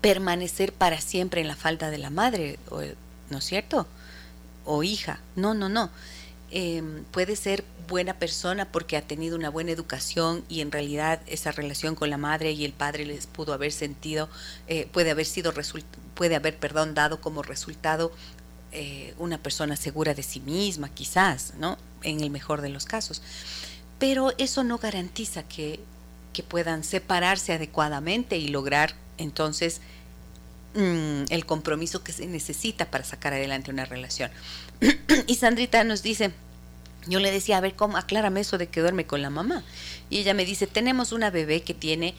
permanecer 0.00 0.72
para 0.72 1.00
siempre 1.00 1.40
en 1.40 1.48
la 1.48 1.56
falda 1.56 1.90
de 1.90 1.98
la 1.98 2.10
madre, 2.10 2.58
¿no 3.30 3.38
es 3.38 3.44
cierto? 3.44 3.86
O 4.64 4.82
hija. 4.82 5.20
No, 5.34 5.54
no, 5.54 5.68
no. 5.68 5.90
Eh, 6.50 6.82
puede 7.10 7.36
ser 7.36 7.64
buena 7.88 8.14
persona 8.14 8.70
porque 8.70 8.96
ha 8.96 9.02
tenido 9.02 9.36
una 9.36 9.50
buena 9.50 9.72
educación 9.72 10.44
y 10.48 10.60
en 10.60 10.70
realidad 10.70 11.20
esa 11.26 11.52
relación 11.52 11.94
con 11.94 12.10
la 12.10 12.16
madre 12.16 12.52
y 12.52 12.64
el 12.64 12.72
padre 12.72 13.04
les 13.04 13.26
pudo 13.26 13.52
haber 13.52 13.72
sentido, 13.72 14.28
eh, 14.66 14.88
puede 14.92 15.10
haber 15.10 15.26
sido, 15.26 15.52
puede 16.14 16.36
haber, 16.36 16.56
perdón, 16.58 16.94
dado 16.94 17.20
como 17.20 17.42
resultado 17.42 18.12
eh, 18.72 19.14
una 19.18 19.38
persona 19.38 19.76
segura 19.76 20.14
de 20.14 20.22
sí 20.22 20.40
misma, 20.40 20.90
quizás, 20.90 21.54
¿no? 21.58 21.78
En 22.02 22.20
el 22.20 22.30
mejor 22.30 22.60
de 22.60 22.68
los 22.68 22.84
casos. 22.84 23.22
Pero 23.98 24.32
eso 24.38 24.62
no 24.62 24.78
garantiza 24.78 25.42
que, 25.42 25.80
que 26.32 26.42
puedan 26.42 26.84
separarse 26.84 27.54
adecuadamente 27.54 28.36
y 28.36 28.48
lograr 28.48 28.94
entonces 29.16 29.80
mm, 30.74 31.24
el 31.30 31.46
compromiso 31.46 32.04
que 32.04 32.12
se 32.12 32.26
necesita 32.26 32.90
para 32.90 33.04
sacar 33.04 33.32
adelante 33.32 33.70
una 33.70 33.86
relación. 33.86 34.30
Y 35.26 35.34
Sandrita 35.34 35.84
nos 35.84 36.02
dice, 36.02 36.32
yo 37.06 37.20
le 37.20 37.30
decía, 37.30 37.56
a 37.56 37.60
ver, 37.60 37.74
¿cómo? 37.74 37.96
Aclárame 37.96 38.40
eso 38.40 38.58
de 38.58 38.68
que 38.68 38.80
duerme 38.80 39.06
con 39.06 39.22
la 39.22 39.30
mamá. 39.30 39.62
Y 40.10 40.18
ella 40.18 40.34
me 40.34 40.44
dice, 40.44 40.66
tenemos 40.66 41.12
una 41.12 41.30
bebé 41.30 41.62
que 41.62 41.74
tiene, 41.74 42.14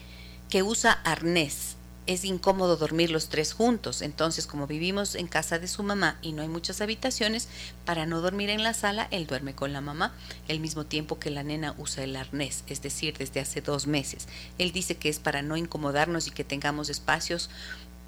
que 0.48 0.62
usa 0.62 0.92
arnés. 0.92 1.76
Es 2.06 2.24
incómodo 2.24 2.76
dormir 2.76 3.10
los 3.10 3.28
tres 3.28 3.52
juntos. 3.52 4.02
Entonces, 4.02 4.46
como 4.46 4.66
vivimos 4.66 5.14
en 5.14 5.28
casa 5.28 5.60
de 5.60 5.68
su 5.68 5.84
mamá 5.84 6.18
y 6.22 6.32
no 6.32 6.42
hay 6.42 6.48
muchas 6.48 6.80
habitaciones, 6.80 7.48
para 7.84 8.04
no 8.04 8.20
dormir 8.20 8.50
en 8.50 8.64
la 8.64 8.74
sala, 8.74 9.06
él 9.12 9.28
duerme 9.28 9.54
con 9.54 9.72
la 9.72 9.80
mamá, 9.80 10.12
el 10.48 10.58
mismo 10.58 10.84
tiempo 10.84 11.20
que 11.20 11.30
la 11.30 11.44
nena 11.44 11.74
usa 11.78 12.02
el 12.02 12.16
arnés, 12.16 12.64
es 12.66 12.82
decir, 12.82 13.16
desde 13.16 13.40
hace 13.40 13.60
dos 13.60 13.86
meses. 13.86 14.26
Él 14.58 14.72
dice 14.72 14.96
que 14.96 15.08
es 15.08 15.20
para 15.20 15.42
no 15.42 15.56
incomodarnos 15.56 16.26
y 16.26 16.32
que 16.32 16.42
tengamos 16.42 16.88
espacios 16.88 17.48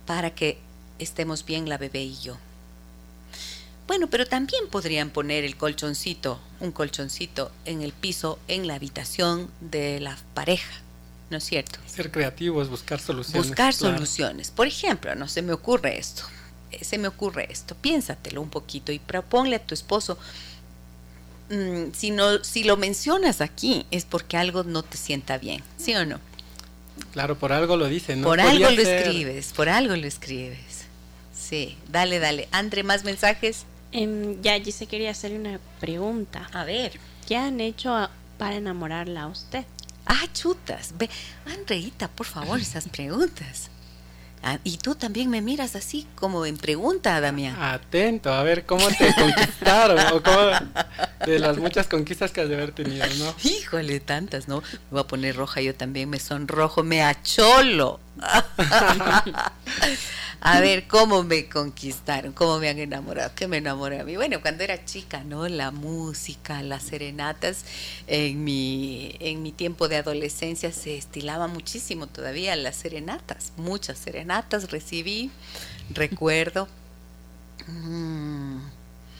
para 0.05 0.35
que 0.35 0.59
estemos 0.99 1.45
bien 1.45 1.69
la 1.69 1.79
bebé 1.79 2.03
y 2.03 2.19
yo. 2.19 2.39
Bueno, 3.93 4.09
pero 4.09 4.25
también 4.25 4.69
podrían 4.69 5.11
poner 5.11 5.45
el 5.45 5.55
colchoncito, 5.59 6.41
un 6.61 6.73
colchoncito 6.73 7.53
en 7.67 7.83
el 7.83 7.93
piso, 7.93 8.39
en 8.49 8.67
la 8.67 8.77
habitación 8.77 9.51
de 9.61 10.01
la 10.01 10.17
pareja, 10.33 10.73
¿no 11.29 11.37
es 11.37 11.45
cierto? 11.45 11.79
Ser 11.85 12.11
creativos, 12.11 12.71
buscar 12.71 13.01
soluciones. 13.01 13.49
Buscar 13.49 13.75
claro. 13.75 13.97
soluciones. 13.97 14.51
Por 14.51 14.67
ejemplo, 14.67 15.15
no 15.15 15.29
se 15.29 15.43
me 15.43 15.53
ocurre 15.53 15.99
esto, 15.99 16.23
eh, 16.71 16.83
se 16.83 16.97
me 16.97 17.07
ocurre 17.07 17.53
esto, 17.53 17.75
piénsatelo 17.75 18.41
un 18.41 18.49
poquito 18.49 18.93
y 18.93 18.99
proponle 18.99 19.57
a 19.57 19.63
tu 19.63 19.75
esposo, 19.75 20.17
mm, 21.51 21.93
si, 21.93 22.13
no, 22.13 22.43
si 22.43 22.65
lo 22.65 22.79
mencionas 22.79 23.43
aquí 23.43 23.85
es 23.91 24.07
porque 24.07 24.39
algo 24.39 24.65
no 24.65 24.83
te 24.83 24.97
sienta 24.97 25.37
bien, 25.37 25.63
¿sí 25.77 25.95
o 25.95 26.07
no? 26.07 26.19
Claro, 27.13 27.37
por 27.37 27.53
algo 27.53 27.77
lo 27.77 27.89
dicen, 27.89 28.23
¿no? 28.23 28.29
por 28.29 28.41
algo 28.41 28.71
lo 28.71 28.83
ser- 28.83 29.01
escribes, 29.07 29.53
por 29.53 29.69
algo 29.69 29.95
lo 29.95 30.07
escribes. 30.07 30.87
Sí, 31.39 31.77
dale, 31.91 32.21
dale. 32.21 32.49
Andre, 32.53 32.85
¿más 32.85 33.05
mensajes? 33.05 33.67
Em, 33.93 34.41
ya, 34.43 34.59
Gise 34.61 34.87
quería 34.87 35.11
hacerle 35.11 35.39
una 35.39 35.61
pregunta. 35.81 36.49
A 36.53 36.65
ver. 36.65 36.93
¿Qué 37.29 37.37
han 37.37 37.61
hecho 37.61 37.95
a- 37.95 38.11
para 38.39 38.57
enamorarla 38.57 39.23
a 39.23 39.27
usted? 39.29 39.65
Ah, 40.07 40.27
chutas. 40.33 40.95
Ve, 40.99 41.09
Andreita, 41.47 42.09
por 42.09 42.27
favor, 42.27 42.59
esas 42.59 42.89
preguntas. 42.89 43.69
Ah, 44.45 44.59
y 44.65 44.79
tú 44.79 44.97
también 44.97 45.31
me 45.31 45.41
miras 45.41 45.77
así 45.77 46.05
como 46.17 46.45
en 46.47 46.57
pregunta, 46.57 47.21
Damián. 47.21 47.55
Atento, 47.63 48.33
a 48.33 48.43
ver 48.43 48.67
cómo 48.67 48.89
te 48.89 49.15
conquistaron 49.15 50.01
o 50.13 50.21
cómo, 50.21 50.39
de 51.25 51.39
las 51.39 51.59
muchas 51.59 51.87
conquistas 51.87 52.33
que 52.33 52.41
has 52.41 52.49
de 52.49 52.57
haber 52.57 52.73
tenido, 52.73 53.07
¿no? 53.19 53.33
Híjole, 53.45 54.01
tantas, 54.01 54.49
¿no? 54.49 54.57
Me 54.63 54.79
voy 54.91 55.01
a 55.03 55.07
poner 55.07 55.37
roja, 55.37 55.61
yo 55.61 55.77
también 55.77 56.11
me 56.11 56.19
sonrojo, 56.19 56.83
me 56.83 57.03
acholo. 57.05 58.01
a 60.41 60.61
ver, 60.61 60.87
¿cómo 60.87 61.23
me 61.23 61.49
conquistaron? 61.49 62.33
¿Cómo 62.33 62.59
me 62.59 62.69
han 62.69 62.79
enamorado? 62.79 63.33
¿Qué 63.35 63.49
me 63.49 63.59
enamoró 63.59 64.01
a 64.01 64.05
mí? 64.05 64.17
Bueno, 64.17 64.41
cuando 64.41 64.65
era 64.65 64.85
chica, 64.85 65.25
¿no? 65.25 65.49
La 65.49 65.71
música, 65.71 66.63
las 66.63 66.83
serenatas, 66.83 67.65
en 68.07 68.45
mi, 68.45 69.17
en 69.21 69.43
mi 69.43 69.53
tiempo 69.53 69.89
de 69.89 69.97
adolescencia 69.97 70.73
se 70.73 70.97
estilaba 70.97 71.49
muchísimo 71.49 72.07
todavía 72.07 72.55
las 72.57 72.77
serenatas, 72.77 73.53
muchas 73.57 73.99
serenatas 73.99 74.71
recibí, 74.71 75.31
recuerdo. 75.91 76.69
Mm. 77.69 78.59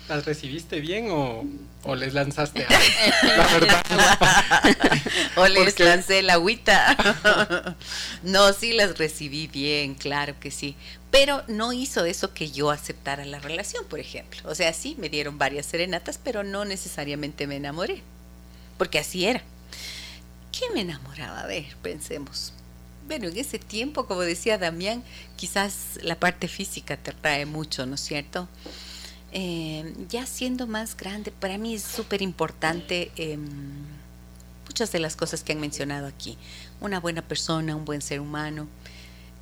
¿Las 0.09 0.25
recibiste 0.25 0.81
bien 0.81 1.11
o, 1.11 1.45
o 1.85 1.95
les 1.95 2.13
lanzaste 2.13 2.67
la 3.23 3.47
verdad? 3.47 3.83
o 5.37 5.47
les 5.47 5.79
lancé 5.79 6.19
el 6.21 6.31
agüita. 6.31 7.77
no, 8.23 8.53
sí 8.53 8.73
las 8.73 8.99
recibí 8.99 9.47
bien, 9.47 9.95
claro 9.95 10.35
que 10.41 10.51
sí. 10.51 10.77
Pero 11.11 11.43
no 11.47 11.73
hizo 11.73 12.05
eso 12.05 12.33
que 12.33 12.51
yo 12.51 12.71
aceptara 12.71 13.25
la 13.25 13.39
relación, 13.39 13.85
por 13.87 14.01
ejemplo. 14.01 14.41
O 14.45 14.55
sea, 14.55 14.73
sí, 14.73 14.97
me 14.99 15.09
dieron 15.09 15.39
varias 15.39 15.67
serenatas, 15.67 16.19
pero 16.23 16.43
no 16.43 16.65
necesariamente 16.65 17.47
me 17.47 17.57
enamoré. 17.57 18.03
Porque 18.79 18.99
así 18.99 19.27
era. 19.27 19.43
¿Qué 20.51 20.71
me 20.75 20.81
enamoraba? 20.81 21.41
A 21.41 21.47
ver, 21.47 21.67
pensemos. 21.83 22.53
Bueno, 23.07 23.29
en 23.29 23.37
ese 23.37 23.59
tiempo, 23.59 24.07
como 24.07 24.21
decía 24.23 24.59
Damián, 24.59 25.03
quizás 25.37 25.99
la 26.03 26.17
parte 26.17 26.49
física 26.49 26.97
te 26.97 27.13
trae 27.13 27.47
mucho, 27.47 27.85
¿no 27.85 27.97
es 27.97 28.01
cierto? 28.01 28.49
Eh, 29.35 29.95
ya 30.11 30.27
siendo 30.27 30.67
más 30.67 30.95
grande, 30.97 31.33
para 31.33 31.57
mí 31.57 31.75
es 31.75 31.83
súper 31.83 32.21
importante 32.21 33.11
em, 33.17 33.49
muchas 34.67 34.93
de 34.93 34.99
las 34.99 35.17
cosas 35.17 35.43
que 35.43 35.53
han 35.53 35.61
mencionado 35.61 36.07
aquí. 36.07 36.37
Una 36.81 37.01
buena 37.01 37.23
persona, 37.23 37.75
un 37.75 37.87
buen 37.87 38.03
ser 38.03 38.21
humano, 38.21 38.69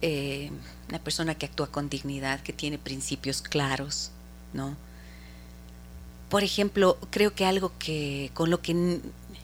eh, 0.00 0.50
una 0.88 1.00
persona 1.00 1.34
que 1.34 1.46
actúa 1.46 1.66
con 1.66 1.88
dignidad, 1.88 2.40
que 2.40 2.52
tiene 2.52 2.78
principios 2.78 3.42
claros, 3.42 4.12
¿no? 4.52 4.76
Por 6.28 6.44
ejemplo, 6.44 6.96
creo 7.10 7.34
que 7.34 7.44
algo 7.44 7.72
que 7.78 8.30
con 8.34 8.50
lo 8.50 8.62
que 8.62 9.00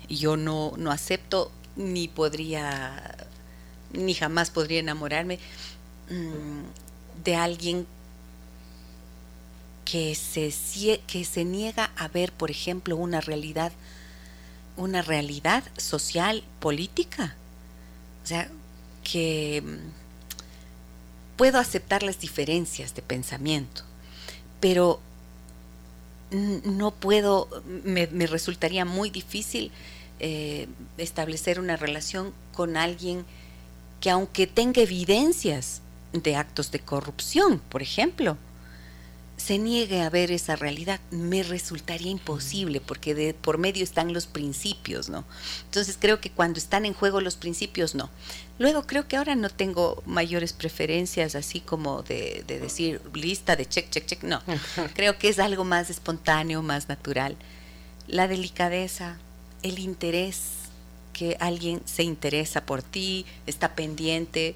yo 0.09 0.37
no, 0.37 0.73
no 0.77 0.93
acepto 0.93 1.51
ni 1.75 2.07
podría, 2.07 3.17
ni 3.93 4.15
jamás 4.15 4.51
podría 4.51 4.79
enamorarme 4.79 5.41
mm, 6.09 7.25
de 7.25 7.35
alguien 7.35 7.87
que 9.87 10.15
se, 10.17 11.45
niega 11.45 11.93
a 11.97 12.09
ver, 12.09 12.33
por 12.33 12.51
ejemplo, 12.51 12.97
una 12.97 13.21
realidad, 13.21 13.73
una 14.77 15.01
realidad 15.01 15.63
social, 15.79 16.43
política. 16.61 17.37
O 18.25 18.27
sea, 18.27 18.51
que 19.05 19.63
mm, 19.65 21.37
puedo 21.37 21.59
aceptar 21.59 22.03
las 22.03 22.19
diferencias 22.19 22.95
de 22.97 23.03
pensamiento, 23.03 23.83
pero 24.61 25.01
no 26.33 26.91
puedo, 26.91 27.49
me, 27.85 28.07
resultaría 28.27 28.85
muy 28.85 29.11
difícil 29.11 29.71
eh, 30.19 30.67
establecer 30.99 31.61
una 31.61 31.77
relación 31.77 32.35
con 32.53 32.77
alguien 32.77 33.25
que 34.01 34.11
aunque 34.11 34.49
tenga 34.49 34.83
evidencias 34.83 35.81
de 36.13 36.35
actos 36.35 36.73
de 36.73 36.81
corrupción, 36.81 37.61
por 37.69 37.83
ejemplo, 37.83 38.37
se 39.37 39.59
niegue 39.59 40.01
a 40.01 40.11
ver 40.11 40.31
esa 40.33 40.57
realidad, 40.57 40.99
me 41.11 41.43
resultaría 41.43 42.11
imposible 42.11 42.81
porque 42.81 43.15
de 43.15 43.35
por 43.35 43.59
medio 43.59 43.85
están 43.85 44.13
los 44.13 44.27
principios, 44.27 45.09
¿no? 45.11 45.25
Entonces 45.65 45.99
creo 46.01 46.21
que 46.21 46.31
cuando 46.31 46.59
están 46.59 46.87
en 46.87 46.95
juego 46.95 47.21
los 47.21 47.37
principios, 47.37 47.95
no. 47.95 48.09
Luego 48.59 48.87
creo 48.87 49.07
que 49.07 49.17
ahora 49.17 49.35
no 49.35 49.51
tengo 49.51 50.03
mayores 50.07 50.55
preferencias 50.55 51.35
así 51.35 51.61
como 51.61 52.03
de, 52.03 52.45
de 52.47 52.59
decir 52.59 53.03
lista 53.13 53.57
de 53.57 53.67
check, 53.67 53.91
check, 53.91 54.07
check, 54.07 54.23
no. 54.23 54.43
creo 54.95 55.19
que 55.19 55.29
es 55.29 55.39
algo 55.39 55.65
más 55.65 55.91
espontáneo, 55.91 56.63
más 56.63 56.89
natural. 56.89 57.37
La 58.09 58.29
delicadeza, 58.29 59.19
el 59.63 59.79
interés, 59.79 60.67
que 61.13 61.37
alguien 61.41 61.83
se 61.85 62.03
interesa 62.03 62.65
por 62.65 62.83
ti, 62.83 63.27
está 63.47 63.75
pendiente 63.75 64.55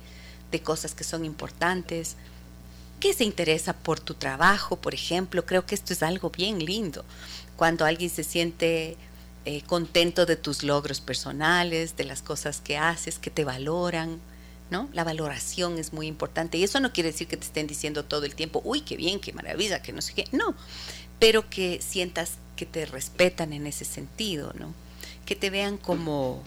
de 0.51 0.61
cosas 0.63 0.95
que 0.95 1.05
son 1.05 1.25
importantes 1.25 2.17
que 3.01 3.15
se 3.15 3.25
interesa 3.25 3.73
por 3.73 3.99
tu 3.99 4.15
trabajo, 4.15 4.77
por 4.77 4.95
ejemplo. 4.95 5.47
Creo 5.47 5.67
que 5.67 5.75
esto 5.75 5.93
es 5.93 6.03
algo 6.03 6.31
bien 6.31 6.65
lindo. 6.65 7.05
Cuando 7.57 7.85
alguien 7.85 8.11
se 8.11 8.23
siente 8.25 8.97
eh, 9.47 9.63
contento 9.63 10.27
de 10.27 10.37
tus 10.37 10.63
logros 10.63 11.01
personales, 11.01 11.97
de 11.97 12.05
las 12.05 12.21
cosas 12.23 12.61
que 12.61 12.77
haces, 12.77 13.19
que 13.19 13.31
te 13.31 13.45
valoran, 13.45 14.21
¿no? 14.71 14.89
La 14.93 15.03
valoración 15.03 15.79
es 15.79 15.93
muy 15.93 16.07
importante. 16.07 16.59
Y 16.59 16.65
eso 16.65 16.79
no 16.79 16.93
quiere 16.93 17.11
decir 17.11 17.27
que 17.27 17.39
te 17.39 17.47
estén 17.47 17.67
diciendo 17.67 18.05
todo 18.05 18.27
el 18.27 18.35
tiempo, 18.35 18.61
uy, 18.65 18.83
qué 18.83 18.97
bien, 18.97 19.19
qué 19.19 19.33
maravilla, 19.33 19.83
que 19.83 19.93
no 19.93 20.03
sé 20.03 20.13
qué. 20.13 20.25
No, 20.33 20.55
pero 21.19 21.49
que 21.49 21.81
sientas 21.83 22.35
que 22.55 22.67
te 22.67 22.85
respetan 22.85 23.55
en 23.55 23.67
ese 23.67 23.87
sentido, 23.87 24.53
¿no? 24.59 24.75
Que 25.25 25.35
te 25.35 25.49
vean 25.49 25.79
como, 25.79 26.43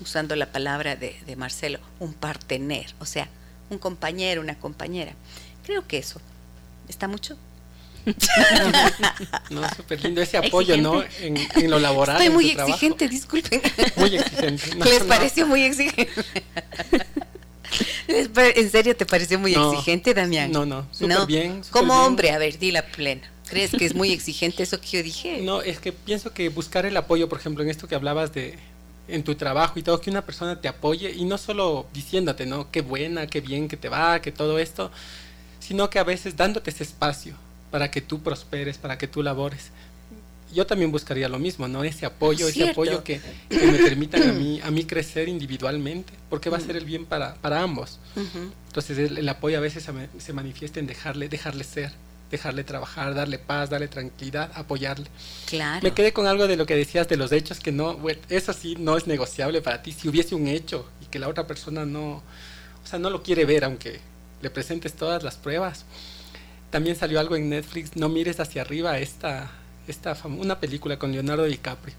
usando 0.00 0.34
la 0.34 0.50
palabra 0.50 0.96
de, 0.96 1.20
de 1.26 1.36
Marcelo, 1.36 1.78
un 2.00 2.14
partener, 2.14 2.94
o 3.00 3.04
sea, 3.04 3.28
un 3.70 3.78
compañero, 3.78 4.40
una 4.40 4.58
compañera. 4.58 5.12
Creo 5.68 5.86
que 5.86 5.98
eso. 5.98 6.18
¿Está 6.88 7.08
mucho? 7.08 7.36
no, 9.50 9.68
súper 9.76 10.02
lindo 10.02 10.22
ese 10.22 10.38
apoyo, 10.38 10.78
¿no? 10.78 11.04
En, 11.20 11.70
lo 11.70 11.78
laboral. 11.78 12.16
Estoy 12.16 12.32
muy 12.32 12.48
exigente, 12.52 13.06
disculpen. 13.06 13.60
Muy 13.96 14.16
exigente. 14.16 14.74
¿Les 14.82 15.02
pareció 15.02 15.46
muy 15.46 15.64
exigente? 15.64 16.08
¿En 18.08 18.70
serio 18.70 18.96
te 18.96 19.04
pareció 19.04 19.38
muy 19.38 19.52
exigente, 19.52 20.14
Damián? 20.14 20.50
No, 20.52 20.64
no, 20.64 20.88
súper 20.90 21.26
bien. 21.26 21.60
Como 21.68 21.92
hombre, 22.02 22.30
a 22.30 22.38
ver, 22.38 22.58
di 22.58 22.70
la 22.70 22.86
plena. 22.86 23.30
¿Crees 23.50 23.72
que 23.72 23.84
es 23.84 23.94
muy 23.94 24.10
exigente 24.10 24.62
eso 24.62 24.80
que 24.80 24.88
yo 24.88 25.02
dije? 25.02 25.42
No, 25.42 25.60
es 25.60 25.80
que 25.80 25.92
pienso 25.92 26.32
que 26.32 26.48
buscar 26.48 26.86
el 26.86 26.96
apoyo, 26.96 27.28
por 27.28 27.40
ejemplo, 27.40 27.62
en 27.62 27.68
esto 27.68 27.86
que 27.86 27.94
hablabas 27.94 28.32
de 28.32 28.58
en 29.06 29.22
tu 29.22 29.34
trabajo 29.34 29.78
y 29.78 29.82
todo, 29.82 30.00
que 30.00 30.08
una 30.08 30.24
persona 30.24 30.62
te 30.62 30.68
apoye 30.68 31.10
y 31.10 31.26
no 31.26 31.36
solo 31.36 31.86
diciéndote, 31.92 32.46
¿no? 32.46 32.70
Qué 32.70 32.80
buena, 32.80 33.26
qué 33.26 33.42
bien 33.42 33.68
que 33.68 33.76
te 33.76 33.90
va, 33.90 34.22
que 34.22 34.32
todo 34.32 34.58
esto, 34.58 34.90
sino 35.68 35.90
que 35.90 35.98
a 35.98 36.04
veces 36.04 36.34
dándote 36.34 36.70
ese 36.70 36.82
espacio 36.82 37.34
para 37.70 37.90
que 37.90 38.00
tú 38.00 38.22
prosperes, 38.22 38.78
para 38.78 38.96
que 38.96 39.06
tú 39.06 39.22
labores. 39.22 39.70
Yo 40.50 40.66
también 40.66 40.90
buscaría 40.90 41.28
lo 41.28 41.38
mismo, 41.38 41.68
¿no? 41.68 41.84
Ese 41.84 42.06
apoyo, 42.06 42.48
ese 42.48 42.70
apoyo 42.70 43.04
que, 43.04 43.20
me 43.50 43.78
permitan 43.78 44.22
a 44.22 44.32
mí, 44.32 44.60
a 44.64 44.70
mí 44.70 44.84
crecer 44.84 45.28
individualmente, 45.28 46.14
porque 46.30 46.48
va 46.48 46.56
a 46.56 46.60
ser 46.60 46.76
el 46.76 46.86
bien 46.86 47.04
para, 47.04 47.34
para 47.34 47.60
ambos. 47.60 47.98
Entonces 48.68 48.96
el, 48.96 49.28
apoyo 49.28 49.58
a 49.58 49.60
veces 49.60 49.86
se, 50.18 50.32
manifiesta 50.32 50.80
en 50.80 50.86
dejarle, 50.86 51.28
dejarle 51.28 51.64
ser, 51.64 51.92
dejarle 52.30 52.64
trabajar, 52.64 53.14
darle 53.14 53.38
paz, 53.38 53.68
darle 53.68 53.88
tranquilidad, 53.88 54.50
apoyarle. 54.54 55.08
Claro. 55.44 55.80
Me 55.82 55.92
quedé 55.92 56.14
con 56.14 56.26
algo 56.26 56.46
de 56.46 56.56
lo 56.56 56.64
que 56.64 56.76
decías 56.76 57.08
de 57.08 57.18
los 57.18 57.30
hechos, 57.30 57.60
que 57.60 57.72
no, 57.72 57.98
eso 58.30 58.54
sí 58.54 58.74
no 58.78 58.96
es 58.96 59.06
negociable 59.06 59.60
para 59.60 59.82
ti. 59.82 59.92
Si 59.92 60.08
hubiese 60.08 60.34
un 60.34 60.48
hecho 60.48 60.88
y 61.02 61.06
que 61.10 61.18
la 61.18 61.28
otra 61.28 61.46
persona 61.46 61.84
no, 61.84 62.22
o 62.82 62.86
sea, 62.86 62.98
no 62.98 63.10
lo 63.10 63.22
quiere 63.22 63.44
ver, 63.44 63.64
aunque 63.64 64.00
le 64.42 64.50
presentes 64.50 64.94
todas 64.94 65.22
las 65.22 65.36
pruebas. 65.36 65.84
También 66.70 66.96
salió 66.96 67.18
algo 67.18 67.36
en 67.36 67.48
Netflix, 67.48 67.96
No 67.96 68.08
mires 68.08 68.40
hacia 68.40 68.62
arriba, 68.62 68.98
esta, 68.98 69.50
esta 69.86 70.16
una 70.24 70.60
película 70.60 70.98
con 70.98 71.12
Leonardo 71.12 71.44
DiCaprio. 71.44 71.94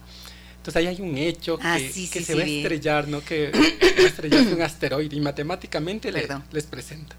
Entonces 0.58 0.76
ahí 0.76 0.88
hay 0.88 1.02
un 1.02 1.18
hecho 1.18 1.58
ah, 1.62 1.78
que, 1.78 2.22
se 2.24 2.36
va 2.36 2.42
a 2.42 2.46
estrellar, 2.46 3.08
¿no? 3.08 3.24
Que 3.24 3.52
va 4.00 4.04
a 4.04 4.08
estrellarse 4.08 4.54
un 4.54 4.62
asteroide 4.62 5.16
y 5.16 5.22
matemáticamente 5.22 6.12
les 6.12 6.66
presenta. 6.66 7.16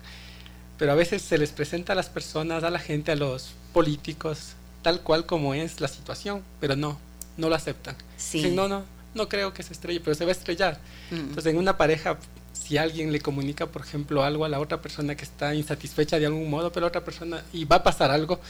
Pero 0.78 0.92
a 0.92 0.94
veces 0.94 1.22
se 1.22 1.38
les 1.38 1.50
presenta 1.50 1.94
a 1.94 1.96
las 1.96 2.08
personas, 2.08 2.64
a 2.64 2.70
la 2.70 2.78
gente, 2.78 3.12
a 3.12 3.16
los 3.16 3.52
políticos, 3.72 4.54
tal 4.82 5.00
cual 5.00 5.26
como 5.26 5.54
es 5.54 5.80
la 5.80 5.88
situación, 5.88 6.42
pero 6.60 6.76
no, 6.76 6.98
no 7.36 7.48
lo 7.48 7.54
aceptan. 7.54 7.96
Sí. 8.16 8.50
no, 8.50 8.68
no, 8.68 8.84
no 9.14 9.28
creo 9.28 9.52
que 9.52 9.62
se 9.62 9.72
estrelle, 9.72 10.00
pero 10.00 10.14
se 10.14 10.24
va 10.24 10.30
a 10.30 10.32
estrellar. 10.32 10.78
Mm. 11.10 11.16
Entonces 11.16 11.46
en 11.46 11.58
una 11.58 11.76
pareja 11.76 12.18
si 12.52 12.78
alguien 12.78 13.12
le 13.12 13.20
comunica, 13.20 13.66
por 13.66 13.82
ejemplo, 13.82 14.22
algo 14.22 14.44
a 14.44 14.48
la 14.48 14.60
otra 14.60 14.80
persona 14.80 15.16
que 15.16 15.24
está 15.24 15.54
insatisfecha 15.54 16.18
de 16.18 16.26
algún 16.26 16.50
modo, 16.50 16.72
pero 16.72 16.82
la 16.82 16.88
otra 16.88 17.04
persona, 17.04 17.44
y 17.52 17.64
va 17.64 17.76
a 17.76 17.82
pasar 17.82 18.10
algo, 18.10 18.40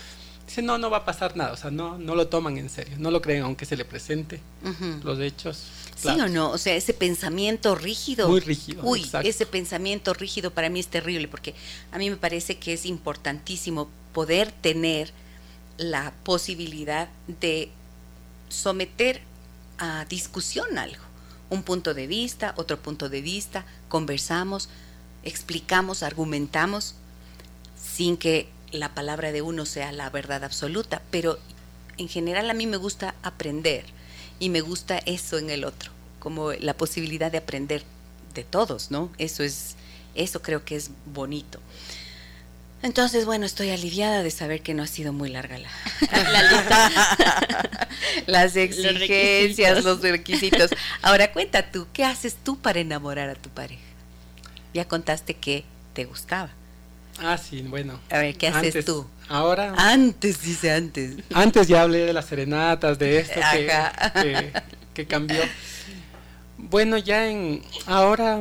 dice, 0.46 0.62
no, 0.62 0.78
no 0.78 0.90
va 0.90 0.98
a 0.98 1.04
pasar 1.04 1.36
nada, 1.36 1.52
o 1.52 1.56
sea, 1.56 1.70
no, 1.70 1.98
no 1.98 2.14
lo 2.14 2.28
toman 2.28 2.58
en 2.58 2.68
serio, 2.68 2.96
no 2.98 3.10
lo 3.10 3.20
creen 3.22 3.42
aunque 3.42 3.66
se 3.66 3.76
le 3.76 3.84
presente 3.84 4.40
los 5.04 5.18
hechos. 5.20 5.62
Sí 5.96 6.08
o 6.08 6.28
no, 6.28 6.50
o 6.50 6.58
sea, 6.58 6.74
ese 6.76 6.94
pensamiento 6.94 7.74
rígido. 7.74 8.28
Muy 8.28 8.40
rígido. 8.40 8.82
Uy, 8.84 9.06
ese 9.22 9.44
pensamiento 9.44 10.14
rígido 10.14 10.50
para 10.50 10.70
mí 10.70 10.80
es 10.80 10.88
terrible 10.88 11.28
porque 11.28 11.54
a 11.92 11.98
mí 11.98 12.08
me 12.08 12.16
parece 12.16 12.58
que 12.58 12.72
es 12.72 12.86
importantísimo 12.86 13.88
poder 14.14 14.50
tener 14.50 15.12
la 15.76 16.12
posibilidad 16.24 17.08
de 17.40 17.70
someter 18.48 19.20
a 19.78 20.04
discusión 20.06 20.78
algo 20.78 21.09
un 21.50 21.62
punto 21.62 21.94
de 21.94 22.06
vista, 22.06 22.54
otro 22.56 22.80
punto 22.80 23.08
de 23.08 23.20
vista, 23.20 23.64
conversamos, 23.88 24.68
explicamos, 25.22 26.02
argumentamos, 26.02 26.94
sin 27.76 28.16
que 28.16 28.48
la 28.72 28.94
palabra 28.94 29.32
de 29.32 29.42
uno 29.42 29.66
sea 29.66 29.92
la 29.92 30.10
verdad 30.10 30.44
absoluta, 30.44 31.02
pero 31.10 31.38
en 31.98 32.08
general 32.08 32.48
a 32.48 32.54
mí 32.54 32.66
me 32.66 32.76
gusta 32.76 33.14
aprender 33.22 33.84
y 34.38 34.48
me 34.48 34.60
gusta 34.60 34.98
eso 34.98 35.38
en 35.38 35.50
el 35.50 35.64
otro, 35.64 35.90
como 36.18 36.52
la 36.52 36.74
posibilidad 36.74 37.30
de 37.30 37.38
aprender 37.38 37.82
de 38.34 38.44
todos, 38.44 38.90
¿no? 38.90 39.10
Eso 39.18 39.42
es, 39.42 39.74
eso 40.14 40.40
creo 40.40 40.64
que 40.64 40.76
es 40.76 40.90
bonito. 41.04 41.60
Entonces, 42.82 43.26
bueno, 43.26 43.44
estoy 43.44 43.70
aliviada 43.70 44.22
de 44.22 44.30
saber 44.30 44.62
que 44.62 44.72
no 44.72 44.82
ha 44.82 44.86
sido 44.86 45.12
muy 45.12 45.28
larga 45.28 45.58
la, 45.58 45.68
lista. 46.50 46.90
Las 48.26 48.56
exigencias, 48.56 49.84
los 49.84 50.00
requisitos. 50.00 50.70
Ahora 51.02 51.32
cuenta 51.32 51.70
tú, 51.70 51.86
¿qué 51.92 52.04
haces 52.04 52.36
tú 52.42 52.58
para 52.58 52.80
enamorar 52.80 53.28
a 53.28 53.34
tu 53.34 53.50
pareja? 53.50 53.82
Ya 54.72 54.86
contaste 54.86 55.34
que 55.34 55.64
te 55.92 56.06
gustaba. 56.06 56.50
Ah, 57.18 57.36
sí, 57.36 57.60
bueno. 57.62 58.00
A 58.10 58.18
ver, 58.18 58.36
¿qué 58.36 58.48
haces 58.48 58.84
tú? 58.84 59.06
Ahora. 59.28 59.74
Antes, 59.76 60.42
dice 60.42 60.72
antes. 60.72 61.16
Antes 61.34 61.68
ya 61.68 61.82
hablé 61.82 61.98
de 61.98 62.12
las 62.12 62.26
serenatas, 62.26 62.98
de 62.98 63.18
esto 63.18 63.40
que, 63.52 64.52
que 64.94 65.06
cambió. 65.06 65.42
Bueno, 66.56 66.96
ya 66.98 67.28
en. 67.28 67.62
Ahora 67.86 68.40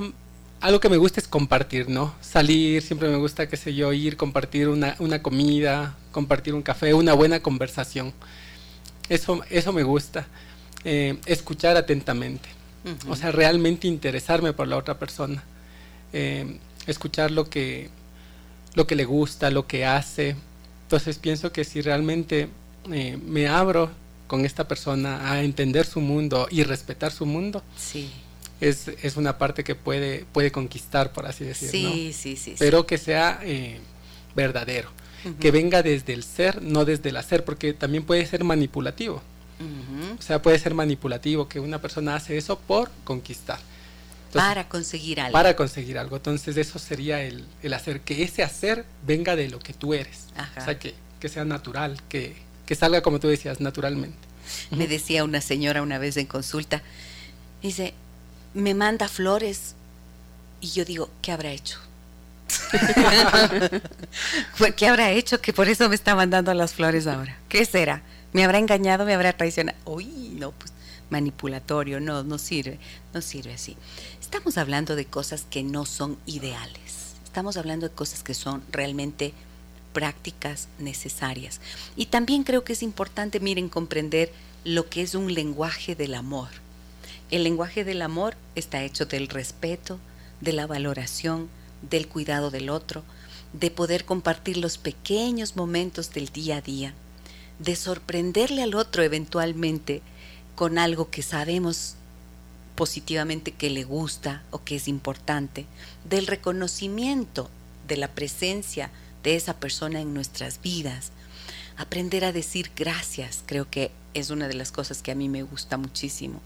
algo 0.61 0.79
que 0.79 0.89
me 0.89 0.97
gusta 0.97 1.19
es 1.19 1.27
compartir, 1.27 1.89
¿no? 1.89 2.13
Salir, 2.21 2.81
siempre 2.81 3.09
me 3.09 3.17
gusta, 3.17 3.47
qué 3.47 3.57
sé 3.57 3.73
yo, 3.73 3.93
ir, 3.93 4.17
compartir 4.17 4.67
una, 4.67 4.95
una 4.99 5.21
comida, 5.21 5.95
compartir 6.11 6.53
un 6.53 6.61
café, 6.61 6.93
una 6.93 7.13
buena 7.13 7.39
conversación. 7.41 8.13
Eso, 9.07 9.41
eso 9.49 9.73
me 9.73 9.83
gusta. 9.83 10.27
Eh, 10.83 11.17
escuchar 11.25 11.77
atentamente. 11.77 12.49
O 13.07 13.15
sea, 13.15 13.31
realmente 13.31 13.87
interesarme 13.87 14.53
por 14.53 14.67
la 14.67 14.77
otra 14.77 14.97
persona. 14.97 15.43
Eh, 16.13 16.59
escuchar 16.87 17.29
lo 17.31 17.49
que, 17.49 17.89
lo 18.73 18.87
que 18.87 18.95
le 18.95 19.05
gusta, 19.05 19.51
lo 19.51 19.67
que 19.67 19.85
hace. 19.85 20.35
Entonces 20.83 21.17
pienso 21.17 21.51
que 21.51 21.65
si 21.65 21.81
realmente 21.81 22.49
eh, 22.91 23.17
me 23.23 23.47
abro 23.47 23.91
con 24.27 24.45
esta 24.45 24.67
persona 24.67 25.31
a 25.31 25.43
entender 25.43 25.85
su 25.85 26.01
mundo 26.01 26.47
y 26.49 26.63
respetar 26.63 27.11
su 27.11 27.25
mundo, 27.25 27.63
sí. 27.75 28.11
Es, 28.61 28.87
es 29.01 29.17
una 29.17 29.37
parte 29.37 29.63
que 29.63 29.75
puede, 29.75 30.25
puede 30.31 30.51
conquistar, 30.51 31.11
por 31.13 31.25
así 31.25 31.45
decirlo. 31.45 31.91
Sí, 31.91 32.13
sí, 32.13 32.35
sí. 32.35 32.55
Pero 32.59 32.85
que 32.85 32.97
sea 32.97 33.39
eh, 33.43 33.79
verdadero, 34.35 34.89
que 35.39 35.51
venga 35.51 35.83
desde 35.83 36.13
el 36.13 36.23
ser, 36.23 36.61
no 36.61 36.85
desde 36.85 37.09
el 37.09 37.17
hacer, 37.17 37.43
porque 37.43 37.73
también 37.73 38.03
puede 38.03 38.25
ser 38.25 38.43
manipulativo. 38.43 39.21
O 40.17 40.21
sea, 40.21 40.41
puede 40.41 40.57
ser 40.57 40.73
manipulativo 40.73 41.49
que 41.49 41.59
una 41.59 41.81
persona 41.81 42.15
hace 42.15 42.37
eso 42.37 42.57
por 42.57 42.89
conquistar. 43.03 43.59
para 44.31 44.69
conseguir 44.69 45.19
algo. 45.19 45.33
Para 45.33 45.55
conseguir 45.55 45.97
algo. 45.97 46.15
Entonces 46.15 46.55
eso 46.55 46.79
sería 46.79 47.21
el, 47.21 47.45
el, 47.61 47.73
hacer, 47.73 47.99
que 48.01 48.23
ese 48.23 48.41
hacer 48.41 48.85
venga 49.05 49.35
de 49.35 49.49
lo 49.49 49.59
que 49.59 49.73
tú 49.73 49.93
eres. 49.93 50.27
O 50.57 50.61
sea, 50.63 50.79
que, 50.79 50.93
que 51.19 51.27
sea 51.27 51.43
natural, 51.43 52.01
que, 52.07 52.37
que 52.65 52.75
salga 52.75 53.01
como 53.01 53.19
tú 53.19 53.27
decías, 53.27 53.59
naturalmente. 53.59 54.17
Me 54.71 54.87
decía 54.87 55.23
una 55.23 55.41
señora 55.41 55.81
una 55.81 55.97
vez 55.97 56.15
en 56.17 56.25
consulta, 56.25 56.81
dice, 57.61 57.93
me 58.53 58.73
manda 58.73 59.07
flores 59.07 59.75
y 60.61 60.71
yo 60.71 60.85
digo, 60.85 61.09
¿qué 61.21 61.31
habrá 61.31 61.51
hecho? 61.51 61.79
¿Qué 64.75 64.87
habrá 64.87 65.11
hecho 65.11 65.39
que 65.39 65.53
por 65.53 65.69
eso 65.69 65.87
me 65.87 65.95
está 65.95 66.15
mandando 66.15 66.53
las 66.53 66.73
flores 66.73 67.07
ahora? 67.07 67.37
¿Qué 67.47 67.63
será? 67.65 68.01
¿Me 68.33 68.43
habrá 68.43 68.57
engañado? 68.57 69.05
¿Me 69.05 69.13
habrá 69.13 69.33
traicionado? 69.33 69.77
Uy, 69.85 70.33
no, 70.35 70.51
pues 70.51 70.73
manipulatorio, 71.09 71.99
no, 71.99 72.23
no 72.23 72.37
sirve, 72.37 72.79
no 73.13 73.21
sirve 73.21 73.53
así. 73.53 73.77
Estamos 74.21 74.57
hablando 74.57 74.95
de 74.95 75.05
cosas 75.05 75.45
que 75.49 75.63
no 75.63 75.85
son 75.85 76.17
ideales. 76.25 77.15
Estamos 77.23 77.57
hablando 77.57 77.87
de 77.87 77.95
cosas 77.95 78.23
que 78.23 78.33
son 78.33 78.63
realmente 78.71 79.33
prácticas 79.93 80.67
necesarias. 80.77 81.61
Y 81.95 82.07
también 82.07 82.43
creo 82.43 82.63
que 82.63 82.73
es 82.73 82.83
importante, 82.83 83.39
miren, 83.39 83.69
comprender 83.69 84.31
lo 84.63 84.89
que 84.89 85.01
es 85.01 85.15
un 85.15 85.33
lenguaje 85.33 85.95
del 85.95 86.15
amor. 86.15 86.49
El 87.31 87.43
lenguaje 87.43 87.83
del 87.83 88.01
amor 88.01 88.35
está 88.55 88.83
hecho 88.83 89.05
del 89.05 89.27
respeto, 89.27 89.99
de 90.41 90.51
la 90.51 90.65
valoración, 90.65 91.47
del 91.87 92.07
cuidado 92.07 92.49
del 92.49 92.71
otro, 92.71 93.03
de 93.53 93.69
poder 93.69 94.03
compartir 94.03 94.57
los 94.57 94.79
pequeños 94.79 95.55
momentos 95.55 96.11
del 96.11 96.29
día 96.29 96.57
a 96.57 96.61
día, 96.61 96.93
de 97.59 97.75
sorprenderle 97.75 98.63
al 98.63 98.73
otro 98.73 99.03
eventualmente 99.03 100.01
con 100.55 100.79
algo 100.79 101.11
que 101.11 101.21
sabemos 101.21 101.95
positivamente 102.73 103.51
que 103.51 103.69
le 103.69 103.83
gusta 103.83 104.41
o 104.49 104.63
que 104.63 104.77
es 104.77 104.87
importante, 104.87 105.67
del 106.09 106.25
reconocimiento 106.25 107.49
de 107.87 107.97
la 107.97 108.07
presencia 108.07 108.89
de 109.21 109.35
esa 109.35 109.53
persona 109.53 110.01
en 110.01 110.15
nuestras 110.15 110.61
vidas. 110.61 111.11
Aprender 111.77 112.25
a 112.25 112.31
decir 112.31 112.71
gracias, 112.75 113.43
creo 113.45 113.69
que 113.69 113.91
es 114.15 114.31
una 114.31 114.47
de 114.47 114.55
las 114.55 114.71
cosas 114.71 115.03
que 115.03 115.11
a 115.11 115.15
mí 115.15 115.29
me 115.29 115.43
gusta 115.43 115.77
muchísimo. 115.77 116.41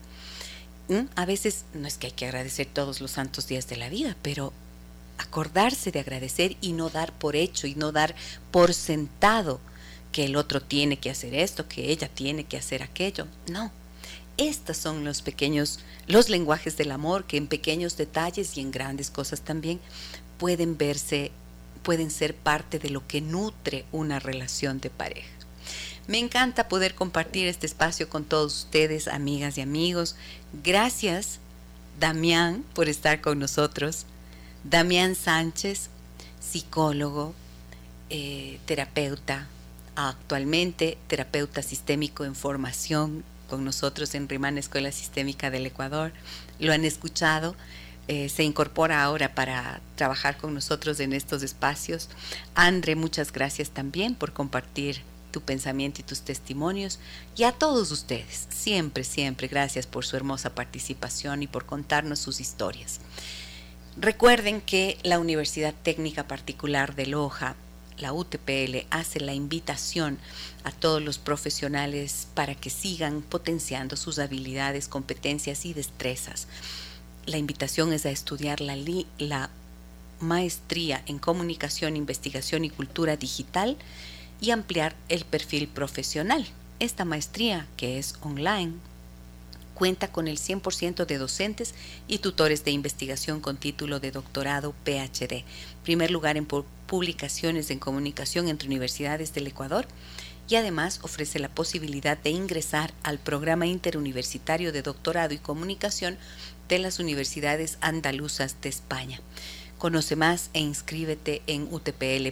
¿Mm? 0.89 1.07
A 1.15 1.25
veces 1.25 1.65
no 1.73 1.87
es 1.87 1.97
que 1.97 2.07
hay 2.07 2.13
que 2.13 2.25
agradecer 2.25 2.67
todos 2.67 3.01
los 3.01 3.11
santos 3.11 3.47
días 3.47 3.67
de 3.67 3.77
la 3.77 3.89
vida, 3.89 4.15
pero 4.21 4.53
acordarse 5.17 5.91
de 5.91 5.99
agradecer 5.99 6.57
y 6.61 6.73
no 6.73 6.89
dar 6.89 7.13
por 7.13 7.35
hecho 7.35 7.67
y 7.67 7.75
no 7.75 7.91
dar 7.91 8.15
por 8.51 8.73
sentado 8.73 9.59
que 10.11 10.25
el 10.25 10.35
otro 10.35 10.61
tiene 10.61 10.97
que 10.97 11.09
hacer 11.09 11.33
esto, 11.33 11.67
que 11.67 11.91
ella 11.91 12.07
tiene 12.07 12.43
que 12.43 12.57
hacer 12.57 12.83
aquello. 12.83 13.27
No. 13.49 13.71
Estos 14.37 14.77
son 14.77 15.03
los 15.05 15.21
pequeños, 15.21 15.79
los 16.07 16.29
lenguajes 16.29 16.75
del 16.75 16.91
amor 16.91 17.25
que 17.25 17.37
en 17.37 17.47
pequeños 17.47 17.97
detalles 17.97 18.57
y 18.57 18.61
en 18.61 18.71
grandes 18.71 19.11
cosas 19.11 19.41
también 19.41 19.79
pueden 20.37 20.77
verse, 20.77 21.31
pueden 21.83 22.09
ser 22.09 22.35
parte 22.35 22.79
de 22.79 22.89
lo 22.89 23.05
que 23.07 23.21
nutre 23.21 23.85
una 23.91 24.19
relación 24.19 24.79
de 24.79 24.89
pareja. 24.89 25.29
Me 26.05 26.19
encanta 26.19 26.67
poder 26.67 26.95
compartir 26.95 27.47
este 27.47 27.65
espacio 27.65 28.09
con 28.09 28.25
todos 28.25 28.65
ustedes, 28.65 29.07
amigas 29.07 29.57
y 29.57 29.61
amigos. 29.61 30.17
Gracias, 30.63 31.39
Damián, 31.97 32.65
por 32.73 32.89
estar 32.89 33.21
con 33.21 33.39
nosotros. 33.39 34.05
Damián 34.65 35.15
Sánchez, 35.15 35.89
psicólogo, 36.41 37.33
eh, 38.09 38.59
terapeuta, 38.65 39.47
actualmente 39.95 40.97
terapeuta 41.07 41.61
sistémico 41.61 42.25
en 42.25 42.35
formación 42.35 43.23
con 43.49 43.63
nosotros 43.63 44.13
en 44.15 44.27
Rimán 44.27 44.57
Escuela 44.57 44.91
Sistémica 44.91 45.51
del 45.51 45.65
Ecuador. 45.65 46.11
Lo 46.59 46.73
han 46.73 46.83
escuchado, 46.83 47.55
eh, 48.09 48.27
se 48.27 48.43
incorpora 48.43 49.03
ahora 49.03 49.35
para 49.35 49.79
trabajar 49.95 50.35
con 50.35 50.53
nosotros 50.53 50.99
en 50.99 51.13
estos 51.13 51.43
espacios. 51.43 52.09
Andre, 52.55 52.95
muchas 52.95 53.31
gracias 53.31 53.69
también 53.69 54.15
por 54.15 54.33
compartir 54.33 55.01
tu 55.33 55.41
pensamiento 55.41 55.99
y 55.99 56.05
tus 56.05 56.21
testimonios. 56.21 56.99
Y 57.35 57.43
a 57.43 57.51
todos 57.51 57.91
ustedes, 57.91 58.47
siempre, 58.49 59.03
siempre 59.03 59.49
gracias 59.49 59.85
por 59.85 60.05
su 60.05 60.15
hermosa 60.15 60.55
participación 60.55 61.43
y 61.43 61.47
por 61.47 61.65
contarnos 61.65 62.19
sus 62.19 62.39
historias. 62.39 63.01
Recuerden 63.97 64.61
que 64.61 64.97
la 65.03 65.19
Universidad 65.19 65.73
Técnica 65.83 66.27
Particular 66.27 66.95
de 66.95 67.07
Loja, 67.07 67.55
la 67.97 68.13
UTPL, 68.13 68.85
hace 68.89 69.19
la 69.19 69.33
invitación 69.33 70.17
a 70.63 70.71
todos 70.71 71.01
los 71.01 71.17
profesionales 71.17 72.27
para 72.33 72.55
que 72.55 72.69
sigan 72.69 73.21
potenciando 73.21 73.97
sus 73.97 74.19
habilidades, 74.19 74.87
competencias 74.87 75.65
y 75.65 75.73
destrezas. 75.73 76.47
La 77.25 77.37
invitación 77.37 77.91
es 77.91 78.05
a 78.05 78.11
estudiar 78.11 78.61
la, 78.61 78.77
la 79.17 79.49
maestría 80.19 81.03
en 81.05 81.19
comunicación, 81.19 81.97
investigación 81.97 82.65
y 82.65 82.69
cultura 82.69 83.17
digital 83.17 83.77
y 84.43 84.51
ampliar 84.51 84.93
el 85.07 85.23
perfil 85.23 85.69
profesional. 85.69 86.45
Esta 86.79 87.05
maestría, 87.05 87.65
que 87.77 87.97
es 87.97 88.15
online, 88.21 88.73
cuenta 89.73 90.09
con 90.09 90.27
el 90.27 90.37
100% 90.37 91.05
de 91.05 91.17
docentes 91.17 91.73
y 92.09 92.17
tutores 92.17 92.65
de 92.65 92.71
investigación 92.71 93.39
con 93.39 93.55
título 93.55 94.01
de 94.01 94.11
doctorado 94.11 94.75
PhD, 94.83 95.45
primer 95.83 96.11
lugar 96.11 96.35
en 96.35 96.45
publicaciones 96.45 97.71
en 97.71 97.79
comunicación 97.79 98.49
entre 98.49 98.67
universidades 98.67 99.33
del 99.33 99.47
Ecuador 99.47 99.87
y 100.49 100.55
además 100.55 100.99
ofrece 101.03 101.39
la 101.39 101.47
posibilidad 101.47 102.17
de 102.17 102.31
ingresar 102.31 102.93
al 103.01 103.19
programa 103.19 103.65
interuniversitario 103.65 104.73
de 104.73 104.81
doctorado 104.81 105.33
y 105.33 105.37
comunicación 105.37 106.17
de 106.67 106.79
las 106.79 106.99
universidades 106.99 107.77
andaluzas 107.79 108.59
de 108.61 108.67
España. 108.67 109.21
Conoce 109.83 110.15
más 110.15 110.49
e 110.53 110.61
inscríbete 110.61 111.41
en 111.45 111.67
utpl.edu.es 111.69 112.31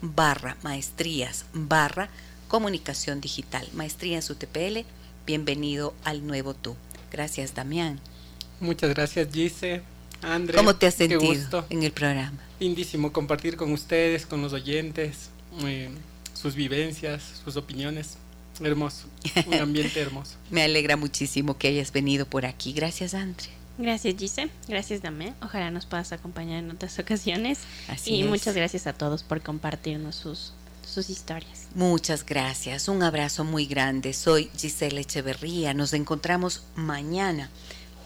barra 0.00 0.56
maestrías 0.62 1.46
barra 1.52 2.10
comunicación 2.46 3.20
digital. 3.20 3.66
Maestrías 3.72 4.30
UTPL 4.30 4.86
bienvenido 5.26 5.94
al 6.04 6.24
nuevo 6.24 6.54
tú. 6.54 6.76
Gracias, 7.10 7.56
Damián. 7.56 7.98
Muchas 8.60 8.90
gracias, 8.90 9.26
Gise. 9.32 9.82
André, 10.22 10.56
¿Cómo 10.56 10.76
te 10.76 10.86
has 10.86 10.94
sentido 10.94 11.66
en 11.70 11.82
el 11.82 11.90
programa? 11.90 12.38
Lindísimo 12.60 13.12
compartir 13.12 13.56
con 13.56 13.72
ustedes, 13.72 14.26
con 14.26 14.42
los 14.42 14.52
oyentes, 14.52 15.30
eh, 15.64 15.90
sus 16.34 16.54
vivencias, 16.54 17.42
sus 17.44 17.56
opiniones. 17.56 18.16
Hermoso, 18.60 19.08
un 19.48 19.54
ambiente 19.60 20.00
hermoso. 20.00 20.36
Me 20.52 20.62
alegra 20.62 20.96
muchísimo 20.96 21.58
que 21.58 21.66
hayas 21.66 21.90
venido 21.90 22.26
por 22.26 22.46
aquí. 22.46 22.72
Gracias, 22.72 23.12
André. 23.12 23.61
Gracias, 23.82 24.14
Gise. 24.16 24.48
Gracias, 24.68 25.02
Damián. 25.02 25.34
Ojalá 25.42 25.72
nos 25.72 25.86
puedas 25.86 26.12
acompañar 26.12 26.62
en 26.62 26.70
otras 26.70 26.96
ocasiones. 27.00 27.58
y 28.06 28.22
muchas 28.22 28.54
gracias 28.54 28.86
a 28.86 28.92
todos 28.92 29.24
por 29.24 29.42
compartirnos 29.42 30.14
sus, 30.14 30.52
sus 30.86 31.10
historias. 31.10 31.66
Muchas 31.74 32.24
gracias. 32.24 32.86
Un 32.86 33.02
abrazo 33.02 33.42
muy 33.42 33.66
grande. 33.66 34.12
Soy 34.12 34.50
Giselle 34.56 35.00
Echeverría. 35.00 35.74
Nos 35.74 35.94
encontramos 35.94 36.62
mañana, 36.76 37.50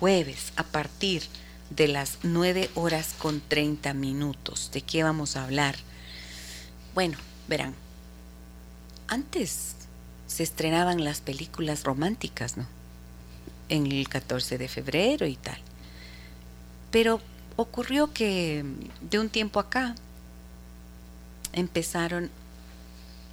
jueves, 0.01 0.55
a 0.57 0.63
partir 0.63 1.25
de 1.69 1.89
las 1.89 2.21
9 2.23 2.71
horas 2.75 3.15
con 3.19 3.43
30 3.47 3.93
minutos. 3.93 4.71
¿De 4.73 4.81
qué 4.81 5.03
vamos 5.03 5.37
a 5.37 5.45
hablar? 5.45 5.77
Bueno, 6.95 7.19
verán. 7.49 7.75
Antes 9.09 9.77
se 10.27 10.43
estrenaban 10.43 11.05
las 11.05 11.21
películas 11.21 11.85
románticas, 11.85 12.57
¿no? 12.57 12.67
En 13.69 13.93
el 13.93 14.09
14 14.09 14.57
de 14.57 14.69
febrero 14.69 15.27
y 15.27 15.37
tal. 15.37 15.66
Pero 16.97 17.21
ocurrió 17.57 18.15
que 18.15 18.65
de 19.03 19.19
un 19.19 19.29
tiempo 19.29 19.61
acá 19.61 19.95
empezaron 21.53 22.31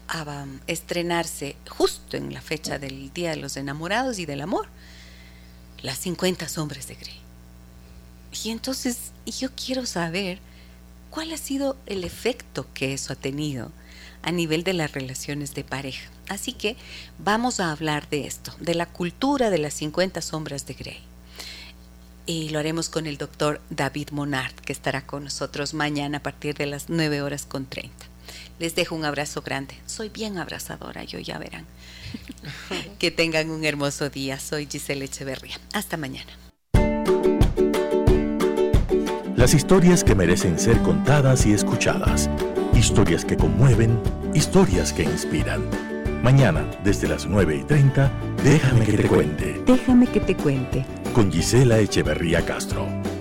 a 0.10 0.46
estrenarse 0.68 1.56
justo 1.70 2.18
en 2.18 2.34
la 2.34 2.42
fecha 2.42 2.78
del 2.78 3.14
Día 3.14 3.30
de 3.30 3.38
los 3.38 3.56
Enamorados 3.56 4.20
y 4.20 4.26
del 4.26 4.42
Amor, 4.42 4.68
las 5.82 5.98
50 6.00 6.50
sombras 6.50 6.90
de 6.90 6.96
Grey. 6.96 7.22
Y 8.44 8.50
entonces 8.50 9.14
yo 9.26 9.48
quiero 9.56 9.86
saber 9.86 10.40
cuál 11.10 11.32
ha 11.32 11.38
sido 11.38 11.78
el 11.86 12.04
efecto 12.04 12.68
que 12.74 12.94
eso 12.94 13.14
ha 13.14 13.16
tenido 13.16 13.72
a 14.24 14.32
nivel 14.34 14.66
de 14.66 14.74
las 14.74 14.92
relaciones 14.92 15.56
de 15.56 15.64
pareja. 15.64 16.10
Así 16.28 16.52
que 16.52 16.76
vamos 17.18 17.62
a 17.62 17.72
hablar 17.72 18.10
de 18.10 18.28
esto, 18.28 18.54
de 18.60 18.76
la 18.76 18.88
cultura 18.88 19.50
de 19.50 19.60
las 19.60 19.74
50 19.76 20.22
sombras 20.22 20.66
de 20.66 20.74
Grey. 20.74 21.13
Y 22.26 22.50
lo 22.50 22.60
haremos 22.60 22.90
con 22.90 23.06
el 23.06 23.18
doctor 23.18 23.60
David 23.70 24.10
Monard, 24.12 24.54
que 24.54 24.72
estará 24.72 25.06
con 25.06 25.26
nosotros 25.26 25.74
mañana 25.74 26.20
a 26.20 26.24
partir 26.24 26.56
de 26.56 26.66
las 26.66 26.90
9 26.90 27.22
horas 27.22 27.46
con 27.46 27.66
30. 27.66 27.94
Les 28.60 28.76
dejo 28.76 28.96
un 28.96 29.04
abrazo 29.04 29.42
grande. 29.42 29.76
Soy 29.86 30.08
bien 30.08 30.38
abrazadora, 30.38 31.04
yo 31.04 31.20
ya 31.20 31.38
verán. 31.38 31.66
que 33.00 33.12
tengan 33.12 33.50
un 33.50 33.66
hermoso 33.66 34.10
día. 34.10 34.40
Soy 34.40 34.68
Giselle 34.72 35.04
Echeverría. 35.04 35.60
Hasta 35.74 35.98
mañana. 35.98 36.32
Las 39.36 39.54
historias 39.54 40.06
que 40.06 40.16
merecen 40.16 40.58
ser 40.58 40.82
contadas 40.82 41.46
y 41.46 41.52
escuchadas. 41.52 42.30
Historias 42.74 43.26
que 43.26 43.36
conmueven, 43.36 44.00
historias 44.34 44.94
que 44.94 45.04
inspiran. 45.04 45.64
Mañana, 46.24 46.66
desde 46.86 47.10
las 47.10 47.26
9 47.26 47.58
y 47.58 47.64
30, 47.64 48.10
déjame 48.44 48.86
que 48.86 48.98
te 48.98 49.08
cuente. 49.10 49.62
Déjame 49.66 50.08
que 50.08 50.20
te 50.22 50.36
cuente. 50.38 50.86
Con 51.14 51.32
Gisela 51.32 51.78
Echeverría 51.78 52.44
Castro. 52.44 53.13